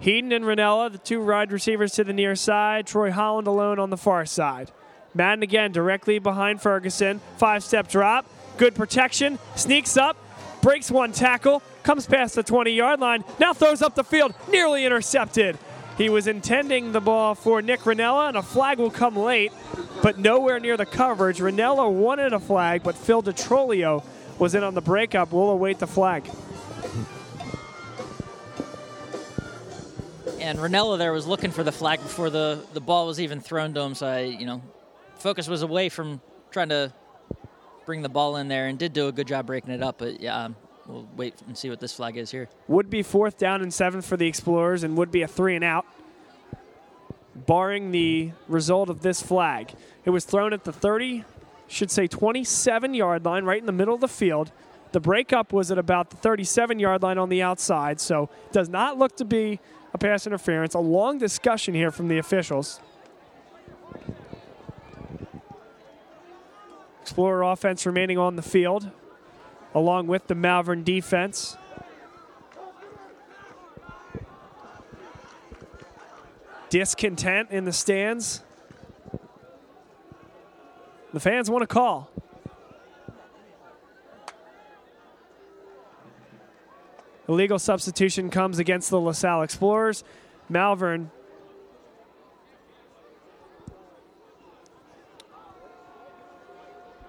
Heaton 0.00 0.32
and 0.32 0.44
Ranella, 0.44 0.90
the 0.90 0.98
two 0.98 1.24
wide 1.24 1.52
receivers 1.52 1.92
to 1.92 2.02
the 2.02 2.12
near 2.12 2.34
side. 2.34 2.88
Troy 2.88 3.12
Holland 3.12 3.46
alone 3.46 3.78
on 3.78 3.90
the 3.90 3.96
far 3.96 4.26
side. 4.26 4.72
Madden 5.14 5.44
again 5.44 5.70
directly 5.70 6.18
behind 6.18 6.60
Ferguson. 6.60 7.20
Five 7.36 7.62
step 7.62 7.86
drop. 7.86 8.26
Good 8.56 8.74
protection. 8.74 9.38
Sneaks 9.54 9.96
up. 9.96 10.16
Breaks 10.60 10.90
one 10.90 11.12
tackle 11.12 11.62
comes 11.82 12.06
past 12.06 12.34
the 12.34 12.42
20 12.42 12.70
yard 12.70 13.00
line, 13.00 13.24
now 13.38 13.52
throws 13.52 13.82
up 13.82 13.94
the 13.94 14.04
field, 14.04 14.34
nearly 14.50 14.84
intercepted. 14.84 15.58
He 15.98 16.08
was 16.08 16.26
intending 16.26 16.92
the 16.92 17.00
ball 17.00 17.34
for 17.34 17.60
Nick 17.60 17.80
Ranella, 17.80 18.28
and 18.28 18.36
a 18.36 18.42
flag 18.42 18.78
will 18.78 18.90
come 18.90 19.16
late, 19.16 19.52
but 20.02 20.18
nowhere 20.18 20.58
near 20.58 20.76
the 20.76 20.86
coverage. 20.86 21.38
Ranella 21.38 21.90
wanted 21.90 22.32
a 22.32 22.40
flag, 22.40 22.82
but 22.82 22.96
Phil 22.96 23.22
DeTrolio 23.22 24.02
was 24.38 24.54
in 24.54 24.64
on 24.64 24.74
the 24.74 24.80
breakup. 24.80 25.32
We'll 25.32 25.50
await 25.50 25.78
the 25.78 25.86
flag. 25.86 26.24
And 30.40 30.58
Ranella 30.58 30.98
there 30.98 31.12
was 31.12 31.26
looking 31.26 31.50
for 31.52 31.62
the 31.62 31.70
flag 31.70 32.00
before 32.02 32.30
the, 32.30 32.64
the 32.72 32.80
ball 32.80 33.06
was 33.06 33.20
even 33.20 33.40
thrown 33.40 33.74
to 33.74 33.80
him, 33.80 33.94
so 33.94 34.06
I, 34.06 34.22
you 34.22 34.46
know, 34.46 34.62
focus 35.18 35.46
was 35.46 35.62
away 35.62 35.88
from 35.88 36.20
trying 36.50 36.70
to 36.70 36.92
bring 37.86 38.02
the 38.02 38.08
ball 38.08 38.36
in 38.36 38.48
there 38.48 38.66
and 38.66 38.78
did 38.78 38.92
do 38.92 39.08
a 39.08 39.12
good 39.12 39.26
job 39.26 39.46
breaking 39.46 39.70
it 39.72 39.82
up. 39.82 39.98
But 39.98 40.20
yeah, 40.20 40.48
we'll 40.92 41.08
wait 41.16 41.34
and 41.46 41.56
see 41.56 41.70
what 41.70 41.80
this 41.80 41.94
flag 41.94 42.16
is 42.16 42.30
here. 42.30 42.48
Would 42.68 42.90
be 42.90 43.02
fourth 43.02 43.38
down 43.38 43.62
and 43.62 43.72
seven 43.72 44.02
for 44.02 44.16
the 44.16 44.26
Explorers 44.26 44.84
and 44.84 44.96
would 44.96 45.10
be 45.10 45.22
a 45.22 45.28
three 45.28 45.54
and 45.56 45.64
out. 45.64 45.86
barring 47.46 47.92
the 47.92 48.30
result 48.46 48.90
of 48.90 49.00
this 49.00 49.22
flag. 49.22 49.72
It 50.04 50.10
was 50.10 50.26
thrown 50.26 50.52
at 50.52 50.64
the 50.64 50.72
30, 50.72 51.24
should 51.66 51.90
say 51.90 52.06
27 52.06 52.92
yard 52.92 53.24
line, 53.24 53.44
right 53.44 53.58
in 53.58 53.64
the 53.64 53.72
middle 53.72 53.94
of 53.94 54.02
the 54.02 54.08
field. 54.08 54.52
The 54.92 55.00
breakup 55.00 55.50
was 55.50 55.70
at 55.70 55.78
about 55.78 56.10
the 56.10 56.16
37 56.18 56.78
yard 56.78 57.02
line 57.02 57.16
on 57.16 57.30
the 57.30 57.40
outside, 57.40 58.00
so 58.00 58.28
does 58.52 58.68
not 58.68 58.98
look 58.98 59.16
to 59.16 59.24
be 59.24 59.60
a 59.94 59.98
pass 59.98 60.26
interference. 60.26 60.74
A 60.74 60.78
long 60.78 61.16
discussion 61.16 61.72
here 61.72 61.90
from 61.90 62.08
the 62.08 62.18
officials. 62.18 62.80
Explorer 67.00 67.42
offense 67.42 67.86
remaining 67.86 68.18
on 68.18 68.36
the 68.36 68.42
field, 68.42 68.90
along 69.74 70.06
with 70.06 70.26
the 70.26 70.34
Malvern 70.34 70.82
defense. 70.84 71.56
Discontent 76.70 77.50
in 77.50 77.64
the 77.64 77.72
stands. 77.72 78.42
The 81.12 81.20
fans 81.20 81.50
want 81.50 81.62
to 81.62 81.66
call. 81.66 82.10
Illegal 87.28 87.58
substitution 87.58 88.30
comes 88.30 88.58
against 88.58 88.90
the 88.90 89.00
LaSalle 89.00 89.42
Explorers. 89.42 90.02
Malvern 90.48 91.10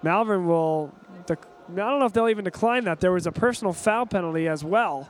Malvern 0.04 0.46
will. 0.48 0.94
I 1.80 1.90
don't 1.90 2.00
know 2.00 2.06
if 2.06 2.14
they'll 2.14 2.30
even 2.30 2.46
decline 2.46 2.84
that. 2.86 3.00
There 3.00 3.12
was 3.12 3.26
a 3.28 3.32
personal 3.32 3.74
foul 3.74 4.06
penalty 4.06 4.48
as 4.48 4.64
well. 4.64 5.10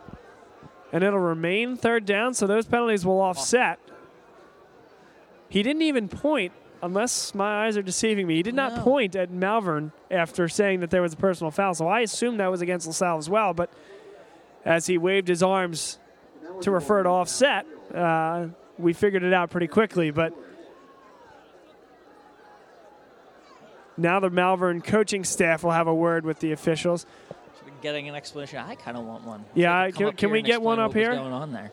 And 0.91 1.03
it'll 1.03 1.19
remain 1.19 1.75
third 1.75 2.05
down, 2.05 2.33
so 2.33 2.45
those 2.45 2.65
penalties 2.65 3.05
will 3.05 3.19
offset. 3.19 3.79
He 5.49 5.63
didn't 5.63 5.81
even 5.83 6.07
point, 6.07 6.51
unless 6.81 7.33
my 7.33 7.65
eyes 7.65 7.77
are 7.77 7.81
deceiving 7.81 8.27
me. 8.27 8.35
He 8.35 8.43
did 8.43 8.55
not 8.55 8.75
No. 8.77 8.83
point 8.83 9.15
at 9.15 9.31
Malvern 9.31 9.91
after 10.11 10.47
saying 10.47 10.79
that 10.81 10.89
there 10.89 11.01
was 11.01 11.13
a 11.13 11.17
personal 11.17 11.51
foul. 11.51 11.73
So 11.73 11.87
I 11.87 12.01
assumed 12.01 12.39
that 12.39 12.51
was 12.51 12.61
against 12.61 12.87
LaSalle 12.87 13.17
as 13.17 13.29
well. 13.29 13.53
But 13.53 13.69
as 14.65 14.85
he 14.87 14.97
waved 14.97 15.27
his 15.27 15.41
arms 15.43 15.99
to 16.61 16.71
refer 16.71 17.03
to 17.03 17.09
offset, 17.09 17.65
uh, 17.93 18.47
we 18.77 18.93
figured 18.93 19.23
it 19.23 19.33
out 19.33 19.49
pretty 19.49 19.67
quickly. 19.67 20.11
But 20.11 20.33
now 23.97 24.19
the 24.19 24.29
Malvern 24.29 24.81
coaching 24.81 25.23
staff 25.23 25.63
will 25.63 25.71
have 25.71 25.87
a 25.87 25.93
word 25.95 26.25
with 26.25 26.39
the 26.39 26.51
officials. 26.51 27.05
Getting 27.81 28.07
an 28.07 28.15
explanation. 28.15 28.59
I 28.59 28.75
kind 28.75 28.95
of 28.95 29.03
want 29.03 29.25
one. 29.25 29.43
Yeah, 29.53 29.91
can- 29.91 30.13
can 30.13 30.31
we 30.31 30.41
get 30.41 30.61
one 30.61 30.79
up 30.79 30.93
here? 30.93 31.13
going 31.13 31.33
on 31.33 31.51
there? 31.51 31.71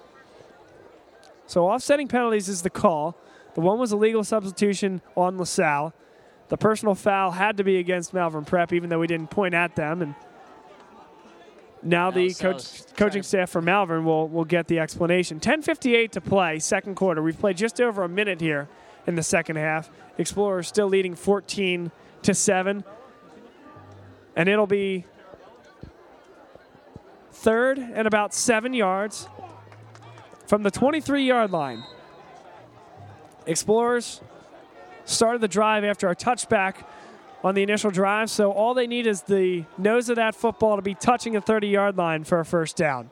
So 1.47 1.69
offsetting 1.69 2.09
penalties 2.09 2.49
is 2.49 2.63
the 2.63 2.71
call. 2.71 3.17
The 3.55 3.61
one 3.61 3.79
was 3.79 3.93
a 3.93 3.97
legal 3.97 4.25
substitution 4.25 5.03
on 5.17 5.37
LaSalle. 5.39 5.93
The 6.49 6.57
personal 6.57 6.95
foul 6.97 7.31
had 7.33 7.57
to 7.59 7.65
be 7.65 7.79
against 7.79 8.13
Malvern 8.13 8.45
Prep, 8.45 8.73
even 8.73 8.89
though 8.91 8.99
we 8.99 9.07
didn't 9.07 9.31
point 9.31 9.55
at 9.55 9.77
them. 9.77 10.03
And 10.03 10.15
now 11.83 12.11
the 12.11 12.35
coach, 12.35 12.95
coaching 12.97 13.23
staff 13.23 13.51
for 13.51 13.63
Malvern 13.63 14.05
will, 14.05 14.29
will 14.29 14.45
get 14.45 14.67
the 14.69 14.79
explanation. 14.81 15.41
10.58 15.41 16.11
to 16.13 16.21
play, 16.21 16.59
second 16.59 16.97
quarter. 16.97 17.23
We've 17.23 17.39
played 17.39 17.57
just 17.57 17.81
over 17.81 18.03
a 18.03 18.09
minute 18.09 18.41
here 18.41 18.69
in 19.07 19.15
the 19.15 19.23
second 19.23 19.57
half. 19.57 19.91
Explorers 20.19 20.69
still 20.69 20.89
leading 20.89 21.15
14 21.15 21.91
to 22.23 22.35
7. 22.35 22.85
And 24.37 24.49
it'll 24.49 24.67
be 24.67 25.05
third 27.33 27.79
and 27.79 28.07
about 28.07 28.35
seven 28.35 28.75
yards 28.75 29.29
from 30.47 30.63
the 30.63 30.71
23 30.71 31.25
yard 31.25 31.51
line. 31.51 31.85
Explorers 33.47 34.21
started 35.05 35.41
the 35.41 35.49
drive 35.49 35.85
after 35.85 36.09
a 36.09 36.17
touchback 36.17 36.85
on 37.43 37.55
the 37.55 37.63
initial 37.63 37.91
drive, 37.91 38.29
so 38.29 38.53
all 38.53 38.75
they 38.75 38.87
need 38.87 39.07
is 39.07 39.23
the 39.23 39.65
nose 39.79 40.09
of 40.09 40.17
that 40.17 40.35
football 40.35 40.77
to 40.77 40.83
be 40.83 40.95
touching 40.95 41.33
the 41.33 41.41
30 41.41 41.69
yard 41.69 41.97
line 41.97 42.25
for 42.25 42.41
a 42.41 42.45
first 42.45 42.77
down. 42.77 43.11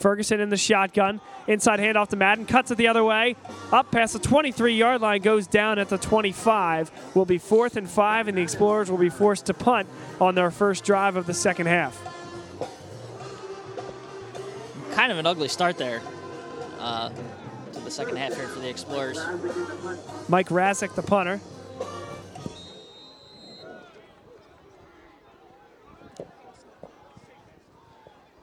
Ferguson 0.00 0.40
in 0.40 0.48
the 0.48 0.56
shotgun. 0.56 1.20
Inside 1.46 1.78
handoff 1.78 2.08
to 2.08 2.16
Madden. 2.16 2.46
Cuts 2.46 2.70
it 2.70 2.78
the 2.78 2.88
other 2.88 3.04
way. 3.04 3.36
Up 3.70 3.90
past 3.90 4.14
the 4.14 4.18
23 4.18 4.74
yard 4.74 5.00
line. 5.00 5.20
Goes 5.20 5.46
down 5.46 5.78
at 5.78 5.88
the 5.88 5.98
25. 5.98 6.90
Will 7.14 7.26
be 7.26 7.38
fourth 7.38 7.76
and 7.76 7.88
five, 7.88 8.26
and 8.26 8.36
the 8.36 8.42
Explorers 8.42 8.90
will 8.90 8.98
be 8.98 9.10
forced 9.10 9.46
to 9.46 9.54
punt 9.54 9.88
on 10.20 10.34
their 10.34 10.50
first 10.50 10.84
drive 10.84 11.16
of 11.16 11.26
the 11.26 11.34
second 11.34 11.66
half. 11.66 11.98
Kind 14.92 15.12
of 15.12 15.18
an 15.18 15.26
ugly 15.26 15.48
start 15.48 15.76
there 15.78 16.02
uh, 16.78 17.10
to 17.72 17.80
the 17.80 17.90
second 17.90 18.16
half 18.16 18.34
here 18.34 18.48
for 18.48 18.60
the 18.60 18.68
Explorers. 18.68 19.18
Mike 20.28 20.48
Razik, 20.48 20.94
the 20.94 21.02
punter. 21.02 21.40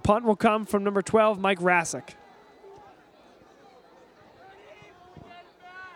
Punt 0.07 0.23
will 0.23 0.37
come 0.37 0.65
from 0.65 0.85
number 0.85 1.01
12, 1.01 1.37
Mike 1.37 1.59
Rassick. 1.59 2.11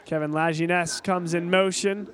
Kevin 0.03 0.31
Lagines 0.31 1.01
comes 1.01 1.33
in 1.33 1.49
motion 1.49 2.09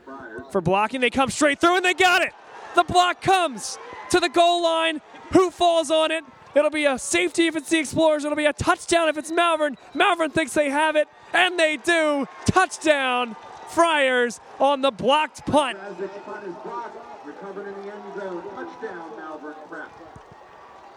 for 0.51 0.61
blocking. 0.61 1.01
They 1.01 1.09
come 1.09 1.31
straight 1.31 1.59
through 1.59 1.77
and 1.77 1.83
they 1.83 1.95
got 1.95 2.21
it. 2.21 2.33
The 2.75 2.83
block 2.83 3.19
comes 3.19 3.79
to 4.11 4.19
the 4.19 4.29
goal 4.29 4.61
line. 4.61 5.01
Who 5.31 5.49
falls 5.49 5.89
on 5.89 6.11
it? 6.11 6.23
It'll 6.53 6.69
be 6.69 6.85
a 6.85 6.99
safety 6.99 7.47
if 7.47 7.55
it's 7.55 7.69
the 7.69 7.79
Explorers. 7.79 8.25
It'll 8.25 8.37
be 8.37 8.45
a 8.45 8.53
touchdown 8.53 9.09
if 9.09 9.17
it's 9.17 9.31
Malvern. 9.31 9.75
Malvern 9.95 10.29
thinks 10.29 10.53
they 10.53 10.69
have 10.69 10.95
it, 10.95 11.07
and 11.33 11.57
they 11.57 11.77
do. 11.77 12.27
Touchdown, 12.45 13.35
Friars 13.69 14.39
on 14.59 14.81
the 14.81 14.91
blocked 14.91 15.47
punt. 15.47 15.79
Punt 15.79 16.63
blocked. 16.63 17.25
Recovered 17.25 17.67
in 17.67 17.73
the 17.81 17.91
end 17.91 18.19
zone. 18.19 18.43
Touchdown. 18.55 19.16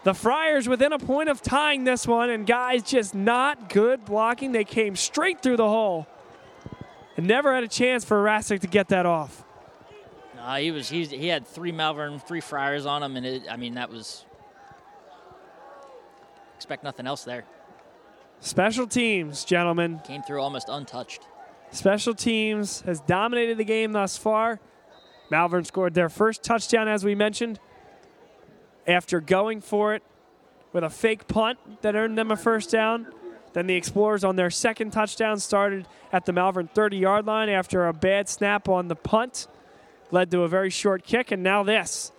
The 0.03 0.13
Friars 0.13 0.67
within 0.67 0.93
a 0.93 0.99
point 0.99 1.29
of 1.29 1.41
tying 1.41 1.83
this 1.83 2.07
one, 2.07 2.29
and 2.31 2.47
guys 2.47 2.83
just 2.83 3.13
not 3.13 3.69
good 3.69 4.03
blocking. 4.03 4.51
They 4.51 4.63
came 4.63 4.95
straight 4.95 5.43
through 5.43 5.57
the 5.57 5.67
hole 5.67 6.07
and 7.17 7.27
never 7.27 7.53
had 7.53 7.63
a 7.63 7.67
chance 7.67 8.03
for 8.03 8.23
Rassick 8.23 8.61
to 8.61 8.67
get 8.67 8.87
that 8.87 9.05
off. 9.05 9.43
No, 10.35 10.55
he 10.55 10.71
was 10.71 10.89
he, 10.89 11.05
he 11.05 11.27
had 11.27 11.45
three 11.45 11.71
Malvern, 11.71 12.19
three 12.19 12.41
Friars 12.41 12.87
on 12.87 13.03
him, 13.03 13.15
and 13.15 13.25
it, 13.25 13.43
I 13.49 13.57
mean 13.57 13.75
that 13.75 13.91
was 13.91 14.25
expect 16.55 16.83
nothing 16.83 17.05
else 17.05 17.23
there. 17.23 17.43
Special 18.39 18.87
teams, 18.87 19.45
gentlemen. 19.45 20.01
Came 20.03 20.23
through 20.23 20.41
almost 20.41 20.67
untouched. 20.67 21.27
Special 21.69 22.15
teams 22.15 22.81
has 22.81 22.99
dominated 23.01 23.57
the 23.57 23.63
game 23.63 23.91
thus 23.91 24.17
far. 24.17 24.59
Malvern 25.29 25.63
scored 25.63 25.93
their 25.93 26.09
first 26.09 26.43
touchdown, 26.43 26.87
as 26.87 27.05
we 27.05 27.13
mentioned, 27.13 27.59
after 28.91 29.19
going 29.19 29.61
for 29.61 29.93
it 29.93 30.03
with 30.73 30.83
a 30.83 30.89
fake 30.89 31.27
punt 31.27 31.59
that 31.81 31.95
earned 31.95 32.17
them 32.17 32.31
a 32.31 32.35
first 32.35 32.71
down. 32.71 33.07
Then 33.53 33.67
the 33.67 33.75
Explorers 33.75 34.23
on 34.23 34.37
their 34.37 34.49
second 34.49 34.91
touchdown 34.91 35.39
started 35.39 35.87
at 36.13 36.25
the 36.25 36.33
Malvern 36.33 36.67
30 36.67 36.97
yard 36.97 37.25
line 37.25 37.49
after 37.49 37.87
a 37.87 37.93
bad 37.93 38.29
snap 38.29 38.69
on 38.69 38.87
the 38.87 38.95
punt, 38.95 39.47
led 40.09 40.31
to 40.31 40.43
a 40.43 40.47
very 40.47 40.69
short 40.69 41.03
kick, 41.03 41.31
and 41.31 41.43
now 41.43 41.63
this. 41.63 42.11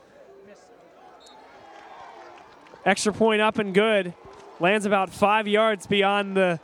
Extra 2.85 3.13
point 3.13 3.41
up 3.41 3.59
and 3.59 3.73
good. 3.73 4.13
Lands 4.61 4.87
about 4.87 5.11
five 5.11 5.49
yards 5.49 5.87
beyond 5.87 6.37
the 6.37 6.61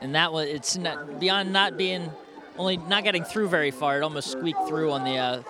And 0.00 0.14
that 0.14 0.32
was 0.32 0.48
it's 0.48 0.76
not, 0.76 1.18
beyond 1.20 1.52
not 1.52 1.76
being 1.76 2.10
only 2.58 2.76
not 2.76 3.04
getting 3.04 3.24
through 3.24 3.48
very 3.48 3.70
far. 3.70 3.98
It 3.98 4.02
almost 4.02 4.30
squeaked 4.30 4.66
through 4.68 4.92
on 4.92 5.04
the 5.04 5.16
uh, 5.16 5.42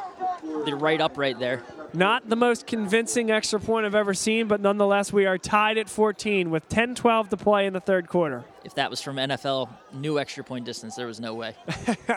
the 0.64 0.74
right 0.74 1.00
upright 1.00 1.38
there. 1.38 1.62
Not 1.94 2.28
the 2.28 2.36
most 2.36 2.66
convincing 2.66 3.30
extra 3.30 3.58
point 3.58 3.86
I've 3.86 3.94
ever 3.94 4.12
seen, 4.14 4.48
but 4.48 4.60
nonetheless, 4.60 5.12
we 5.12 5.24
are 5.26 5.38
tied 5.38 5.78
at 5.78 5.88
14 5.88 6.50
with 6.50 6.68
10 6.68 6.94
12 6.94 7.28
to 7.30 7.36
play 7.36 7.66
in 7.66 7.72
the 7.72 7.80
third 7.80 8.08
quarter. 8.08 8.44
If 8.64 8.74
that 8.74 8.90
was 8.90 9.00
from 9.00 9.16
NFL 9.16 9.68
new 9.94 10.18
extra 10.18 10.44
point 10.44 10.64
distance, 10.64 10.94
there 10.96 11.06
was 11.06 11.20
no 11.20 11.34
way. 11.34 11.54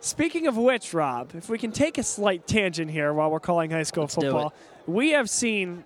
Speaking 0.00 0.46
of 0.46 0.56
which, 0.56 0.92
Rob, 0.92 1.32
if 1.34 1.48
we 1.48 1.56
can 1.58 1.72
take 1.72 1.96
a 1.96 2.02
slight 2.02 2.46
tangent 2.46 2.90
here 2.90 3.12
while 3.14 3.30
we're 3.30 3.40
calling 3.40 3.70
high 3.70 3.84
school 3.84 4.04
Let's 4.04 4.14
football, 4.14 4.52
we 4.86 5.12
have 5.12 5.30
seen 5.30 5.84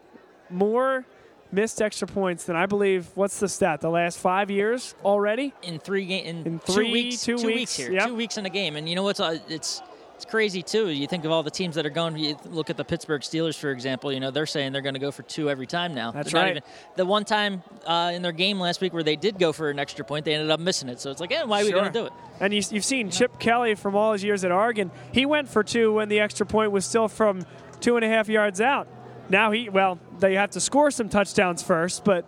more 0.51 1.05
missed 1.53 1.81
extra 1.81 2.09
points 2.09 2.45
than 2.45 2.57
I 2.57 2.67
believe. 2.67 3.09
What's 3.15 3.39
the 3.39 3.49
stat? 3.49 3.81
The 3.81 3.91
last 3.91 4.19
five 4.19 4.51
years 4.51 4.95
already? 5.05 5.55
in 5.63 5.79
three 5.79 6.05
ga- 6.05 6.25
in, 6.25 6.45
In 6.47 6.59
two 6.59 6.73
three- 6.73 6.93
weeks, 6.93 7.23
two 7.25 7.39
two 7.39 7.47
weeks, 7.47 7.57
weeks 7.59 7.77
here, 7.77 7.93
yep. 7.93 8.09
two 8.09 8.15
weeks 8.17 8.37
in 8.39 8.45
a 8.47 8.51
game, 8.51 8.75
and 8.77 8.89
you 8.89 8.97
know 8.97 9.05
what's 9.05 9.21
uh, 9.21 9.39
it's 9.49 9.83
it's 10.19 10.25
crazy 10.25 10.65
too. 10.65 10.89
You 10.89 11.07
think 11.07 11.25
of 11.25 11.31
all 11.31 11.45
the 11.45 11.51
teams 11.51 11.77
that 11.77 11.87
are 11.87 11.91
going. 11.91 12.17
You 12.17 12.37
look 12.47 12.71
at 12.71 12.77
the 12.77 12.85
Pittsburgh 12.85 13.23
Steelers, 13.23 13.57
for 13.57 13.71
example. 13.71 14.13
You 14.13 14.19
know 14.19 14.33
they're 14.33 14.47
saying 14.47 14.73
they're 14.73 14.83
going 14.83 14.95
to 14.95 15.01
go 15.01 15.13
for 15.13 15.23
two 15.23 15.49
every 15.49 15.69
time 15.69 15.95
now. 15.95 16.11
That's 16.11 16.33
right. 16.35 16.51
even- 16.51 16.63
the 16.97 17.07
one 17.07 17.25
time 17.25 17.63
uh, 17.87 18.11
in 18.13 18.23
their 18.23 18.33
game 18.33 18.59
last 18.59 18.81
week 18.81 18.93
where 18.93 19.05
they 19.05 19.15
did 19.15 19.39
go 19.39 19.53
for 19.53 19.71
an 19.71 19.79
extra 19.79 20.05
point, 20.05 20.25
they 20.25 20.35
ended 20.35 20.51
up 20.51 20.59
missing 20.59 20.89
it. 20.89 20.99
So 21.01 21.13
it's 21.13 21.21
like, 21.21 21.31
yeah, 21.31 21.45
why 21.45 21.63
are 21.63 21.65
we 21.65 21.71
going 21.71 21.85
to 21.85 21.93
do 21.93 22.07
it? 22.07 22.13
And 22.41 22.53
you, 22.53 22.61
you've 22.69 22.85
seen 22.85 23.11
Chip 23.13 23.39
Kelly 23.39 23.77
from 23.77 23.95
all 23.95 24.13
his 24.13 24.25
years 24.25 24.43
at 24.45 24.51
Oregon. 24.51 24.91
He 25.13 25.25
went 25.25 25.49
for 25.49 25.63
two 25.63 25.93
when 25.93 26.09
the 26.09 26.19
extra 26.19 26.45
point 26.45 26.73
was 26.73 26.85
still 26.85 27.07
from 27.07 27.47
two 27.79 27.95
and 27.95 28.05
a 28.05 28.09
half 28.09 28.29
yards 28.29 28.61
out. 28.61 28.89
Now 29.29 29.53
he, 29.53 29.69
well, 29.69 30.01
they 30.19 30.35
have 30.35 30.51
to 30.51 30.61
score 30.61 30.91
some 30.91 31.09
touchdowns 31.09 31.63
first, 31.63 32.03
but 32.05 32.25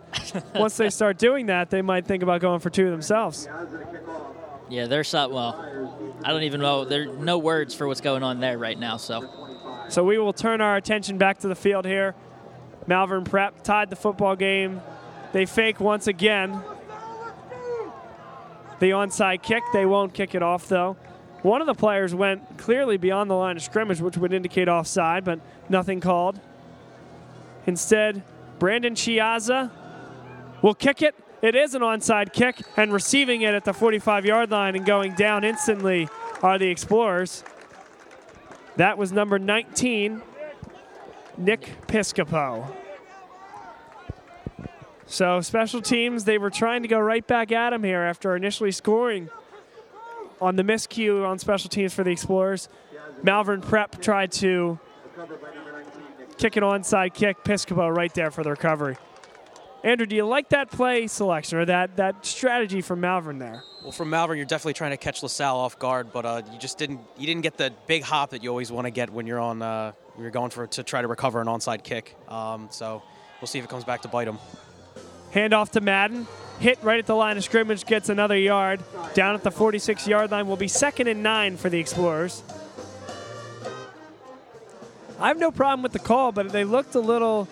once 0.55 0.77
they 0.77 0.89
start 0.89 1.17
doing 1.17 1.47
that, 1.47 1.69
they 1.69 1.81
might 1.81 2.05
think 2.05 2.23
about 2.23 2.39
going 2.39 2.61
for 2.61 2.69
two 2.69 2.89
themselves. 2.89 3.49
Yeah, 4.71 4.87
they're 4.87 5.03
some. 5.03 5.33
Well, 5.33 5.93
I 6.23 6.31
don't 6.31 6.43
even 6.43 6.61
know. 6.61 6.85
There 6.85 7.05
no 7.05 7.37
words 7.37 7.75
for 7.75 7.87
what's 7.87 7.99
going 7.99 8.23
on 8.23 8.39
there 8.39 8.57
right 8.57 8.79
now. 8.79 8.95
So 8.95 9.29
So 9.89 10.05
we 10.05 10.17
will 10.17 10.31
turn 10.31 10.61
our 10.61 10.77
attention 10.77 11.17
back 11.17 11.39
to 11.39 11.49
the 11.49 11.55
field 11.55 11.85
here. 11.85 12.15
Malvern 12.87 13.25
Prep 13.25 13.63
tied 13.63 13.89
the 13.89 13.97
football 13.97 14.37
game. 14.37 14.81
They 15.33 15.45
fake 15.45 15.81
once 15.81 16.07
again. 16.07 16.61
The 18.79 18.91
onside 18.91 19.43
kick. 19.43 19.63
They 19.73 19.85
won't 19.85 20.13
kick 20.13 20.33
it 20.35 20.41
off, 20.41 20.67
though. 20.69 20.95
One 21.41 21.59
of 21.59 21.67
the 21.67 21.73
players 21.73 22.15
went 22.15 22.57
clearly 22.57 22.95
beyond 22.95 23.29
the 23.29 23.35
line 23.35 23.57
of 23.57 23.63
scrimmage, 23.63 23.99
which 23.99 24.17
would 24.17 24.31
indicate 24.31 24.69
offside, 24.69 25.25
but 25.25 25.41
nothing 25.67 25.99
called. 25.99 26.39
Instead, 27.65 28.23
Brandon 28.57 28.95
Chiazza 28.95 29.69
will 30.61 30.75
kick 30.75 31.01
it. 31.01 31.13
It 31.41 31.55
is 31.55 31.73
an 31.73 31.81
onside 31.81 32.33
kick, 32.33 32.61
and 32.77 32.93
receiving 32.93 33.41
it 33.41 33.55
at 33.55 33.65
the 33.65 33.73
45 33.73 34.25
yard 34.25 34.51
line 34.51 34.75
and 34.75 34.85
going 34.85 35.13
down 35.15 35.43
instantly 35.43 36.07
are 36.43 36.59
the 36.59 36.67
Explorers. 36.67 37.43
That 38.75 38.97
was 38.97 39.11
number 39.11 39.39
19, 39.39 40.21
Nick 41.37 41.87
Piscopo. 41.87 42.71
So, 45.07 45.41
special 45.41 45.81
teams, 45.81 46.23
they 46.23 46.37
were 46.37 46.51
trying 46.51 46.83
to 46.83 46.87
go 46.87 46.99
right 46.99 47.25
back 47.25 47.51
at 47.51 47.73
him 47.73 47.83
here 47.83 48.01
after 48.01 48.35
initially 48.35 48.71
scoring 48.71 49.29
on 50.39 50.55
the 50.55 50.63
miscue 50.63 51.27
on 51.27 51.37
special 51.39 51.69
teams 51.69 51.93
for 51.93 52.03
the 52.03 52.11
Explorers. 52.11 52.69
Malvern 53.23 53.61
Prep 53.61 53.99
tried 54.01 54.31
to 54.33 54.79
kick 56.37 56.55
an 56.55 56.63
onside 56.63 57.13
kick. 57.13 57.43
Piscopo 57.43 57.93
right 57.93 58.13
there 58.13 58.31
for 58.31 58.43
the 58.43 58.51
recovery. 58.51 58.95
Andrew, 59.83 60.05
do 60.05 60.15
you 60.15 60.25
like 60.25 60.49
that 60.49 60.69
play 60.69 61.07
selection 61.07 61.57
or 61.57 61.65
that, 61.65 61.97
that 61.97 62.25
strategy 62.25 62.81
from 62.81 63.01
Malvern 63.01 63.39
there? 63.39 63.63
Well, 63.81 63.91
from 63.91 64.11
Malvern, 64.11 64.37
you're 64.37 64.45
definitely 64.45 64.73
trying 64.73 64.91
to 64.91 64.97
catch 64.97 65.23
LaSalle 65.23 65.57
off 65.57 65.79
guard, 65.79 66.11
but 66.13 66.23
uh, 66.23 66.41
you 66.53 66.59
just 66.59 66.77
didn't. 66.77 66.99
You 67.17 67.25
didn't 67.25 67.41
get 67.41 67.57
the 67.57 67.73
big 67.87 68.03
hop 68.03 68.29
that 68.29 68.43
you 68.43 68.49
always 68.49 68.71
want 68.71 68.85
to 68.85 68.91
get 68.91 69.09
when 69.09 69.25
you're 69.25 69.39
on. 69.39 69.61
Uh, 69.63 69.93
when 70.15 70.23
you're 70.23 70.31
going 70.31 70.49
for 70.49 70.67
to 70.67 70.83
try 70.83 71.01
to 71.01 71.07
recover 71.07 71.41
an 71.41 71.47
onside 71.47 71.83
kick. 71.83 72.15
Um, 72.27 72.67
so 72.71 73.01
we'll 73.39 73.47
see 73.47 73.59
if 73.59 73.65
it 73.65 73.69
comes 73.69 73.83
back 73.83 74.01
to 74.03 74.07
bite 74.07 74.25
them. 74.25 74.39
Handoff 75.33 75.71
to 75.71 75.81
Madden. 75.81 76.27
Hit 76.59 76.77
right 76.83 76.99
at 76.99 77.07
the 77.07 77.15
line 77.15 77.37
of 77.37 77.43
scrimmage, 77.43 77.85
gets 77.85 78.09
another 78.09 78.37
yard. 78.37 78.81
Down 79.15 79.33
at 79.33 79.43
the 79.43 79.49
46 79.49 80.07
yard 80.07 80.29
line 80.29 80.47
will 80.47 80.57
be 80.57 80.67
second 80.67 81.07
and 81.07 81.23
nine 81.23 81.57
for 81.57 81.69
the 81.69 81.79
Explorers. 81.79 82.43
I 85.19 85.27
have 85.27 85.39
no 85.39 85.51
problem 85.51 85.81
with 85.81 85.91
the 85.91 85.99
call, 85.99 86.31
but 86.31 86.51
they 86.51 86.63
looked 86.63 86.93
a 86.95 86.99
little 86.99 87.47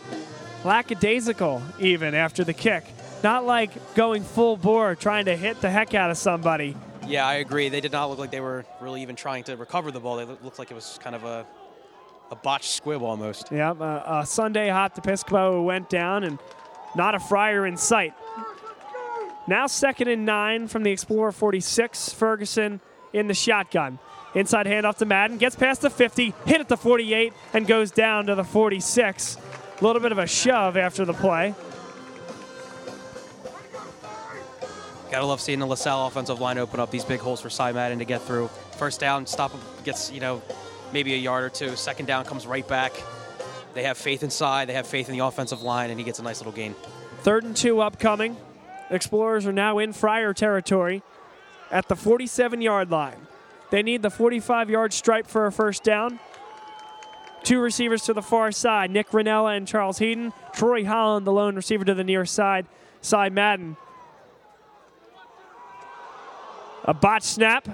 lackadaisical 0.63 1.61
even 1.79 2.13
after 2.13 2.43
the 2.43 2.53
kick. 2.53 2.83
Not 3.23 3.45
like 3.45 3.95
going 3.95 4.23
full 4.23 4.57
bore 4.57 4.95
trying 4.95 5.25
to 5.25 5.35
hit 5.35 5.61
the 5.61 5.69
heck 5.69 5.93
out 5.93 6.09
of 6.09 6.17
somebody. 6.17 6.75
Yeah, 7.07 7.27
I 7.27 7.35
agree. 7.35 7.69
They 7.69 7.81
did 7.81 7.91
not 7.91 8.09
look 8.09 8.19
like 8.19 8.31
they 8.31 8.39
were 8.39 8.65
really 8.79 9.01
even 9.01 9.15
trying 9.15 9.43
to 9.45 9.55
recover 9.55 9.91
the 9.91 9.99
ball. 9.99 10.17
They 10.17 10.25
looked 10.25 10.43
looked 10.43 10.59
like 10.59 10.71
it 10.71 10.75
was 10.75 10.99
kind 11.01 11.15
of 11.15 11.23
a 11.23 11.45
a 12.31 12.35
botched 12.35 12.69
squib 12.69 13.01
almost. 13.01 13.51
Yeah, 13.51 13.71
uh, 13.71 14.21
a 14.21 14.25
Sunday 14.25 14.69
hot 14.69 14.95
to 14.95 15.01
Piscopo 15.01 15.65
went 15.65 15.89
down 15.89 16.23
and 16.23 16.37
not 16.95 17.15
a 17.15 17.19
Friar 17.19 17.65
in 17.65 17.77
sight. 17.77 18.13
Now 19.47 19.65
second 19.65 20.09
and 20.09 20.25
nine 20.25 20.67
from 20.67 20.83
the 20.83 20.91
Explorer 20.91 21.31
46. 21.31 22.13
Ferguson 22.13 22.79
in 23.13 23.27
the 23.27 23.33
shotgun. 23.33 23.97
Inside 24.35 24.67
handoff 24.67 24.97
to 24.97 25.05
Madden. 25.05 25.39
Gets 25.39 25.55
past 25.55 25.81
the 25.81 25.89
50, 25.89 26.35
hit 26.45 26.61
at 26.61 26.69
the 26.69 26.77
48, 26.77 27.33
and 27.53 27.65
goes 27.65 27.89
down 27.89 28.27
to 28.27 28.35
the 28.35 28.43
46. 28.43 29.37
A 29.79 29.83
little 29.83 30.01
bit 30.01 30.11
of 30.11 30.17
a 30.17 30.27
shove 30.27 30.75
after 30.75 31.05
the 31.05 31.13
play. 31.13 31.55
Gotta 35.09 35.25
love 35.25 35.39
seeing 35.41 35.59
the 35.59 35.65
LaSalle 35.65 36.07
offensive 36.07 36.39
line 36.39 36.57
open 36.57 36.79
up 36.79 36.91
these 36.91 37.05
big 37.05 37.19
holes 37.19 37.41
for 37.41 37.49
Cy 37.49 37.71
Madden 37.71 37.99
to 37.99 38.05
get 38.05 38.21
through. 38.21 38.49
First 38.77 38.99
down, 38.99 39.25
stop 39.25 39.51
him, 39.51 39.59
gets, 39.83 40.11
you 40.11 40.19
know, 40.19 40.41
maybe 40.93 41.13
a 41.13 41.17
yard 41.17 41.45
or 41.45 41.49
two. 41.49 41.75
Second 41.75 42.05
down 42.05 42.25
comes 42.25 42.45
right 42.45 42.67
back. 42.67 42.91
They 43.73 43.83
have 43.83 43.97
faith 43.97 44.21
inside, 44.21 44.67
they 44.67 44.73
have 44.73 44.85
faith 44.85 45.09
in 45.09 45.17
the 45.17 45.25
offensive 45.25 45.61
line, 45.61 45.89
and 45.89 45.99
he 45.99 46.03
gets 46.03 46.19
a 46.19 46.23
nice 46.23 46.39
little 46.39 46.53
gain. 46.53 46.75
Third 47.21 47.43
and 47.43 47.55
two 47.55 47.79
upcoming. 47.79 48.37
Explorers 48.89 49.45
are 49.45 49.53
now 49.53 49.77
in 49.77 49.93
Friar 49.93 50.33
territory 50.33 51.03
at 51.71 51.87
the 51.87 51.95
47 51.95 52.61
yard 52.61 52.91
line. 52.91 53.27
They 53.69 53.83
need 53.83 54.01
the 54.01 54.09
45 54.09 54.69
yard 54.69 54.93
stripe 54.93 55.27
for 55.27 55.45
a 55.45 55.51
first 55.51 55.83
down. 55.83 56.19
Two 57.43 57.59
receivers 57.59 58.03
to 58.03 58.13
the 58.13 58.21
far 58.21 58.51
side 58.51 58.91
Nick 58.91 59.09
Ranella 59.09 59.55
and 59.55 59.67
Charles 59.67 59.99
Heaton. 59.99 60.33
Troy 60.53 60.85
Holland, 60.85 61.25
the 61.25 61.31
lone 61.31 61.55
receiver 61.55 61.85
to 61.85 61.93
the 61.93 62.03
near 62.03 62.25
side. 62.25 62.67
Cy 63.01 63.29
Madden. 63.29 63.77
A 66.83 66.93
botch 66.93 67.23
snap. 67.23 67.67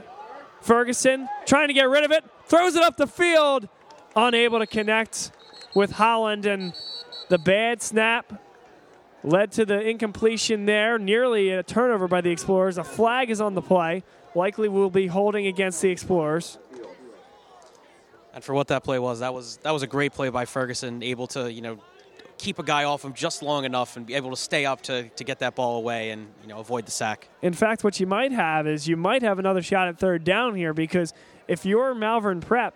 Ferguson 0.62 1.28
trying 1.46 1.68
to 1.68 1.74
get 1.74 1.90
rid 1.90 2.04
of 2.04 2.12
it. 2.12 2.24
Throws 2.46 2.76
it 2.76 2.84
up 2.84 2.98
the 2.98 3.08
field. 3.08 3.68
Unable 4.16 4.60
to 4.60 4.68
connect 4.68 5.32
with 5.74 5.92
Holland. 5.92 6.46
And 6.46 6.74
the 7.30 7.38
bad 7.38 7.82
snap 7.82 8.42
led 9.24 9.52
to 9.54 9.66
the 9.66 9.80
incompletion 9.82 10.66
there. 10.66 11.00
Nearly 11.00 11.52
a 11.52 11.64
turnover 11.64 12.08
by 12.08 12.22
the 12.22 12.32
Explorers. 12.32 12.78
A 12.78 12.84
flag 12.84 13.30
is 13.30 13.42
on 13.42 13.56
the 13.56 13.62
play. 13.62 14.04
Likely 14.36 14.68
will 14.68 14.90
be 14.90 15.08
holding 15.08 15.48
against 15.48 15.82
the 15.82 15.90
Explorers. 15.90 16.58
And 18.36 18.44
for 18.44 18.54
what 18.54 18.68
that 18.68 18.84
play 18.84 19.00
was, 19.00 19.22
that 19.22 19.34
was 19.34 19.58
that 19.64 19.72
was 19.72 19.82
a 19.82 19.88
great 19.88 20.14
play 20.14 20.30
by 20.30 20.46
Ferguson, 20.46 21.02
able 21.02 21.26
to, 21.28 21.52
you 21.52 21.62
know, 21.62 21.80
keep 22.38 22.60
a 22.60 22.64
guy 22.64 22.84
off 22.84 23.04
him 23.06 23.14
just 23.14 23.42
long 23.42 23.64
enough 23.64 23.96
and 23.96 24.06
be 24.06 24.14
able 24.14 24.30
to 24.30 24.36
stay 24.36 24.66
up 24.66 24.82
to, 24.82 25.08
to 25.10 25.24
get 25.24 25.40
that 25.40 25.56
ball 25.56 25.78
away 25.78 26.10
and, 26.10 26.28
you 26.42 26.50
know, 26.50 26.60
avoid 26.60 26.86
the 26.86 26.92
sack. 26.92 27.30
In 27.42 27.54
fact, 27.54 27.86
what 27.86 27.98
you 28.00 28.06
might 28.06 28.34
have 28.34 28.68
is 28.68 28.90
you 28.90 28.98
might 28.98 29.22
have 29.22 29.40
another 29.40 29.62
shot 29.62 29.88
at 29.88 29.98
third 29.98 30.26
down 30.26 30.54
here 30.54 30.74
because 30.74 31.14
if 31.48 31.66
you're 31.66 31.96
Malvern 31.96 32.42
Prep, 32.42 32.74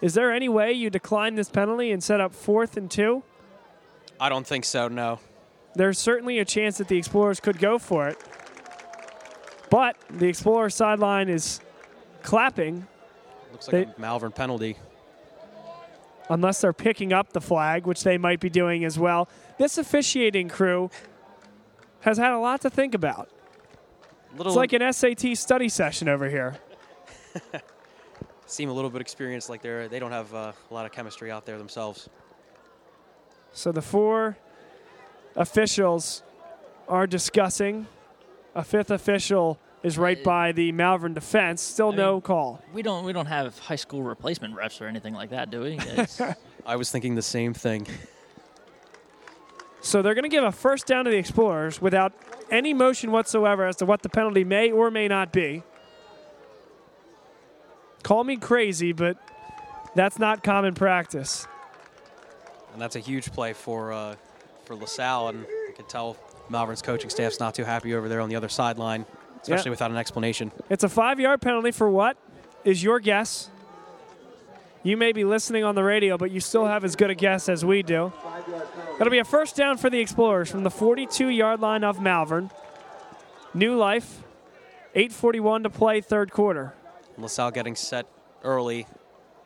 is 0.00 0.14
there 0.14 0.32
any 0.32 0.48
way 0.48 0.72
you 0.72 0.88
decline 0.88 1.34
this 1.34 1.50
penalty 1.50 1.92
and 1.92 2.02
set 2.02 2.22
up 2.22 2.34
fourth 2.34 2.78
and 2.78 2.90
two? 2.90 3.22
I 4.18 4.30
don't 4.30 4.46
think 4.46 4.64
so, 4.64 4.88
no. 4.88 5.20
There's 5.74 5.98
certainly 5.98 6.38
a 6.38 6.44
chance 6.46 6.78
that 6.78 6.88
the 6.88 6.96
Explorers 6.96 7.38
could 7.38 7.58
go 7.58 7.78
for 7.78 8.08
it. 8.08 8.18
But 9.68 9.96
the 10.08 10.28
Explorer 10.28 10.70
sideline 10.70 11.28
is 11.28 11.60
clapping 12.22 12.86
Looks 13.52 13.68
like 13.68 13.88
They- 13.88 13.92
a 13.92 14.00
Malvern 14.00 14.32
penalty. 14.32 14.78
Unless 16.28 16.60
they're 16.60 16.72
picking 16.72 17.12
up 17.12 17.32
the 17.32 17.40
flag, 17.40 17.86
which 17.86 18.04
they 18.04 18.18
might 18.18 18.40
be 18.40 18.50
doing 18.50 18.84
as 18.84 18.98
well. 18.98 19.28
This 19.58 19.78
officiating 19.78 20.48
crew 20.48 20.90
has 22.00 22.18
had 22.18 22.32
a 22.32 22.38
lot 22.38 22.60
to 22.62 22.70
think 22.70 22.94
about. 22.94 23.28
Little 24.36 24.52
It's 24.52 24.56
like 24.56 24.72
an 24.72 24.92
SAT 24.92 25.36
study 25.36 25.68
session 25.68 26.08
over 26.08 26.28
here. 26.28 26.56
seem 28.46 28.68
a 28.68 28.72
little 28.72 28.90
bit 28.90 29.00
experienced, 29.00 29.48
like 29.48 29.62
they're 29.62 29.88
they 29.88 29.98
don't 29.98 30.12
have 30.12 30.32
uh, 30.34 30.52
a 30.70 30.74
lot 30.74 30.86
of 30.86 30.92
chemistry 30.92 31.30
out 31.30 31.46
there 31.46 31.58
themselves. 31.58 32.08
So 33.52 33.72
the 33.72 33.82
four 33.82 34.36
officials 35.36 36.22
are 36.88 37.06
discussing. 37.06 37.86
A 38.54 38.62
fifth 38.62 38.90
official 38.90 39.58
is 39.82 39.98
right 39.98 40.22
by 40.22 40.52
the 40.52 40.72
Malvern 40.72 41.14
defense. 41.14 41.60
Still 41.62 41.92
I 41.92 41.96
no 41.96 42.12
mean- 42.14 42.20
call. 42.22 42.62
we 42.72 42.82
don't 42.82 43.04
we 43.04 43.12
don't 43.12 43.26
have 43.26 43.58
high 43.58 43.76
school 43.76 44.02
replacement 44.02 44.54
refs 44.54 44.80
or 44.80 44.86
anything 44.86 45.14
like 45.14 45.30
that, 45.30 45.50
do 45.50 45.62
we? 45.62 45.78
I 46.66 46.76
was 46.76 46.90
thinking 46.90 47.14
the 47.14 47.22
same 47.22 47.54
thing. 47.54 47.86
So 49.80 50.00
they're 50.00 50.14
going 50.14 50.22
to 50.22 50.28
give 50.28 50.44
a 50.44 50.52
first 50.52 50.86
down 50.86 51.06
to 51.06 51.10
the 51.10 51.16
Explorers 51.16 51.82
without 51.82 52.12
any 52.52 52.72
motion 52.72 53.10
whatsoever 53.10 53.66
as 53.66 53.74
to 53.76 53.86
what 53.86 54.02
the 54.02 54.08
penalty 54.08 54.44
may 54.44 54.70
or 54.70 54.92
may 54.92 55.08
not 55.08 55.32
be. 55.32 55.64
Call 58.04 58.22
me 58.22 58.36
crazy, 58.36 58.92
but 58.92 59.16
that's 59.96 60.18
not 60.20 60.44
common 60.44 60.74
practice. 60.74 61.46
And 62.72 62.80
that's 62.80 62.94
a 62.96 63.00
huge 63.00 63.32
play 63.32 63.52
for 63.52 63.92
uh, 63.92 64.14
for 64.64 64.76
LaSalle, 64.76 65.28
and 65.28 65.46
I 65.68 65.72
can 65.74 65.84
tell 65.86 66.16
Malvern's 66.48 66.82
coaching 66.82 67.10
staff's 67.10 67.40
not 67.40 67.54
too 67.54 67.64
happy 67.64 67.94
over 67.94 68.08
there 68.08 68.20
on 68.20 68.28
the 68.28 68.36
other 68.36 68.48
sideline, 68.48 69.04
especially 69.42 69.68
Yeah. 69.68 69.70
without 69.70 69.90
an 69.90 69.96
explanation. 69.96 70.52
It's 70.70 70.84
a 70.84 70.88
five 70.88 71.20
yard 71.20 71.40
penalty 71.40 71.70
for 71.70 71.88
what 71.90 72.16
is 72.64 72.82
your 72.82 73.00
guess? 73.00 73.50
You 74.84 74.96
may 74.96 75.12
be 75.12 75.24
listening 75.24 75.62
on 75.62 75.76
the 75.76 75.84
radio, 75.84 76.18
but 76.18 76.32
you 76.32 76.40
still 76.40 76.66
have 76.66 76.82
as 76.84 76.96
good 76.96 77.10
a 77.10 77.14
guess 77.14 77.48
as 77.48 77.64
we 77.64 77.82
do. 77.84 78.12
It'll 78.98 79.10
be 79.12 79.18
a 79.18 79.24
first 79.24 79.54
down 79.54 79.76
for 79.76 79.88
the 79.88 80.00
Explorers 80.00 80.50
from 80.50 80.64
the 80.64 80.70
42 80.70 81.28
yard 81.28 81.60
line 81.60 81.84
of 81.84 82.00
Malvern. 82.00 82.50
New 83.54 83.76
life, 83.76 84.22
8.41 84.96 85.62
to 85.64 85.70
play, 85.70 86.00
third 86.00 86.32
quarter. 86.32 86.74
LaSalle 87.18 87.50
getting 87.52 87.76
set 87.76 88.06
early. 88.42 88.86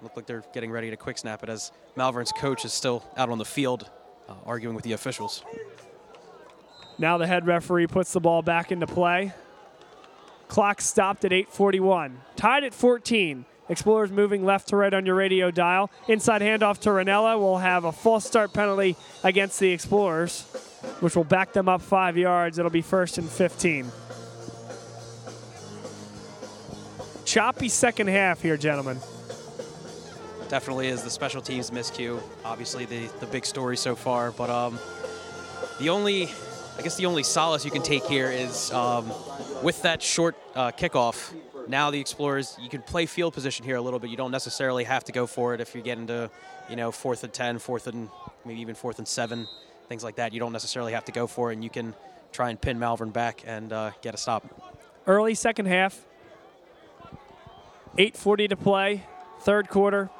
Look 0.01 0.16
like 0.16 0.27
they're 0.27 0.44
getting 0.55 0.70
ready 0.70 0.89
to 0.90 0.97
quick 0.97 1.18
snap 1.18 1.43
it 1.43 1.48
as 1.51 1.70
Malvern's 1.97 2.32
coach 2.32 2.64
is 2.64 2.73
still 2.73 3.05
out 3.16 3.28
on 3.28 3.36
the 3.39 3.44
field 3.44 3.90
uh, 4.28 4.35
arguing 4.47 4.74
with 4.74 4.85
the 4.85 4.93
officials. 4.93 5.43
Now 6.98 7.18
the 7.18 7.27
head 7.27 7.47
referee 7.47 7.89
puts 7.89 8.12
the 8.12 8.20
ball 8.20 8.40
back 8.43 8.73
into 8.73 8.86
play. 8.86 9.32
Clock 10.48 10.81
stopped 10.81 11.24
at 11.24 11.32
8:41. 11.32 12.18
Tied 12.36 12.64
at 12.64 12.74
14. 12.74 13.44
Explorers 13.68 14.12
moving 14.12 14.44
left 14.44 14.68
to 14.68 14.77
right 14.77 14.94
on 14.94 15.05
your 15.05 15.16
radio 15.16 15.51
dial. 15.51 15.90
Inside 16.06 16.40
handoff 16.40 16.78
to 16.81 16.90
Ranella 16.90 17.36
will 17.36 17.59
have 17.59 17.85
a 17.85 17.90
false 17.90 18.24
start 18.24 18.52
penalty 18.52 18.97
against 19.24 19.59
the 19.59 19.73
Explorers, 19.73 20.43
which 21.01 21.16
will 21.16 21.24
back 21.24 21.52
them 21.52 21.68
up 21.68 21.82
five 21.82 22.16
yards. 22.16 22.59
It'll 22.59 22.70
be 22.70 22.82
first 22.82 23.18
and 23.18 23.28
15. 23.28 23.90
choppy 27.36 27.68
second 27.68 28.06
half 28.06 28.40
here, 28.40 28.56
gentlemen. 28.56 28.98
Definitely 30.48 30.89
is 30.89 31.02
the 31.02 31.10
special 31.10 31.43
teams 31.43 31.70
miscue. 31.70 32.18
Obviously, 32.47 32.86
the, 32.86 33.09
the 33.20 33.27
big 33.27 33.44
story 33.44 33.77
so 33.77 33.94
far. 33.94 34.31
But 34.31 34.48
um, 34.48 34.78
the 35.78 35.90
only, 35.90 36.31
I 36.78 36.82
guess, 36.82 36.97
the 36.97 37.05
only 37.05 37.24
solace 37.24 37.62
you 37.64 37.70
can 37.70 37.82
take 37.82 38.06
here 38.06 38.31
is 38.31 38.73
um, 38.73 39.12
with 39.67 39.83
that 39.83 40.01
short 40.01 40.37
uh, 40.55 40.71
kickoff. 40.71 41.35
Now 41.67 41.91
the 41.91 41.99
Explorers, 41.99 42.57
you 42.61 42.69
can 42.69 42.83
play 42.83 43.05
field 43.05 43.35
position 43.35 43.65
here 43.65 43.75
a 43.75 43.81
little 43.81 43.99
bit. 43.99 44.11
You 44.11 44.17
don't 44.17 44.31
necessarily 44.31 44.85
have 44.85 45.03
to 45.07 45.13
go 45.13 45.27
for 45.27 45.55
it 45.55 45.61
if 45.61 45.75
you 45.75 45.83
get 45.83 45.99
into, 45.99 46.31
you 46.71 46.77
know, 46.77 46.93
fourth 46.93 47.25
and 47.25 47.33
ten, 47.33 47.59
fourth 47.59 47.89
and 47.89 48.09
maybe 48.45 48.61
even 48.61 48.77
fourth 48.77 48.99
and 48.99 49.09
seven, 49.09 49.49
things 49.89 50.05
like 50.05 50.15
that. 50.17 50.33
You 50.33 50.39
don't 50.39 50.53
necessarily 50.53 50.93
have 50.93 51.05
to 51.07 51.13
go 51.13 51.27
for 51.27 51.51
it, 51.51 51.55
and 51.55 51.65
you 51.65 51.71
can 51.71 51.97
try 52.31 52.51
and 52.51 52.61
pin 52.61 52.79
Malvern 52.79 53.11
back 53.11 53.43
and 53.45 53.73
uh, 53.73 53.91
get 54.03 54.15
a 54.15 54.17
stop. 54.17 54.45
Early 55.05 55.35
second 55.35 55.67
half. 55.67 56.07
8.40 57.99 58.51
to 58.51 58.57
play. 58.57 59.05
Third 59.41 59.69
quarter. 59.69 60.11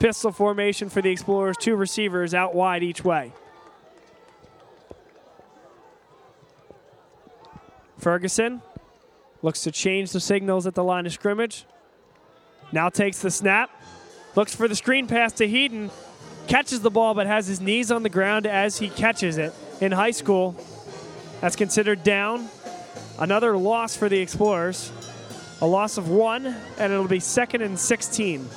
Pistol 0.00 0.32
formation 0.32 0.90
for 0.90 1.00
the 1.00 1.10
Explorers. 1.10 1.56
Two 1.58 1.76
receivers 1.76 2.34
out 2.34 2.54
wide 2.54 2.82
each 2.82 3.02
way. 3.02 3.32
Ferguson 7.96 8.60
looks 9.42 9.62
to 9.62 9.70
change 9.70 10.12
the 10.12 10.20
signals 10.20 10.66
at 10.66 10.74
the 10.74 10.84
line 10.84 11.06
of 11.06 11.12
scrimmage. 11.12 11.66
Now 12.70 12.88
takes 12.88 13.20
the 13.20 13.30
snap. 13.30 13.70
Looks 14.34 14.54
for 14.54 14.66
the 14.66 14.76
screen 14.76 15.06
pass 15.06 15.32
to 15.34 15.46
Heaton. 15.46 15.90
Catches 16.46 16.80
the 16.80 16.90
ball 16.90 17.14
but 17.14 17.26
has 17.26 17.46
his 17.46 17.60
knees 17.60 17.90
on 17.90 18.02
the 18.02 18.08
ground 18.08 18.46
as 18.46 18.78
he 18.78 18.88
catches 18.88 19.36
it. 19.38 19.52
In 19.80 19.92
high 19.92 20.10
school, 20.12 20.56
that's 21.40 21.56
considered 21.56 22.02
down. 22.02 22.48
Another 23.18 23.56
loss 23.56 23.96
for 23.96 24.08
the 24.08 24.18
Explorers. 24.18 24.90
A 25.60 25.66
loss 25.66 25.96
of 25.96 26.08
one, 26.08 26.46
and 26.78 26.92
it'll 26.92 27.06
be 27.06 27.20
second 27.20 27.62
and 27.62 27.78
16. 27.78 28.48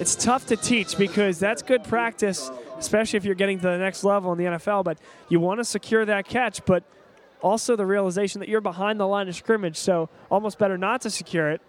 It's 0.00 0.16
tough 0.16 0.46
to 0.46 0.56
teach 0.56 0.96
because 0.96 1.38
that's 1.38 1.62
good 1.62 1.84
practice, 1.84 2.50
especially 2.78 3.18
if 3.18 3.24
you're 3.24 3.34
getting 3.34 3.58
to 3.58 3.66
the 3.66 3.78
next 3.78 4.02
level 4.02 4.32
in 4.32 4.38
the 4.38 4.44
NFL. 4.44 4.82
But 4.82 4.98
you 5.28 5.38
want 5.38 5.60
to 5.60 5.64
secure 5.64 6.04
that 6.06 6.26
catch, 6.26 6.64
but 6.64 6.82
also 7.42 7.76
the 7.76 7.86
realization 7.86 8.40
that 8.40 8.48
you're 8.48 8.60
behind 8.60 8.98
the 9.00 9.06
line 9.06 9.28
of 9.28 9.34
scrimmage, 9.34 9.76
so 9.76 10.08
almost 10.30 10.58
better 10.58 10.76
not 10.78 11.00
to 11.02 11.10
secure 11.10 11.50
it 11.50 11.60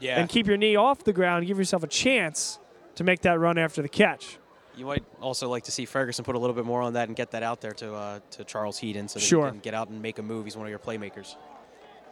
Yeah. 0.00 0.20
and 0.20 0.28
keep 0.28 0.46
your 0.46 0.56
knee 0.56 0.76
off 0.76 1.04
the 1.04 1.12
ground, 1.12 1.46
give 1.46 1.58
yourself 1.58 1.82
a 1.82 1.86
chance 1.88 2.58
to 2.96 3.04
make 3.04 3.20
that 3.22 3.38
run 3.40 3.58
after 3.58 3.82
the 3.82 3.88
catch. 3.88 4.38
You 4.76 4.86
might 4.86 5.04
also 5.20 5.48
like 5.48 5.64
to 5.64 5.72
see 5.72 5.84
Ferguson 5.86 6.24
put 6.24 6.36
a 6.36 6.38
little 6.38 6.54
bit 6.54 6.64
more 6.64 6.82
on 6.82 6.92
that 6.92 7.08
and 7.08 7.16
get 7.16 7.32
that 7.32 7.42
out 7.42 7.60
there 7.60 7.72
to 7.72 7.94
uh, 7.94 8.20
to 8.30 8.44
Charles 8.44 8.78
Heaton 8.78 9.08
so 9.08 9.18
that 9.18 9.24
Sure. 9.24 9.46
he 9.46 9.50
can 9.50 9.60
get 9.60 9.74
out 9.74 9.88
and 9.88 10.00
make 10.00 10.18
a 10.20 10.22
move. 10.22 10.44
He's 10.44 10.56
one 10.56 10.66
of 10.66 10.70
your 10.70 10.78
playmakers. 10.78 11.34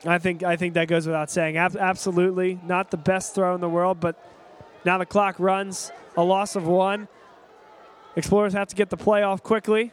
I 0.05 0.19
think 0.19 0.43
I 0.43 0.57
think 0.57 0.75
that 0.75 0.89
goes 0.89 1.07
without 1.07 1.31
saying. 1.31 1.57
Ab- 1.57 1.77
absolutely, 1.77 2.59
not 2.65 2.91
the 2.91 2.97
best 2.97 3.35
throw 3.37 3.55
in 3.55 3.61
the 3.61 3.69
world, 3.69 4.01
but 4.01 4.17
now 4.85 4.99
the 4.99 5.07
clock 5.07 5.37
runs. 5.39 5.93
A 6.17 6.25
loss 6.25 6.57
of 6.57 6.67
one. 6.67 7.07
Explorers 8.17 8.53
have 8.55 8.67
to 8.69 8.75
get 8.75 8.91
the 8.91 8.97
play 8.97 9.23
off 9.23 9.43
quickly. 9.45 9.93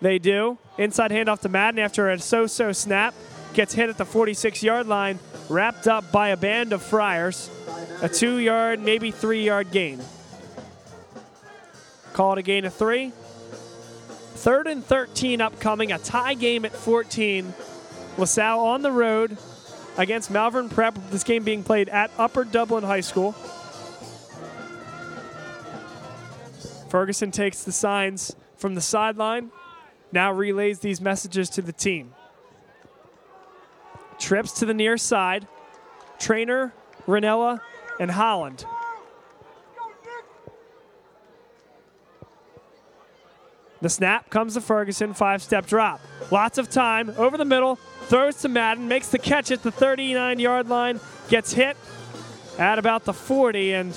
They 0.00 0.18
do. 0.18 0.58
Inside 0.78 1.10
handoff 1.10 1.40
to 1.40 1.48
Madden 1.48 1.80
after 1.80 2.10
a 2.10 2.18
so-so 2.18 2.72
snap. 2.72 3.14
Gets 3.54 3.74
hit 3.74 3.88
at 3.88 3.96
the 3.96 4.04
46-yard 4.04 4.86
line, 4.86 5.18
wrapped 5.48 5.86
up 5.86 6.12
by 6.12 6.28
a 6.28 6.36
band 6.36 6.72
of 6.72 6.82
Friars. 6.82 7.50
A 8.02 8.08
two-yard, 8.08 8.80
maybe 8.80 9.10
three-yard 9.10 9.70
gain. 9.70 10.00
Call 12.12 12.32
it 12.32 12.38
a 12.38 12.42
gain 12.42 12.64
of 12.64 12.74
three. 12.74 13.12
Third 14.34 14.66
and 14.66 14.84
13 14.84 15.40
upcoming. 15.40 15.92
A 15.92 15.98
tie 15.98 16.34
game 16.34 16.64
at 16.64 16.72
14. 16.72 17.54
LaSalle 18.18 18.60
on 18.60 18.82
the 18.82 18.92
road 18.92 19.36
against 19.96 20.30
Malvern 20.30 20.68
Prep. 20.68 20.94
This 21.10 21.24
game 21.24 21.42
being 21.42 21.62
played 21.62 21.88
at 21.88 22.10
Upper 22.18 22.44
Dublin 22.44 22.84
High 22.84 23.00
School. 23.00 23.32
Ferguson 26.88 27.30
takes 27.30 27.64
the 27.64 27.72
signs 27.72 28.36
from 28.56 28.74
the 28.74 28.80
sideline, 28.80 29.50
now 30.16 30.32
relays 30.32 30.78
these 30.78 30.98
messages 30.98 31.50
to 31.50 31.60
the 31.60 31.74
team. 31.74 32.14
Trips 34.18 34.52
to 34.60 34.64
the 34.64 34.72
near 34.72 34.96
side. 34.96 35.46
Trainer, 36.18 36.72
Ranella, 37.06 37.60
and 38.00 38.10
Holland. 38.10 38.64
The 43.82 43.90
snap 43.90 44.30
comes 44.30 44.54
to 44.54 44.62
Ferguson, 44.62 45.12
five 45.12 45.42
step 45.42 45.66
drop. 45.66 46.00
Lots 46.30 46.56
of 46.56 46.70
time, 46.70 47.12
over 47.18 47.36
the 47.36 47.44
middle, 47.44 47.76
throws 48.06 48.40
to 48.40 48.48
Madden, 48.48 48.88
makes 48.88 49.10
the 49.10 49.18
catch 49.18 49.50
at 49.50 49.62
the 49.62 49.70
39 49.70 50.38
yard 50.38 50.70
line, 50.70 50.98
gets 51.28 51.52
hit 51.52 51.76
at 52.58 52.78
about 52.78 53.04
the 53.04 53.12
40, 53.12 53.74
and 53.74 53.94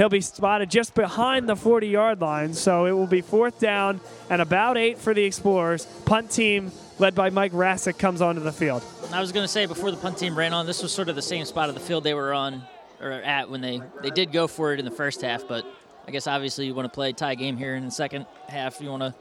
he'll 0.00 0.08
be 0.08 0.22
spotted 0.22 0.70
just 0.70 0.94
behind 0.94 1.46
the 1.46 1.54
40 1.54 1.88
yard 1.88 2.22
line. 2.22 2.54
So 2.54 2.86
it 2.86 2.92
will 2.92 3.06
be 3.06 3.20
fourth 3.20 3.60
down 3.60 4.00
and 4.30 4.40
about 4.40 4.78
eight 4.78 4.96
for 4.98 5.12
the 5.12 5.22
Explorers. 5.22 5.84
Punt 6.06 6.30
team, 6.30 6.72
led 6.98 7.14
by 7.14 7.28
Mike 7.28 7.52
Rassick, 7.52 7.98
comes 7.98 8.22
onto 8.22 8.40
the 8.40 8.50
field. 8.50 8.82
I 9.12 9.20
was 9.20 9.30
going 9.30 9.44
to 9.44 9.48
say 9.48 9.66
before 9.66 9.90
the 9.90 9.98
punt 9.98 10.16
team 10.16 10.38
ran 10.38 10.54
on, 10.54 10.64
this 10.64 10.82
was 10.82 10.90
sort 10.90 11.10
of 11.10 11.16
the 11.16 11.22
same 11.22 11.44
spot 11.44 11.68
of 11.68 11.74
the 11.74 11.82
field 11.82 12.02
they 12.02 12.14
were 12.14 12.32
on 12.32 12.62
or 12.98 13.10
at 13.10 13.50
when 13.50 13.60
they 13.60 13.82
they 14.02 14.08
did 14.10 14.32
go 14.32 14.46
for 14.46 14.72
it 14.72 14.78
in 14.78 14.86
the 14.86 14.90
first 14.90 15.20
half, 15.20 15.46
but 15.46 15.66
I 16.08 16.10
guess 16.10 16.26
obviously 16.26 16.64
you 16.64 16.74
want 16.74 16.86
to 16.86 16.94
play 16.94 17.12
tie 17.12 17.34
game 17.34 17.58
here 17.58 17.74
in 17.74 17.84
the 17.84 17.90
second 17.90 18.24
half. 18.48 18.80
You 18.80 18.88
want 18.88 19.02
to 19.02 19.14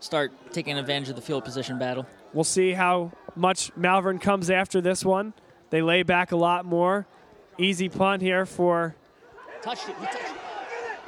start 0.00 0.32
taking 0.52 0.76
advantage 0.76 1.08
of 1.08 1.16
the 1.16 1.22
field 1.22 1.44
position 1.44 1.78
battle. 1.78 2.06
We'll 2.34 2.44
see 2.44 2.72
how 2.72 3.12
much 3.34 3.74
Malvern 3.74 4.18
comes 4.18 4.50
after 4.50 4.82
this 4.82 5.02
one. 5.02 5.32
They 5.70 5.80
lay 5.80 6.02
back 6.02 6.32
a 6.32 6.36
lot 6.36 6.66
more. 6.66 7.06
Easy 7.58 7.88
punt 7.88 8.20
here 8.20 8.44
for 8.44 8.94
Touched 9.66 9.88
it. 9.88 9.96
He 9.98 10.06
touched 10.06 10.18
it. 10.18 10.36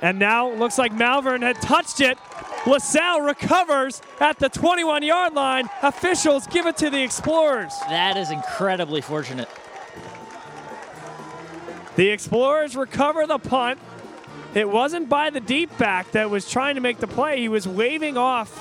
And 0.00 0.18
now 0.18 0.50
looks 0.50 0.78
like 0.78 0.92
Malvern 0.92 1.42
had 1.42 1.62
touched 1.62 2.00
it. 2.00 2.18
LaSalle 2.66 3.20
recovers 3.20 4.02
at 4.18 4.40
the 4.40 4.48
21 4.48 5.04
yard 5.04 5.32
line. 5.32 5.68
Officials 5.80 6.48
give 6.48 6.66
it 6.66 6.76
to 6.78 6.90
the 6.90 7.00
Explorers. 7.00 7.72
That 7.88 8.16
is 8.16 8.32
incredibly 8.32 9.00
fortunate. 9.00 9.48
The 11.94 12.08
Explorers 12.08 12.74
recover 12.74 13.28
the 13.28 13.38
punt. 13.38 13.78
It 14.54 14.68
wasn't 14.68 15.08
by 15.08 15.30
the 15.30 15.40
deep 15.40 15.78
back 15.78 16.10
that 16.10 16.28
was 16.28 16.50
trying 16.50 16.74
to 16.74 16.80
make 16.80 16.98
the 16.98 17.06
play. 17.06 17.38
He 17.40 17.48
was 17.48 17.68
waving 17.68 18.16
off 18.16 18.52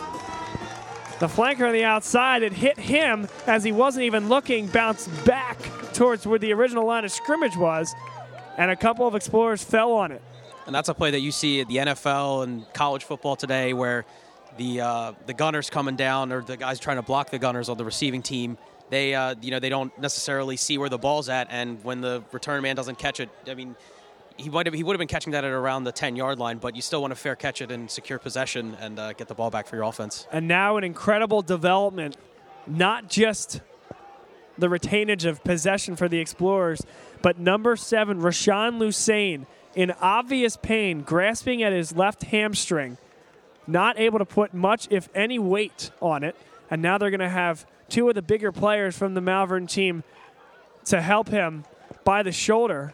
the 1.19 1.27
flanker 1.27 1.65
on 1.65 1.73
the 1.73 1.85
outside. 1.85 2.43
It 2.43 2.53
hit 2.53 2.77
him 2.77 3.27
as 3.47 3.63
he 3.63 3.71
wasn't 3.71 4.03
even 4.03 4.29
looking, 4.29 4.67
bounced 4.67 5.09
back 5.25 5.57
towards 5.93 6.27
where 6.27 6.37
the 6.37 6.53
original 6.53 6.85
line 6.85 7.03
of 7.03 7.11
scrimmage 7.11 7.57
was, 7.57 7.95
and 8.57 8.71
a 8.71 8.75
couple 8.75 9.07
of 9.07 9.15
Explorers 9.15 9.63
fell 9.63 9.93
on 9.93 10.11
it. 10.11 10.21
And 10.65 10.75
that's 10.75 10.89
a 10.89 10.93
play 10.93 11.11
that 11.11 11.21
you 11.21 11.31
see 11.31 11.61
at 11.61 11.69
the 11.69 11.77
NFL 11.77 12.43
and 12.43 12.71
college 12.73 13.05
football 13.05 13.37
today, 13.37 13.71
where 13.73 14.05
the 14.57 14.81
uh, 14.81 15.13
the 15.25 15.33
gunners 15.33 15.69
coming 15.69 15.95
down 15.95 16.33
or 16.33 16.41
the 16.41 16.57
guys 16.57 16.79
trying 16.79 16.97
to 16.97 17.03
block 17.03 17.29
the 17.29 17.39
gunners 17.39 17.69
on 17.69 17.77
the 17.77 17.85
receiving 17.85 18.21
team, 18.21 18.57
they 18.89 19.15
uh, 19.15 19.35
you 19.41 19.51
know 19.51 19.59
they 19.59 19.69
don't 19.69 19.97
necessarily 19.97 20.57
see 20.57 20.77
where 20.77 20.89
the 20.89 20.97
ball's 20.97 21.29
at, 21.29 21.47
and 21.51 21.81
when 21.85 22.01
the 22.01 22.21
return 22.33 22.61
man 22.61 22.75
doesn't 22.75 22.97
catch 22.97 23.19
it, 23.19 23.29
I 23.47 23.53
mean. 23.53 23.75
He 24.39 24.49
might 24.49 24.67
have, 24.67 24.75
he 24.75 24.83
would 24.83 24.93
have 24.93 24.99
been 24.99 25.07
catching 25.07 25.31
that 25.31 25.43
at 25.43 25.51
around 25.51 25.85
the 25.85 25.91
10 25.91 26.15
yard 26.15 26.37
line, 26.37 26.59
but 26.59 26.75
you 26.75 26.81
still 26.83 27.01
want 27.01 27.09
to 27.09 27.15
fair 27.15 27.35
catch 27.35 27.59
it 27.59 27.71
and 27.71 27.89
secure 27.89 28.19
possession 28.19 28.77
and 28.79 28.99
uh, 28.99 29.13
get 29.13 29.27
the 29.27 29.33
ball 29.33 29.49
back 29.49 29.65
for 29.65 29.75
your 29.75 29.85
offense. 29.85 30.27
And 30.31 30.47
now 30.47 30.77
an 30.77 30.83
incredible 30.83 31.41
development, 31.41 32.17
not 32.67 33.09
just 33.09 33.61
the 34.59 34.67
retainage 34.67 35.25
of 35.25 35.43
possession 35.43 35.95
for 35.95 36.07
the 36.07 36.19
Explorers, 36.19 36.81
but 37.21 37.39
number 37.39 37.75
seven, 37.75 38.21
Rashawn 38.21 38.79
Lusain, 38.79 39.45
in 39.75 39.91
obvious 40.01 40.57
pain, 40.57 41.01
grasping 41.01 41.61
at 41.63 41.71
his 41.73 41.95
left 41.95 42.23
hamstring, 42.23 42.97
not 43.67 43.99
able 43.99 44.19
to 44.19 44.25
put 44.25 44.53
much, 44.53 44.87
if 44.89 45.09
any, 45.13 45.37
weight 45.37 45.91
on 46.01 46.23
it. 46.23 46.35
And 46.69 46.81
now 46.81 46.97
they're 46.97 47.11
going 47.11 47.19
to 47.19 47.29
have 47.29 47.65
two 47.89 48.09
of 48.09 48.15
the 48.15 48.21
bigger 48.21 48.51
players 48.51 48.97
from 48.97 49.13
the 49.13 49.21
Malvern 49.21 49.67
team 49.67 50.03
to 50.85 51.01
help 51.01 51.29
him 51.29 51.63
by 52.03 52.23
the 52.23 52.31
shoulder. 52.31 52.93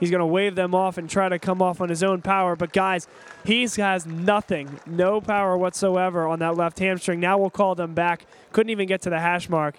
He's 0.00 0.10
going 0.10 0.20
to 0.20 0.26
wave 0.26 0.54
them 0.54 0.74
off 0.74 0.96
and 0.96 1.10
try 1.10 1.28
to 1.28 1.38
come 1.38 1.60
off 1.60 1.80
on 1.80 1.88
his 1.88 2.02
own 2.02 2.22
power. 2.22 2.56
But, 2.56 2.72
guys, 2.72 3.08
he 3.44 3.62
has 3.76 4.06
nothing, 4.06 4.80
no 4.86 5.20
power 5.20 5.56
whatsoever 5.56 6.26
on 6.26 6.38
that 6.38 6.56
left 6.56 6.78
hamstring. 6.78 7.20
Now 7.20 7.38
we'll 7.38 7.50
call 7.50 7.74
them 7.74 7.94
back. 7.94 8.24
Couldn't 8.52 8.70
even 8.70 8.86
get 8.86 9.02
to 9.02 9.10
the 9.10 9.18
hash 9.18 9.48
mark. 9.48 9.76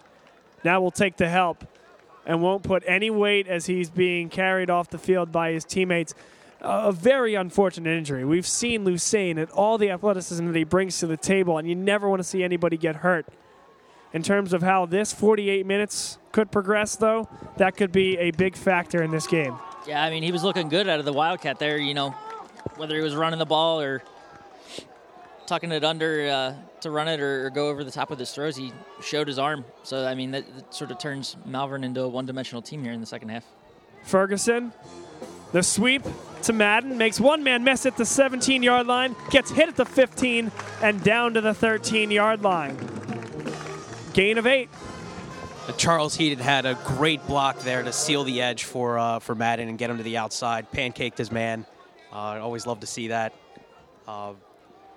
Now 0.64 0.82
we'll 0.82 0.92
take 0.92 1.18
the 1.18 1.30
help 1.30 1.66
and 2.30 2.44
won't 2.44 2.62
put 2.62 2.84
any 2.86 3.10
weight 3.10 3.48
as 3.48 3.66
he's 3.66 3.90
being 3.90 4.30
carried 4.30 4.70
off 4.70 4.88
the 4.92 5.00
field 5.00 5.32
by 5.32 5.52
his 5.52 5.66
teammates. 5.66 6.14
A 6.62 6.92
very 6.92 7.34
unfortunate 7.34 7.98
injury. 7.98 8.24
We've 8.24 8.46
seen 8.46 8.86
Lusain 8.86 9.40
and 9.40 9.50
all 9.50 9.80
the 9.80 9.90
athleticism 9.90 10.46
that 10.46 10.56
he 10.56 10.64
brings 10.64 11.00
to 11.00 11.08
the 11.08 11.18
table, 11.18 11.58
and 11.58 11.68
you 11.68 11.74
never 11.74 12.08
want 12.08 12.20
to 12.20 12.24
see 12.24 12.44
anybody 12.44 12.78
get 12.78 12.98
hurt. 12.98 13.26
In 14.14 14.22
terms 14.22 14.54
of 14.54 14.62
how 14.62 14.86
this 14.86 15.12
48 15.12 15.66
minutes 15.66 16.20
could 16.32 16.52
progress, 16.52 16.96
though, 16.96 17.28
that 17.58 17.76
could 17.76 17.92
be 17.92 18.16
a 18.20 18.30
big 18.30 18.56
factor 18.56 19.02
in 19.02 19.10
this 19.10 19.26
game. 19.26 19.58
Yeah, 19.88 20.04
I 20.04 20.12
mean, 20.12 20.22
he 20.22 20.32
was 20.32 20.44
looking 20.44 20.70
good 20.70 20.88
out 20.88 21.00
of 21.00 21.06
the 21.06 21.14
Wildcat 21.14 21.58
there, 21.58 21.80
you 21.80 21.96
know, 21.96 22.12
whether 22.76 22.96
he 22.96 23.02
was 23.02 23.16
running 23.16 23.40
the 23.40 23.46
ball 23.48 23.82
or 23.82 24.04
tucking 25.50 25.72
it 25.72 25.84
under 25.84 26.30
uh, 26.30 26.54
to 26.80 26.92
run 26.92 27.08
it 27.08 27.20
or, 27.20 27.48
or, 27.48 27.50
go 27.50 27.70
over 27.70 27.84
the 27.84 27.90
top 27.90 28.12
of 28.12 28.20
his 28.20 28.32
throws, 28.32 28.56
he 28.56 28.72
showed 29.02 29.28
his 29.28 29.40
arm. 29.40 29.66
So 29.82 30.06
I 30.06 30.14
mean, 30.14 30.30
that, 30.32 30.46
that 30.56 30.74
sort 30.74 30.92
of 30.92 31.00
turns 31.00 31.36
Malvern 31.44 31.84
into 31.84 32.04
a 32.04 32.08
one-dimensional 32.08 32.62
team 32.62 32.84
here 32.84 32.94
in 32.94 33.00
the 33.00 33.08
second 33.08 33.30
half. 33.30 33.44
Ferguson, 34.04 34.72
the 35.52 35.64
sweep 35.64 36.04
to 36.44 36.54
Madden 36.54 37.00
makes 37.00 37.20
one 37.20 37.44
man 37.44 37.64
miss 37.64 37.88
at 37.88 37.98
the 37.98 38.04
17-yard 38.04 38.86
line, 38.86 39.16
gets 39.32 39.50
hit 39.50 39.68
at 39.68 39.76
the 39.76 39.86
15, 39.86 40.52
and 40.84 41.04
down 41.04 41.34
to 41.34 41.42
the 41.42 41.54
13-yard 41.54 42.44
line. 42.44 42.78
Gain 44.14 44.38
of 44.38 44.46
eight. 44.46 44.70
Charles 45.78 46.16
Heaton 46.16 46.40
had 46.40 46.68
a 46.68 46.76
great 46.86 47.26
block 47.26 47.60
there 47.60 47.82
to 47.82 47.92
seal 47.92 48.24
the 48.24 48.42
edge 48.42 48.64
for 48.64 48.98
uh, 48.98 49.20
for 49.20 49.36
Madden 49.36 49.70
and 49.70 49.78
get 49.78 49.90
him 49.90 49.98
to 49.98 50.04
the 50.04 50.18
outside. 50.18 50.72
Pancaked 50.72 51.18
his 51.18 51.32
man. 51.32 51.66
Uh, 52.12 52.16
I 52.16 52.40
always 52.40 52.66
love 52.66 52.80
to 52.80 52.88
see 52.88 53.10
that. 53.10 53.34
Uh, 54.08 54.34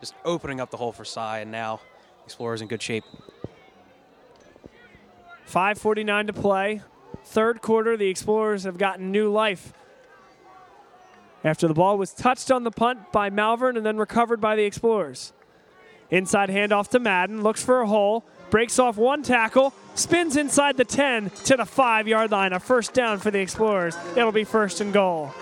just 0.03 0.15
opening 0.25 0.61
up 0.61 0.69
the 0.71 0.77
hole 0.77 0.91
for 0.91 1.05
Cy, 1.05 1.39
and 1.39 1.53
now 1.53 1.81
Explorers 2.25 2.61
in 2.61 2.67
good 2.67 2.83
shape. 2.83 3.05
5:49 5.47 6.27
to 6.27 6.33
play. 6.33 6.83
Third 7.25 7.63
quarter, 7.63 7.97
the 7.97 8.09
Explorers 8.09 8.65
have 8.65 8.79
gotten 8.79 9.13
new 9.13 9.31
life. 9.31 9.73
After 11.45 11.69
the 11.69 11.75
ball 11.75 11.99
was 11.99 12.13
touched 12.13 12.51
on 12.51 12.65
the 12.65 12.73
punt 12.73 13.13
by 13.13 13.31
Malvern 13.31 13.77
and 13.77 13.87
then 13.87 13.97
recovered 13.97 14.41
by 14.41 14.57
the 14.57 14.65
Explorers. 14.65 15.33
Inside 16.11 16.51
handoff 16.51 16.89
to 16.89 16.99
Madden, 16.99 17.43
looks 17.43 17.65
for 17.65 17.81
a 17.81 17.87
hole, 17.87 18.25
breaks 18.51 18.81
off 18.81 18.97
one 18.97 19.23
tackle, 19.23 19.73
spins 19.95 20.37
inside 20.37 20.77
the 20.77 20.85
10 20.85 21.31
to 21.45 21.57
the 21.57 21.65
five 21.65 22.09
yard 22.09 22.33
line. 22.33 22.53
A 22.53 22.59
first 22.59 22.93
down 22.93 23.19
for 23.19 23.31
the 23.31 23.39
Explorers. 23.39 23.97
It'll 24.17 24.33
be 24.33 24.45
first 24.45 24.81
and 24.81 24.93
goal. 24.93 25.33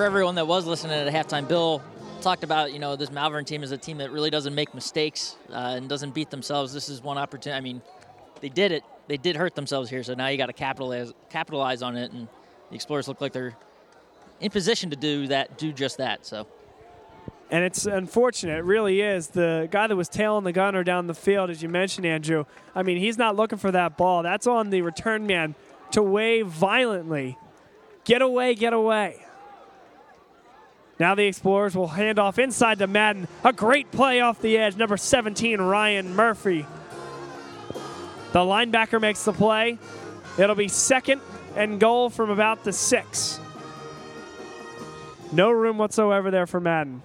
For 0.00 0.06
everyone 0.06 0.36
that 0.36 0.46
was 0.46 0.64
listening 0.64 0.94
at 0.94 1.12
halftime, 1.12 1.46
Bill 1.46 1.82
talked 2.22 2.42
about 2.42 2.72
you 2.72 2.78
know 2.78 2.96
this 2.96 3.10
Malvern 3.10 3.44
team 3.44 3.62
is 3.62 3.70
a 3.70 3.76
team 3.76 3.98
that 3.98 4.10
really 4.10 4.30
doesn't 4.30 4.54
make 4.54 4.72
mistakes 4.72 5.36
uh, 5.50 5.74
and 5.76 5.90
doesn't 5.90 6.14
beat 6.14 6.30
themselves. 6.30 6.72
This 6.72 6.88
is 6.88 7.02
one 7.02 7.18
opportunity. 7.18 7.58
I 7.58 7.60
mean, 7.60 7.82
they 8.40 8.48
did 8.48 8.72
it. 8.72 8.82
They 9.08 9.18
did 9.18 9.36
hurt 9.36 9.54
themselves 9.54 9.90
here, 9.90 10.02
so 10.02 10.14
now 10.14 10.28
you 10.28 10.38
got 10.38 10.46
to 10.46 10.54
capitalize 10.54 11.12
capitalize 11.28 11.82
on 11.82 11.98
it. 11.98 12.12
And 12.12 12.28
the 12.70 12.76
Explorers 12.76 13.08
look 13.08 13.20
like 13.20 13.34
they're 13.34 13.54
in 14.40 14.50
position 14.50 14.88
to 14.88 14.96
do 14.96 15.26
that, 15.26 15.58
do 15.58 15.70
just 15.70 15.98
that. 15.98 16.24
So. 16.24 16.46
And 17.50 17.62
it's 17.62 17.84
unfortunate, 17.84 18.56
it 18.56 18.64
really 18.64 19.02
is. 19.02 19.26
The 19.28 19.68
guy 19.70 19.86
that 19.86 19.96
was 19.96 20.08
tailing 20.08 20.44
the 20.44 20.52
gunner 20.52 20.82
down 20.82 21.08
the 21.08 21.14
field, 21.14 21.50
as 21.50 21.62
you 21.62 21.68
mentioned, 21.68 22.06
Andrew, 22.06 22.46
I 22.74 22.82
mean, 22.82 22.96
he's 22.96 23.18
not 23.18 23.36
looking 23.36 23.58
for 23.58 23.70
that 23.70 23.98
ball. 23.98 24.22
That's 24.22 24.46
on 24.46 24.70
the 24.70 24.80
return 24.80 25.26
man 25.26 25.56
to 25.90 26.02
wave 26.02 26.46
violently. 26.46 27.36
Get 28.04 28.22
away, 28.22 28.54
get 28.54 28.72
away. 28.72 29.26
Now 31.00 31.14
the 31.14 31.24
Explorers 31.24 31.74
will 31.74 31.88
hand 31.88 32.18
off 32.18 32.38
inside 32.38 32.78
to 32.80 32.86
Madden. 32.86 33.26
A 33.42 33.54
great 33.54 33.90
play 33.90 34.20
off 34.20 34.42
the 34.42 34.58
edge. 34.58 34.76
Number 34.76 34.98
17, 34.98 35.58
Ryan 35.58 36.14
Murphy. 36.14 36.66
The 38.32 38.40
linebacker 38.40 39.00
makes 39.00 39.24
the 39.24 39.32
play. 39.32 39.78
It'll 40.38 40.54
be 40.54 40.68
second 40.68 41.22
and 41.56 41.80
goal 41.80 42.10
from 42.10 42.28
about 42.28 42.64
the 42.64 42.72
six. 42.74 43.40
No 45.32 45.50
room 45.50 45.78
whatsoever 45.78 46.30
there 46.30 46.46
for 46.46 46.60
Madden. 46.60 47.02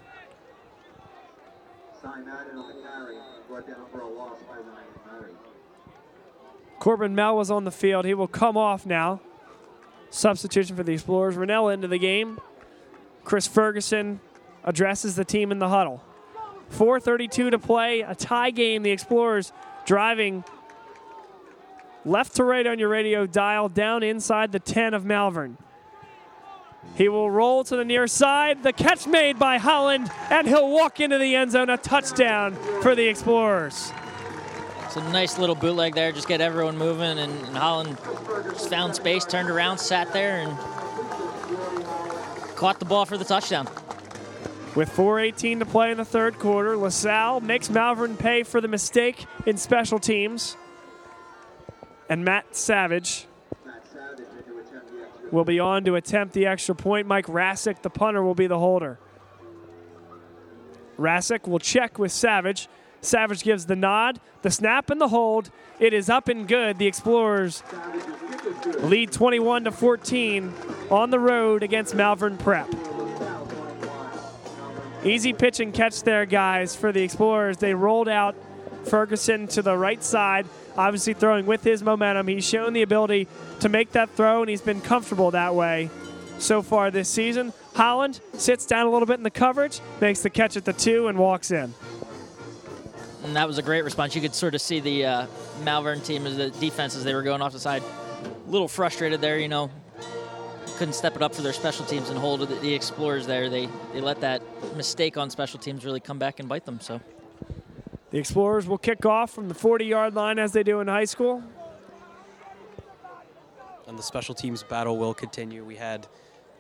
Corbin 6.80 7.16
Mell 7.16 7.38
was 7.38 7.50
on 7.50 7.64
the 7.64 7.72
field. 7.72 8.04
He 8.04 8.14
will 8.14 8.28
come 8.28 8.58
off 8.58 8.86
now. 8.86 9.22
Substitution 10.10 10.76
for 10.76 10.84
the 10.84 10.92
Explorers. 10.92 11.38
Rennell 11.38 11.70
into 11.70 11.88
the 11.88 11.98
game. 11.98 12.42
Chris 13.26 13.48
Ferguson 13.48 14.22
addresses 14.64 15.16
the 15.16 15.26
team 15.26 15.52
in 15.52 15.60
the 15.60 15.68
huddle. 15.68 16.02
4.32 16.72 17.52
to 17.52 17.60
play, 17.60 18.02
a 18.02 18.16
tie 18.16 18.52
game. 18.52 18.84
The 18.84 18.92
Explorers 18.92 19.52
driving 19.86 20.44
left 22.06 22.36
to 22.36 22.44
right 22.44 22.66
on 22.66 22.80
your 22.80 22.90
radio 22.90 23.26
dial, 23.26 23.68
down 23.68 24.04
inside 24.04 24.52
the 24.52 24.60
10 24.60 24.94
of 24.94 25.06
Malvern. 25.06 25.58
He 26.96 27.10
will 27.10 27.30
roll 27.30 27.64
to 27.64 27.76
the 27.76 27.84
near 27.84 28.08
side. 28.08 28.62
The 28.62 28.72
catch 28.72 29.08
made 29.08 29.40
by 29.40 29.58
Holland, 29.58 30.10
and 30.30 30.48
he'll 30.48 30.70
walk 30.70 31.00
into 31.00 31.18
the 31.18 31.36
end 31.36 31.52
zone. 31.52 31.70
A 31.70 31.78
touchdown 31.78 32.56
for 32.82 32.96
the 32.96 33.08
Explorers. 33.08 33.92
It's 34.86 34.96
a 34.96 35.02
nice 35.12 35.40
little 35.40 35.56
bootleg 35.56 35.96
there. 35.96 36.12
Just 36.12 36.28
get 36.28 36.42
everyone 36.42 36.78
moving, 36.78 37.18
and, 37.18 37.20
and 37.20 37.58
Holland 37.58 38.00
found 38.70 38.96
space, 38.96 39.26
turned 39.26 39.50
around, 39.50 39.80
sat 39.80 40.14
there, 40.14 40.42
and 40.42 40.56
caught 42.56 42.80
the 42.80 42.86
ball 42.86 43.06
for 43.06 43.18
the 43.18 43.26
touchdown. 43.26 43.68
With 44.76 44.90
4.18 44.90 45.60
to 45.60 45.66
play 45.66 45.92
in 45.92 45.98
the 45.98 46.06
third 46.06 46.38
quarter, 46.38 46.76
LaSalle 46.76 47.40
makes 47.40 47.70
Malvern 47.70 48.18
pay 48.18 48.44
for 48.44 48.60
the 48.60 48.68
mistake 48.68 49.26
in 49.46 49.58
special 49.58 50.00
teams. 50.00 50.58
And 52.10 52.26
Matt 52.26 52.56
Savage 52.56 53.28
will 55.32 55.46
be 55.46 55.60
on 55.60 55.86
to 55.86 55.96
attempt 55.96 56.34
the 56.34 56.46
extra 56.46 56.76
point. 56.76 57.08
Mike 57.08 57.28
Rasick, 57.28 57.82
the 57.82 57.90
punter, 57.90 58.22
will 58.22 58.36
be 58.36 58.48
the 58.48 58.60
holder. 58.60 59.00
Rasick 60.98 61.48
will 61.48 61.60
check 61.60 61.98
with 61.98 62.12
Savage. 62.12 62.68
Savage 63.02 63.44
gives 63.44 63.66
the 63.66 63.76
nod, 63.76 64.20
the 64.42 64.52
snap, 64.52 64.90
and 64.90 65.00
the 65.00 65.10
hold. 65.10 65.52
It 65.80 65.94
is 65.94 66.10
up 66.10 66.30
and 66.30 66.48
good. 66.48 66.78
The 66.78 66.88
Explorers 66.88 67.62
lead 68.80 69.12
21 69.12 69.66
to 69.66 69.72
14 69.72 70.54
on 70.90 71.10
the 71.10 71.20
road 71.20 71.64
against 71.64 71.94
Malvern 71.94 72.38
Prep. 72.38 72.70
Easy 75.04 75.34
pitch 75.34 75.60
and 75.60 75.74
catch 75.74 76.04
there, 76.04 76.26
guys, 76.26 76.76
for 76.76 76.92
the 76.92 77.04
Explorers. 77.04 77.58
They 77.58 77.74
rolled 77.74 78.08
out 78.08 78.36
Ferguson 78.86 79.48
to 79.50 79.62
the 79.62 79.78
right 79.78 80.04
side, 80.04 80.48
obviously 80.78 81.14
throwing 81.14 81.46
with 81.46 81.64
his 81.64 81.84
momentum. 81.84 82.28
He's 82.28 82.48
shown 82.48 82.74
the 82.74 82.82
ability 82.82 83.28
to 83.60 83.70
make 83.70 83.92
that 83.92 84.10
throw, 84.12 84.42
and 84.42 84.50
he's 84.50 84.62
been 84.62 84.82
comfortable 84.82 85.32
that 85.32 85.56
way 85.56 85.90
so 86.40 86.62
far 86.62 86.90
this 86.90 87.10
season. 87.10 87.54
Holland 87.74 88.20
sits 88.34 88.66
down 88.66 88.88
a 88.88 88.90
little 88.90 89.06
bit 89.06 89.16
in 89.18 89.24
the 89.24 89.30
coverage, 89.30 89.82
makes 90.00 90.22
the 90.22 90.30
catch 90.30 90.56
at 90.56 90.66
the 90.66 90.74
two, 90.74 91.08
and 91.08 91.18
walks 91.18 91.52
in. 91.52 91.74
And 93.26 93.36
that 93.36 93.48
was 93.48 93.58
a 93.58 93.64
great 93.64 93.84
response. 93.84 94.14
You 94.14 94.22
could 94.22 94.36
sort 94.36 94.54
of 94.54 94.62
see 94.62 94.80
the 94.80 95.06
uh, 95.06 95.28
Malvern 95.64 96.00
team 96.02 96.28
as 96.28 96.38
the 96.38 96.52
defense 96.52 96.96
as 96.96 97.04
they 97.04 97.16
were 97.16 97.24
going 97.24 97.42
off 97.42 97.54
the 97.54 97.60
side. 97.60 97.82
A 98.24 98.50
little 98.50 98.68
frustrated 98.68 99.20
there, 99.20 99.40
you 99.40 99.48
know. 99.48 99.72
Couldn't 100.78 100.94
step 100.94 101.16
it 101.16 101.24
up 101.24 101.34
for 101.34 101.42
their 101.42 101.52
special 101.52 101.86
teams 101.88 102.12
and 102.12 102.20
hold 102.20 102.42
the, 102.42 102.46
the 102.46 102.72
Explorers 102.72 103.26
there. 103.26 103.50
They 103.50 103.68
they 103.94 104.00
let 104.00 104.22
that 104.22 104.44
mistake 104.76 105.18
on 105.18 105.32
special 105.32 105.58
teams 105.58 105.84
really 105.84 106.00
come 106.00 106.20
back 106.20 106.40
and 106.40 106.48
bite 106.48 106.66
them. 106.66 106.80
So 106.80 107.02
the 108.12 108.20
Explorers 108.20 108.68
will 108.68 108.78
kick 108.78 109.08
off 109.08 109.32
from 109.32 109.48
the 109.48 109.56
40 109.56 109.86
yard 109.86 110.14
line 110.14 110.38
as 110.38 110.52
they 110.52 110.62
do 110.62 110.80
in 110.80 110.88
high 110.88 111.06
school. 111.06 111.42
And 113.88 113.98
the 113.98 114.04
special 114.04 114.36
teams 114.36 114.62
battle 114.62 114.98
will 114.98 115.16
continue. 115.16 115.66
We 115.66 115.78
had, 115.78 116.06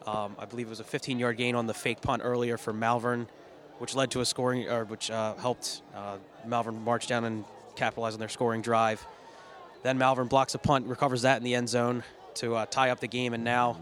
um, 0.07 0.35
I 0.39 0.45
believe 0.45 0.65
it 0.65 0.71
was 0.71 0.79
a 0.79 0.83
15 0.83 1.19
yard 1.19 1.37
gain 1.37 1.53
on 1.53 1.67
the 1.67 1.75
fake 1.75 2.01
punt 2.01 2.23
earlier 2.25 2.57
for 2.57 2.73
Malvern 2.73 3.27
which 3.79 3.95
led 3.95 4.11
to 4.11 4.21
a 4.21 4.25
scoring, 4.25 4.69
or 4.69 4.85
which 4.85 5.11
uh, 5.11 5.35
helped 5.35 5.81
uh, 5.95 6.17
Malvern 6.45 6.81
march 6.83 7.07
down 7.07 7.25
and 7.25 7.45
capitalize 7.75 8.13
on 8.13 8.19
their 8.19 8.29
scoring 8.29 8.61
drive. 8.61 9.05
Then 9.83 9.97
Malvern 9.97 10.27
blocks 10.27 10.55
a 10.55 10.57
punt, 10.57 10.87
recovers 10.87 11.23
that 11.23 11.37
in 11.37 11.43
the 11.43 11.55
end 11.55 11.69
zone 11.69 12.03
to 12.35 12.55
uh, 12.55 12.65
tie 12.65 12.89
up 12.89 12.99
the 12.99 13.07
game, 13.07 13.33
and 13.33 13.43
now 13.43 13.77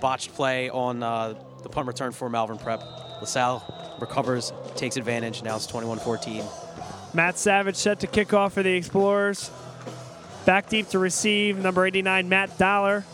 botched 0.00 0.34
play 0.34 0.70
on 0.70 1.02
uh, 1.02 1.34
the 1.62 1.68
punt 1.68 1.86
return 1.86 2.12
for 2.12 2.28
Malvern 2.28 2.58
Prep. 2.58 2.82
LaSalle 3.20 3.96
recovers, 4.00 4.52
takes 4.76 4.96
advantage. 4.96 5.42
Now 5.42 5.56
it's 5.56 5.66
21-14. 5.66 7.14
Matt 7.14 7.38
Savage 7.38 7.76
set 7.76 8.00
to 8.00 8.06
kick 8.06 8.32
off 8.32 8.54
for 8.54 8.62
the 8.62 8.72
Explorers. 8.72 9.50
Back 10.46 10.68
deep 10.68 10.88
to 10.88 10.98
receive, 10.98 11.58
number 11.58 11.84
89, 11.84 12.28
Matt 12.28 12.56
Dollar, 12.56 13.04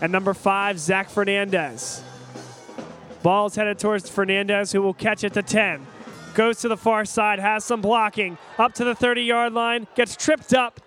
and 0.00 0.10
number 0.10 0.32
five, 0.32 0.78
Zach 0.78 1.10
Fernandez. 1.10 2.02
Ball's 3.22 3.54
headed 3.54 3.78
towards 3.78 4.08
Fernandez, 4.08 4.72
who 4.72 4.80
will 4.80 4.94
catch 4.94 5.24
it 5.24 5.34
to 5.34 5.42
10. 5.42 5.86
Goes 6.34 6.60
to 6.60 6.68
the 6.68 6.76
far 6.76 7.04
side, 7.04 7.38
has 7.38 7.64
some 7.64 7.80
blocking. 7.80 8.38
Up 8.58 8.72
to 8.74 8.84
the 8.84 8.94
30 8.94 9.22
yard 9.22 9.52
line, 9.52 9.86
gets 9.94 10.16
tripped 10.16 10.54
up, 10.54 10.80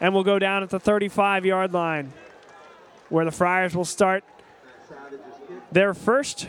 and 0.00 0.14
will 0.14 0.24
go 0.24 0.38
down 0.38 0.62
at 0.62 0.70
the 0.70 0.80
35 0.80 1.46
yard 1.46 1.72
line, 1.72 2.12
where 3.08 3.24
the 3.24 3.30
Friars 3.30 3.76
will 3.76 3.84
start 3.84 4.24
their 5.70 5.94
first 5.94 6.48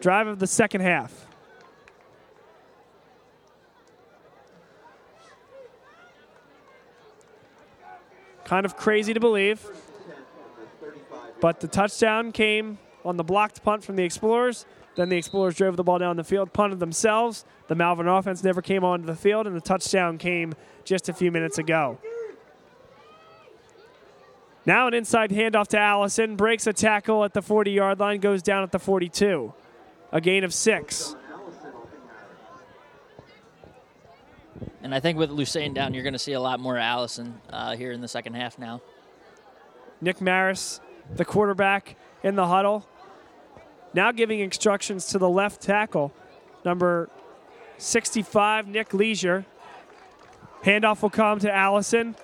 drive 0.00 0.26
of 0.26 0.38
the 0.38 0.46
second 0.46 0.82
half. 0.82 1.26
Kind 8.44 8.66
of 8.66 8.76
crazy 8.76 9.14
to 9.14 9.20
believe. 9.20 9.64
But 11.40 11.60
the 11.60 11.68
touchdown 11.68 12.32
came 12.32 12.78
on 13.04 13.16
the 13.16 13.24
blocked 13.24 13.62
punt 13.62 13.84
from 13.84 13.96
the 13.96 14.04
Explorers. 14.04 14.66
Then 14.96 15.08
the 15.08 15.16
Explorers 15.16 15.54
drove 15.54 15.76
the 15.76 15.84
ball 15.84 15.98
down 15.98 16.16
the 16.16 16.24
field, 16.24 16.52
punted 16.52 16.80
themselves. 16.80 17.44
The 17.68 17.74
Malvern 17.74 18.08
offense 18.08 18.42
never 18.42 18.60
came 18.60 18.84
onto 18.84 19.06
the 19.06 19.16
field, 19.16 19.46
and 19.46 19.56
the 19.56 19.60
touchdown 19.60 20.18
came 20.18 20.54
just 20.84 21.08
a 21.08 21.12
few 21.12 21.30
minutes 21.30 21.58
ago. 21.58 21.98
Now 24.66 24.86
an 24.86 24.94
inside 24.94 25.30
handoff 25.30 25.68
to 25.68 25.78
Allison, 25.78 26.36
breaks 26.36 26.66
a 26.66 26.72
tackle 26.72 27.24
at 27.24 27.32
the 27.32 27.42
40 27.42 27.70
yard 27.70 27.98
line, 27.98 28.20
goes 28.20 28.42
down 28.42 28.62
at 28.62 28.72
the 28.72 28.78
42. 28.78 29.52
a 30.12 30.20
gain 30.20 30.44
of 30.44 30.52
six. 30.52 31.16
And 34.82 34.94
I 34.94 35.00
think 35.00 35.18
with 35.18 35.30
Lusain 35.30 35.74
down, 35.74 35.94
you're 35.94 36.02
going 36.02 36.14
to 36.14 36.18
see 36.18 36.32
a 36.32 36.40
lot 36.40 36.58
more 36.58 36.76
Allison 36.76 37.40
uh, 37.50 37.76
here 37.76 37.92
in 37.92 38.00
the 38.00 38.08
second 38.08 38.34
half 38.34 38.58
now. 38.58 38.80
Nick 40.00 40.20
Maris, 40.20 40.80
the 41.14 41.24
quarterback 41.24 41.96
in 42.22 42.34
the 42.34 42.46
huddle, 42.46 42.86
now 43.94 44.12
giving 44.12 44.40
instructions 44.40 45.06
to 45.06 45.18
the 45.18 45.28
left 45.28 45.60
tackle, 45.60 46.12
number 46.64 47.10
65, 47.78 48.68
Nick 48.68 48.94
Leisure. 48.94 49.46
Handoff 50.62 51.02
will 51.02 51.10
come 51.10 51.38
to 51.40 51.52
Allison. 51.52 52.14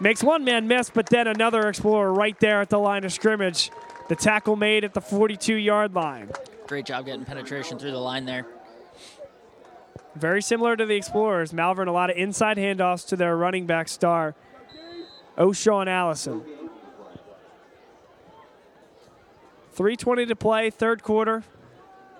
Makes 0.00 0.22
one 0.22 0.44
man 0.44 0.66
miss, 0.66 0.90
but 0.90 1.06
then 1.06 1.26
another 1.26 1.68
Explorer 1.68 2.12
right 2.12 2.38
there 2.40 2.60
at 2.60 2.70
the 2.70 2.78
line 2.78 3.04
of 3.04 3.12
scrimmage. 3.12 3.70
The 4.08 4.16
tackle 4.16 4.56
made 4.56 4.82
at 4.82 4.94
the 4.94 5.00
42 5.00 5.54
yard 5.54 5.94
line. 5.94 6.30
Great 6.66 6.86
job 6.86 7.06
getting 7.06 7.24
penetration 7.24 7.78
through 7.78 7.92
the 7.92 7.98
line 7.98 8.24
there. 8.24 8.46
Very 10.16 10.42
similar 10.42 10.76
to 10.76 10.86
the 10.86 10.96
Explorers. 10.96 11.52
Malvern, 11.52 11.86
a 11.86 11.92
lot 11.92 12.10
of 12.10 12.16
inside 12.16 12.56
handoffs 12.56 13.06
to 13.08 13.16
their 13.16 13.36
running 13.36 13.66
back 13.66 13.88
star, 13.88 14.34
O'Shawn 15.38 15.86
Allison. 15.86 16.42
3.20 19.76 20.28
to 20.28 20.36
play, 20.36 20.70
third 20.70 21.02
quarter. 21.02 21.44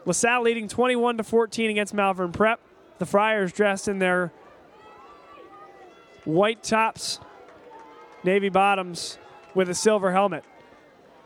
LaSalle 0.07 0.43
leading 0.43 0.69
21 0.69 1.19
to 1.19 1.25
14 1.25 1.71
against 1.71 1.93
Malvern 1.93 2.33
Prep. 2.33 2.61
The 2.99 3.07
Friars 3.07 3.53
dressed 3.53 3.89
in 3.89 3.99
their 3.99 4.33
white 6.25 6.63
tops, 6.63 7.21
navy 8.25 8.49
bottoms 8.49 9.19
with 9.55 9.69
a 9.69 9.75
silver 9.75 10.13
helmet. 10.13 10.45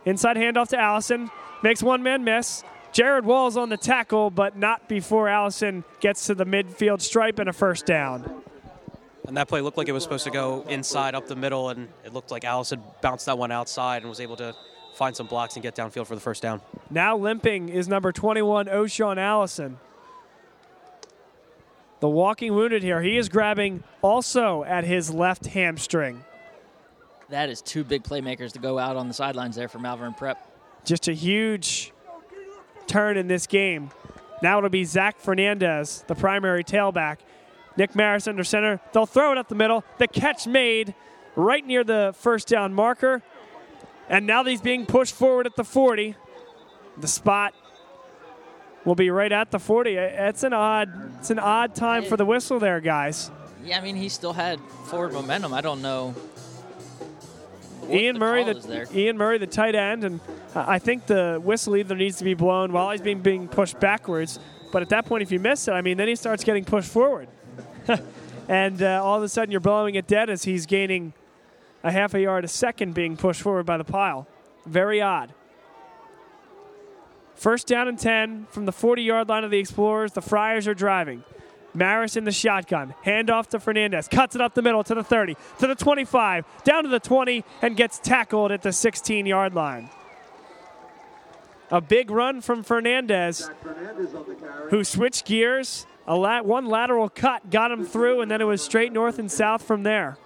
Inside 0.05 0.37
handoff 0.37 0.69
to 0.69 0.79
Allison. 0.79 1.31
Makes 1.63 1.83
one 1.83 2.03
man 2.03 2.25
miss. 2.25 2.63
Jared 2.93 3.25
Walls 3.25 3.57
on 3.57 3.71
the 3.71 3.77
tackle, 3.77 4.31
but 4.31 4.57
not 4.57 4.89
before 4.89 5.29
Allison 5.29 5.83
gets 6.01 6.27
to 6.27 6.35
the 6.35 6.45
midfield 6.45 7.01
stripe 7.01 7.39
and 7.39 7.49
a 7.49 7.53
first 7.53 7.87
down. 7.87 8.43
And 9.27 9.37
that 9.37 9.49
play 9.49 9.63
looked 9.63 9.79
like 9.79 9.89
it 9.89 9.93
was 9.93 10.03
supposed 10.03 10.25
to 10.25 10.31
go 10.31 10.65
inside 10.69 11.15
up 11.15 11.27
the 11.27 11.35
middle, 11.35 11.71
and 11.71 11.89
it 12.05 12.13
looked 12.13 12.31
like 12.31 12.45
Allison 12.45 12.83
bounced 13.01 13.27
that 13.27 13.39
one 13.39 13.51
outside 13.51 14.03
and 14.03 14.09
was 14.09 14.21
able 14.21 14.37
to 14.37 14.55
find 14.95 15.15
some 15.15 15.27
blocks 15.27 15.55
and 15.55 15.63
get 15.63 15.75
downfield 15.75 16.07
for 16.07 16.15
the 16.15 16.21
first 16.21 16.43
down. 16.43 16.61
Now 16.91 17.17
limping 17.17 17.69
is 17.69 17.89
number 17.89 18.13
21, 18.13 18.69
O'Shawn 18.69 19.19
Allison. 19.19 19.79
The 22.01 22.09
walking 22.09 22.55
wounded 22.55 22.83
here. 22.83 23.03
He 23.03 23.17
is 23.17 23.29
grabbing 23.29 23.83
also 24.03 24.63
at 24.65 24.85
his 24.85 25.13
left 25.13 25.47
hamstring. 25.47 26.25
That 27.31 27.49
is 27.49 27.63
two 27.63 27.83
big 27.83 28.03
playmakers 28.03 28.53
to 28.53 28.59
go 28.59 28.79
out 28.79 28.97
on 28.97 29.09
the 29.09 29.15
sidelines 29.15 29.57
there 29.57 29.69
for 29.69 29.79
Malvern 29.79 30.15
Prep. 30.15 30.39
Just 30.85 31.09
a 31.09 31.13
huge 31.13 31.93
turn 32.87 33.17
in 33.17 33.27
this 33.27 33.47
game. 33.47 33.91
Now 34.43 34.59
it'll 34.59 34.71
be 34.71 34.85
Zach 34.85 35.19
Fernandez, 35.19 36.05
the 36.07 36.15
primary 36.15 36.63
tailback. 36.63 37.19
Nick 37.77 37.95
Maris 37.97 38.29
under 38.29 38.45
center. 38.45 38.81
They'll 38.93 39.07
throw 39.07 39.33
it 39.33 39.39
up 39.39 39.49
the 39.49 39.55
middle. 39.55 39.83
The 39.99 40.07
catch 40.07 40.47
made 40.47 40.95
right 41.35 41.67
near 41.67 41.83
the 41.83 42.15
first 42.17 42.49
down 42.49 42.75
marker. 42.75 43.23
And 44.09 44.27
now 44.27 44.45
he's 44.45 44.61
being 44.61 44.87
pushed 44.87 45.15
forward 45.15 45.47
at 45.47 45.57
the 45.57 45.65
40. 45.65 46.15
The 46.99 47.09
spot 47.09 47.55
will 48.85 48.95
be 48.95 49.11
right 49.11 49.33
at 49.33 49.51
the 49.51 49.59
40. 49.59 49.95
It's 49.95 50.43
an 50.43 50.53
odd, 50.53 51.19
it's 51.19 51.31
an 51.31 51.39
odd 51.39 51.75
time 51.75 52.05
for 52.05 52.17
the 52.17 52.27
whistle 52.27 52.59
there, 52.59 52.81
guys. 52.81 53.31
Yeah, 53.65 53.79
I 53.79 53.81
mean, 53.81 53.97
he 53.97 54.09
still 54.09 54.35
had 54.35 54.61
forward 54.85 55.13
momentum. 55.13 55.55
I 55.55 55.63
don't 55.63 55.81
know. 55.81 56.15
Ian 57.89 58.15
the 58.15 58.21
Murray, 58.21 58.45
the. 58.45 58.89
Ian 58.95 59.17
Murray, 59.17 59.39
the 59.39 59.47
tight 59.47 59.75
end, 59.75 60.05
and 60.05 60.21
I 60.55 60.79
think 60.79 61.07
the 61.07 61.41
whistle 61.43 61.77
either 61.77 61.95
needs 61.95 62.19
to 62.19 62.25
be 62.25 62.35
blown 62.35 62.73
while 62.73 62.91
he's 62.91 63.01
being 63.01 63.21
being 63.21 63.49
pushed 63.49 63.79
backwards. 63.81 64.39
But 64.73 64.83
at 64.83 64.89
that 64.91 65.07
point, 65.07 65.23
if 65.23 65.31
you 65.31 65.39
miss 65.39 65.69
it, 65.69 65.73
I 65.73 65.83
mean, 65.83 65.97
then 65.97 66.09
he 66.09 66.17
starts 66.17 66.45
getting 66.45 66.65
pushed 66.65 66.91
forward, 66.91 67.29
and 68.49 68.83
uh, 68.83 69.05
all 69.05 69.19
of 69.19 69.23
a 69.23 69.29
sudden 69.29 69.51
you're 69.51 69.61
blowing 69.61 69.95
it 69.97 70.07
dead 70.07 70.31
as 70.31 70.45
he's 70.45 70.67
gaining 70.67 71.13
a 71.85 71.93
half 71.93 72.15
a 72.15 72.21
yard 72.21 72.45
a 72.45 72.49
second 72.49 72.95
being 72.95 73.17
pushed 73.17 73.43
forward 73.43 73.67
by 73.67 73.77
the 73.77 73.85
pile. 73.85 74.27
Very 74.67 75.01
odd. 75.01 75.33
First 77.35 77.67
down 77.67 77.89
and 77.89 77.99
10 77.99 78.47
from 78.51 78.65
the 78.65 78.73
40 78.73 79.03
yard 79.03 79.29
line 79.29 79.45
of 79.45 79.51
the 79.51 79.59
Explorers. 79.59 80.13
The 80.13 80.23
Friars 80.23 80.67
are 80.67 80.75
driving. 80.75 81.23
Maris 81.75 82.17
in 82.17 82.25
the 82.25 82.33
shotgun. 82.33 82.95
Handoff 83.05 83.49
to 83.49 83.61
Fernandez. 83.61 84.09
Cuts 84.09 84.35
it 84.35 84.41
up 84.41 84.55
the 84.55 84.63
middle 84.63 84.83
to 84.85 84.95
the 84.95 85.05
30, 85.05 85.37
to 85.59 85.67
the 85.67 85.75
25, 85.75 86.47
down 86.63 86.85
to 86.85 86.89
the 86.89 87.01
20, 87.01 87.45
and 87.63 87.77
gets 87.77 87.99
tackled 87.99 88.53
at 88.53 88.63
the 88.63 88.73
16 88.73 89.27
yard 89.27 89.55
line. 89.55 89.91
A 91.71 91.81
big 91.81 92.11
run 92.11 92.41
from 92.41 92.63
Fernandez, 92.63 93.51
who 94.71 94.85
switched 94.85 95.27
gears. 95.27 95.87
A 96.07 96.15
lat- 96.15 96.45
one 96.47 96.67
lateral 96.67 97.09
cut 97.09 97.51
got 97.51 97.73
him 97.73 97.85
through, 97.85 98.21
and 98.21 98.31
then 98.31 98.41
it 98.41 98.45
was 98.45 98.63
straight 98.63 98.93
north 98.93 99.19
and 99.19 99.31
south 99.33 99.63
from 99.63 99.83
there. 99.83 100.17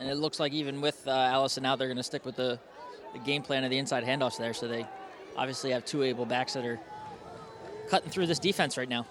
And 0.00 0.08
it 0.08 0.16
looks 0.16 0.40
like 0.40 0.52
even 0.52 0.80
with 0.80 1.06
uh, 1.06 1.10
Allison 1.10 1.64
out, 1.64 1.78
they're 1.78 1.88
going 1.88 1.96
to 1.96 2.02
stick 2.02 2.24
with 2.24 2.36
the, 2.36 2.58
the 3.12 3.18
game 3.20 3.42
plan 3.42 3.64
of 3.64 3.70
the 3.70 3.78
inside 3.78 4.04
handoffs 4.04 4.38
there. 4.38 4.52
So 4.52 4.68
they 4.68 4.86
obviously 5.36 5.70
have 5.70 5.84
two 5.84 6.02
able 6.02 6.26
backs 6.26 6.54
that 6.54 6.64
are 6.64 6.80
cutting 7.88 8.10
through 8.10 8.26
this 8.26 8.38
defense 8.38 8.76
right 8.76 8.88
now. 8.88 9.06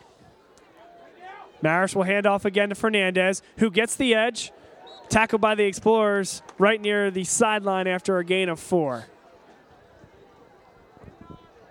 Maris 1.61 1.95
will 1.95 2.03
hand 2.03 2.25
off 2.25 2.43
again 2.43 2.69
to 2.69 2.75
Fernandez, 2.75 3.41
who 3.57 3.71
gets 3.71 3.95
the 3.95 4.13
edge. 4.13 4.51
Tackled 5.09 5.41
by 5.41 5.55
the 5.55 5.63
Explorers 5.65 6.41
right 6.57 6.81
near 6.81 7.11
the 7.11 7.23
sideline 7.23 7.87
after 7.87 8.17
a 8.17 8.25
gain 8.25 8.49
of 8.49 8.59
four. 8.59 9.05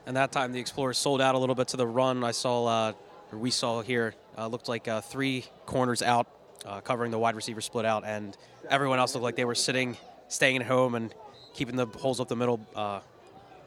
And 0.07 0.17
that 0.17 0.33
time 0.33 0.53
the 0.53 0.61
Explorers 0.61 0.99
sold 0.99 1.21
out 1.21 1.35
a 1.35 1.39
little 1.39 1.55
bit 1.55 1.69
to 1.69 1.77
the 1.77 1.87
run. 1.87 2.25
I 2.25 2.31
saw, 2.31 2.67
uh, 2.67 2.93
or 3.33 3.39
we 3.39 3.51
saw 3.51 3.83
here, 3.83 4.15
uh, 4.37 4.47
looked 4.47 4.69
like 4.69 4.87
uh, 4.87 5.01
three 5.01 5.45
corners 5.67 6.03
out, 6.03 6.27
uh, 6.67 6.81
covering 6.81 7.11
the 7.11 7.19
wide 7.19 7.37
receiver 7.37 7.61
split 7.61 7.85
out, 7.85 8.05
and 8.05 8.37
everyone 8.69 8.99
else 8.99 9.15
looked 9.15 9.25
like 9.25 9.37
they 9.37 9.45
were 9.45 9.55
sitting, 9.55 9.97
staying 10.29 10.57
at 10.57 10.67
home, 10.67 10.95
and 10.95 11.15
keeping 11.55 11.77
the 11.77 11.87
holes 11.87 12.21
up 12.21 12.29
the 12.29 12.37
middle 12.37 12.61
uh, 12.75 13.01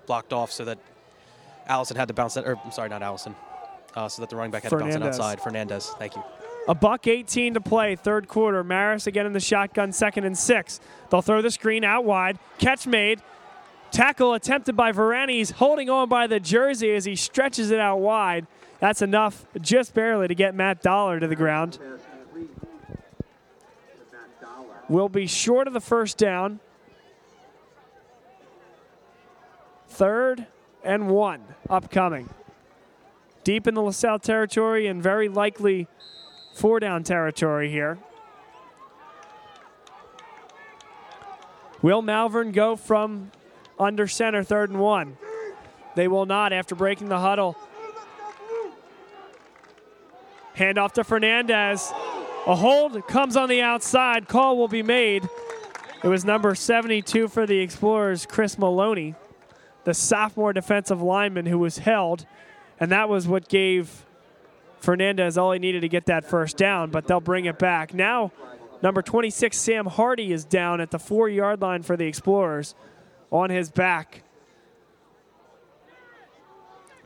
blocked 0.05 0.33
off 0.33 0.51
so 0.51 0.65
that 0.65 0.77
Allison 1.67 1.97
had 1.97 2.07
to 2.07 2.13
bounce 2.13 2.35
that, 2.35 2.45
or 2.45 2.57
I'm 2.63 2.71
sorry, 2.71 2.89
not 2.89 3.01
Allison, 3.01 3.35
uh, 3.95 4.07
so 4.07 4.21
that 4.21 4.29
the 4.29 4.35
running 4.35 4.51
back 4.51 4.63
had 4.63 4.69
to 4.69 4.77
bounce 4.77 4.95
it 4.95 5.03
outside. 5.03 5.41
Fernandez, 5.41 5.93
thank 5.97 6.15
you. 6.15 6.23
A 6.67 6.73
buck 6.73 7.05
18 7.05 7.53
to 7.53 7.61
play, 7.61 7.95
third 7.95 8.27
quarter. 8.27 8.63
Maris 8.63 9.05
again 9.05 9.27
in 9.27 9.33
the 9.33 9.39
shotgun, 9.39 9.91
second 9.91 10.23
and 10.23 10.35
six. 10.35 10.79
They'll 11.09 11.21
throw 11.21 11.41
the 11.41 11.51
screen 11.51 11.83
out 11.83 12.05
wide. 12.05 12.39
Catch 12.57 12.87
made. 12.87 13.21
Tackle 13.91 14.33
attempted 14.33 14.75
by 14.75 14.91
Varane. 14.91 15.29
He's 15.29 15.51
holding 15.51 15.89
on 15.91 16.09
by 16.09 16.25
the 16.25 16.39
jersey 16.39 16.91
as 16.95 17.05
he 17.05 17.15
stretches 17.15 17.69
it 17.69 17.79
out 17.79 17.97
wide. 17.97 18.47
That's 18.79 19.01
enough, 19.01 19.45
just 19.61 19.93
barely, 19.93 20.27
to 20.27 20.35
get 20.35 20.55
Matt 20.55 20.81
Dollar 20.81 21.19
to 21.19 21.27
the 21.27 21.35
ground. 21.35 21.79
Pass 21.79 22.01
complete 22.11 22.49
to 22.59 22.67
Matt 24.11 24.41
Dollar. 24.41 24.74
Will 24.87 25.09
be 25.09 25.27
short 25.27 25.67
of 25.67 25.73
the 25.73 25.81
first 25.81 26.17
down. 26.17 26.59
Third 29.87 30.45
and 30.83 31.07
one 31.09 31.41
upcoming. 31.69 32.29
Deep 33.43 33.67
in 33.67 33.73
the 33.73 33.81
LaSalle 33.81 34.19
territory 34.19 34.87
and 34.87 35.01
very 35.01 35.29
likely 35.29 35.87
four 36.55 36.79
down 36.79 37.03
territory 37.03 37.69
here. 37.69 37.97
Will 41.81 42.01
Malvern 42.01 42.51
go 42.51 42.75
from 42.75 43.31
under 43.79 44.07
center, 44.07 44.43
third 44.43 44.69
and 44.69 44.79
one? 44.79 45.17
They 45.95 46.07
will 46.07 46.25
not 46.25 46.53
after 46.53 46.75
breaking 46.75 47.09
the 47.09 47.19
huddle. 47.19 47.55
Handoff 50.55 50.93
to 50.93 51.03
Fernandez. 51.03 51.91
A 52.47 52.55
hold 52.55 53.07
comes 53.07 53.35
on 53.35 53.49
the 53.49 53.61
outside. 53.61 54.27
Call 54.27 54.55
will 54.55 54.67
be 54.67 54.83
made. 54.83 55.27
It 56.03 56.07
was 56.07 56.23
number 56.23 56.53
72 56.53 57.27
for 57.27 57.47
the 57.47 57.57
Explorers, 57.57 58.27
Chris 58.27 58.59
Maloney, 58.59 59.15
the 59.83 59.95
sophomore 59.95 60.53
defensive 60.53 61.01
lineman 61.01 61.47
who 61.47 61.57
was 61.57 61.79
held. 61.79 62.27
And 62.79 62.91
that 62.91 63.09
was 63.09 63.27
what 63.27 63.49
gave 63.49 64.05
Fernandez 64.79 65.39
all 65.39 65.53
he 65.53 65.59
needed 65.59 65.81
to 65.81 65.89
get 65.89 66.05
that 66.05 66.23
first 66.23 66.55
down, 66.55 66.91
but 66.91 67.07
they'll 67.07 67.19
bring 67.19 67.45
it 67.45 67.57
back. 67.57 67.95
Now, 67.95 68.31
number 68.83 69.01
26, 69.01 69.57
Sam 69.57 69.87
Hardy, 69.87 70.31
is 70.31 70.45
down 70.45 70.81
at 70.81 70.91
the 70.91 70.99
four 70.99 71.27
yard 71.27 71.61
line 71.61 71.81
for 71.81 71.97
the 71.97 72.05
Explorers 72.05 72.75
on 73.31 73.49
his 73.49 73.71
back. 73.71 74.21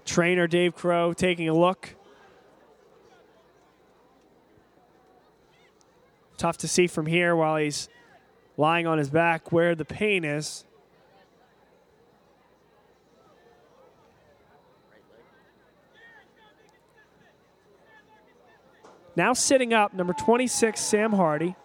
Trainer 0.03 0.47
Dave 0.47 0.75
Crow 0.75 1.13
taking 1.13 1.47
a 1.47 1.53
look. 1.53 1.95
Tough 6.39 6.57
to 6.59 6.69
see 6.69 6.87
from 6.87 7.05
here 7.05 7.35
while 7.35 7.57
he's 7.57 7.89
lying 8.55 8.87
on 8.87 8.97
his 8.97 9.09
back 9.09 9.51
where 9.51 9.75
the 9.75 9.83
pain 9.83 10.23
is. 10.23 10.63
Now 19.17 19.33
sitting 19.33 19.73
up, 19.73 19.93
number 19.93 20.13
26, 20.13 20.79
Sam 20.79 21.11
Hardy. 21.11 21.55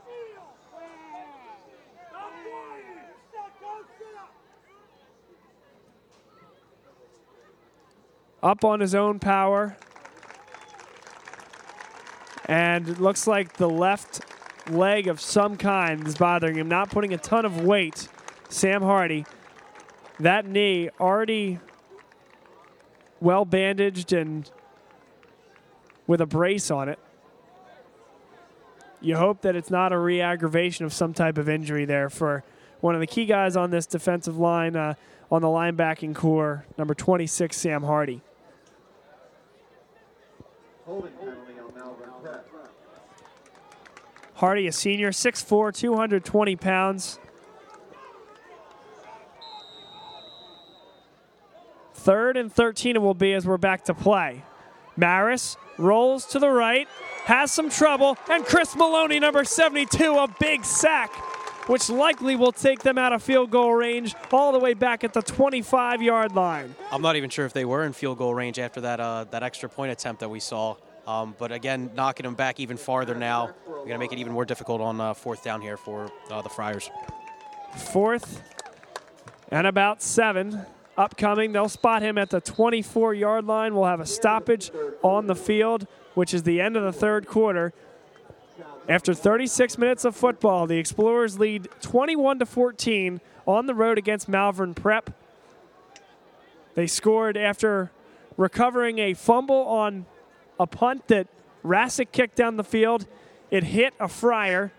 up 8.42 8.62
on 8.62 8.80
his 8.80 8.94
own 8.94 9.18
power. 9.18 9.74
And 12.44 12.90
it 12.90 13.00
looks 13.00 13.26
like 13.26 13.54
the 13.54 13.70
left 13.70 14.20
leg 14.70 15.08
of 15.08 15.20
some 15.20 15.56
kind 15.56 16.06
is 16.06 16.16
bothering 16.16 16.56
him, 16.56 16.68
not 16.68 16.90
putting 16.90 17.12
a 17.12 17.18
ton 17.18 17.44
of 17.44 17.60
weight. 17.60 18.08
Sam 18.48 18.82
Hardy, 18.82 19.24
that 20.20 20.46
knee 20.46 20.90
already 21.00 21.58
well 23.20 23.44
bandaged 23.44 24.12
and 24.12 24.50
with 26.06 26.20
a 26.20 26.26
brace 26.26 26.70
on 26.70 26.88
it. 26.88 26.98
You 29.00 29.16
hope 29.16 29.42
that 29.42 29.54
it's 29.54 29.70
not 29.70 29.92
a 29.92 29.98
re 29.98 30.20
aggravation 30.20 30.84
of 30.84 30.92
some 30.92 31.12
type 31.12 31.36
of 31.36 31.48
injury 31.48 31.84
there 31.84 32.08
for 32.08 32.44
one 32.80 32.94
of 32.94 33.00
the 33.00 33.06
key 33.06 33.26
guys 33.26 33.56
on 33.56 33.70
this 33.70 33.86
defensive 33.86 34.38
line, 34.38 34.76
uh, 34.76 34.94
on 35.30 35.42
the 35.42 35.48
linebacking 35.48 36.14
core, 36.14 36.66
number 36.76 36.94
26, 36.94 37.56
Sam 37.56 37.82
Hardy. 37.82 38.22
Holding 40.86 41.12
penalty. 41.12 41.53
Hardy, 44.34 44.66
a 44.66 44.72
senior, 44.72 45.10
6'4, 45.10 45.74
220 45.74 46.56
pounds. 46.56 47.18
Third 51.94 52.36
and 52.36 52.52
13 52.52 52.96
it 52.96 52.98
will 52.98 53.14
be 53.14 53.32
as 53.32 53.46
we're 53.46 53.56
back 53.56 53.84
to 53.84 53.94
play. 53.94 54.44
Maris 54.96 55.56
rolls 55.78 56.26
to 56.26 56.38
the 56.38 56.50
right, 56.50 56.86
has 57.24 57.50
some 57.50 57.70
trouble, 57.70 58.16
and 58.30 58.44
Chris 58.44 58.76
Maloney, 58.76 59.18
number 59.18 59.44
72, 59.44 60.14
a 60.16 60.28
big 60.38 60.64
sack, 60.64 61.10
which 61.68 61.88
likely 61.88 62.36
will 62.36 62.52
take 62.52 62.80
them 62.82 62.98
out 62.98 63.12
of 63.12 63.22
field 63.22 63.50
goal 63.50 63.72
range 63.72 64.14
all 64.32 64.52
the 64.52 64.58
way 64.58 64.74
back 64.74 65.02
at 65.02 65.14
the 65.14 65.22
25 65.22 66.02
yard 66.02 66.34
line. 66.34 66.74
I'm 66.92 67.02
not 67.02 67.16
even 67.16 67.30
sure 67.30 67.46
if 67.46 67.52
they 67.52 67.64
were 67.64 67.84
in 67.84 67.92
field 67.92 68.18
goal 68.18 68.34
range 68.34 68.58
after 68.58 68.80
that 68.82 69.00
uh, 69.00 69.24
that 69.30 69.42
extra 69.42 69.68
point 69.68 69.90
attempt 69.92 70.20
that 70.20 70.28
we 70.28 70.40
saw. 70.40 70.76
Um, 71.06 71.34
but 71.38 71.52
again, 71.52 71.90
knocking 71.94 72.24
them 72.24 72.34
back 72.34 72.58
even 72.60 72.76
farther 72.76 73.14
now, 73.14 73.54
we're 73.66 73.74
going 73.74 73.90
to 73.90 73.98
make 73.98 74.12
it 74.12 74.18
even 74.18 74.32
more 74.32 74.44
difficult 74.44 74.80
on 74.80 75.00
uh, 75.00 75.14
fourth 75.14 75.44
down 75.44 75.60
here 75.60 75.76
for 75.76 76.10
uh, 76.30 76.40
the 76.40 76.48
Friars. 76.48 76.90
Fourth 77.76 78.42
and 79.50 79.66
about 79.66 80.02
seven 80.02 80.64
upcoming. 80.96 81.52
They'll 81.52 81.68
spot 81.68 82.02
him 82.02 82.16
at 82.18 82.30
the 82.30 82.40
24 82.40 83.14
yard 83.14 83.44
line. 83.44 83.74
We'll 83.74 83.84
have 83.84 84.00
a 84.00 84.06
stoppage 84.06 84.70
on 85.02 85.26
the 85.26 85.34
field, 85.34 85.86
which 86.14 86.32
is 86.32 86.44
the 86.44 86.60
end 86.60 86.76
of 86.76 86.82
the 86.82 86.92
third 86.92 87.26
quarter. 87.26 87.72
After 88.88 89.14
36 89.14 89.78
minutes 89.78 90.04
of 90.04 90.14
football, 90.14 90.66
the 90.66 90.76
Explorers 90.76 91.38
lead 91.38 91.68
21 91.80 92.40
to 92.40 92.46
14 92.46 93.20
on 93.46 93.66
the 93.66 93.74
road 93.74 93.98
against 93.98 94.28
Malvern 94.28 94.74
Prep. 94.74 95.10
They 96.74 96.86
scored 96.86 97.36
after 97.36 97.90
recovering 98.36 98.98
a 98.98 99.14
fumble 99.14 99.62
on 99.62 100.06
a 100.58 100.66
punt 100.66 101.08
that 101.08 101.26
Rassick 101.64 102.12
kicked 102.12 102.36
down 102.36 102.56
the 102.56 102.64
field. 102.64 103.06
It 103.50 103.64
hit 103.64 103.94
a 103.98 104.08
Friar, 104.08 104.72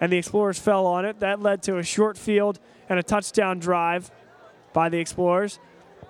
and 0.00 0.12
the 0.12 0.18
Explorers 0.18 0.58
fell 0.58 0.86
on 0.86 1.04
it. 1.04 1.20
That 1.20 1.40
led 1.40 1.62
to 1.64 1.78
a 1.78 1.82
short 1.82 2.16
field 2.16 2.58
and 2.88 2.98
a 2.98 3.02
touchdown 3.02 3.58
drive 3.58 4.10
by 4.72 4.88
the 4.88 4.98
Explorers. 4.98 5.58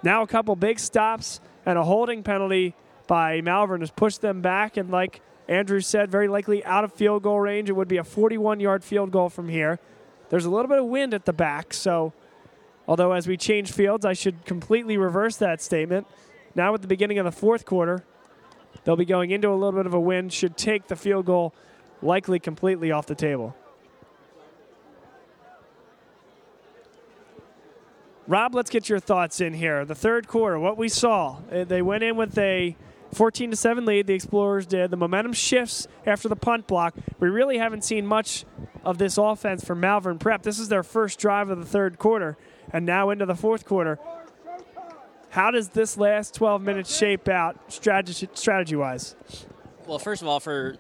Now 0.03 0.23
a 0.23 0.27
couple 0.27 0.55
big 0.57 0.79
stops 0.79 1.41
and 1.67 1.79
a 1.79 1.85
holding 1.85 2.23
penalty 2.23 2.75
by 3.07 3.41
Malvern 3.41 3.81
has 3.81 3.91
pushed 3.91 4.21
them 4.21 4.41
back. 4.41 4.77
And 4.77 4.91
like 4.91 5.21
Andrew 5.49 5.81
said, 5.81 6.11
very 6.11 6.29
likely 6.29 6.65
out 6.65 6.85
of 6.85 6.93
field 6.93 7.23
goal 7.23 7.41
range. 7.41 7.69
It 7.69 7.73
would 7.73 7.89
be 7.89 7.97
a 7.97 8.05
41 8.05 8.61
yard 8.61 8.85
field 8.85 9.11
goal 9.11 9.29
from 9.29 9.49
here. 9.49 9.81
There's 10.29 10.45
a 10.45 10.51
little 10.51 10.69
bit 10.69 10.79
of 10.79 10.85
wind 10.85 11.15
at 11.15 11.25
the 11.25 11.33
back, 11.33 11.73
so 11.73 12.13
although 12.87 13.13
as 13.13 13.27
we 13.27 13.39
change 13.39 13.73
fields, 13.73 14.05
I 14.05 14.13
should 14.13 14.45
completely 14.45 14.99
reverse 14.99 15.37
that 15.39 15.63
statement. 15.63 16.07
Now 16.55 16.75
at 16.75 16.83
the 16.83 16.89
beginning 16.89 17.19
of 17.19 17.25
the 17.25 17.33
fourth 17.33 17.65
quarter, 17.65 18.05
they'll 18.89 18.97
be 18.97 19.05
going 19.05 19.31
into 19.31 19.51
a 19.51 19.53
little 19.53 19.73
bit 19.73 19.85
of 19.85 19.93
a 19.93 20.01
wind, 20.01 20.33
should 20.33 20.57
take 20.57 20.87
the 20.87 20.97
field 20.97 21.27
goal 21.27 21.53
likely 22.01 22.39
completely 22.39 22.91
off 22.91 23.05
the 23.05 23.15
table. 23.15 23.55
Rob, 28.27 28.55
let's 28.55 28.71
get 28.71 28.89
your 28.89 28.99
thoughts 28.99 29.43
in 29.43 29.53
here. 29.53 29.85
The 29.85 29.95
third 29.95 30.27
quarter, 30.27 30.59
what 30.59 30.79
we 30.79 30.89
saw. 30.89 31.37
Uh, 31.53 31.65
They 31.65 31.83
went 31.83 32.03
in 32.03 32.17
with 32.17 32.39
a 32.39 32.77
14 33.13 33.51
to 33.51 33.57
7 33.59 33.85
lead, 33.85 34.07
the 34.07 34.15
Explorers 34.15 34.67
did. 34.67 34.91
The 34.91 34.97
momentum 34.97 35.35
shifts 35.35 35.87
after 36.07 36.31
the 36.31 36.37
punt 36.37 36.67
block. 36.67 36.95
We 37.21 37.29
really 37.29 37.59
haven't 37.59 37.85
seen 37.85 38.07
much 38.07 38.47
of 38.85 38.97
this 38.97 39.19
offense 39.19 39.63
from 39.63 39.81
Malvern 39.81 40.19
Prep. 40.19 40.41
This 40.41 40.59
is 40.59 40.71
their 40.71 40.83
first 40.83 41.19
drive 41.19 41.51
of 41.51 41.59
the 41.59 41.67
third 41.67 41.99
quarter, 41.99 42.39
and 42.73 42.87
now 42.87 43.11
into 43.11 43.27
the 43.27 43.35
fourth 43.35 43.67
quarter. 43.67 43.99
How 45.39 45.53
does 45.53 45.69
this 45.69 45.97
last 45.97 46.35
12 46.35 46.63
minutes 46.63 46.99
shape 46.99 47.29
out 47.29 47.73
strategy, 47.73 48.29
strategy-wise? 48.35 49.15
Well, 49.87 50.01
first 50.01 50.21
of 50.21 50.27
all, 50.27 50.41
for 50.41 50.77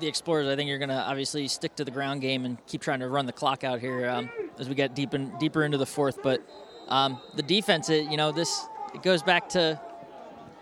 the 0.00 0.08
Explorers, 0.08 0.48
I 0.48 0.56
think 0.56 0.66
you're 0.66 0.80
going 0.80 0.88
to 0.88 0.96
obviously 0.96 1.46
stick 1.46 1.76
to 1.76 1.84
the 1.84 1.92
ground 1.92 2.20
game 2.20 2.44
and 2.44 2.58
keep 2.66 2.80
trying 2.80 2.98
to 2.98 3.08
run 3.08 3.26
the 3.26 3.32
clock 3.32 3.62
out 3.62 3.78
here 3.78 4.10
um, 4.10 4.28
as 4.58 4.68
we 4.68 4.74
get 4.74 4.96
deep 4.96 5.14
in, 5.14 5.30
deeper 5.38 5.62
into 5.62 5.78
the 5.78 5.86
fourth. 5.86 6.20
But 6.20 6.42
um, 6.88 7.20
the 7.36 7.44
defense, 7.44 7.88
it, 7.88 8.10
you 8.10 8.16
know, 8.16 8.32
this 8.32 8.66
it 8.92 9.04
goes 9.04 9.22
back 9.22 9.50
to 9.50 9.80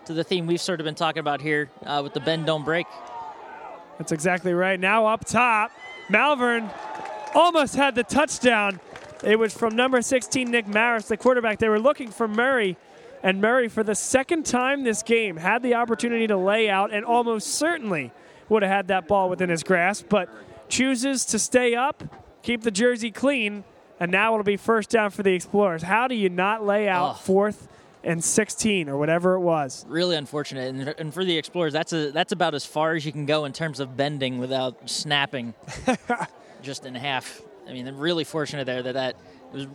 to 0.04 0.12
the 0.12 0.22
theme 0.22 0.46
we've 0.46 0.60
sort 0.60 0.80
of 0.80 0.84
been 0.84 0.94
talking 0.94 1.20
about 1.20 1.40
here 1.40 1.70
uh, 1.86 2.02
with 2.04 2.12
the 2.12 2.20
bend 2.20 2.44
don't 2.44 2.62
break. 2.62 2.86
That's 3.96 4.12
exactly 4.12 4.52
right. 4.52 4.78
Now 4.78 5.06
up 5.06 5.24
top, 5.24 5.70
Malvern 6.10 6.68
almost 7.34 7.74
had 7.74 7.94
the 7.94 8.04
touchdown. 8.04 8.80
It 9.22 9.38
was 9.38 9.54
from 9.54 9.74
number 9.74 10.02
16, 10.02 10.50
Nick 10.50 10.66
Maris, 10.66 11.08
the 11.08 11.16
quarterback. 11.16 11.58
They 11.58 11.70
were 11.70 11.80
looking 11.80 12.10
for 12.10 12.28
Murray, 12.28 12.76
and 13.24 13.40
Murray, 13.40 13.66
for 13.68 13.82
the 13.82 13.94
second 13.96 14.46
time 14.46 14.84
this 14.84 15.02
game, 15.02 15.36
had 15.38 15.62
the 15.62 15.74
opportunity 15.74 16.26
to 16.28 16.36
lay 16.36 16.68
out 16.70 16.92
and 16.92 17.04
almost 17.04 17.48
certainly 17.54 18.12
would 18.48 18.62
have 18.62 18.70
had 18.70 18.88
that 18.88 19.08
ball 19.08 19.28
within 19.30 19.48
his 19.50 19.62
grasp, 19.64 20.06
but 20.08 20.28
chooses 20.68 21.24
to 21.24 21.38
stay 21.38 21.74
up, 21.74 22.04
keep 22.42 22.62
the 22.62 22.70
jersey 22.70 23.10
clean, 23.10 23.64
and 23.98 24.10
now 24.12 24.32
it'll 24.34 24.44
be 24.44 24.56
first 24.56 24.90
down 24.90 25.10
for 25.10 25.22
the 25.22 25.32
Explorers. 25.32 25.82
How 25.82 26.06
do 26.08 26.14
you 26.14 26.28
not 26.28 26.64
lay 26.64 26.88
out 26.88 27.10
Oh. 27.10 27.14
fourth 27.14 27.68
and 28.02 28.22
16 28.22 28.88
or 28.90 28.98
whatever 28.98 29.34
it 29.34 29.40
was? 29.40 29.86
Really 29.88 30.16
unfortunate, 30.16 30.74
and, 30.74 30.94
and 30.98 31.14
for 31.14 31.24
the 31.24 31.38
Explorers, 31.38 31.72
that's 31.72 31.92
a 31.94 32.10
that's 32.10 32.32
about 32.32 32.54
as 32.54 32.66
far 32.66 32.94
as 32.94 33.06
you 33.06 33.12
can 33.12 33.24
go 33.24 33.46
in 33.46 33.52
terms 33.54 33.80
of 33.80 33.96
bending 33.96 34.38
without 34.38 34.90
snapping, 34.90 35.54
just 36.62 36.84
in 36.84 36.94
half. 36.94 37.40
I 37.66 37.72
mean, 37.72 37.86
they're 37.86 37.94
really 37.94 38.24
fortunate 38.24 38.66
there 38.66 38.82
that 38.82 38.92
that 38.92 39.16
was 39.52 39.66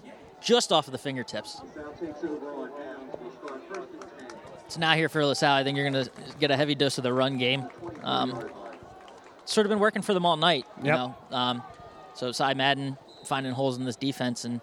just 0.41 0.71
off 0.71 0.87
of 0.87 0.91
the 0.91 0.97
fingertips. 0.99 1.53
South 1.75 1.99
takes 1.99 2.23
over 2.23 2.51
on 2.51 2.69
downs. 2.69 3.15
We 3.23 3.29
start 3.47 3.61
first 3.67 3.89
and 3.93 4.01
10. 4.29 4.37
So 4.69 4.79
now 4.79 4.93
here 4.93 5.09
for 5.09 5.25
LaSalle, 5.25 5.55
I 5.55 5.63
think 5.63 5.77
you're 5.77 5.89
going 5.89 6.05
to 6.05 6.11
get 6.39 6.51
a 6.51 6.55
heavy 6.55 6.75
dose 6.75 6.97
of 6.97 7.03
the 7.03 7.11
run 7.11 7.37
game. 7.37 7.67
Um, 8.03 8.47
sort 9.45 9.65
of 9.65 9.69
been 9.69 9.79
working 9.79 10.01
for 10.03 10.13
them 10.13 10.25
all 10.25 10.37
night, 10.37 10.65
you 10.79 10.85
Yep. 10.87 10.95
know. 10.95 11.15
Um, 11.31 11.63
so 12.13 12.31
Cy 12.31 12.53
Madden 12.53 12.97
finding 13.25 13.51
holes 13.51 13.77
in 13.77 13.85
this 13.85 13.95
defense 13.95 14.45
and 14.45 14.61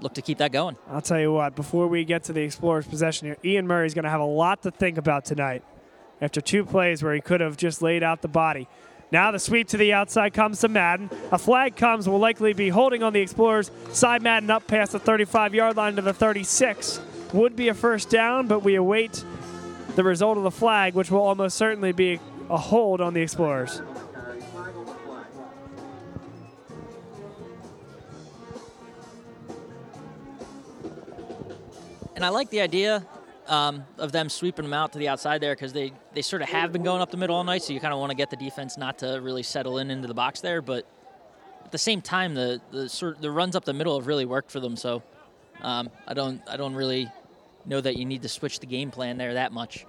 look 0.00 0.14
to 0.14 0.22
keep 0.22 0.38
that 0.38 0.52
going. 0.52 0.76
I'll 0.90 1.00
tell 1.00 1.18
you 1.18 1.32
what, 1.32 1.56
before 1.56 1.88
we 1.88 2.04
get 2.04 2.24
to 2.24 2.32
the 2.32 2.42
Explorers' 2.42 2.86
possession 2.86 3.28
here, 3.28 3.36
Ian 3.44 3.66
Murray's 3.66 3.94
going 3.94 4.04
to 4.04 4.10
have 4.10 4.20
a 4.20 4.24
lot 4.24 4.62
to 4.62 4.70
think 4.70 4.98
about 4.98 5.24
tonight 5.24 5.64
after 6.20 6.40
two 6.40 6.64
plays 6.64 7.02
where 7.02 7.14
he 7.14 7.20
could 7.20 7.40
have 7.40 7.56
just 7.56 7.80
laid 7.80 8.02
out 8.02 8.20
the 8.22 8.28
body. 8.28 8.68
Now 9.10 9.30
the 9.30 9.38
sweep 9.38 9.68
to 9.68 9.78
the 9.78 9.94
outside 9.94 10.34
comes 10.34 10.60
to 10.60 10.68
Madden. 10.68 11.08
A 11.32 11.38
flag 11.38 11.76
comes, 11.76 12.06
will 12.06 12.18
likely 12.18 12.52
be 12.52 12.68
holding 12.68 13.02
on 13.02 13.14
the 13.14 13.20
Explorers. 13.20 13.70
Cy 13.90 14.18
Madden 14.18 14.50
up 14.50 14.66
past 14.66 14.92
the 14.92 14.98
35 14.98 15.54
yard 15.54 15.76
line 15.78 15.96
to 15.96 16.02
the 16.02 16.12
36. 16.12 17.00
Would 17.34 17.56
be 17.56 17.68
a 17.68 17.74
first 17.74 18.08
down, 18.08 18.46
but 18.46 18.60
we 18.60 18.74
await 18.76 19.22
the 19.96 20.02
result 20.02 20.38
of 20.38 20.44
the 20.44 20.50
flag, 20.50 20.94
which 20.94 21.10
will 21.10 21.20
almost 21.20 21.56
certainly 21.56 21.92
be 21.92 22.20
a 22.48 22.56
hold 22.56 23.00
on 23.00 23.12
the 23.12 23.20
Explorers. 23.20 23.82
And 32.16 32.24
I 32.24 32.30
like 32.30 32.50
the 32.50 32.62
idea 32.62 33.06
um, 33.46 33.84
of 33.98 34.10
them 34.10 34.28
sweeping 34.28 34.64
them 34.64 34.72
out 34.72 34.92
to 34.92 34.98
the 34.98 35.08
outside 35.08 35.40
there 35.40 35.54
because 35.54 35.72
they, 35.72 35.92
they 36.14 36.22
sort 36.22 36.42
of 36.42 36.48
have 36.48 36.72
been 36.72 36.82
going 36.82 37.00
up 37.00 37.10
the 37.10 37.16
middle 37.16 37.36
all 37.36 37.44
night, 37.44 37.62
so 37.62 37.72
you 37.72 37.80
kind 37.80 37.92
of 37.92 38.00
want 38.00 38.10
to 38.10 38.16
get 38.16 38.30
the 38.30 38.36
defense 38.36 38.76
not 38.76 38.98
to 38.98 39.20
really 39.22 39.42
settle 39.42 39.78
in 39.78 39.90
into 39.90 40.08
the 40.08 40.14
box 40.14 40.40
there. 40.40 40.60
But 40.60 40.84
at 41.64 41.72
the 41.72 41.78
same 41.78 42.00
time, 42.00 42.34
the 42.34 42.60
the 42.70 43.16
the 43.20 43.30
runs 43.30 43.54
up 43.54 43.64
the 43.64 43.72
middle 43.72 43.98
have 43.98 44.06
really 44.06 44.24
worked 44.24 44.50
for 44.50 44.58
them. 44.58 44.76
So 44.76 45.02
um, 45.60 45.90
I 46.06 46.14
don't 46.14 46.42
I 46.48 46.56
don't 46.56 46.74
really 46.74 47.08
know 47.68 47.80
that 47.80 47.96
you 47.96 48.04
need 48.04 48.22
to 48.22 48.28
switch 48.28 48.60
the 48.60 48.66
game 48.66 48.90
plan 48.90 49.18
there 49.18 49.34
that 49.34 49.52
much. 49.52 49.86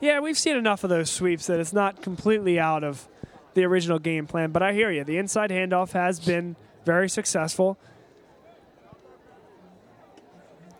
Yeah, 0.00 0.20
we've 0.20 0.38
seen 0.38 0.56
enough 0.56 0.84
of 0.84 0.90
those 0.90 1.10
sweeps 1.10 1.46
that 1.46 1.58
it's 1.58 1.72
not 1.72 2.02
completely 2.02 2.58
out 2.58 2.84
of 2.84 3.08
the 3.54 3.64
original 3.64 3.98
game 3.98 4.26
plan. 4.26 4.52
But 4.52 4.62
I 4.62 4.72
hear 4.72 4.90
you. 4.90 5.04
The 5.04 5.18
inside 5.18 5.50
handoff 5.50 5.92
has 5.92 6.20
been 6.20 6.56
very 6.84 7.08
successful. 7.08 7.78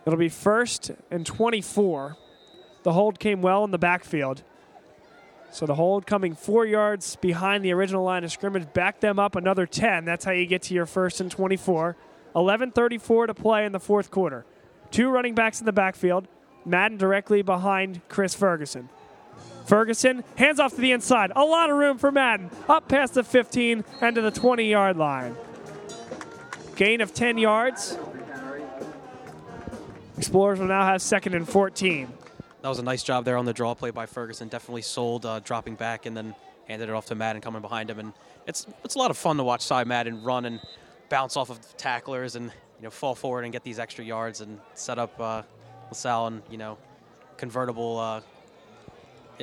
It'll 0.05 0.19
be 0.19 0.29
first 0.29 0.91
and 1.11 1.25
24. 1.25 2.15
The 2.83 2.93
hold 2.93 3.19
came 3.19 3.41
well 3.41 3.65
in 3.65 3.71
the 3.71 3.77
backfield. 3.77 4.43
So 5.51 5.65
the 5.65 5.75
hold 5.75 6.05
coming 6.05 6.35
four 6.35 6.65
yards 6.65 7.15
behind 7.17 7.65
the 7.65 7.73
original 7.73 8.03
line 8.03 8.23
of 8.23 8.31
scrimmage, 8.31 8.71
back 8.73 8.99
them 8.99 9.17
up 9.19 9.35
another 9.35 9.65
10. 9.65 10.05
That's 10.05 10.23
how 10.23 10.31
you 10.31 10.45
get 10.45 10.61
to 10.63 10.73
your 10.73 10.85
first 10.85 11.19
and 11.19 11.31
24. 11.31 11.97
11:34 12.35 13.27
to 13.27 13.33
play 13.33 13.65
in 13.65 13.71
the 13.71 13.79
fourth 13.79 14.11
quarter. 14.11 14.45
Two 14.91 15.09
running 15.09 15.33
backs 15.33 15.59
in 15.59 15.65
the 15.65 15.73
backfield. 15.73 16.27
Madden 16.67 16.97
directly 16.97 17.41
behind 17.41 18.01
Chris 18.09 18.35
Ferguson. 18.35 18.89
Ferguson 19.65 20.23
hands 20.35 20.59
off 20.59 20.75
to 20.75 20.81
the 20.81 20.91
inside. 20.91 21.31
A 21.35 21.43
lot 21.43 21.69
of 21.69 21.77
room 21.77 21.97
for 21.97 22.11
Madden. 22.11 22.49
Up 22.69 22.87
past 22.87 23.15
the 23.15 23.23
15 23.23 23.83
and 24.01 24.15
to 24.15 24.21
the 24.21 24.31
20 24.31 24.69
yard 24.69 24.97
line. 24.97 25.35
Gain 26.75 27.01
of 27.01 27.13
10 27.13 27.37
yards. 27.37 27.97
Explorers 30.17 30.59
will 30.59 30.67
now 30.67 30.85
have 30.85 31.01
second 31.01 31.35
and 31.35 31.47
14. 31.47 32.07
That 32.61 32.69
was 32.69 32.79
a 32.79 32.83
nice 32.83 33.03
job 33.03 33.23
there 33.25 33.37
on 33.37 33.45
the 33.45 33.53
draw 33.53 33.73
play 33.73 33.91
by 33.91 34.05
Ferguson. 34.05 34.47
Definitely 34.47 34.81
sold, 34.81 35.25
uh, 35.25 35.39
dropping 35.39 35.75
back 35.75 36.05
and 36.05 36.15
then 36.15 36.33
handed 36.67 36.89
it 36.89 36.95
off 36.95 37.05
to 37.07 37.15
Madden 37.15 37.41
coming 37.41 37.61
behind 37.61 37.89
him. 37.89 37.99
And 37.99 38.13
it's 38.45 38.65
it's 38.83 38.95
a 38.95 38.99
lot 38.99 39.11
of 39.11 39.17
fun 39.17 39.37
to 39.37 39.43
watch 39.43 39.61
Cy 39.61 39.83
Madden 39.83 40.23
run 40.23 40.45
and 40.45 40.59
bounce 41.09 41.37
off 41.37 41.49
of 41.49 41.59
tacklers 41.77 42.35
and 42.35 42.45
you 42.45 42.83
know 42.83 42.89
fall 42.89 43.15
forward 43.15 43.43
and 43.43 43.53
get 43.53 43.63
these 43.63 43.79
extra 43.79 44.03
yards 44.03 44.41
and 44.41 44.59
set 44.73 44.97
up 44.97 45.19
uh, 45.19 45.43
LaSalle 45.89 46.27
and 46.27 46.41
you 46.49 46.57
know 46.57 46.77
convertible. 47.37 47.99
Uh, 47.99 48.21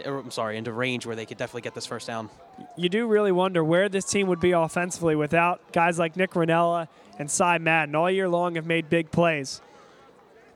er, 0.06 0.18
I'm 0.18 0.30
sorry, 0.30 0.56
into 0.56 0.72
range 0.72 1.06
where 1.06 1.16
they 1.16 1.26
could 1.26 1.38
definitely 1.38 1.62
get 1.62 1.74
this 1.74 1.86
first 1.86 2.06
down. 2.06 2.30
You 2.76 2.88
do 2.88 3.06
really 3.06 3.32
wonder 3.32 3.64
where 3.64 3.88
this 3.88 4.04
team 4.04 4.28
would 4.28 4.40
be 4.40 4.52
offensively 4.52 5.16
without 5.16 5.72
guys 5.72 5.98
like 5.98 6.16
Nick 6.16 6.32
Ranella 6.32 6.88
and 7.18 7.30
Cy 7.30 7.58
Madden. 7.58 7.94
All 7.94 8.10
year 8.10 8.28
long 8.28 8.54
have 8.54 8.66
made 8.66 8.88
big 8.88 9.10
plays. 9.10 9.60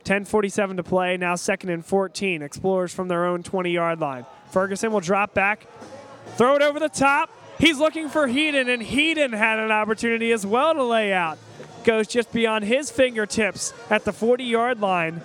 10:47 0.03 0.77
to 0.77 0.83
play. 0.83 1.17
Now 1.17 1.35
second 1.35 1.69
and 1.69 1.85
14. 1.85 2.41
Explorers 2.41 2.93
from 2.93 3.07
their 3.07 3.25
own 3.25 3.43
20-yard 3.43 3.99
line. 3.99 4.25
Ferguson 4.49 4.91
will 4.91 5.01
drop 5.01 5.33
back, 5.33 5.67
throw 6.35 6.55
it 6.55 6.61
over 6.61 6.79
the 6.79 6.89
top. 6.89 7.29
He's 7.59 7.77
looking 7.77 8.07
for 8.07 8.27
Heaton, 8.27 8.69
and 8.69 8.81
Heaton 8.81 9.33
had 9.33 9.59
an 9.59 9.69
opportunity 9.69 10.31
as 10.31 10.45
well 10.45 10.73
to 10.73 10.83
lay 10.83 11.11
out. 11.11 11.37
Goes 11.83 12.07
just 12.07 12.31
beyond 12.31 12.65
his 12.65 12.89
fingertips 12.89 13.73
at 13.89 14.05
the 14.05 14.11
40-yard 14.11 14.79
line. 14.79 15.21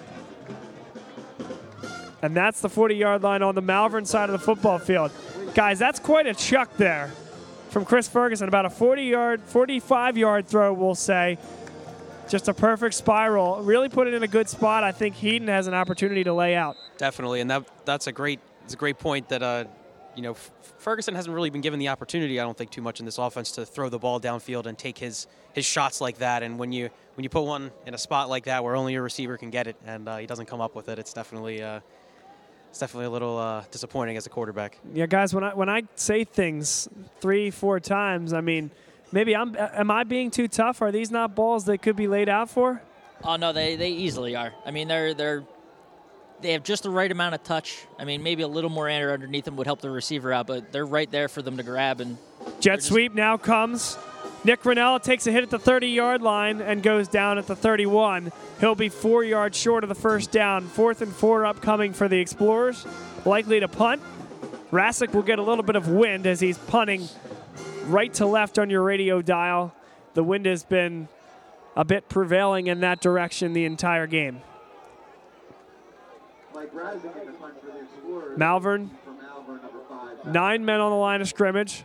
And 2.25 2.35
that's 2.35 2.63
the 2.63 2.71
40-yard 2.71 3.23
line 3.23 3.43
on 3.43 3.55
the 3.55 3.61
Malvern 3.61 4.07
side 4.07 4.31
of 4.31 4.33
the 4.33 4.39
football 4.39 4.79
field. 4.79 5.13
Guys, 5.55 5.79
that's 5.79 6.01
quite 6.01 6.27
a 6.27 6.33
chuck 6.33 6.75
there 6.79 7.13
from 7.69 7.85
Chris 7.85 8.09
Ferguson. 8.09 8.49
About 8.49 8.65
a 8.65 8.71
40-yard, 8.71 9.47
45-yard 9.47 10.47
throw, 10.49 10.73
we'll 10.73 10.95
say. 10.95 11.37
Just 12.27 12.49
a 12.49 12.55
perfect 12.55 12.95
spiral. 12.95 13.61
Really 13.61 13.91
put 13.91 14.07
it 14.07 14.15
in 14.15 14.23
a 14.23 14.27
good 14.27 14.49
spot. 14.49 14.85
I 14.85 14.93
think 14.93 15.17
Heaton 15.17 15.49
has 15.49 15.67
an 15.67 15.75
opportunity 15.75 16.25
to 16.25 16.33
lay 16.33 16.55
out. 16.55 16.79
Definitely, 16.97 17.43
and 17.43 17.51
that 17.51 17.69
that's 17.85 18.07
a 18.07 18.13
great 18.13 18.41
it's 18.65 18.73
a 18.73 18.79
great 18.79 18.99
point 18.99 19.29
that 19.29 19.43
uh, 19.43 19.65
you 20.17 20.23
know 20.23 20.31
F- 20.31 20.51
Ferguson 20.79 21.15
hasn't 21.15 21.35
really 21.35 21.51
been 21.51 21.61
given 21.61 21.79
the 21.79 21.89
opportunity. 21.89 22.41
I 22.41 22.45
don't 22.45 22.57
think 22.57 22.71
too 22.71 22.81
much 22.81 23.01
in 23.01 23.05
this 23.05 23.19
offense 23.19 23.53
to 23.53 23.67
throw 23.67 23.91
the 23.91 23.99
ball 23.99 24.19
downfield 24.19 24.65
and 24.65 24.79
take 24.79 24.97
his 24.97 25.27
his 25.53 25.67
shots 25.67 26.01
like 26.01 26.17
that. 26.19 26.43
And 26.43 26.59
when 26.59 26.73
you 26.73 26.89
when 27.17 27.25
you 27.25 27.29
put 27.29 27.43
one 27.43 27.71
in 27.85 27.93
a 27.93 27.99
spot 27.99 28.31
like 28.31 28.45
that 28.45 28.65
where 28.65 28.75
only 28.75 28.95
your 28.95 29.03
receiver 29.03 29.37
can 29.37 29.51
get 29.51 29.67
it 29.67 29.77
and 29.85 30.09
uh, 30.09 30.17
he 30.17 30.27
doesn't 30.27 30.47
come 30.47 30.63
up 30.63 30.75
with 30.75 30.89
it, 30.89 30.99
it's 30.99 31.13
definitely 31.13 31.63
uh, 31.63 31.81
it's 32.75 32.81
definitely 32.81 33.07
a 33.07 33.11
little 33.11 33.39
uh, 33.39 33.63
disappointing 33.71 34.17
as 34.17 34.27
a 34.27 34.29
quarterback. 34.29 34.81
Yeah, 34.93 35.07
guys, 35.07 35.33
when 35.33 35.45
I 35.45 35.55
when 35.55 35.69
I 35.69 35.83
say 35.95 36.25
things 36.25 36.89
three, 37.21 37.53
four 37.53 37.79
times, 37.79 38.33
I 38.33 38.41
mean, 38.41 38.73
maybe 39.13 39.37
I'm 39.37 39.55
am 39.57 39.93
I 39.93 40.03
being 40.03 40.29
too 40.29 40.49
tough? 40.49 40.83
Are 40.83 40.91
these 40.91 41.13
not 41.13 41.37
balls 41.37 41.67
that 41.67 41.83
could 41.83 41.95
be 41.95 42.09
laid 42.09 42.29
out 42.29 42.51
for? 42.51 42.83
Oh 43.23 43.37
no, 43.37 43.53
they, 43.53 43.77
they 43.77 43.91
easily 43.91 44.35
are. 44.35 44.53
I 44.67 44.73
mean, 44.73 44.89
they're 44.89 45.15
they're 45.15 45.45
they 46.41 46.51
have 46.51 46.65
just 46.65 46.83
the 46.83 46.91
right 46.91 47.13
amount 47.13 47.37
of 47.37 47.45
touch. 47.45 47.87
I 47.97 48.05
mean, 48.05 48.25
maybe 48.25 48.43
a 48.43 48.49
little 48.49 48.71
more 48.71 48.89
air 48.89 49.13
underneath 49.13 49.45
them 49.45 49.55
would 49.55 49.69
help 49.69 49.81
the 49.81 49.91
receiver 49.91 50.33
out, 50.33 50.49
but 50.49 50.73
they're 50.73 50.85
right 50.85 51.09
there 51.09 51.29
for 51.29 51.43
them 51.43 51.59
to 51.59 51.63
grab. 51.63 52.01
And 52.01 52.19
Jet 52.59 52.83
sweep 52.83 53.15
now 53.15 53.37
comes. 53.37 53.97
Nick 54.45 54.63
Ranella 54.63 55.03
takes 55.03 55.27
a 55.27 55.33
hit 55.33 55.43
at 55.43 55.51
the 55.51 55.59
30 55.59 55.89
yard 55.89 56.21
line 56.21 56.61
and 56.61 56.83
goes 56.83 57.09
down 57.09 57.39
at 57.39 57.47
the 57.47 57.57
31. 57.57 58.31
He'll 58.61 58.75
be 58.75 58.91
four 58.91 59.25
yards 59.25 59.57
short 59.57 59.85
of 59.85 59.89
the 59.89 59.95
first 59.95 60.31
down. 60.31 60.67
Fourth 60.67 61.01
and 61.01 61.13
four 61.13 61.47
upcoming 61.47 61.95
for 61.95 62.09
the 62.09 62.19
Explorers. 62.19 62.87
Likely 63.25 63.61
to 63.61 63.69
punt. 63.69 64.03
Rassick 64.71 65.15
will 65.15 65.23
get 65.23 65.39
a 65.39 65.43
little 65.43 65.65
bit 65.65 65.77
of 65.77 65.89
wind 65.89 66.27
as 66.27 66.41
he's 66.41 66.59
punting 66.59 67.09
right 67.87 68.13
to 68.15 68.27
left 68.27 68.59
on 68.59 68.69
your 68.69 68.83
radio 68.83 69.23
dial. 69.23 69.75
The 70.13 70.23
wind 70.23 70.45
has 70.47 70.63
been 70.65 71.09
a 71.75 71.85
bit 71.85 72.09
prevailing 72.09 72.67
in 72.67 72.81
that 72.81 73.01
direction 73.01 73.53
the 73.55 73.65
entire 73.65 74.07
game. 74.07 74.43
Malvern, 78.37 78.91
nine 80.27 80.65
men 80.65 80.81
on 80.81 80.91
the 80.91 80.97
line 80.97 81.21
of 81.21 81.29
scrimmage. 81.29 81.85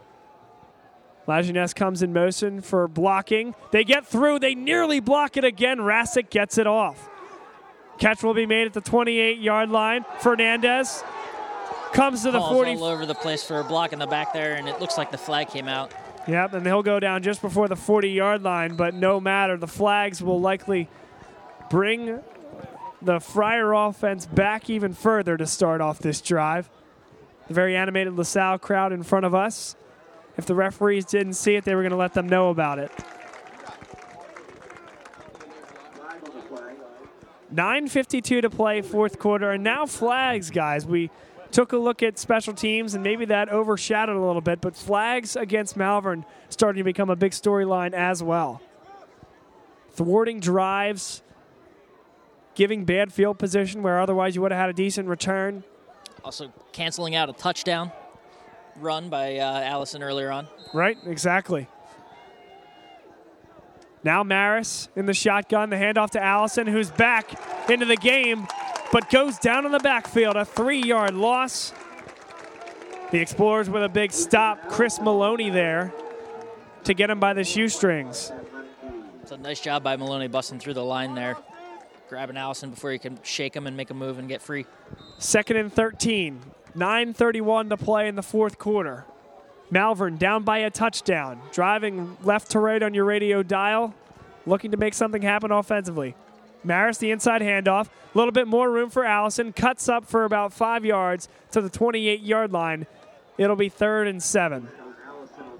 Lajeunesse 1.29 1.75
comes 1.75 2.01
in 2.01 2.11
motion 2.11 2.59
for 2.59 2.87
blocking. 2.87 3.53
They 3.69 3.83
get 3.83 4.07
through. 4.07 4.39
They 4.39 4.55
nearly 4.55 4.99
block 4.99 5.37
it 5.37 5.43
again. 5.43 5.77
Rasic 5.77 6.31
gets 6.31 6.57
it 6.57 6.65
off. 6.65 7.07
Catch 7.99 8.23
will 8.23 8.33
be 8.33 8.47
made 8.47 8.65
at 8.65 8.73
the 8.73 8.81
28 8.81 9.37
yard 9.37 9.69
line. 9.69 10.05
Fernandez 10.21 11.03
comes 11.93 12.23
to 12.23 12.31
the 12.31 12.39
calls 12.39 12.53
40. 12.53 12.71
all 12.77 12.85
over 12.85 13.05
the 13.05 13.13
place 13.13 13.43
for 13.43 13.59
a 13.59 13.63
block 13.63 13.93
in 13.93 13.99
the 13.99 14.07
back 14.07 14.33
there, 14.33 14.55
and 14.55 14.67
it 14.67 14.79
looks 14.79 14.97
like 14.97 15.11
the 15.11 15.19
flag 15.19 15.49
came 15.49 15.67
out. 15.67 15.93
Yep, 16.27 16.53
and 16.53 16.65
he'll 16.65 16.81
go 16.81 16.99
down 16.99 17.21
just 17.21 17.41
before 17.43 17.67
the 17.67 17.75
40 17.75 18.09
yard 18.09 18.41
line, 18.41 18.75
but 18.75 18.95
no 18.95 19.19
matter. 19.19 19.55
The 19.55 19.67
flags 19.67 20.23
will 20.23 20.41
likely 20.41 20.89
bring 21.69 22.21
the 23.03 23.19
Friar 23.19 23.71
offense 23.73 24.25
back 24.25 24.67
even 24.67 24.93
further 24.93 25.37
to 25.37 25.45
start 25.45 25.79
off 25.79 25.99
this 25.99 26.21
drive. 26.21 26.71
The 27.47 27.53
very 27.53 27.75
animated 27.75 28.13
LaSalle 28.13 28.57
crowd 28.57 28.91
in 28.91 29.03
front 29.03 29.25
of 29.25 29.35
us. 29.35 29.75
If 30.39 30.45
the 30.45 30.55
referees 30.55 31.03
didn't 31.03 31.33
see 31.33 31.55
it, 31.55 31.65
they 31.65 31.75
were 31.75 31.81
going 31.81 31.91
to 31.91 31.97
let 31.97 32.13
them 32.13 32.29
know 32.29 32.49
about 32.49 32.79
it. 32.79 32.89
Flag 35.93 36.23
on 36.23 36.33
the 36.33 36.41
play. 36.43 36.75
9.52 37.53 38.43
to 38.43 38.49
play, 38.49 38.81
fourth 38.81 39.19
quarter, 39.19 39.51
and 39.51 39.65
now 39.65 39.85
flags, 39.85 40.49
guys. 40.49 40.85
We 40.85 41.11
took 41.51 41.73
a 41.73 41.77
look 41.77 42.01
at 42.01 42.17
special 42.17 42.53
teams, 42.53 42.93
and 42.93 43.03
maybe 43.03 43.25
that 43.25 43.49
overshadowed 43.49 44.15
a 44.15 44.21
little 44.21 44.39
bit, 44.39 44.61
but 44.61 44.77
flags 44.77 45.35
against 45.35 45.75
Malvern 45.75 46.23
starting 46.47 46.79
to 46.79 46.85
become 46.85 47.09
a 47.09 47.17
big 47.17 47.33
storyline 47.33 47.91
as 47.91 48.23
well. 48.23 48.61
Thwarting 49.91 50.39
drives, 50.39 51.21
giving 52.55 52.85
bad 52.85 53.11
field 53.11 53.37
position 53.39 53.83
where 53.83 53.99
otherwise 53.99 54.35
you 54.35 54.41
would 54.41 54.53
have 54.53 54.61
had 54.61 54.69
a 54.69 54.73
decent 54.73 55.09
return. 55.09 55.65
Also 56.23 56.53
canceling 56.71 57.13
out 57.13 57.27
a 57.27 57.33
touchdown 57.33 57.91
run 58.81 59.09
by 59.09 59.37
uh, 59.37 59.61
Allison 59.61 60.03
earlier 60.03 60.31
on. 60.31 60.47
Right, 60.73 60.97
exactly. 61.05 61.67
Now 64.03 64.23
Maris 64.23 64.89
in 64.95 65.05
the 65.05 65.13
shotgun, 65.13 65.69
the 65.69 65.75
handoff 65.75 66.11
to 66.11 66.23
Allison, 66.23 66.67
who's 66.67 66.89
back 66.89 67.69
into 67.69 67.85
the 67.85 67.97
game, 67.97 68.47
but 68.91 69.09
goes 69.09 69.37
down 69.37 69.65
in 69.65 69.71
the 69.71 69.79
backfield. 69.79 70.35
A 70.35 70.45
three 70.45 70.81
yard 70.81 71.13
loss. 71.13 71.73
The 73.11 73.19
Explorers 73.19 73.69
with 73.69 73.83
a 73.83 73.89
big 73.89 74.11
stop. 74.11 74.69
Chris 74.69 75.01
Maloney 75.01 75.49
there 75.49 75.93
to 76.83 76.93
get 76.93 77.09
him 77.09 77.19
by 77.19 77.33
the 77.33 77.43
shoestrings. 77.43 78.31
It's 79.21 79.31
a 79.31 79.37
nice 79.37 79.59
job 79.59 79.83
by 79.83 79.95
Maloney 79.97 80.27
busting 80.27 80.59
through 80.59 80.75
the 80.75 80.83
line 80.83 81.15
there, 81.15 81.37
grabbing 82.07 82.37
Allison 82.37 82.69
before 82.69 82.91
he 82.91 82.99
can 82.99 83.19
shake 83.23 83.55
him 83.55 83.67
and 83.67 83.75
make 83.75 83.89
a 83.89 83.93
move 83.93 84.19
and 84.19 84.27
get 84.27 84.41
free. 84.41 84.65
Second 85.17 85.57
and 85.57 85.73
13. 85.73 86.39
9.31 86.75 87.69
to 87.69 87.77
play 87.77 88.07
in 88.07 88.15
the 88.15 88.23
fourth 88.23 88.57
quarter. 88.57 89.05
Malvern 89.71 90.17
down 90.17 90.43
by 90.43 90.59
a 90.59 90.69
touchdown. 90.69 91.41
Driving 91.51 92.17
left 92.23 92.51
to 92.51 92.59
right 92.59 92.81
on 92.81 92.93
your 92.93 93.05
radio 93.05 93.43
dial. 93.43 93.93
Looking 94.45 94.71
to 94.71 94.77
make 94.77 94.93
something 94.93 95.21
happen 95.21 95.51
offensively. 95.51 96.15
Maris, 96.63 96.97
the 96.97 97.11
inside 97.11 97.41
handoff. 97.41 97.87
A 97.87 98.17
little 98.17 98.31
bit 98.31 98.47
more 98.47 98.71
room 98.71 98.89
for 98.89 99.05
Allison. 99.05 99.53
Cuts 99.53 99.87
up 99.87 100.05
for 100.05 100.25
about 100.25 100.53
five 100.53 100.83
yards 100.83 101.29
to 101.51 101.61
the 101.61 101.69
28 101.69 102.21
yard 102.21 102.51
line. 102.51 102.87
It'll 103.37 103.55
be 103.55 103.69
third 103.69 104.07
and 104.07 104.21
seven. 104.21 104.67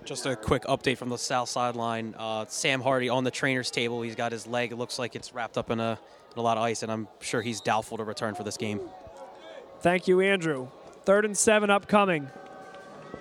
Just 0.06 0.26
a 0.26 0.36
quick 0.36 0.64
update 0.64 0.98
from 0.98 1.10
the 1.10 1.18
south 1.18 1.49
sideline. 1.49 2.15
Uh, 2.18 2.45
Sam 2.48 2.81
Hardy 2.81 3.10
on 3.10 3.23
the 3.23 3.31
trainer's 3.31 3.69
table. 3.69 4.02
He's 4.02 4.15
got 4.15 4.31
his 4.31 4.48
leg. 4.48 4.72
It 4.72 4.77
looks 4.77 4.98
like 4.98 5.15
it's 5.15 5.34
wrapped 5.34 5.57
up 5.57 5.69
in 5.69 5.80
a, 5.80 5.99
in 6.34 6.40
a 6.40 6.41
lot 6.41 6.57
of 6.57 6.64
ice, 6.64 6.81
and 6.81 6.91
I'm 6.91 7.07
sure 7.19 7.41
he's 7.41 7.61
doubtful 7.61 7.98
to 7.98 8.03
return 8.03 8.34
for 8.34 8.44
this 8.44 8.57
game. 8.57 8.80
Thank 9.81 10.07
you, 10.07 10.19
Andrew. 10.19 10.69
Third 11.10 11.26
and 11.26 11.36
seven 11.36 11.72
upcoming. 11.72 12.30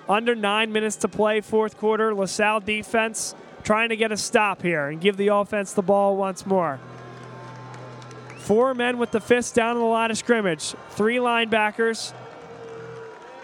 Under 0.07 0.35
nine 0.35 0.71
minutes 0.71 0.97
to 0.97 1.07
play, 1.07 1.41
fourth 1.41 1.75
quarter. 1.75 2.13
LaSalle 2.13 2.59
defense 2.59 3.33
trying 3.63 3.89
to 3.89 3.95
get 3.95 4.11
a 4.11 4.17
stop 4.17 4.61
here 4.61 4.89
and 4.89 5.01
give 5.01 5.17
the 5.17 5.29
offense 5.29 5.73
the 5.73 5.81
ball 5.81 6.15
once 6.15 6.45
more. 6.45 6.79
Four 8.37 8.75
men 8.75 8.99
with 8.99 9.09
the 9.09 9.19
fist 9.19 9.55
down 9.55 9.75
in 9.75 9.81
the 9.81 9.87
line 9.87 10.11
of 10.11 10.19
scrimmage. 10.19 10.75
Three 10.91 11.15
linebackers. 11.15 12.13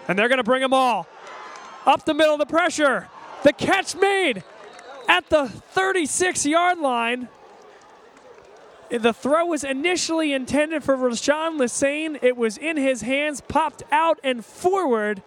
And 0.06 0.16
they're 0.16 0.28
going 0.28 0.38
to 0.38 0.44
bring 0.44 0.62
them 0.62 0.72
all. 0.72 1.08
Up 1.84 2.04
the 2.04 2.14
middle 2.14 2.34
of 2.34 2.38
the 2.38 2.46
pressure. 2.46 3.08
The 3.42 3.52
catch 3.52 3.96
made 3.96 4.44
at 5.08 5.28
the 5.28 5.48
36 5.48 6.46
yard 6.46 6.78
line. 6.78 7.28
The 8.90 9.12
throw 9.12 9.46
was 9.46 9.64
initially 9.64 10.32
intended 10.32 10.84
for 10.84 10.96
Rashawn 10.96 11.58
Lusain. 11.58 12.18
It 12.22 12.36
was 12.36 12.56
in 12.56 12.76
his 12.76 13.02
hands, 13.02 13.40
popped 13.40 13.82
out 13.90 14.20
and 14.22 14.44
forward 14.44 15.22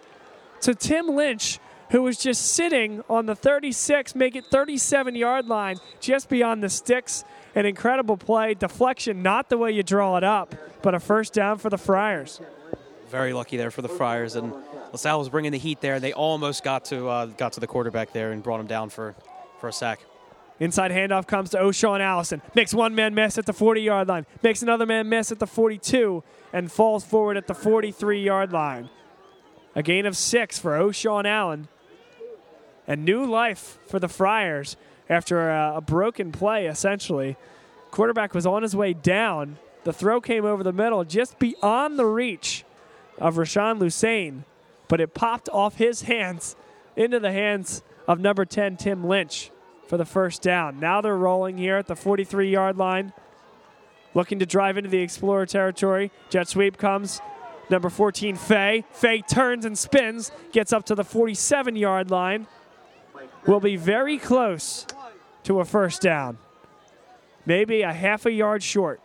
to 0.62 0.74
Tim 0.74 1.08
Lynch, 1.08 1.58
who 1.90 2.02
was 2.02 2.16
just 2.16 2.52
sitting 2.52 3.02
on 3.08 3.26
the 3.26 3.34
36, 3.34 4.14
make 4.14 4.34
it 4.34 4.46
37 4.46 5.14
yard 5.14 5.46
line, 5.46 5.76
just 6.00 6.28
beyond 6.28 6.62
the 6.62 6.68
sticks. 6.68 7.24
an 7.54 7.66
incredible 7.66 8.16
play. 8.16 8.54
Deflection, 8.54 9.22
not 9.22 9.48
the 9.48 9.58
way 9.58 9.72
you 9.72 9.82
draw 9.82 10.16
it 10.16 10.24
up, 10.24 10.54
but 10.82 10.94
a 10.94 11.00
first 11.00 11.32
down 11.34 11.58
for 11.58 11.68
the 11.68 11.78
Friars. 11.78 12.40
Very 13.08 13.32
lucky 13.32 13.56
there 13.56 13.72
for 13.72 13.82
the 13.82 13.88
Friars, 13.88 14.36
and 14.36 14.54
LaSalle 14.92 15.18
was 15.18 15.28
bringing 15.28 15.50
the 15.50 15.58
heat 15.58 15.80
there. 15.80 15.94
And 15.94 16.04
they 16.04 16.12
almost 16.12 16.62
got 16.62 16.84
to 16.86 17.08
uh, 17.08 17.26
got 17.26 17.54
to 17.54 17.60
the 17.60 17.66
quarterback 17.66 18.12
there 18.12 18.30
and 18.30 18.42
brought 18.42 18.60
him 18.60 18.68
down 18.68 18.88
for, 18.88 19.16
for 19.58 19.68
a 19.68 19.72
sack. 19.72 20.00
Inside 20.60 20.90
handoff 20.90 21.26
comes 21.26 21.50
to 21.50 21.58
O'Shawn 21.58 22.02
Allison. 22.02 22.42
Makes 22.54 22.74
one 22.74 22.94
man 22.94 23.14
miss 23.14 23.38
at 23.38 23.46
the 23.46 23.54
40 23.54 23.80
yard 23.80 24.08
line. 24.08 24.26
Makes 24.42 24.62
another 24.62 24.84
man 24.84 25.08
miss 25.08 25.32
at 25.32 25.38
the 25.38 25.46
42 25.46 26.22
and 26.52 26.70
falls 26.70 27.02
forward 27.02 27.38
at 27.38 27.46
the 27.46 27.54
43 27.54 28.22
yard 28.22 28.52
line. 28.52 28.90
A 29.74 29.82
gain 29.82 30.04
of 30.04 30.16
six 30.16 30.58
for 30.58 30.76
O'Shawn 30.76 31.24
Allen. 31.24 31.68
And 32.86 33.04
new 33.04 33.24
life 33.24 33.78
for 33.86 33.98
the 33.98 34.08
Friars 34.08 34.76
after 35.08 35.48
a, 35.48 35.76
a 35.76 35.80
broken 35.80 36.30
play, 36.30 36.66
essentially. 36.66 37.36
Quarterback 37.90 38.34
was 38.34 38.44
on 38.44 38.62
his 38.62 38.76
way 38.76 38.92
down. 38.92 39.56
The 39.84 39.92
throw 39.94 40.20
came 40.20 40.44
over 40.44 40.62
the 40.62 40.72
middle, 40.72 41.04
just 41.04 41.38
beyond 41.38 41.98
the 41.98 42.04
reach 42.04 42.64
of 43.18 43.36
Rashawn 43.36 43.78
Lusain, 43.78 44.44
but 44.88 45.00
it 45.00 45.14
popped 45.14 45.48
off 45.48 45.76
his 45.76 46.02
hands 46.12 46.54
into 46.96 47.18
the 47.18 47.32
hands 47.32 47.82
of 48.06 48.20
number 48.20 48.44
10, 48.44 48.76
Tim 48.76 49.06
Lynch 49.06 49.50
for 49.90 49.96
the 49.96 50.04
first 50.04 50.40
down. 50.40 50.78
Now 50.78 51.00
they're 51.00 51.16
rolling 51.16 51.58
here 51.58 51.76
at 51.76 51.88
the 51.88 51.96
43 51.96 52.48
yard 52.48 52.78
line, 52.78 53.12
looking 54.14 54.38
to 54.38 54.46
drive 54.46 54.78
into 54.78 54.88
the 54.88 54.98
Explorer 54.98 55.46
territory. 55.46 56.12
Jet 56.30 56.46
sweep 56.46 56.78
comes. 56.78 57.20
Number 57.68 57.90
14, 57.90 58.36
Faye. 58.36 58.84
Faye 58.92 59.20
turns 59.20 59.64
and 59.64 59.76
spins, 59.76 60.30
gets 60.52 60.72
up 60.72 60.84
to 60.86 60.94
the 60.94 61.02
47 61.02 61.74
yard 61.74 62.08
line. 62.08 62.46
Will 63.48 63.58
be 63.58 63.74
very 63.74 64.16
close 64.16 64.86
to 65.42 65.58
a 65.58 65.64
first 65.64 66.00
down. 66.00 66.38
Maybe 67.44 67.82
a 67.82 67.92
half 67.92 68.26
a 68.26 68.30
yard 68.30 68.62
short. 68.62 69.00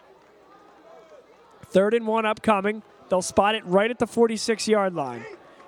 Third 1.64 1.96
and 1.96 2.06
one 2.06 2.28
upcoming. 2.28 2.84
They'll 3.10 3.24
spot 3.24 3.56
it 3.56 3.66
right 3.66 3.90
at 3.90 3.98
the 3.98 4.06
46 4.06 4.68
yard 4.68 4.94
line. 4.94 5.26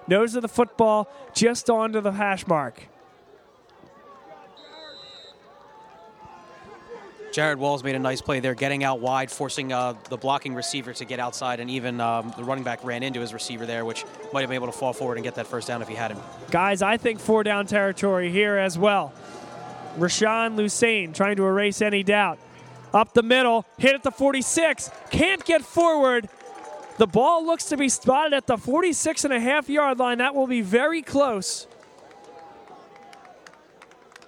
Nose 0.08 0.36
of 0.36 0.44
the 0.44 0.48
football 0.48 1.10
just 1.34 1.72
onto 1.72 2.02
the 2.02 2.12
hash 2.12 2.46
mark. 2.46 2.88
Jared 7.38 7.60
Walls 7.60 7.84
made 7.84 7.94
a 7.94 8.00
nice 8.00 8.20
play 8.20 8.40
there, 8.40 8.56
getting 8.56 8.84
out 8.84 9.00
wide, 9.00 9.30
forcing 9.30 9.72
uh, 9.72 9.94
the 10.10 10.18
blocking 10.18 10.56
receiver 10.56 10.92
to 10.92 11.06
get 11.06 11.20
outside, 11.20 11.60
and 11.60 11.70
even 11.70 12.02
um, 12.02 12.34
the 12.36 12.44
running 12.44 12.64
back 12.64 12.84
ran 12.84 13.04
into 13.04 13.20
his 13.20 13.32
receiver 13.32 13.68
there, 13.68 13.86
which 13.86 14.06
might 14.34 14.42
have 14.42 14.50
been 14.50 14.56
able 14.56 14.66
to 14.66 14.74
fall 14.74 14.92
forward 14.92 15.20
and 15.20 15.24
get 15.24 15.36
that 15.36 15.46
first 15.46 15.68
down 15.68 15.80
if 15.84 15.88
he 15.88 15.94
had 15.94 16.10
him. 16.10 16.18
Guys, 16.50 16.82
I 16.82 16.98
think 16.98 17.20
four 17.20 17.44
down 17.44 17.68
territory 17.68 18.32
here 18.32 18.58
as 18.58 18.76
well. 18.76 19.14
Rashawn 20.00 20.56
Lusain 20.56 21.14
trying 21.14 21.36
to 21.36 21.46
erase 21.46 21.80
any 21.80 22.02
doubt. 22.02 22.40
Up 22.92 23.14
the 23.14 23.22
middle, 23.22 23.68
hit 23.78 23.94
at 23.94 24.02
the 24.02 24.10
46, 24.10 24.90
can't 25.12 25.46
get 25.46 25.62
forward. 25.62 26.30
The 26.98 27.06
ball 27.06 27.46
looks 27.46 27.66
to 27.66 27.78
be 27.78 27.88
spotted 27.88 28.34
at 28.34 28.48
the 28.48 28.58
46 28.58 29.26
and 29.26 29.34
a 29.36 29.40
half 29.40 29.70
yard 29.70 30.00
line. 30.00 30.18
That 30.18 30.34
will 30.34 30.48
be 30.48 30.62
very 30.62 31.04
close. 31.04 31.68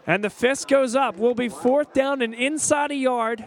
And 0.09 0.23
the 0.23 0.31
fist 0.31 0.67
goes 0.67 0.95
up. 0.95 1.17
We'll 1.17 1.35
be 1.35 1.49
fourth 1.49 1.93
down 1.93 2.23
and 2.23 2.33
inside 2.33 2.89
a 2.89 2.95
yard. 2.95 3.45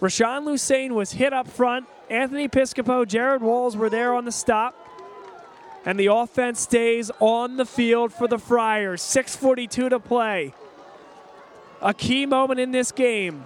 Rashawn 0.00 0.42
Lusain 0.42 0.90
was 0.90 1.12
hit 1.12 1.32
up 1.32 1.46
front. 1.46 1.86
Anthony 2.10 2.48
Piscopo, 2.48 3.06
Jared 3.06 3.40
Walls 3.40 3.76
were 3.76 3.88
there 3.88 4.16
on 4.16 4.24
the 4.24 4.32
stop. 4.32 4.74
And 5.86 5.96
the 5.96 6.06
offense 6.06 6.60
stays 6.60 7.12
on 7.20 7.56
the 7.56 7.64
field 7.64 8.12
for 8.12 8.26
the 8.26 8.36
Friars. 8.36 9.00
6.42 9.00 9.90
to 9.90 10.00
play. 10.00 10.52
A 11.80 11.94
key 11.94 12.26
moment 12.26 12.58
in 12.58 12.72
this 12.72 12.90
game. 12.90 13.44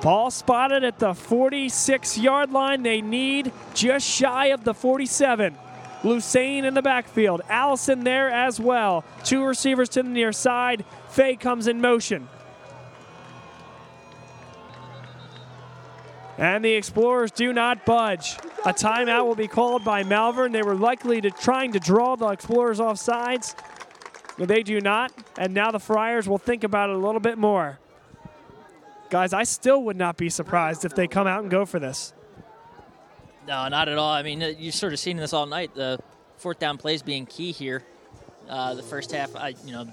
Ball 0.00 0.30
spotted 0.30 0.82
at 0.82 0.98
the 0.98 1.12
46 1.12 2.16
yard 2.16 2.50
line. 2.50 2.84
They 2.84 3.02
need 3.02 3.52
just 3.74 4.08
shy 4.08 4.46
of 4.46 4.64
the 4.64 4.72
47. 4.72 5.58
Lusain 6.04 6.64
in 6.64 6.74
the 6.74 6.82
backfield. 6.82 7.40
Allison 7.48 8.04
there 8.04 8.30
as 8.30 8.60
well. 8.60 9.04
Two 9.24 9.44
receivers 9.44 9.88
to 9.90 10.02
the 10.02 10.08
near 10.08 10.32
side. 10.32 10.84
Fay 11.08 11.34
comes 11.34 11.66
in 11.66 11.80
motion. 11.80 12.28
And 16.36 16.64
the 16.64 16.72
Explorers 16.72 17.30
do 17.30 17.52
not 17.52 17.84
budge. 17.86 18.36
A 18.64 18.72
timeout 18.72 19.26
will 19.26 19.34
be 19.34 19.48
called 19.48 19.84
by 19.84 20.02
Malvern. 20.02 20.52
They 20.52 20.62
were 20.62 20.74
likely 20.74 21.20
to 21.20 21.30
trying 21.30 21.72
to 21.72 21.78
draw 21.78 22.16
the 22.16 22.28
Explorers 22.28 22.80
off 22.80 22.98
sides. 22.98 23.54
But 24.36 24.48
they 24.48 24.62
do 24.62 24.80
not. 24.80 25.12
And 25.38 25.54
now 25.54 25.70
the 25.70 25.78
Friars 25.78 26.28
will 26.28 26.38
think 26.38 26.64
about 26.64 26.90
it 26.90 26.96
a 26.96 26.98
little 26.98 27.20
bit 27.20 27.38
more. 27.38 27.78
Guys, 29.10 29.32
I 29.32 29.44
still 29.44 29.82
would 29.84 29.96
not 29.96 30.16
be 30.16 30.28
surprised 30.28 30.84
if 30.84 30.94
they 30.94 31.06
come 31.06 31.26
out 31.26 31.42
and 31.42 31.50
go 31.50 31.64
for 31.64 31.78
this. 31.78 32.13
No, 33.46 33.68
not 33.68 33.88
at 33.88 33.98
all. 33.98 34.10
I 34.10 34.22
mean, 34.22 34.42
uh, 34.42 34.52
you've 34.58 34.74
sort 34.74 34.92
of 34.92 34.98
seen 34.98 35.16
this 35.16 35.32
all 35.32 35.46
night. 35.46 35.74
The 35.74 35.98
fourth 36.38 36.58
down 36.58 36.78
plays 36.78 37.02
being 37.02 37.26
key 37.26 37.52
here. 37.52 37.82
Uh, 38.48 38.74
the 38.74 38.82
first 38.82 39.12
half, 39.12 39.34
I, 39.36 39.54
you 39.64 39.72
know, 39.72 39.92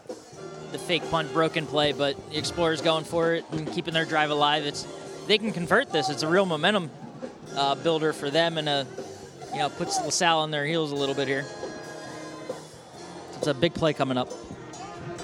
the 0.72 0.78
fake 0.78 1.10
punt, 1.10 1.32
broken 1.34 1.66
play, 1.66 1.92
but 1.92 2.16
the 2.30 2.38
Explorers 2.38 2.82
going 2.82 3.04
for 3.04 3.34
it 3.34 3.46
and 3.52 3.72
keeping 3.72 3.94
their 3.94 4.06
drive 4.06 4.30
alive. 4.30 4.66
It's 4.66 4.88
they 5.28 5.38
can 5.38 5.52
convert 5.52 5.92
this. 5.92 6.10
It's 6.10 6.24
a 6.24 6.28
real 6.28 6.46
momentum 6.46 6.90
uh, 7.56 7.76
builder 7.76 8.14
for 8.14 8.30
them, 8.30 8.58
and 8.58 8.68
a 8.68 8.88
you 9.54 9.60
know 9.60 9.70
puts 9.70 10.00
LaSalle 10.02 10.40
on 10.40 10.52
their 10.52 10.66
heels 10.66 10.92
a 10.92 10.96
little 10.96 11.16
bit 11.16 11.28
here. 11.28 11.46
It's 13.38 13.48
a 13.48 13.54
big 13.54 13.74
play 13.74 13.94
coming 13.94 14.18
up. 14.18 14.30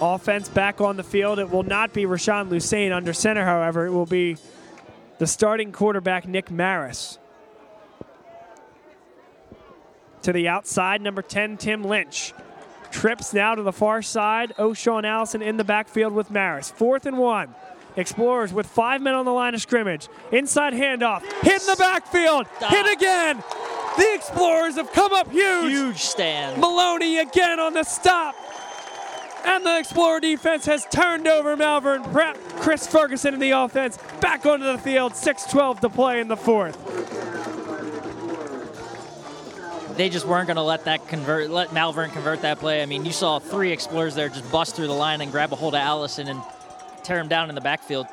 Offense 0.02 0.50
back 0.50 0.80
on 0.82 0.98
the 0.98 1.04
field. 1.04 1.40
It 1.40 1.50
will 1.50 1.64
not 1.64 1.94
be 1.94 2.04
Rashawn 2.04 2.50
Lusain 2.50 2.96
under 2.96 3.14
center, 3.14 3.46
however. 3.46 3.86
It 3.86 3.92
will 3.92 4.06
be 4.06 4.38
the 5.18 5.28
starting 5.28 5.72
quarterback, 5.72 6.28
Nick 6.28 6.52
Maris. 6.52 7.18
To 10.28 10.34
the 10.34 10.50
outside, 10.50 11.02
number 11.02 11.22
10, 11.22 11.56
Tim 11.56 11.86
Lynch. 11.86 12.34
Trips 12.92 13.34
now 13.34 13.56
to 13.56 13.64
the 13.64 13.72
far 13.72 14.02
side. 14.02 14.52
O'Shawn 14.60 15.06
Allison 15.06 15.42
in 15.42 15.56
the 15.56 15.64
backfield 15.64 16.12
with 16.12 16.30
Maris. 16.30 16.70
Fourth 16.70 17.06
and 17.06 17.18
one. 17.18 17.56
Explorers 17.96 18.52
with 18.52 18.68
five 18.68 19.02
men 19.02 19.14
on 19.14 19.24
the 19.24 19.32
line 19.32 19.54
of 19.56 19.62
scrimmage. 19.62 20.10
Inside 20.34 20.74
handoff. 20.74 21.22
Hit 21.44 21.62
in 21.62 21.68
the 21.68 21.78
backfield. 21.80 22.46
Hit 22.60 22.94
again. 22.94 23.42
The 23.98 24.14
Explorers 24.16 24.76
have 24.76 24.92
come 24.92 25.14
up 25.14 25.32
huge. 25.32 25.72
Huge 25.72 26.00
stand. 26.00 26.60
Maloney 26.60 27.20
again 27.20 27.62
on 27.62 27.74
the 27.74 27.86
stop. 27.86 28.36
And 29.46 29.66
the 29.66 29.80
Explorer 29.80 30.20
defense 30.20 30.66
has 30.66 30.86
turned 30.88 31.30
over 31.30 31.56
Malvern 31.56 32.04
Prep. 32.04 32.38
Chris 32.58 32.86
Ferguson 32.86 33.34
in 33.34 33.40
the 33.40 33.52
offense 33.52 33.98
back 34.20 34.46
onto 34.46 34.66
the 34.66 34.78
field. 34.78 35.14
6-12 35.14 35.80
to 35.80 35.90
play 35.90 36.20
in 36.20 36.28
the 36.28 36.36
fourth. 36.36 37.37
They 39.98 40.10
just 40.10 40.28
weren't 40.28 40.46
going 40.46 40.58
to 40.58 40.64
let 40.64 40.86
that 40.86 41.08
convert, 41.08 41.50
let 41.50 41.74
Malvern 41.74 42.12
convert 42.12 42.44
that 42.44 42.60
play. 42.60 42.84
I 42.84 42.86
mean, 42.86 43.04
you 43.04 43.12
saw 43.12 43.40
three 43.40 43.72
Explorers 43.72 44.14
there 44.14 44.30
just 44.30 44.50
bust 44.52 44.76
through 44.76 44.86
the 44.86 44.94
line 44.94 45.22
and 45.22 45.32
grab 45.32 45.52
a 45.52 45.56
hold 45.56 45.74
of 45.74 45.80
Allison 45.80 46.28
and 46.28 46.40
tear 47.04 47.18
him 47.18 47.28
down 47.28 47.50
in 47.50 47.56
the 47.56 47.62
backfield. 47.62 48.06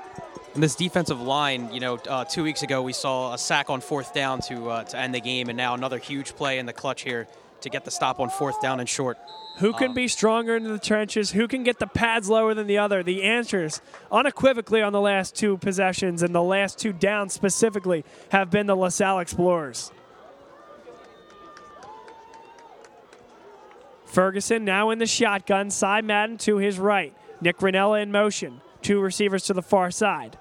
And 0.55 0.63
this 0.63 0.75
defensive 0.75 1.21
line, 1.21 1.71
you 1.75 1.81
know, 1.81 1.97
uh, 2.09 2.25
two 2.25 2.43
weeks 2.43 2.63
ago 2.63 2.81
we 2.81 2.95
saw 2.95 3.35
a 3.35 3.39
sack 3.39 3.69
on 3.69 3.83
fourth 3.83 4.15
down 4.15 4.41
to 4.43 4.71
uh, 4.71 4.85
to 4.85 4.99
end 4.99 5.15
the 5.15 5.21
game, 5.21 5.51
and 5.51 5.59
now 5.59 5.75
another 5.75 5.99
huge 5.99 6.35
play 6.37 6.59
in 6.59 6.65
the 6.65 6.73
clutch 6.73 7.03
here 7.03 7.27
to 7.61 7.69
get 7.69 7.85
the 7.85 7.91
stop 7.91 8.19
on 8.19 8.31
fourth 8.31 8.63
down 8.63 8.81
and 8.81 8.89
short. 8.89 9.19
Who 9.59 9.73
can 9.73 9.93
be 9.93 10.09
stronger 10.09 10.57
in 10.57 10.65
the 10.65 10.79
trenches? 10.79 11.33
Who 11.33 11.47
can 11.49 11.65
get 11.65 11.79
the 11.79 11.87
pads 11.87 12.29
lower 12.29 12.55
than 12.55 12.67
the 12.67 12.79
other? 12.79 13.03
The 13.03 13.25
answers, 13.25 13.83
unequivocally, 14.11 14.81
on 14.81 14.93
the 14.93 15.01
last 15.01 15.35
two 15.37 15.59
possessions 15.59 16.23
and 16.23 16.35
the 16.35 16.43
last 16.43 16.79
two 16.79 16.93
downs 16.93 17.35
specifically, 17.35 18.05
have 18.31 18.51
been 18.51 18.67
the 18.67 18.77
LaSalle 18.77 19.21
Explorers. 19.21 19.93
Ferguson 24.15 24.65
now 24.65 24.91
in 24.91 25.01
the 25.01 25.07
shotgun. 25.07 25.71
Cy 25.71 26.01
Madden 26.01 26.39
to 26.39 26.59
his 26.59 26.79
right. 26.79 27.13
Nick 27.41 27.59
Ranella 27.59 28.01
in 28.01 28.13
motion. 28.13 28.61
Two 28.81 29.01
receivers 29.01 29.43
to 29.47 29.55
the 29.55 29.63
far 29.63 29.91
side. 29.91 30.39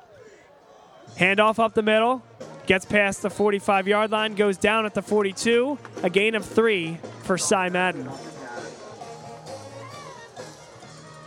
Handoff 1.17 1.57
up 1.57 1.73
the 1.73 1.81
middle. 1.81 2.21
Gets 2.67 2.85
past 2.85 3.23
the 3.23 3.31
45 3.31 3.87
yard 3.87 4.11
line. 4.11 4.35
Goes 4.35 4.57
down 4.57 4.85
at 4.85 4.93
the 4.93 5.01
42. 5.01 5.79
A 6.03 6.09
gain 6.11 6.35
of 6.35 6.45
three 6.45 6.99
for 7.23 7.35
Cy 7.35 7.69
Madden. 7.69 8.07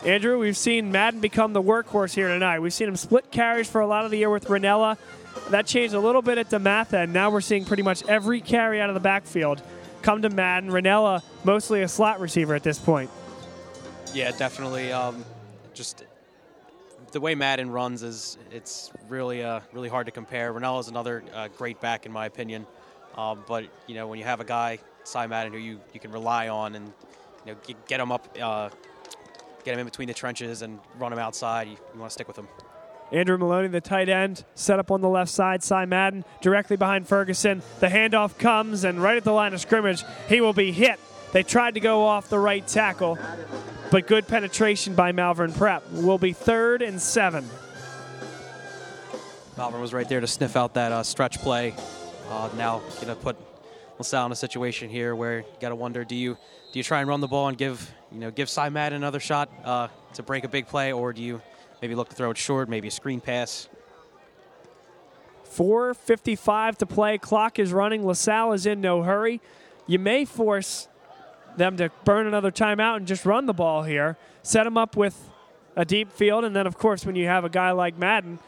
Andrew, 0.04 0.38
we've 0.38 0.56
seen 0.56 0.92
Madden 0.92 1.18
become 1.18 1.52
the 1.52 1.62
workhorse 1.62 2.14
here 2.14 2.28
tonight. 2.28 2.60
We've 2.60 2.72
seen 2.72 2.86
him 2.86 2.94
split 2.94 3.32
carries 3.32 3.68
for 3.68 3.80
a 3.80 3.88
lot 3.88 4.04
of 4.04 4.12
the 4.12 4.18
year 4.18 4.30
with 4.30 4.44
Ranella. 4.44 4.98
That 5.50 5.66
changed 5.66 5.94
a 5.94 6.00
little 6.00 6.22
bit 6.22 6.38
at 6.38 6.48
DeMatha, 6.48 7.04
and 7.04 7.12
now 7.12 7.28
we're 7.28 7.40
seeing 7.40 7.64
pretty 7.64 7.82
much 7.82 8.06
every 8.06 8.40
carry 8.40 8.80
out 8.80 8.88
of 8.88 8.94
the 8.94 9.00
backfield 9.00 9.60
come 10.06 10.22
to 10.22 10.30
Madden. 10.30 10.70
Ranella, 10.70 11.20
mostly 11.42 11.82
a 11.82 11.88
slot 11.88 12.20
receiver 12.20 12.54
at 12.54 12.62
this 12.62 12.78
point. 12.78 13.10
Yeah, 14.14 14.30
definitely. 14.30 14.92
Um, 14.92 15.24
just 15.74 16.04
the 17.10 17.20
way 17.20 17.34
Madden 17.34 17.70
runs 17.70 18.04
is 18.04 18.38
it's 18.52 18.92
really 19.08 19.42
uh, 19.42 19.60
really 19.72 19.88
hard 19.88 20.06
to 20.06 20.12
compare. 20.12 20.54
Ranella 20.54 20.78
is 20.78 20.86
another 20.86 21.24
uh, 21.34 21.48
great 21.48 21.80
back 21.80 22.06
in 22.06 22.12
my 22.12 22.26
opinion, 22.26 22.66
um, 23.16 23.42
but 23.48 23.64
you 23.88 23.96
know 23.96 24.06
when 24.06 24.20
you 24.20 24.24
have 24.24 24.40
a 24.40 24.44
guy 24.44 24.78
Cy 25.02 25.26
Madden 25.26 25.52
who 25.52 25.58
you, 25.58 25.80
you 25.92 25.98
can 25.98 26.12
rely 26.12 26.48
on 26.48 26.76
and 26.76 26.92
you 27.44 27.52
know 27.52 27.58
get, 27.88 27.98
him 27.98 28.12
up, 28.12 28.28
uh, 28.40 28.70
get 29.64 29.74
him 29.74 29.80
in 29.80 29.86
between 29.86 30.06
the 30.06 30.14
trenches 30.14 30.62
and 30.62 30.78
run 31.00 31.12
him 31.12 31.18
outside, 31.18 31.66
you, 31.66 31.76
you 31.92 31.98
want 31.98 32.10
to 32.10 32.14
stick 32.14 32.28
with 32.28 32.38
him. 32.38 32.46
Andrew 33.12 33.38
Maloney, 33.38 33.68
the 33.68 33.80
tight 33.80 34.08
end, 34.08 34.44
set 34.54 34.78
up 34.78 34.90
on 34.90 35.00
the 35.00 35.08
left 35.08 35.30
side. 35.30 35.62
Cy 35.62 35.84
Madden 35.84 36.24
directly 36.40 36.76
behind 36.76 37.06
Ferguson. 37.06 37.62
The 37.78 37.86
handoff 37.86 38.36
comes, 38.38 38.84
and 38.84 39.00
right 39.00 39.16
at 39.16 39.24
the 39.24 39.32
line 39.32 39.54
of 39.54 39.60
scrimmage, 39.60 40.04
he 40.28 40.40
will 40.40 40.52
be 40.52 40.72
hit. 40.72 40.98
They 41.32 41.42
tried 41.42 41.74
to 41.74 41.80
go 41.80 42.04
off 42.04 42.28
the 42.28 42.38
right 42.38 42.66
tackle, 42.66 43.18
but 43.90 44.06
good 44.06 44.26
penetration 44.26 44.94
by 44.94 45.12
Malvern 45.12 45.52
Prep. 45.52 45.88
Will 45.92 46.18
be 46.18 46.32
third 46.32 46.82
and 46.82 47.00
seven. 47.00 47.48
Malvern 49.56 49.80
was 49.80 49.94
right 49.94 50.08
there 50.08 50.20
to 50.20 50.26
sniff 50.26 50.56
out 50.56 50.74
that 50.74 50.92
uh, 50.92 51.02
stretch 51.02 51.38
play. 51.38 51.74
Uh, 52.28 52.50
now 52.56 52.80
going 52.96 53.06
to 53.06 53.14
put 53.14 53.36
LaSalle 53.98 54.26
in 54.26 54.32
a 54.32 54.36
situation 54.36 54.90
here 54.90 55.14
where 55.14 55.38
you 55.38 55.44
got 55.60 55.68
to 55.70 55.76
wonder: 55.76 56.04
Do 56.04 56.14
you 56.14 56.36
do 56.72 56.78
you 56.78 56.82
try 56.82 57.00
and 57.00 57.08
run 57.08 57.20
the 57.20 57.28
ball 57.28 57.48
and 57.48 57.56
give 57.56 57.90
you 58.10 58.18
know 58.18 58.30
give 58.30 58.50
Cy 58.50 58.68
Madden 58.68 58.96
another 58.96 59.20
shot 59.20 59.48
uh, 59.64 59.88
to 60.14 60.22
break 60.22 60.44
a 60.44 60.48
big 60.48 60.66
play, 60.66 60.92
or 60.92 61.12
do 61.12 61.22
you 61.22 61.40
maybe 61.80 61.94
look 61.94 62.08
to 62.08 62.16
throw 62.16 62.30
it 62.30 62.36
short, 62.36 62.68
maybe 62.68 62.88
a 62.88 62.90
screen 62.90 63.20
pass? 63.20 63.68
4.55 65.56 66.76
to 66.76 66.86
play. 66.86 67.18
Clock 67.18 67.58
is 67.58 67.72
running. 67.72 68.06
LaSalle 68.06 68.52
is 68.52 68.66
in 68.66 68.80
no 68.80 69.02
hurry. 69.02 69.40
You 69.86 69.98
may 69.98 70.24
force 70.24 70.88
them 71.56 71.76
to 71.78 71.90
burn 72.04 72.26
another 72.26 72.50
timeout 72.50 72.96
and 72.96 73.06
just 73.06 73.24
run 73.24 73.46
the 73.46 73.54
ball 73.54 73.82
here. 73.82 74.16
Set 74.42 74.64
them 74.64 74.76
up 74.76 74.96
with 74.96 75.30
a 75.74 75.84
deep 75.84 76.12
field. 76.12 76.44
And 76.44 76.54
then, 76.54 76.66
of 76.66 76.76
course, 76.76 77.06
when 77.06 77.16
you 77.16 77.26
have 77.26 77.44
a 77.44 77.48
guy 77.48 77.70
like 77.70 77.96
Madden, 77.96 78.38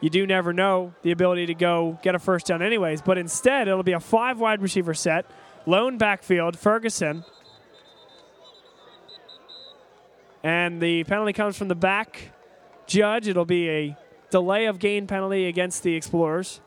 you 0.00 0.10
do 0.10 0.26
never 0.26 0.52
know 0.52 0.94
the 1.02 1.10
ability 1.10 1.46
to 1.46 1.54
go 1.54 1.98
get 2.02 2.14
a 2.14 2.18
first 2.18 2.46
down, 2.46 2.62
anyways. 2.62 3.02
But 3.02 3.18
instead, 3.18 3.68
it'll 3.68 3.82
be 3.82 3.92
a 3.92 4.00
five 4.00 4.38
wide 4.38 4.62
receiver 4.62 4.94
set, 4.94 5.26
lone 5.66 5.98
backfield, 5.98 6.58
Ferguson. 6.58 7.24
And 10.42 10.80
the 10.80 11.04
penalty 11.04 11.32
comes 11.32 11.56
from 11.56 11.68
the 11.68 11.74
back 11.74 12.33
judge. 12.86 13.28
It'll 13.28 13.44
be 13.44 13.68
a 13.68 13.96
delay 14.30 14.66
of 14.66 14.78
gain 14.78 15.06
penalty 15.06 15.46
against 15.46 15.82
the 15.82 15.94
Explorers. 15.94 16.60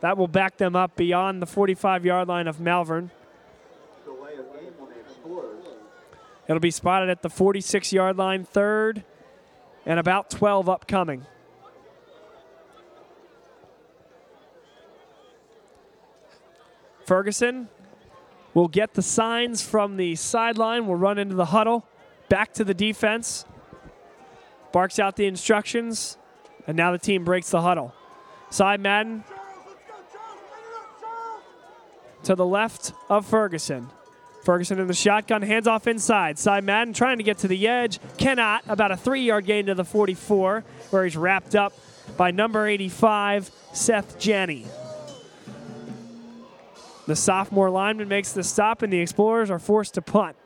That 0.00 0.16
will 0.16 0.28
back 0.28 0.56
them 0.56 0.74
up 0.74 0.96
beyond 0.96 1.42
the 1.42 1.46
45 1.46 2.04
yard 2.04 2.28
line 2.28 2.46
of 2.46 2.58
Malvern. 2.58 3.10
It'll 6.48 6.58
be 6.58 6.70
spotted 6.72 7.10
at 7.10 7.22
the 7.22 7.30
46 7.30 7.92
yard 7.92 8.16
line, 8.16 8.44
third, 8.44 9.04
and 9.86 10.00
about 10.00 10.30
12 10.30 10.68
upcoming. 10.68 11.26
Ferguson 17.06 17.68
will 18.54 18.68
get 18.68 18.94
the 18.94 19.02
signs 19.02 19.62
from 19.62 19.96
the 19.96 20.16
sideline, 20.16 20.86
will 20.86 20.96
run 20.96 21.18
into 21.18 21.34
the 21.34 21.46
huddle, 21.46 21.86
back 22.28 22.52
to 22.54 22.64
the 22.64 22.74
defense, 22.74 23.44
barks 24.72 24.98
out 24.98 25.16
the 25.16 25.26
instructions, 25.26 26.16
and 26.66 26.76
now 26.76 26.92
the 26.92 26.98
team 26.98 27.24
breaks 27.24 27.50
the 27.50 27.60
huddle. 27.60 27.94
Cy 28.50 28.76
Madden 28.76 29.24
to 32.24 32.34
the 32.34 32.46
left 32.46 32.92
of 33.08 33.26
Ferguson. 33.26 33.88
Ferguson 34.44 34.78
in 34.78 34.86
the 34.86 34.94
shotgun, 34.94 35.42
hands 35.42 35.66
off 35.66 35.86
inside. 35.86 36.38
Cy 36.38 36.60
Madden 36.60 36.94
trying 36.94 37.18
to 37.18 37.22
get 37.22 37.38
to 37.38 37.48
the 37.48 37.68
edge, 37.68 37.98
cannot. 38.16 38.64
About 38.68 38.90
a 38.90 38.96
three 38.96 39.22
yard 39.22 39.46
gain 39.46 39.66
to 39.66 39.74
the 39.74 39.84
44, 39.84 40.64
where 40.90 41.04
he's 41.04 41.16
wrapped 41.16 41.54
up 41.54 41.72
by 42.16 42.30
number 42.30 42.66
85, 42.66 43.50
Seth 43.72 44.18
Janney. 44.18 44.66
The 47.06 47.16
sophomore 47.16 47.70
lineman 47.70 48.08
makes 48.08 48.32
the 48.32 48.44
stop, 48.44 48.82
and 48.82 48.92
the 48.92 49.00
Explorers 49.00 49.50
are 49.50 49.58
forced 49.58 49.94
to 49.94 50.02
punt. 50.02 50.36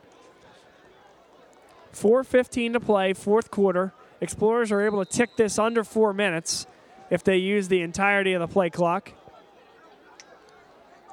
4.15 1.93 2.73
to 2.73 2.81
play, 2.81 3.13
fourth 3.13 3.51
quarter. 3.51 3.93
Explorers 4.25 4.73
are 4.73 4.81
able 4.81 5.05
to 5.05 5.11
tick 5.11 5.37
this 5.37 5.59
under 5.59 5.85
four 5.85 6.15
minutes 6.15 6.67
if 7.11 7.23
they 7.23 7.37
use 7.37 7.69
the 7.69 7.83
entirety 7.83 8.33
of 8.33 8.41
the 8.41 8.49
play 8.49 8.71
clock. 8.71 9.13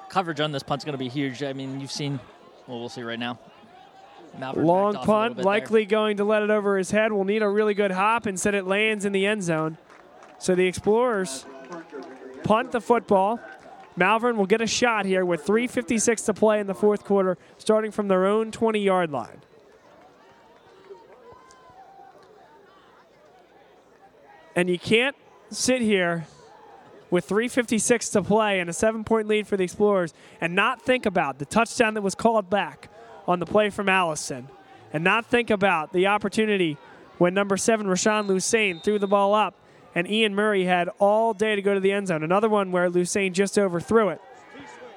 Coverage 0.07 0.39
on 0.39 0.53
this 0.53 0.63
punt's 0.63 0.85
going 0.85 0.93
to 0.93 0.97
be 0.97 1.09
huge. 1.09 1.43
I 1.43 1.51
mean, 1.51 1.81
you've 1.81 1.91
seen. 1.91 2.21
Well, 2.67 2.79
we'll 2.79 2.88
see 2.88 3.03
right 3.03 3.19
now. 3.19 3.38
Malvern 4.39 4.65
Long 4.65 4.93
backed 4.93 5.03
off 5.03 5.07
a 5.07 5.11
little 5.11 5.35
punt, 5.35 5.45
likely 5.45 5.85
going 5.85 6.17
to 6.17 6.23
let 6.23 6.41
it 6.41 6.49
over 6.49 6.77
his 6.77 6.89
head. 6.89 7.11
We'll 7.11 7.25
need 7.25 7.41
a 7.41 7.49
really 7.49 7.73
good 7.73 7.91
hop. 7.91 8.27
Instead, 8.27 8.55
it 8.55 8.65
lands 8.65 9.03
in 9.03 9.11
the 9.11 9.25
end 9.25 9.43
zone. 9.43 9.77
So 10.39 10.55
the 10.55 10.65
Explorers 10.65 11.45
punt 12.45 12.71
the 12.71 12.79
football. 12.79 13.41
Malvern 13.97 14.38
will 14.38 14.45
get 14.45 14.61
a 14.61 14.67
shot 14.67 15.05
here 15.05 15.25
with 15.25 15.45
3.56 15.45 16.27
to 16.27 16.33
play 16.33 16.61
in 16.61 16.67
the 16.67 16.73
fourth 16.73 17.03
quarter, 17.03 17.38
starting 17.57 17.91
from 17.91 18.07
their 18.07 18.25
own 18.25 18.51
20 18.51 18.79
yard 18.79 19.11
line. 19.11 19.41
And 24.56 24.69
you 24.69 24.80
can't 24.80 25.15
sit 25.49 25.82
here 25.82 26.26
with 27.10 27.28
3.56 27.28 28.11
to 28.14 28.22
play 28.22 28.60
and 28.60 28.69
a 28.69 28.73
seven 28.73 29.03
point 29.03 29.28
lead 29.28 29.48
for 29.48 29.57
the 29.57 29.64
Explorers 29.64 30.14
and 30.40 30.56
not 30.56 30.82
think 30.82 31.06
about 31.06 31.40
the 31.40 31.45
touchdown 31.45 31.94
that 31.94 32.02
was 32.02 32.15
called 32.15 32.49
back 32.49 32.90
on 33.28 33.40
the 33.40 33.45
play 33.45 33.69
from 33.69 33.90
Allison 33.90 34.48
and 34.94 35.03
not 35.03 35.26
think 35.26 35.49
about 35.49 35.94
the 35.94 36.07
opportunity 36.07 36.78
when 37.18 37.34
number 37.34 37.56
seven, 37.56 37.86
Rashawn 37.86 38.28
Lusain, 38.28 38.84
threw 38.84 38.98
the 38.98 39.07
ball 39.07 39.34
up 39.34 39.56
and 39.94 40.10
Ian 40.10 40.34
Murray 40.34 40.64
had 40.64 40.90
all 40.99 41.34
day 41.34 41.56
to 41.56 41.61
go 41.61 41.73
to 41.73 41.80
the 41.80 41.91
end 41.91 42.07
zone. 42.07 42.23
Another 42.23 42.49
one 42.49 42.72
where 42.72 42.90
Lusain 42.90 43.34
just 43.34 43.60
overthrew 43.60 44.10
it. 44.10 44.22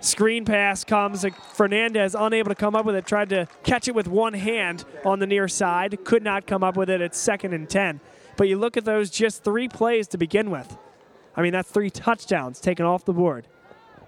Screen 0.01 0.45
pass 0.45 0.85
comes. 0.85 1.25
Fernandez 1.55 2.15
unable 2.15 2.51
to 2.51 2.55
come 2.55 2.77
up 2.77 2.85
with 2.85 2.95
it. 2.95 3.07
Tried 3.07 3.31
to 3.31 3.49
catch 3.63 3.89
it 3.89 3.95
with 3.95 4.07
one 4.07 4.35
hand 4.35 4.85
on 5.05 5.19
the 5.19 5.27
near 5.27 5.49
side. 5.49 6.05
Could 6.05 6.23
not 6.23 6.47
come 6.47 6.63
up 6.63 6.77
with 6.77 6.91
it. 6.91 7.01
It's 7.01 7.19
second 7.19 7.55
and 7.55 7.69
10. 7.69 8.01
But 8.36 8.48
you 8.48 8.56
look 8.56 8.77
at 8.77 8.85
those 8.85 9.11
just 9.11 9.44
three 9.44 9.69
plays 9.69 10.09
to 10.09 10.19
begin 10.19 10.51
with. 10.51 10.77
I 11.36 11.43
mean, 11.43 11.52
that's 11.52 11.70
three 11.70 11.90
touchdowns 11.90 12.61
taken 12.61 12.86
off 12.86 13.05
the 13.05 13.12
board 13.12 13.47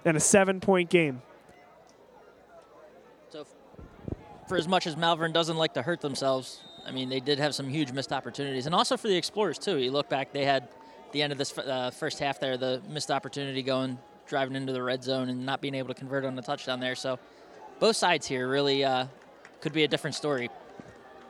in 0.05 0.15
a 0.15 0.19
seven 0.19 0.59
point 0.59 0.89
game. 0.89 1.21
So, 3.29 3.45
for 4.47 4.57
as 4.57 4.67
much 4.67 4.87
as 4.87 4.95
Malvern 4.95 5.33
doesn't 5.33 5.57
like 5.57 5.73
to 5.73 5.81
hurt 5.81 6.01
themselves, 6.01 6.61
I 6.85 6.91
mean, 6.91 7.09
they 7.09 7.19
did 7.19 7.39
have 7.39 7.53
some 7.53 7.67
huge 7.67 7.91
missed 7.91 8.13
opportunities, 8.13 8.65
and 8.65 8.73
also 8.73 8.95
for 8.95 9.09
the 9.09 9.17
Explorers 9.17 9.57
too. 9.57 9.77
You 9.77 9.91
look 9.91 10.09
back; 10.09 10.31
they 10.31 10.45
had 10.45 10.69
the 11.11 11.21
end 11.21 11.31
of 11.31 11.37
this 11.37 11.57
uh, 11.57 11.91
first 11.91 12.19
half 12.19 12.39
there, 12.39 12.57
the 12.57 12.81
missed 12.89 13.11
opportunity 13.11 13.61
going 13.61 13.97
driving 14.27 14.55
into 14.55 14.73
the 14.73 14.83
red 14.83 15.03
zone 15.03 15.29
and 15.29 15.45
not 15.45 15.61
being 15.61 15.73
able 15.73 15.87
to 15.87 15.93
convert 15.93 16.25
on 16.25 16.35
the 16.35 16.41
touchdown 16.41 16.79
there. 16.79 16.95
So, 16.95 17.19
both 17.79 17.95
sides 17.95 18.25
here 18.25 18.47
really 18.47 18.83
uh, 18.83 19.07
could 19.59 19.73
be 19.73 19.83
a 19.83 19.87
different 19.87 20.15
story. 20.15 20.49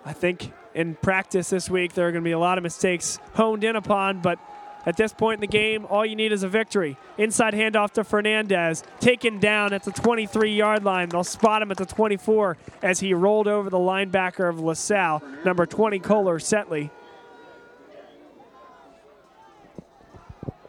I 0.06 0.14
think 0.14 0.54
in 0.78 0.94
practice 0.94 1.50
this 1.50 1.72
week, 1.72 1.94
there 1.94 2.08
are 2.08 2.12
going 2.12 2.24
to 2.24 2.28
be 2.28 2.34
a 2.34 2.40
lot 2.40 2.60
of 2.60 2.64
mistakes 2.64 3.18
honed 3.34 3.64
in 3.64 3.76
upon, 3.76 4.22
but 4.22 4.38
at 4.86 4.96
this 4.96 5.12
point 5.12 5.38
in 5.38 5.42
the 5.42 5.48
game, 5.48 5.88
all 5.90 6.06
you 6.06 6.16
need 6.16 6.32
is 6.32 6.44
a 6.44 6.48
victory. 6.48 6.98
Inside 7.18 7.56
handoff 7.56 7.92
to 7.94 8.04
Fernandez, 8.04 8.84
taken 9.00 9.40
down 9.40 9.74
at 9.74 9.84
the 9.84 9.92
23 9.92 10.56
yard 10.56 10.86
line. 10.86 11.10
They'll 11.10 11.24
spot 11.24 11.64
him 11.64 11.72
at 11.72 11.78
the 11.78 11.86
24 11.88 12.58
as 12.84 13.00
he 13.00 13.16
rolled 13.16 13.48
over 13.48 13.72
the 13.72 13.80
linebacker 13.80 14.48
of 14.48 14.60
LaSalle, 14.60 15.24
number 15.44 15.66
20, 15.66 15.98
Kohler 15.98 16.38
Setley. 16.38 16.92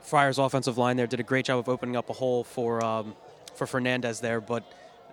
Friars' 0.00 0.38
offensive 0.38 0.78
line 0.78 0.96
there 0.96 1.06
did 1.06 1.20
a 1.20 1.22
great 1.22 1.44
job 1.44 1.58
of 1.58 1.68
opening 1.68 1.96
up 1.96 2.08
a 2.08 2.14
hole 2.14 2.44
for 2.44 2.82
um, 2.82 3.14
for 3.54 3.66
Fernandez 3.66 4.20
there, 4.20 4.40
but 4.40 4.64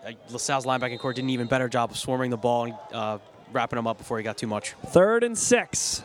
uh, 0.07 0.11
LaSalle's 0.29 0.65
linebacking 0.65 0.99
corps 0.99 1.11
did 1.11 1.25
an 1.25 1.29
even 1.31 1.47
better 1.47 1.67
job 1.67 1.91
of 1.91 1.97
swarming 1.97 2.29
the 2.29 2.37
ball 2.37 2.63
and 2.63 2.75
uh, 2.93 3.17
wrapping 3.55 3.79
him 3.79 3.87
up 3.87 3.97
before 3.97 4.17
he 4.17 4.23
got 4.23 4.37
too 4.37 4.47
much. 4.47 4.73
Third 4.87 5.23
and 5.23 5.37
six. 5.37 6.03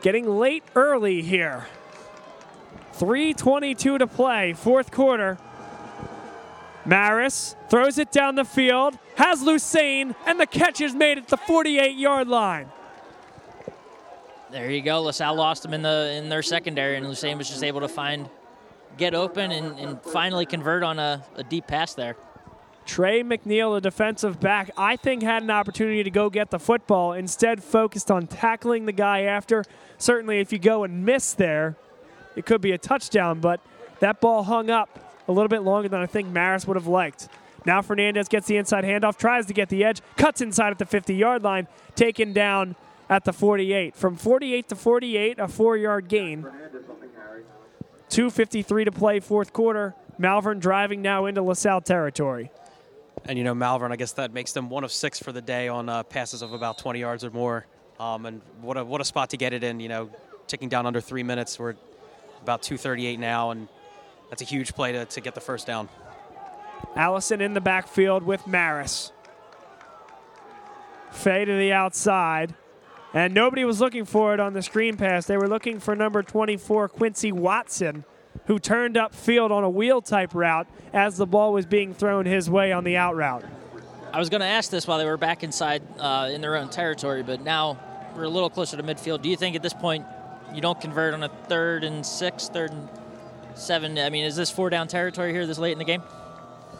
Getting 0.00 0.38
late 0.38 0.64
early 0.74 1.22
here. 1.22 1.66
3.22 2.94 3.98
to 3.98 4.06
play, 4.06 4.52
fourth 4.52 4.90
quarter. 4.90 5.38
Maris 6.84 7.54
throws 7.68 7.98
it 7.98 8.10
down 8.10 8.34
the 8.34 8.44
field, 8.44 8.98
has 9.16 9.42
Lusain, 9.42 10.14
and 10.26 10.38
the 10.40 10.46
catch 10.46 10.80
is 10.80 10.94
made 10.94 11.18
at 11.18 11.28
the 11.28 11.36
48 11.36 11.96
yard 11.96 12.28
line. 12.28 12.70
There 14.50 14.70
you 14.70 14.82
go. 14.82 15.00
LaSalle 15.02 15.34
lost 15.34 15.62
them 15.62 15.72
in 15.72 15.82
the 15.82 16.12
in 16.14 16.28
their 16.28 16.42
secondary, 16.42 16.96
and 16.96 17.06
Lusain 17.06 17.38
was 17.38 17.48
just 17.48 17.62
able 17.62 17.80
to 17.80 17.88
find, 17.88 18.28
get 18.98 19.14
open, 19.14 19.50
and, 19.50 19.78
and 19.78 20.02
finally 20.02 20.44
convert 20.44 20.82
on 20.82 20.98
a, 20.98 21.24
a 21.36 21.44
deep 21.44 21.66
pass 21.66 21.94
there. 21.94 22.16
Trey 22.86 23.22
McNeil, 23.22 23.74
the 23.74 23.80
defensive 23.80 24.40
back, 24.40 24.70
I 24.76 24.96
think 24.96 25.22
had 25.22 25.42
an 25.42 25.50
opportunity 25.50 26.02
to 26.02 26.10
go 26.10 26.30
get 26.30 26.50
the 26.50 26.58
football. 26.58 27.12
Instead, 27.12 27.62
focused 27.62 28.10
on 28.10 28.26
tackling 28.26 28.86
the 28.86 28.92
guy 28.92 29.22
after. 29.22 29.64
Certainly, 29.98 30.40
if 30.40 30.52
you 30.52 30.58
go 30.58 30.84
and 30.84 31.04
miss 31.04 31.32
there, 31.32 31.76
it 32.36 32.46
could 32.46 32.60
be 32.60 32.72
a 32.72 32.78
touchdown, 32.78 33.40
but 33.40 33.60
that 34.00 34.20
ball 34.20 34.42
hung 34.42 34.70
up 34.70 34.98
a 35.28 35.32
little 35.32 35.48
bit 35.48 35.62
longer 35.62 35.88
than 35.88 36.00
I 36.00 36.06
think 36.06 36.28
Maris 36.28 36.66
would 36.66 36.76
have 36.76 36.86
liked. 36.86 37.28
Now 37.64 37.80
Fernandez 37.80 38.28
gets 38.28 38.46
the 38.46 38.56
inside 38.56 38.84
handoff, 38.84 39.16
tries 39.16 39.46
to 39.46 39.52
get 39.52 39.68
the 39.68 39.84
edge, 39.84 40.00
cuts 40.16 40.40
inside 40.40 40.70
at 40.70 40.78
the 40.78 40.86
50 40.86 41.14
yard 41.14 41.42
line, 41.42 41.68
taken 41.94 42.32
down 42.32 42.74
at 43.08 43.24
the 43.24 43.32
48. 43.32 43.94
From 43.94 44.16
48 44.16 44.68
to 44.70 44.76
48, 44.76 45.38
a 45.38 45.48
four 45.48 45.76
yard 45.76 46.08
gain. 46.08 46.46
2.53 48.10 48.84
to 48.84 48.92
play, 48.92 49.20
fourth 49.20 49.52
quarter. 49.52 49.94
Malvern 50.18 50.58
driving 50.58 51.00
now 51.00 51.26
into 51.26 51.42
LaSalle 51.42 51.80
territory. 51.80 52.50
And 53.24 53.38
you 53.38 53.44
know 53.44 53.54
Malvern, 53.54 53.92
I 53.92 53.96
guess 53.96 54.12
that 54.12 54.32
makes 54.32 54.52
them 54.52 54.68
one 54.68 54.84
of 54.84 54.92
six 54.92 55.18
for 55.18 55.32
the 55.32 55.40
day 55.40 55.68
on 55.68 55.88
uh, 55.88 56.02
passes 56.02 56.42
of 56.42 56.52
about 56.52 56.78
20 56.78 56.98
yards 56.98 57.24
or 57.24 57.30
more. 57.30 57.66
Um, 58.00 58.26
and 58.26 58.40
what 58.60 58.76
a 58.76 58.84
what 58.84 59.00
a 59.00 59.04
spot 59.04 59.30
to 59.30 59.36
get 59.36 59.52
it 59.52 59.62
in. 59.62 59.78
You 59.78 59.88
know, 59.88 60.10
ticking 60.48 60.68
down 60.68 60.86
under 60.86 61.00
three 61.00 61.22
minutes. 61.22 61.58
We're 61.58 61.76
about 62.42 62.62
2:38 62.62 63.18
now, 63.18 63.50
and 63.50 63.68
that's 64.28 64.42
a 64.42 64.44
huge 64.44 64.74
play 64.74 64.92
to, 64.92 65.04
to 65.04 65.20
get 65.20 65.34
the 65.34 65.40
first 65.40 65.66
down. 65.66 65.88
Allison 66.96 67.40
in 67.40 67.54
the 67.54 67.60
backfield 67.60 68.24
with 68.24 68.46
Maris. 68.46 69.12
Fay 71.12 71.44
to 71.44 71.52
the 71.52 71.72
outside. 71.72 72.54
And 73.14 73.34
nobody 73.34 73.64
was 73.64 73.78
looking 73.80 74.06
for 74.06 74.32
it 74.32 74.40
on 74.40 74.54
the 74.54 74.62
screen 74.62 74.96
pass. 74.96 75.26
They 75.26 75.36
were 75.36 75.48
looking 75.48 75.80
for 75.80 75.94
number 75.94 76.22
24, 76.22 76.88
Quincy 76.88 77.30
Watson, 77.30 78.04
who 78.46 78.58
turned 78.58 78.96
up 78.96 79.14
field 79.14 79.52
on 79.52 79.64
a 79.64 79.70
wheel 79.70 80.02
type 80.02 80.34
route 80.34 80.66
as 80.92 81.16
the 81.16 81.26
ball 81.26 81.52
was 81.52 81.66
being 81.66 81.94
thrown 81.94 82.26
his 82.26 82.50
way 82.50 82.72
on 82.72 82.84
the 82.84 82.96
out 82.96 83.16
route. 83.16 83.44
I 84.12 84.18
was 84.18 84.28
going 84.28 84.40
to 84.40 84.46
ask 84.46 84.70
this 84.70 84.86
while 84.86 84.98
they 84.98 85.06
were 85.06 85.16
back 85.16 85.42
inside 85.42 85.82
uh, 85.98 86.28
in 86.32 86.40
their 86.40 86.56
own 86.56 86.68
territory, 86.68 87.22
but 87.22 87.40
now 87.42 87.78
we're 88.14 88.24
a 88.24 88.28
little 88.28 88.50
closer 88.50 88.76
to 88.76 88.82
midfield. 88.82 89.22
Do 89.22 89.30
you 89.30 89.36
think 89.36 89.56
at 89.56 89.62
this 89.62 89.72
point 89.72 90.04
you 90.52 90.60
don't 90.60 90.80
convert 90.80 91.14
on 91.14 91.22
a 91.22 91.28
third 91.28 91.82
and 91.82 92.04
six, 92.04 92.48
third 92.48 92.72
and 92.72 92.88
seven? 93.54 93.98
I 93.98 94.10
mean, 94.10 94.24
is 94.24 94.36
this 94.36 94.50
four 94.50 94.68
down 94.68 94.88
territory 94.88 95.32
here 95.32 95.46
this 95.46 95.58
late 95.58 95.72
in 95.72 95.78
the 95.78 95.84
game? 95.84 96.02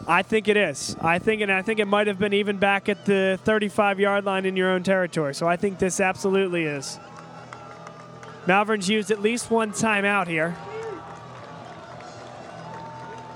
I 0.07 0.21
think 0.21 0.47
it 0.47 0.57
is. 0.57 0.95
I 1.01 1.17
think, 1.17 1.41
and 1.41 1.51
I 1.51 1.61
think 1.61 1.79
it 1.79 1.87
might 1.87 2.07
have 2.07 2.19
been 2.19 2.33
even 2.33 2.57
back 2.57 2.89
at 2.89 3.05
the 3.05 3.39
35 3.43 3.99
yard 3.99 4.25
line 4.25 4.45
in 4.45 4.55
your 4.55 4.69
own 4.69 4.83
territory. 4.83 5.33
So 5.33 5.47
I 5.47 5.55
think 5.55 5.79
this 5.79 5.99
absolutely 5.99 6.65
is. 6.65 6.99
Malvern's 8.45 8.89
used 8.89 9.09
at 9.09 9.21
least 9.21 9.49
one 9.49 9.71
timeout 9.71 10.27
here. 10.27 10.55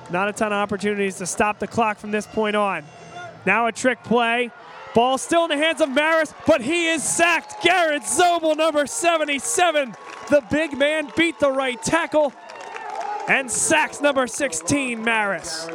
Not 0.09 0.29
a 0.29 0.33
ton 0.33 0.53
of 0.53 0.57
opportunities 0.57 1.17
to 1.17 1.25
stop 1.25 1.59
the 1.59 1.67
clock 1.67 1.97
from 1.97 2.11
this 2.11 2.25
point 2.25 2.55
on. 2.55 2.83
Now 3.45 3.67
a 3.67 3.71
trick 3.71 4.03
play. 4.03 4.51
Ball 4.93 5.17
still 5.17 5.43
in 5.43 5.49
the 5.49 5.57
hands 5.57 5.81
of 5.81 5.89
Maris, 5.89 6.33
but 6.45 6.61
he 6.61 6.87
is 6.87 7.03
sacked. 7.03 7.61
Garrett 7.61 8.03
Zobel, 8.03 8.55
number 8.57 8.87
77. 8.87 9.93
The 10.29 10.43
big 10.49 10.77
man 10.77 11.11
beat 11.15 11.39
the 11.39 11.51
right 11.51 11.81
tackle 11.81 12.33
and 13.27 13.51
sacks 13.51 14.01
number 14.01 14.25
16, 14.25 15.03
Maris. 15.03 15.67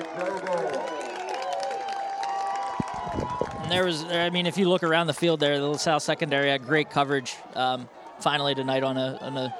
And 3.60 3.70
there 3.70 3.84
was, 3.84 4.04
I 4.04 4.30
mean, 4.30 4.46
if 4.46 4.56
you 4.56 4.68
look 4.68 4.82
around 4.82 5.06
the 5.06 5.14
field 5.14 5.38
there, 5.40 5.58
the 5.58 5.68
LaSalle 5.68 6.00
secondary 6.00 6.48
had 6.48 6.64
great 6.64 6.90
coverage 6.90 7.36
um, 7.54 7.88
finally 8.20 8.54
tonight 8.54 8.82
on 8.82 8.96
a, 8.96 9.18
on 9.20 9.36
a 9.36 9.54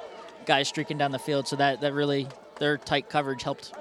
guy 0.45 0.63
streaking 0.63 0.97
down 0.97 1.11
the 1.11 1.19
field. 1.19 1.47
So 1.47 1.55
that, 1.55 1.81
that 1.81 1.93
really, 1.93 2.27
their 2.59 2.77
tight 2.77 3.09
coverage 3.09 3.43
helped 3.43 3.73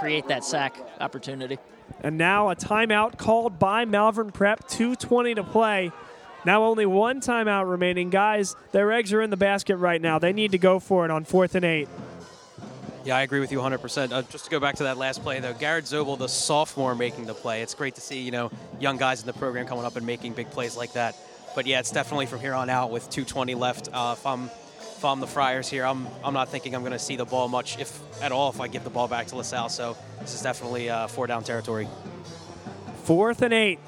create 0.00 0.28
that 0.28 0.44
sack 0.44 0.76
opportunity. 1.00 1.58
And 2.02 2.16
now 2.18 2.50
a 2.50 2.56
timeout 2.56 3.18
called 3.18 3.58
by 3.58 3.84
Malvern 3.84 4.30
Prep, 4.30 4.68
2.20 4.68 5.36
to 5.36 5.44
play. 5.44 5.92
Now 6.44 6.64
only 6.64 6.86
one 6.86 7.20
timeout 7.20 7.68
remaining. 7.68 8.10
Guys, 8.10 8.54
their 8.72 8.92
eggs 8.92 9.12
are 9.12 9.20
in 9.20 9.30
the 9.30 9.36
basket 9.36 9.76
right 9.76 10.00
now. 10.00 10.18
They 10.18 10.32
need 10.32 10.52
to 10.52 10.58
go 10.58 10.78
for 10.78 11.04
it 11.04 11.10
on 11.10 11.24
fourth 11.24 11.54
and 11.54 11.64
eight. 11.64 11.88
Yeah, 13.04 13.16
I 13.16 13.22
agree 13.22 13.40
with 13.40 13.50
you 13.50 13.58
100%. 13.58 14.12
Uh, 14.12 14.22
just 14.22 14.44
to 14.44 14.50
go 14.50 14.60
back 14.60 14.76
to 14.76 14.82
that 14.84 14.98
last 14.98 15.22
play, 15.22 15.40
though, 15.40 15.54
Garrett 15.54 15.86
Zobel, 15.86 16.18
the 16.18 16.28
sophomore, 16.28 16.94
making 16.94 17.24
the 17.24 17.34
play. 17.34 17.62
It's 17.62 17.74
great 17.74 17.94
to 17.94 18.00
see, 18.00 18.20
you 18.20 18.30
know, 18.30 18.50
young 18.80 18.98
guys 18.98 19.20
in 19.20 19.26
the 19.26 19.32
program 19.32 19.66
coming 19.66 19.84
up 19.84 19.96
and 19.96 20.04
making 20.04 20.34
big 20.34 20.50
plays 20.50 20.76
like 20.76 20.92
that. 20.92 21.16
But 21.54 21.66
yeah, 21.66 21.80
it's 21.80 21.90
definitely 21.90 22.26
from 22.26 22.40
here 22.40 22.54
on 22.54 22.68
out 22.68 22.90
with 22.90 23.08
2:20 23.10 23.56
left. 23.56 23.88
Uh, 23.92 24.14
if 24.16 24.26
I'm 24.26 24.50
if 24.98 25.04
I'm 25.04 25.20
the 25.20 25.28
Friars 25.28 25.68
here, 25.68 25.84
I'm 25.86 26.08
I'm 26.24 26.34
not 26.34 26.48
thinking 26.48 26.74
I'm 26.74 26.80
going 26.80 26.90
to 26.90 26.98
see 26.98 27.14
the 27.14 27.24
ball 27.24 27.46
much, 27.46 27.78
if 27.78 28.00
at 28.20 28.32
all, 28.32 28.50
if 28.50 28.60
I 28.60 28.66
give 28.66 28.82
the 28.82 28.90
ball 28.90 29.06
back 29.06 29.28
to 29.28 29.36
LaSalle. 29.36 29.68
So 29.68 29.96
this 30.18 30.34
is 30.34 30.42
definitely 30.42 30.90
uh, 30.90 31.06
four 31.06 31.28
down 31.28 31.44
territory. 31.44 31.86
Fourth 33.04 33.42
and 33.42 33.54
eight. 33.54 33.78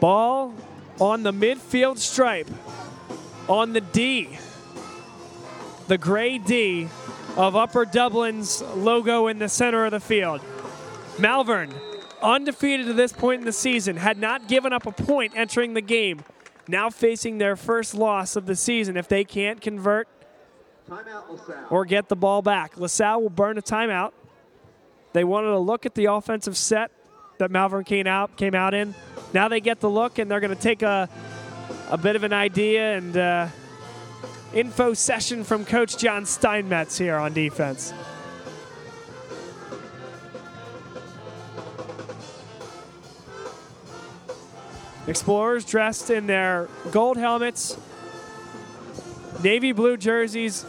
Ball 0.00 0.52
on 1.00 1.22
the 1.22 1.32
midfield 1.32 1.98
stripe. 1.98 2.50
On 3.48 3.72
the 3.72 3.80
D. 3.80 4.28
The 5.86 5.98
gray 5.98 6.38
D 6.38 6.88
of 7.36 7.54
Upper 7.54 7.84
Dublin's 7.84 8.60
logo 8.74 9.28
in 9.28 9.38
the 9.38 9.48
center 9.48 9.84
of 9.84 9.92
the 9.92 10.00
field. 10.00 10.40
Malvern, 11.20 11.72
undefeated 12.20 12.86
to 12.86 12.92
this 12.92 13.12
point 13.12 13.38
in 13.38 13.44
the 13.44 13.52
season, 13.52 13.96
had 13.98 14.18
not 14.18 14.48
given 14.48 14.72
up 14.72 14.84
a 14.84 14.92
point 14.92 15.34
entering 15.36 15.74
the 15.74 15.80
game. 15.80 16.24
Now 16.68 16.90
facing 16.90 17.38
their 17.38 17.56
first 17.56 17.94
loss 17.94 18.36
of 18.36 18.46
the 18.46 18.56
season 18.56 18.96
if 18.96 19.08
they 19.08 19.24
can't 19.24 19.60
convert 19.60 20.08
or 21.70 21.84
get 21.84 22.08
the 22.08 22.16
ball 22.16 22.42
back. 22.42 22.76
LaSalle 22.76 23.22
will 23.22 23.30
burn 23.30 23.58
a 23.58 23.62
timeout. 23.62 24.12
They 25.12 25.24
wanted 25.24 25.48
to 25.48 25.58
look 25.58 25.86
at 25.86 25.94
the 25.94 26.06
offensive 26.06 26.56
set 26.56 26.90
that 27.38 27.50
Malvern 27.50 27.84
came 27.84 28.06
out 28.06 28.36
came 28.36 28.54
out 28.54 28.74
in. 28.74 28.94
Now 29.34 29.48
they 29.48 29.60
get 29.60 29.80
the 29.80 29.90
look, 29.90 30.18
and 30.18 30.30
they're 30.30 30.40
going 30.40 30.54
to 30.54 30.62
take 30.62 30.82
a 30.82 31.08
a 31.90 31.98
bit 31.98 32.16
of 32.16 32.24
an 32.24 32.32
idea 32.32 32.96
and 32.96 33.16
uh, 33.16 33.48
info 34.54 34.94
session 34.94 35.44
from 35.44 35.64
Coach 35.64 35.98
John 35.98 36.24
Steinmetz 36.24 36.96
here 36.96 37.16
on 37.16 37.32
defense. 37.32 37.92
Explorers 45.06 45.64
dressed 45.64 46.10
in 46.10 46.26
their 46.26 46.68
gold 46.90 47.16
helmets, 47.16 47.76
navy 49.42 49.72
blue 49.72 49.96
jerseys, 49.96 50.64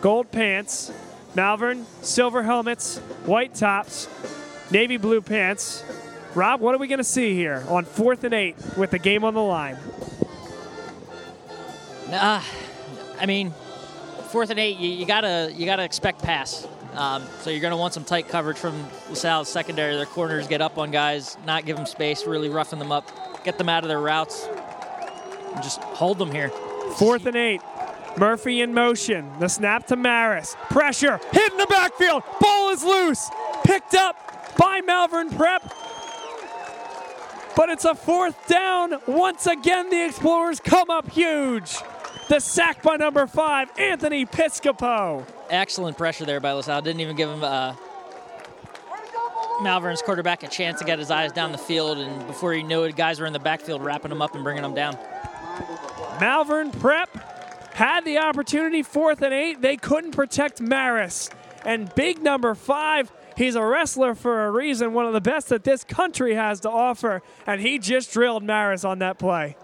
gold 0.00 0.30
pants. 0.30 0.92
Malvern, 1.34 1.84
silver 2.00 2.42
helmets, 2.42 2.96
white 3.26 3.54
tops, 3.54 4.08
navy 4.70 4.96
blue 4.96 5.20
pants. 5.20 5.84
Rob, 6.34 6.62
what 6.62 6.74
are 6.74 6.78
we 6.78 6.88
going 6.88 6.96
to 6.96 7.04
see 7.04 7.34
here 7.34 7.62
on 7.68 7.84
fourth 7.84 8.24
and 8.24 8.32
eight 8.32 8.56
with 8.74 8.90
the 8.90 8.98
game 8.98 9.22
on 9.22 9.34
the 9.34 9.42
line? 9.42 9.76
Uh, 12.10 12.42
I 13.20 13.26
mean, 13.26 13.52
fourth 14.28 14.48
and 14.48 14.58
eight, 14.58 14.78
you, 14.78 14.88
you 14.88 15.04
gotta 15.04 15.52
you 15.54 15.66
gotta 15.66 15.84
expect 15.84 16.22
pass. 16.22 16.66
Um, 16.96 17.24
so 17.42 17.50
you're 17.50 17.60
gonna 17.60 17.76
want 17.76 17.92
some 17.94 18.04
tight 18.04 18.28
coverage 18.28 18.56
from 18.56 18.86
LaSalle's 19.10 19.48
secondary. 19.48 19.96
Their 19.96 20.06
corners 20.06 20.48
get 20.48 20.62
up 20.62 20.78
on 20.78 20.90
guys, 20.90 21.36
not 21.44 21.66
give 21.66 21.76
them 21.76 21.86
space, 21.86 22.26
really 22.26 22.48
roughing 22.48 22.78
them 22.78 22.90
up, 22.90 23.10
get 23.44 23.58
them 23.58 23.68
out 23.68 23.84
of 23.84 23.88
their 23.88 24.00
routes, 24.00 24.48
and 25.54 25.62
just 25.62 25.82
hold 25.82 26.18
them 26.18 26.32
here. 26.32 26.48
Fourth 26.96 27.26
and 27.26 27.36
eight. 27.36 27.60
Murphy 28.16 28.62
in 28.62 28.72
motion. 28.72 29.30
The 29.40 29.48
snap 29.48 29.86
to 29.88 29.96
Maris. 29.96 30.56
Pressure. 30.70 31.20
Hit 31.32 31.52
in 31.52 31.58
the 31.58 31.66
backfield. 31.66 32.22
Ball 32.40 32.70
is 32.70 32.82
loose. 32.82 33.28
Picked 33.64 33.94
up 33.94 34.16
by 34.56 34.80
Malvern 34.80 35.28
Prep. 35.30 35.62
But 37.54 37.68
it's 37.68 37.84
a 37.84 37.94
fourth 37.94 38.48
down. 38.48 38.94
Once 39.06 39.46
again, 39.46 39.90
the 39.90 40.06
Explorers 40.06 40.60
come 40.60 40.88
up 40.88 41.10
huge. 41.10 41.76
The 42.28 42.40
sack 42.40 42.82
by 42.82 42.96
number 42.96 43.26
five, 43.28 43.70
Anthony 43.78 44.26
Piscopo. 44.26 45.24
Excellent 45.48 45.96
pressure 45.96 46.24
there 46.24 46.40
by 46.40 46.52
LaSalle. 46.52 46.82
Didn't 46.82 47.00
even 47.00 47.14
give 47.14 47.30
him 47.30 47.44
uh, 47.44 47.74
Malvern's 49.62 50.02
quarterback 50.02 50.42
a 50.42 50.48
chance 50.48 50.80
to 50.80 50.84
get 50.84 50.98
his 50.98 51.10
eyes 51.10 51.30
down 51.30 51.52
the 51.52 51.58
field, 51.58 51.98
and 51.98 52.26
before 52.26 52.52
he 52.52 52.64
knew 52.64 52.82
it, 52.82 52.96
guys 52.96 53.20
were 53.20 53.26
in 53.26 53.32
the 53.32 53.38
backfield 53.38 53.84
wrapping 53.84 54.10
him 54.10 54.20
up 54.20 54.34
and 54.34 54.42
bringing 54.42 54.64
him 54.64 54.74
down. 54.74 54.98
Malvern 56.20 56.72
Prep 56.72 57.08
had 57.74 58.04
the 58.04 58.18
opportunity, 58.18 58.82
fourth 58.82 59.22
and 59.22 59.32
eight. 59.32 59.60
They 59.60 59.76
couldn't 59.76 60.12
protect 60.12 60.60
Maris. 60.60 61.30
And 61.64 61.94
big 61.94 62.22
number 62.22 62.54
five, 62.54 63.12
he's 63.36 63.54
a 63.54 63.64
wrestler 63.64 64.14
for 64.16 64.46
a 64.46 64.50
reason, 64.50 64.92
one 64.94 65.06
of 65.06 65.12
the 65.12 65.20
best 65.20 65.48
that 65.50 65.62
this 65.62 65.84
country 65.84 66.34
has 66.34 66.60
to 66.60 66.70
offer. 66.70 67.22
And 67.46 67.60
he 67.60 67.78
just 67.78 68.12
drilled 68.12 68.42
Maris 68.42 68.84
on 68.84 68.98
that 68.98 69.18
play. 69.18 69.56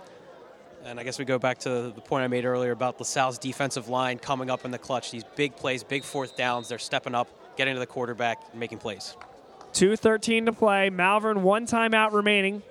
And 0.85 0.99
I 0.99 1.05
guess 1.05 1.19
we 1.19 1.25
go 1.25 1.39
back 1.39 1.59
to 1.59 1.93
the 1.95 2.01
point 2.01 2.25
I 2.25 2.29
made 2.29 2.45
earlier 2.45 2.73
about 2.73 2.99
LaSalle's 2.99 3.39
defensive 3.39 3.89
line 3.89 4.19
coming 4.19 4.51
up 4.51 4.65
in 4.65 4.71
the 4.73 4.79
clutch. 4.79 5.11
These 5.11 5.25
big 5.37 5.55
plays, 5.57 5.85
big 5.85 6.03
fourth 6.03 6.37
downs. 6.37 6.69
They're 6.69 6.79
stepping 6.79 7.15
up, 7.15 7.29
getting 7.57 7.75
to 7.75 7.81
the 7.81 7.87
quarterback, 7.87 8.55
making 8.55 8.79
plays. 8.79 9.17
2.13 9.75 10.47
to 10.47 10.53
play. 10.53 10.91
Malvern, 10.91 11.43
one 11.45 11.67
timeout 11.67 12.13
remaining. 12.13 12.63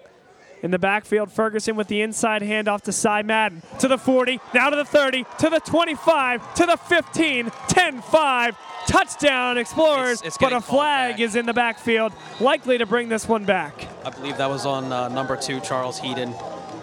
In 0.62 0.70
the 0.70 0.78
backfield, 0.78 1.32
Ferguson 1.32 1.76
with 1.76 1.88
the 1.88 2.02
inside 2.02 2.44
handoff 2.44 2.82
to 2.82 2.92
Cy 2.92 3.24
Madden. 3.24 3.64
To 3.80 3.88
the 3.88 3.98
40, 3.98 4.40
now 4.54 4.70
to 4.70 4.76
the 4.76 4.86
30, 4.86 5.26
to 5.40 5.50
the 5.50 5.60
25, 5.60 6.54
to 6.56 6.66
the 6.68 6.78
15, 6.78 7.52
10 7.68 8.02
5. 8.02 8.58
Touchdown, 8.88 9.58
Explorers. 9.58 10.20
It's- 10.22 10.28
it's 10.28 10.38
but 10.38 10.54
a 10.54 10.60
flag 10.62 11.14
back. 11.14 11.20
is 11.20 11.36
in 11.36 11.46
the 11.46 11.54
backfield, 11.54 12.14
likely 12.40 12.78
to 12.80 12.86
bring 12.86 13.10
this 13.10 13.28
one 13.28 13.46
back. 13.46 13.88
I 14.06 14.10
believe 14.10 14.38
that 14.38 14.50
was 14.50 14.66
on 14.66 14.92
uh, 14.92 15.08
number 15.08 15.36
two, 15.38 15.60
Charles 15.62 16.00
Heaton. 16.00 16.34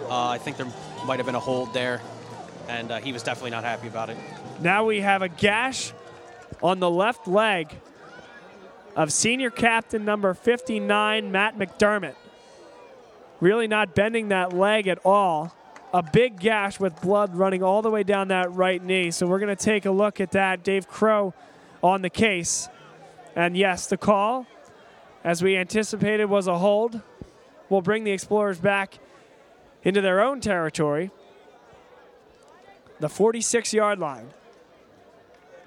Uh, 0.09 0.27
I 0.29 0.37
think 0.39 0.57
there 0.57 0.65
might 1.09 1.17
have 1.17 1.25
been 1.25 1.33
a 1.33 1.39
hold 1.39 1.73
there, 1.73 1.99
and 2.67 2.91
uh, 2.91 2.99
he 2.99 3.11
was 3.11 3.23
definitely 3.23 3.49
not 3.49 3.63
happy 3.63 3.87
about 3.87 4.11
it. 4.11 4.17
Now 4.61 4.85
we 4.85 5.01
have 5.01 5.23
a 5.23 5.27
gash 5.27 5.91
on 6.61 6.79
the 6.79 6.87
left 6.87 7.27
leg 7.27 7.73
of 8.95 9.11
senior 9.11 9.49
captain 9.49 10.05
number 10.05 10.35
59, 10.35 11.31
Matt 11.31 11.57
McDermott. 11.57 12.13
Really 13.39 13.67
not 13.67 13.95
bending 13.95 14.27
that 14.27 14.53
leg 14.53 14.87
at 14.87 14.99
all. 15.03 15.51
A 15.95 16.03
big 16.03 16.39
gash 16.39 16.79
with 16.79 17.01
blood 17.01 17.33
running 17.33 17.63
all 17.63 17.81
the 17.81 17.89
way 17.89 18.03
down 18.03 18.27
that 18.27 18.53
right 18.53 18.83
knee. 18.83 19.09
So 19.09 19.25
we're 19.25 19.39
going 19.39 19.55
to 19.55 19.63
take 19.63 19.87
a 19.87 19.91
look 19.91 20.21
at 20.21 20.33
that. 20.33 20.63
Dave 20.63 20.87
Crow 20.87 21.33
on 21.81 22.03
the 22.03 22.11
case. 22.11 22.69
And 23.35 23.57
yes, 23.57 23.87
the 23.87 23.97
call, 23.97 24.45
as 25.23 25.41
we 25.41 25.57
anticipated, 25.57 26.25
was 26.25 26.45
a 26.45 26.59
hold. 26.59 27.01
We'll 27.67 27.81
bring 27.81 28.03
the 28.03 28.11
Explorers 28.11 28.59
back 28.59 28.99
into 29.83 30.01
their 30.01 30.21
own 30.21 30.41
territory. 30.41 31.11
the 32.99 33.09
46 33.09 33.73
yard 33.73 33.99
line. 33.99 34.29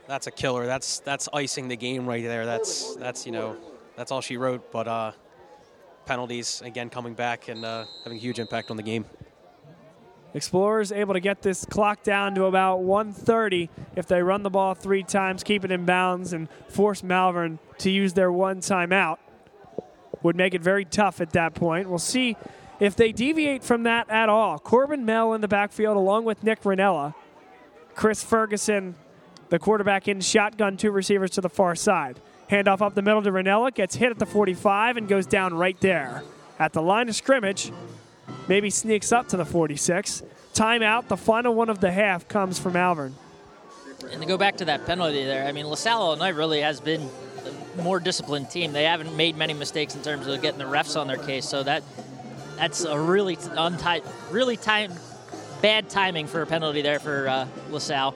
That's 0.06 0.26
a 0.26 0.30
killer. 0.30 0.66
That's 0.66 0.98
that's 1.00 1.28
icing 1.32 1.68
the 1.68 1.76
game 1.76 2.06
right 2.06 2.22
there. 2.22 2.44
That's 2.44 2.96
that's 2.96 3.24
you 3.24 3.32
know 3.32 3.56
that's 3.96 4.10
all 4.12 4.20
she 4.20 4.36
wrote. 4.36 4.70
But 4.72 4.88
uh, 4.88 5.12
penalties 6.04 6.60
again 6.64 6.90
coming 6.90 7.14
back 7.14 7.48
and 7.48 7.64
uh, 7.64 7.84
having 8.04 8.18
a 8.18 8.20
huge 8.20 8.38
impact 8.38 8.70
on 8.70 8.76
the 8.76 8.82
game. 8.82 9.04
Explorers 10.34 10.92
able 10.92 11.12
to 11.12 11.20
get 11.20 11.42
this 11.42 11.66
clock 11.66 12.02
down 12.02 12.34
to 12.36 12.44
about 12.44 12.78
130 12.80 13.68
if 13.96 14.06
they 14.06 14.22
run 14.22 14.42
the 14.42 14.48
ball 14.48 14.72
three 14.74 15.02
times, 15.02 15.42
keep 15.42 15.62
it 15.62 15.70
in 15.70 15.84
bounds, 15.84 16.32
and 16.32 16.48
force 16.68 17.02
Malvern 17.02 17.58
to 17.78 17.90
use 17.90 18.14
their 18.14 18.32
one 18.32 18.60
timeout. 18.60 19.18
Would 20.22 20.36
make 20.36 20.54
it 20.54 20.62
very 20.62 20.86
tough 20.86 21.20
at 21.20 21.32
that 21.32 21.54
point. 21.54 21.88
We'll 21.88 21.98
see 21.98 22.36
if 22.82 22.96
they 22.96 23.12
deviate 23.12 23.62
from 23.62 23.84
that 23.84 24.10
at 24.10 24.28
all. 24.28 24.58
Corbin 24.58 25.04
Mell 25.04 25.34
in 25.34 25.40
the 25.40 25.46
backfield 25.46 25.96
along 25.96 26.24
with 26.24 26.42
Nick 26.42 26.62
Ranella. 26.62 27.14
Chris 27.94 28.24
Ferguson, 28.24 28.96
the 29.50 29.58
quarterback 29.60 30.08
in 30.08 30.20
shotgun, 30.20 30.76
two 30.76 30.90
receivers 30.90 31.30
to 31.30 31.40
the 31.40 31.48
far 31.48 31.76
side. 31.76 32.18
Handoff 32.50 32.82
up 32.82 32.96
the 32.96 33.02
middle 33.02 33.22
to 33.22 33.30
Ranella, 33.30 33.72
gets 33.72 33.94
hit 33.94 34.10
at 34.10 34.18
the 34.18 34.26
45 34.26 34.96
and 34.96 35.06
goes 35.06 35.26
down 35.26 35.54
right 35.54 35.78
there. 35.78 36.24
At 36.58 36.72
the 36.72 36.82
line 36.82 37.08
of 37.08 37.14
scrimmage, 37.14 37.70
maybe 38.48 38.68
sneaks 38.68 39.12
up 39.12 39.28
to 39.28 39.36
the 39.36 39.44
46. 39.44 40.24
Timeout, 40.52 41.06
the 41.06 41.16
final 41.16 41.54
one 41.54 41.70
of 41.70 41.78
the 41.78 41.92
half 41.92 42.26
comes 42.26 42.58
from 42.58 42.72
Malvern. 42.72 43.14
And 44.10 44.20
to 44.20 44.26
go 44.26 44.36
back 44.36 44.56
to 44.56 44.64
that 44.64 44.86
penalty 44.86 45.24
there, 45.24 45.46
I 45.46 45.52
mean, 45.52 45.68
LaSalle 45.68 46.02
Illinois 46.02 46.32
really 46.32 46.62
has 46.62 46.80
been 46.80 47.08
a 47.78 47.82
more 47.82 48.00
disciplined 48.00 48.50
team. 48.50 48.72
They 48.72 48.84
haven't 48.84 49.16
made 49.16 49.36
many 49.36 49.54
mistakes 49.54 49.94
in 49.94 50.02
terms 50.02 50.26
of 50.26 50.42
getting 50.42 50.58
the 50.58 50.64
refs 50.64 51.00
on 51.00 51.06
their 51.06 51.16
case. 51.16 51.48
So 51.48 51.62
that 51.62 51.84
that's 52.62 52.84
a 52.84 52.96
really 52.96 53.34
untight, 53.34 54.04
really 54.30 54.56
time, 54.56 54.92
bad 55.62 55.90
timing 55.90 56.28
for 56.28 56.42
a 56.42 56.46
penalty 56.46 56.80
there 56.80 57.00
for 57.00 57.26
uh, 57.26 57.48
LaSalle. 57.72 58.14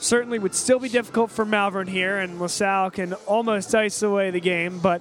Certainly 0.00 0.40
would 0.40 0.56
still 0.56 0.80
be 0.80 0.88
difficult 0.88 1.30
for 1.30 1.44
Malvern 1.44 1.86
here, 1.86 2.18
and 2.18 2.40
LaSalle 2.40 2.90
can 2.90 3.12
almost 3.28 3.72
ice 3.72 4.02
away 4.02 4.32
the 4.32 4.40
game, 4.40 4.80
but 4.80 5.00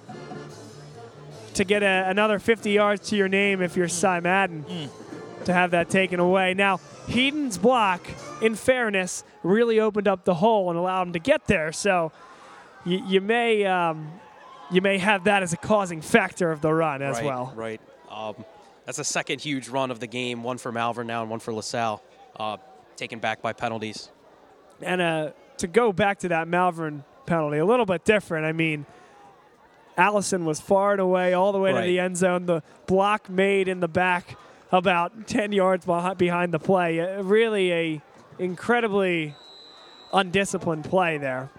to 1.55 1.63
get 1.63 1.81
a, 1.81 2.07
another 2.07 2.37
50 2.37 2.69
yards 2.69 3.09
to 3.09 3.15
your 3.15 3.27
name 3.27 3.63
if 3.63 3.75
you're 3.75 3.87
Cy 3.87 4.19
Madden 4.19 4.63
to 5.45 5.53
have 5.53 5.71
that 5.71 5.89
taken 5.89 6.19
away. 6.19 6.53
Now, 6.53 6.79
Heaton's 7.07 7.57
block, 7.57 8.07
in 8.43 8.53
fairness, 8.53 9.23
really 9.41 9.79
opened 9.79 10.07
up 10.07 10.23
the 10.23 10.35
hole 10.35 10.69
and 10.69 10.77
allowed 10.77 11.07
him 11.07 11.13
to 11.13 11.19
get 11.19 11.47
there. 11.47 11.71
So 11.71 12.11
you, 12.85 13.03
you 13.07 13.21
may 13.21 13.65
um, 13.65 14.11
you 14.71 14.81
may 14.81 14.97
have 14.97 15.25
that 15.25 15.43
as 15.43 15.53
a 15.53 15.57
causing 15.57 16.01
factor 16.01 16.51
of 16.51 16.61
the 16.61 16.73
run 16.73 17.01
as 17.01 17.17
right, 17.17 17.25
well. 17.25 17.53
Right. 17.55 17.81
Um, 18.09 18.35
that's 18.85 18.97
the 18.97 19.03
second 19.03 19.41
huge 19.41 19.69
run 19.69 19.91
of 19.91 19.99
the 19.99 20.07
game. 20.07 20.43
One 20.43 20.57
for 20.57 20.71
Malvern 20.71 21.07
now 21.07 21.21
and 21.21 21.29
one 21.29 21.39
for 21.39 21.53
LaSalle, 21.53 22.01
uh, 22.39 22.57
taken 22.95 23.19
back 23.19 23.41
by 23.41 23.53
penalties. 23.53 24.09
And 24.81 25.01
uh, 25.01 25.31
to 25.57 25.67
go 25.67 25.91
back 25.91 26.19
to 26.19 26.29
that 26.29 26.47
Malvern 26.47 27.03
penalty, 27.25 27.57
a 27.57 27.65
little 27.65 27.85
bit 27.85 28.05
different. 28.05 28.45
I 28.45 28.53
mean, 28.53 28.85
Allison 29.97 30.45
was 30.45 30.61
far 30.61 30.91
and 30.91 31.01
away 31.01 31.33
all 31.33 31.51
the 31.51 31.59
way 31.59 31.73
Right. 31.73 31.81
to 31.81 31.87
the 31.87 31.99
end 31.99 32.17
zone. 32.17 32.45
The 32.45 32.61
block 32.85 33.29
made 33.29 33.67
in 33.67 33.79
the 33.79 33.87
back 33.87 34.37
about 34.71 35.27
10 35.27 35.51
yards 35.51 35.85
behind 35.85 36.53
the 36.53 36.59
play. 36.59 36.99
Uh, 36.99 37.23
Really 37.23 37.73
a 37.73 38.01
incredibly 38.39 39.35
undisciplined 40.13 40.85
play 40.85 41.17
there. 41.17 41.49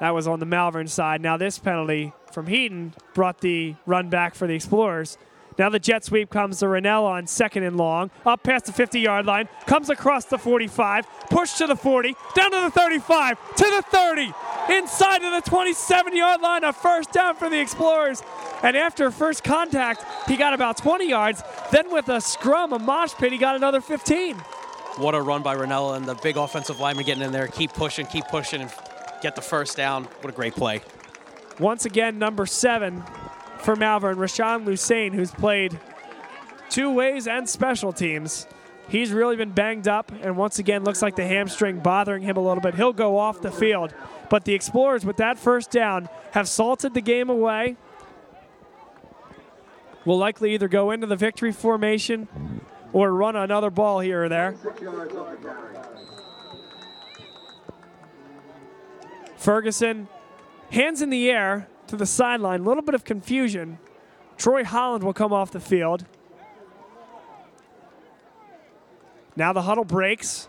That 0.00 0.14
was 0.14 0.26
on 0.26 0.40
the 0.40 0.46
Malvern 0.46 0.88
side. 0.88 1.20
Now 1.20 1.36
this 1.36 1.58
penalty 1.58 2.12
from 2.32 2.46
Heaton 2.46 2.94
brought 3.14 3.40
the 3.40 3.74
run 3.86 4.10
back 4.10 4.34
for 4.34 4.46
the 4.46 4.54
Explorers. 4.54 5.16
Now 5.58 5.70
the 5.70 5.78
jet 5.78 6.04
sweep 6.04 6.28
comes 6.28 6.58
to 6.58 6.66
Ranella 6.66 7.08
on 7.08 7.26
second 7.26 7.62
and 7.62 7.78
long, 7.78 8.10
up 8.26 8.42
past 8.42 8.66
the 8.66 8.72
50 8.72 9.00
yard 9.00 9.24
line, 9.24 9.48
comes 9.66 9.88
across 9.88 10.26
the 10.26 10.36
45, 10.36 11.06
push 11.30 11.54
to 11.54 11.66
the 11.66 11.76
40, 11.76 12.14
down 12.34 12.50
to 12.50 12.60
the 12.60 12.70
35, 12.70 13.54
to 13.56 13.64
the 13.64 13.82
30, 13.88 14.32
inside 14.70 15.22
of 15.22 15.42
the 15.42 15.48
27 15.48 16.14
yard 16.14 16.42
line, 16.42 16.62
a 16.64 16.72
first 16.72 17.12
down 17.12 17.36
for 17.36 17.48
the 17.48 17.58
Explorers. 17.58 18.22
And 18.62 18.76
after 18.76 19.10
first 19.10 19.44
contact, 19.44 20.04
he 20.28 20.36
got 20.36 20.52
about 20.52 20.76
20 20.76 21.08
yards. 21.08 21.42
Then 21.72 21.90
with 21.90 22.08
a 22.08 22.20
scrum, 22.20 22.72
a 22.72 22.78
mosh 22.78 23.14
pit, 23.14 23.32
he 23.32 23.38
got 23.38 23.56
another 23.56 23.80
15. 23.80 24.36
What 24.96 25.14
a 25.14 25.20
run 25.20 25.42
by 25.42 25.56
Ranella 25.56 25.96
and 25.96 26.06
the 26.06 26.14
big 26.16 26.36
offensive 26.36 26.80
lineman 26.80 27.04
getting 27.04 27.22
in 27.22 27.32
there. 27.32 27.48
Keep 27.48 27.74
pushing, 27.74 28.06
keep 28.06 28.24
pushing, 28.28 28.62
and 28.62 28.70
get 29.26 29.34
the 29.34 29.42
first 29.42 29.76
down. 29.76 30.04
What 30.20 30.32
a 30.32 30.36
great 30.36 30.54
play. 30.54 30.82
Once 31.58 31.84
again, 31.84 32.16
number 32.16 32.46
seven 32.46 33.02
for 33.58 33.74
Malvern, 33.74 34.18
Rashawn 34.18 34.64
Lusain, 34.64 35.12
who's 35.12 35.32
played 35.32 35.80
two 36.70 36.92
ways 36.92 37.26
and 37.26 37.48
special 37.48 37.92
teams. 37.92 38.46
He's 38.88 39.10
really 39.10 39.34
been 39.34 39.50
banged 39.50 39.88
up, 39.88 40.12
and 40.22 40.36
once 40.36 40.60
again, 40.60 40.84
looks 40.84 41.02
like 41.02 41.16
the 41.16 41.26
hamstring 41.26 41.80
bothering 41.80 42.22
him 42.22 42.36
a 42.36 42.40
little 42.40 42.60
bit. 42.60 42.76
He'll 42.76 42.92
go 42.92 43.18
off 43.18 43.42
the 43.42 43.50
field. 43.50 43.92
But 44.30 44.44
the 44.44 44.54
Explorers, 44.54 45.04
with 45.04 45.16
that 45.16 45.40
first 45.40 45.72
down, 45.72 46.08
have 46.30 46.48
salted 46.48 46.94
the 46.94 47.00
game 47.00 47.28
away. 47.28 47.76
Will 50.04 50.18
likely 50.18 50.54
either 50.54 50.68
go 50.68 50.92
into 50.92 51.08
the 51.08 51.16
victory 51.16 51.50
formation 51.50 52.28
or 52.92 53.12
run 53.12 53.34
another 53.34 53.70
ball 53.70 53.98
here 53.98 54.22
or 54.22 54.28
there. 54.28 54.54
Ferguson, 59.46 60.08
hands 60.72 61.00
in 61.00 61.08
the 61.08 61.30
air 61.30 61.68
to 61.86 61.94
the 61.94 62.04
sideline. 62.04 62.62
A 62.62 62.64
little 62.64 62.82
bit 62.82 62.96
of 62.96 63.04
confusion. 63.04 63.78
Troy 64.36 64.64
Holland 64.64 65.04
will 65.04 65.12
come 65.12 65.32
off 65.32 65.52
the 65.52 65.60
field. 65.60 66.04
Now 69.36 69.52
the 69.52 69.62
huddle 69.62 69.84
breaks. 69.84 70.48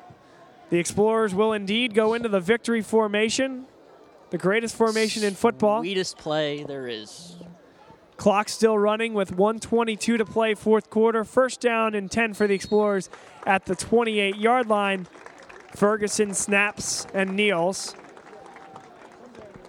The 0.71 0.79
Explorers 0.79 1.35
will 1.35 1.53
indeed 1.53 1.93
go 1.93 2.15
into 2.15 2.27
the 2.27 2.39
victory 2.39 2.81
formation, 2.81 3.67
the 4.31 4.39
greatest 4.39 4.75
formation 4.75 5.23
in 5.23 5.35
football. 5.35 5.81
Sweetest 5.81 6.17
play 6.17 6.63
there 6.63 6.87
is. 6.87 7.35
Clock 8.17 8.49
still 8.49 8.79
running 8.79 9.13
with 9.13 9.29
122 9.31 10.17
to 10.17 10.25
play, 10.25 10.55
fourth 10.55 10.89
quarter. 10.89 11.23
First 11.23 11.61
down 11.61 11.93
and 11.93 12.09
10 12.09 12.33
for 12.33 12.47
the 12.47 12.55
Explorers 12.55 13.11
at 13.45 13.65
the 13.67 13.75
28 13.75 14.37
yard 14.37 14.67
line. 14.67 15.05
Ferguson 15.75 16.33
snaps 16.33 17.05
and 17.13 17.35
kneels. 17.35 17.93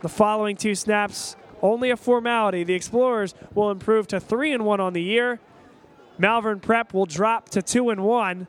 The 0.01 0.09
following 0.09 0.57
two 0.57 0.75
snaps, 0.75 1.37
only 1.61 1.91
a 1.91 1.97
formality. 1.97 2.65
The 2.65 2.75
Explorers 2.75 3.35
will 3.55 3.71
improve 3.71 4.07
to 4.09 4.21
3 4.21 4.53
and 4.53 4.65
1 4.65 4.81
on 4.81 4.93
the 4.93 5.03
year. 5.03 5.41
Malvern 6.19 6.61
Prep 6.61 6.95
will 6.95 7.07
drop 7.07 7.49
to 7.51 7.63
2 7.63 7.91
and 7.91 8.05
1. 8.05 8.47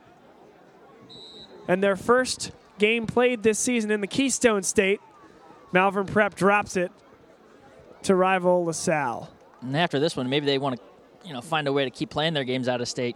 And 1.67 1.83
their 1.83 1.95
first 1.95 2.51
game 2.79 3.05
played 3.05 3.43
this 3.43 3.59
season 3.59 3.91
in 3.91 4.01
the 4.01 4.07
Keystone 4.07 4.63
State, 4.63 5.01
Malvern 5.71 6.07
Prep 6.07 6.33
drops 6.33 6.75
it 6.75 6.91
to 8.03 8.15
rival 8.15 8.65
LaSalle. 8.65 9.29
And 9.61 9.75
after 9.77 9.99
this 9.99 10.15
one, 10.15 10.29
maybe 10.29 10.45
they 10.45 10.57
want 10.57 10.77
to, 10.77 11.27
you 11.27 11.33
know, 11.33 11.41
find 11.41 11.67
a 11.67 11.73
way 11.73 11.83
to 11.83 11.91
keep 11.91 12.09
playing 12.09 12.33
their 12.33 12.43
games 12.43 12.67
out 12.67 12.81
of 12.81 12.87
state. 12.87 13.15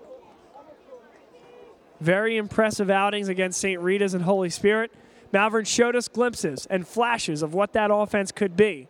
Very 1.99 2.37
impressive 2.37 2.89
outings 2.89 3.29
against 3.29 3.59
St. 3.59 3.81
Rita's 3.81 4.13
and 4.13 4.23
Holy 4.23 4.49
Spirit. 4.49 4.91
Malvern 5.33 5.65
showed 5.65 5.95
us 5.95 6.07
glimpses 6.07 6.67
and 6.67 6.87
flashes 6.87 7.41
of 7.41 7.55
what 7.55 7.73
that 7.73 7.89
offense 7.91 8.31
could 8.31 8.55
be. 8.55 8.87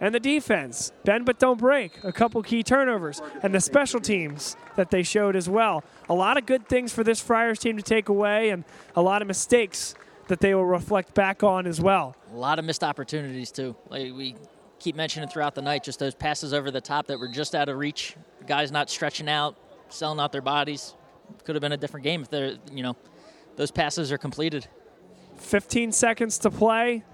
And 0.00 0.14
the 0.14 0.20
defense, 0.20 0.92
bend 1.04 1.26
but 1.26 1.40
don't 1.40 1.58
break, 1.58 2.04
a 2.04 2.12
couple 2.12 2.40
key 2.44 2.62
turnovers, 2.62 3.20
and 3.42 3.52
the 3.52 3.60
special 3.60 3.98
teams 3.98 4.56
that 4.76 4.92
they 4.92 5.02
showed 5.02 5.34
as 5.34 5.48
well. 5.48 5.82
A 6.08 6.14
lot 6.14 6.38
of 6.38 6.46
good 6.46 6.68
things 6.68 6.92
for 6.92 7.02
this 7.02 7.20
Friars 7.20 7.58
team 7.58 7.76
to 7.76 7.82
take 7.82 8.08
away, 8.08 8.50
and 8.50 8.62
a 8.94 9.02
lot 9.02 9.20
of 9.20 9.26
mistakes 9.26 9.96
that 10.28 10.38
they 10.38 10.54
will 10.54 10.64
reflect 10.64 11.14
back 11.14 11.42
on 11.42 11.66
as 11.66 11.80
well. 11.80 12.14
A 12.32 12.36
lot 12.36 12.60
of 12.60 12.64
missed 12.64 12.84
opportunities 12.84 13.50
too. 13.50 13.74
Like 13.88 14.12
we 14.14 14.36
keep 14.78 14.94
mentioning 14.94 15.28
throughout 15.28 15.56
the 15.56 15.62
night, 15.62 15.82
just 15.82 15.98
those 15.98 16.14
passes 16.14 16.54
over 16.54 16.70
the 16.70 16.80
top 16.80 17.08
that 17.08 17.18
were 17.18 17.26
just 17.26 17.56
out 17.56 17.68
of 17.68 17.76
reach. 17.76 18.14
Guys 18.46 18.70
not 18.70 18.88
stretching 18.88 19.28
out, 19.28 19.56
selling 19.88 20.20
out 20.20 20.30
their 20.30 20.42
bodies. 20.42 20.94
Could 21.42 21.56
have 21.56 21.62
been 21.62 21.72
a 21.72 21.76
different 21.76 22.04
game 22.04 22.22
if 22.22 22.30
they're, 22.30 22.56
you 22.72 22.84
know, 22.84 22.96
those 23.56 23.72
passes 23.72 24.12
are 24.12 24.18
completed. 24.18 24.68
15 25.40 25.92
seconds 25.92 26.38
to 26.38 26.50
play. 26.50 27.04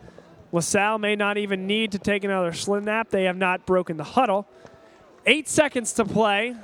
LaSalle 0.53 0.99
may 0.99 1.17
not 1.17 1.37
even 1.37 1.67
need 1.67 1.93
to 1.93 1.99
take 1.99 2.23
another 2.25 2.53
slim 2.53 2.85
nap. 2.85 3.11
They 3.11 3.25
have 3.25 3.37
not 3.37 3.67
broken 3.67 3.97
the 3.97 4.05
huddle. 4.05 4.47
Eight 5.27 5.49
seconds 5.49 5.93
to 5.95 6.05
play. 6.05 6.55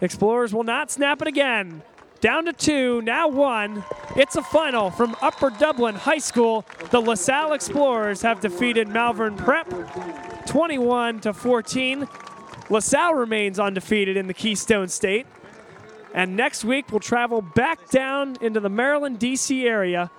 Explorers 0.00 0.54
will 0.54 0.64
not 0.64 0.90
snap 0.90 1.20
it 1.20 1.28
again. 1.28 1.82
Down 2.20 2.46
to 2.46 2.52
two, 2.52 3.00
now 3.02 3.28
one. 3.28 3.84
It's 4.16 4.36
a 4.36 4.42
final 4.42 4.90
from 4.90 5.16
Upper 5.20 5.50
Dublin 5.50 5.94
High 5.94 6.18
School. 6.18 6.64
The 6.90 7.00
LaSalle 7.00 7.52
Explorers 7.52 8.22
have 8.22 8.40
defeated 8.40 8.88
Malvern 8.88 9.36
Prep 9.36 9.68
21 10.46 11.20
to 11.20 11.32
14. 11.32 12.08
LaSalle 12.70 13.14
remains 13.14 13.58
undefeated 13.58 14.16
in 14.16 14.26
the 14.26 14.34
Keystone 14.34 14.88
State. 14.88 15.26
And 16.14 16.36
next 16.36 16.64
week, 16.64 16.90
we'll 16.90 17.00
travel 17.00 17.42
back 17.42 17.90
down 17.90 18.36
into 18.40 18.60
the 18.60 18.68
Maryland, 18.68 19.18
D.C. 19.18 19.66
area, 19.66 20.10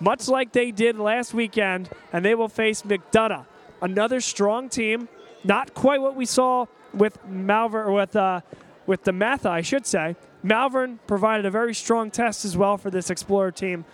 much 0.00 0.28
like 0.28 0.52
they 0.52 0.70
did 0.70 0.98
last 0.98 1.32
weekend, 1.32 1.88
and 2.12 2.24
they 2.24 2.34
will 2.34 2.48
face 2.48 2.82
McDonogh, 2.82 3.46
another 3.80 4.20
strong 4.20 4.68
team. 4.68 5.08
Not 5.44 5.74
quite 5.74 6.00
what 6.00 6.16
we 6.16 6.26
saw 6.26 6.66
with 6.92 7.24
Malvern 7.26 7.92
with 7.92 8.16
uh, 8.16 8.40
with 8.86 9.04
DeMatha, 9.04 9.46
I 9.46 9.60
should 9.62 9.86
say. 9.86 10.16
Malvern 10.42 11.00
provided 11.06 11.46
a 11.46 11.50
very 11.50 11.74
strong 11.74 12.10
test 12.10 12.44
as 12.44 12.56
well 12.56 12.76
for 12.78 12.90
this 12.90 13.10
Explorer 13.10 13.50
team, 13.50 13.84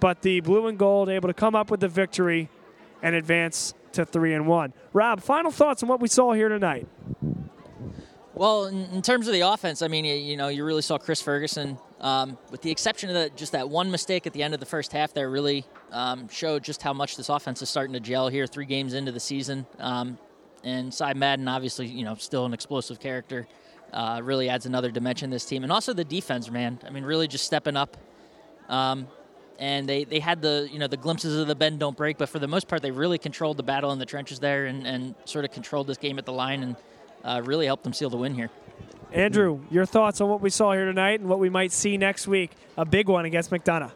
but 0.00 0.22
the 0.22 0.40
blue 0.40 0.66
and 0.66 0.78
gold 0.78 1.08
able 1.08 1.28
to 1.28 1.34
come 1.34 1.54
up 1.54 1.70
with 1.70 1.80
the 1.80 1.88
victory 1.88 2.48
and 3.02 3.14
advance 3.14 3.74
to 3.92 4.04
three 4.04 4.34
and 4.34 4.46
one. 4.46 4.72
Rob, 4.92 5.20
final 5.20 5.50
thoughts 5.50 5.82
on 5.82 5.88
what 5.88 6.00
we 6.00 6.08
saw 6.08 6.32
here 6.32 6.48
tonight. 6.48 6.86
Well, 8.34 8.64
in, 8.66 9.02
terms 9.02 9.26
of 9.26 9.34
the 9.34 9.42
offense, 9.42 9.82
I 9.82 9.88
mean, 9.88 10.06
you, 10.06 10.38
know, 10.38 10.48
you 10.48 10.64
really 10.64 10.80
saw 10.80 10.96
Chris 10.96 11.20
Ferguson, 11.20 11.76
um, 12.00 12.38
with 12.50 12.62
the 12.62 12.70
exception 12.70 13.10
of 13.10 13.14
the, 13.14 13.30
just 13.36 13.52
that 13.52 13.68
one 13.68 13.90
mistake 13.90 14.26
at 14.26 14.32
the 14.32 14.42
end 14.42 14.54
of 14.54 14.60
the 14.60 14.66
first 14.66 14.90
half, 14.92 15.12
there 15.12 15.28
really 15.28 15.66
um, 15.90 16.28
showed 16.30 16.64
just 16.64 16.80
how 16.80 16.94
much 16.94 17.16
this 17.18 17.28
offense 17.28 17.60
is 17.60 17.68
starting 17.68 17.92
to 17.92 18.00
gel 18.00 18.28
here, 18.28 18.46
three 18.46 18.64
games 18.64 18.94
into 18.94 19.12
the 19.12 19.20
season. 19.20 19.66
Um, 19.78 20.18
and 20.64 20.94
Cy 20.94 21.12
Madden, 21.12 21.46
obviously, 21.46 21.86
you 21.88 22.04
know, 22.04 22.14
still 22.14 22.46
an 22.46 22.54
explosive 22.54 22.98
character, 22.98 23.46
uh, 23.92 24.22
really 24.24 24.48
adds 24.48 24.64
another 24.64 24.90
dimension 24.90 25.28
to 25.28 25.34
this 25.34 25.44
team. 25.44 25.62
And 25.62 25.70
also 25.70 25.92
the 25.92 26.04
defense, 26.04 26.50
man. 26.50 26.80
I 26.86 26.90
mean, 26.90 27.04
really 27.04 27.28
just 27.28 27.44
stepping 27.44 27.76
up. 27.76 27.98
Um, 28.70 29.08
and 29.58 29.86
they, 29.86 30.04
they 30.04 30.18
had 30.18 30.40
the 30.40 30.68
you 30.72 30.78
know 30.78 30.88
the 30.88 30.96
glimpses 30.96 31.36
of 31.38 31.46
the 31.46 31.54
bend 31.54 31.78
don't 31.78 31.96
break, 31.96 32.16
but 32.16 32.28
for 32.30 32.38
the 32.38 32.48
most 32.48 32.66
part, 32.66 32.80
they 32.80 32.90
really 32.90 33.18
controlled 33.18 33.58
the 33.58 33.62
battle 33.62 33.92
in 33.92 33.98
the 33.98 34.06
trenches 34.06 34.40
there 34.40 34.64
and, 34.66 34.86
and 34.86 35.14
sort 35.26 35.44
of 35.44 35.52
controlled 35.52 35.86
this 35.86 35.98
game 35.98 36.18
at 36.18 36.24
the 36.24 36.32
line 36.32 36.62
and 36.62 36.76
uh, 37.24 37.42
really 37.44 37.66
helped 37.66 37.84
them 37.84 37.92
seal 37.92 38.10
the 38.10 38.16
win 38.16 38.34
here. 38.34 38.50
Andrew, 39.12 39.60
your 39.70 39.84
thoughts 39.84 40.20
on 40.20 40.28
what 40.28 40.40
we 40.40 40.48
saw 40.48 40.72
here 40.72 40.86
tonight 40.86 41.20
and 41.20 41.28
what 41.28 41.38
we 41.38 41.50
might 41.50 41.70
see 41.72 41.98
next 41.98 42.26
week? 42.26 42.52
A 42.78 42.84
big 42.84 43.08
one 43.08 43.26
against 43.26 43.50
McDonogh. 43.50 43.92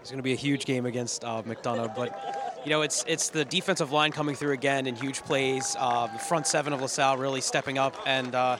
It's 0.00 0.10
going 0.10 0.18
to 0.18 0.24
be 0.24 0.32
a 0.32 0.36
huge 0.36 0.64
game 0.64 0.86
against 0.86 1.24
uh, 1.24 1.42
McDonogh, 1.42 1.94
but 1.94 2.60
you 2.64 2.70
know 2.70 2.82
it's 2.82 3.04
it's 3.06 3.28
the 3.28 3.44
defensive 3.44 3.92
line 3.92 4.12
coming 4.12 4.34
through 4.34 4.52
again 4.52 4.86
in 4.86 4.96
huge 4.96 5.22
plays. 5.22 5.76
Uh, 5.78 6.06
the 6.08 6.18
front 6.18 6.46
seven 6.46 6.72
of 6.72 6.80
LaSalle 6.80 7.16
really 7.16 7.40
stepping 7.40 7.78
up, 7.78 7.94
and 8.06 8.34
uh, 8.34 8.56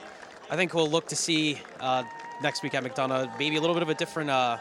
I 0.49 0.55
think 0.55 0.73
we'll 0.73 0.89
look 0.89 1.07
to 1.07 1.15
see 1.15 1.59
uh, 1.79 2.03
next 2.41 2.63
week 2.63 2.73
at 2.73 2.83
McDonogh 2.83 3.37
maybe 3.39 3.57
a 3.57 3.61
little 3.61 3.75
bit 3.75 3.83
of 3.83 3.89
a 3.89 3.95
different 3.95 4.29
uh, 4.29 4.57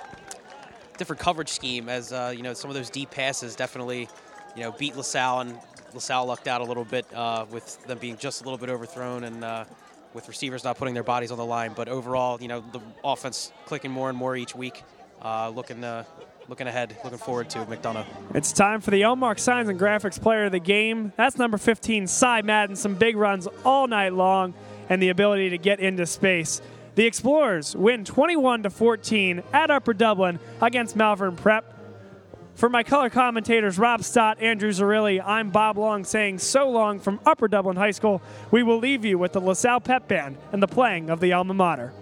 different 0.97 1.21
coverage 1.21 1.49
scheme 1.49 1.89
as 1.89 2.13
uh, 2.13 2.33
you 2.35 2.43
know 2.43 2.55
some 2.55 2.71
of 2.71 2.77
those 2.77 2.91
deep 2.91 3.11
passes 3.11 3.55
definitely 3.57 4.09
you 4.57 4.63
know 4.63 4.73
beat 4.73 4.97
LaSalle 4.97 5.41
and 5.41 5.59
LaSalle 5.95 6.27
lucked 6.27 6.49
out 6.49 6.61
a 6.61 6.65
little 6.65 6.85
bit 6.85 7.07
with 7.51 7.83
them 7.87 7.99
being 7.99 8.17
just 8.17 8.43
a 8.43 8.45
little 8.45 8.59
bit 8.59 8.69
overthrown 8.69 9.25
and 9.25 9.67
with 10.15 10.29
receivers 10.29 10.65
not 10.65 10.77
putting 10.77 10.95
their 10.95 11.03
bodies 11.03 11.31
on 11.31 11.39
the 11.39 11.45
line. 11.45 11.73
But 11.75 11.89
overall, 11.89 12.41
you 12.41 12.49
know, 12.49 12.65
the 12.73 12.81
offense 13.05 13.53
clicking 13.67 13.91
more 13.91 14.09
and 14.09 14.19
more 14.19 14.37
each 14.37 14.55
week. 14.55 14.83
Uh, 15.23 15.51
looking 15.51 15.85
uh, 15.85 16.05
looking 16.49 16.67
ahead, 16.67 16.97
looking 17.05 17.19
forward 17.19 17.51
to 17.51 17.59
McDonogh. 17.67 18.07
It's 18.35 18.53
time 18.53 18.81
for 18.81 18.91
the 18.91 19.03
Elmark 19.03 19.39
Signs 19.39 19.69
and 19.69 19.79
Graphics 19.79 20.21
Player 20.21 20.47
of 20.47 20.53
the 20.53 20.59
Game. 20.59 21.13
That's 21.17 21.37
number 21.37 21.59
15, 21.59 22.07
Cy 22.07 22.43
Madden. 22.43 22.75
Some 22.75 22.95
big 22.95 23.17
runs 23.17 23.47
all 23.65 23.87
night 23.87 24.15
long 24.15 24.55
and 24.89 25.01
the 25.01 25.11
ability 25.11 25.51
to 25.51 25.59
get 25.59 25.79
into 25.79 26.07
space. 26.07 26.63
The 26.97 27.07
Explorers 27.07 27.77
win 27.77 28.05
21 28.05 28.65
to 28.65 28.71
14 28.71 29.43
at 29.53 29.71
Upper 29.71 29.95
Dublin 29.95 30.41
against 30.61 30.97
Malvern 30.97 31.37
Prep. 31.37 31.80
For 32.61 32.69
my 32.69 32.83
color 32.83 33.09
commentators, 33.09 33.79
Rob 33.79 34.05
Stott, 34.05 34.39
Andrew 34.39 34.71
Zerilli, 34.71 35.19
I'm 35.25 35.49
Bob 35.49 35.79
Long 35.79 36.05
saying 36.05 36.41
so 36.41 36.69
long 36.69 37.01
from 37.01 37.19
Upper 37.25 37.49
Dublin 37.49 37.79
High 37.79 37.93
School. 37.93 38.21
We 38.51 38.63
will 38.63 38.77
leave 38.77 39.03
you 39.03 39.17
with 39.17 39.33
the 39.33 39.41
LaSalle 39.41 39.81
Pep 39.81 40.07
Band 40.09 40.37
and 40.53 40.63
the 40.63 40.69
playing 40.69 41.09
of 41.09 41.21
the 41.21 41.33
alma 41.33 41.55
mater. 41.55 41.95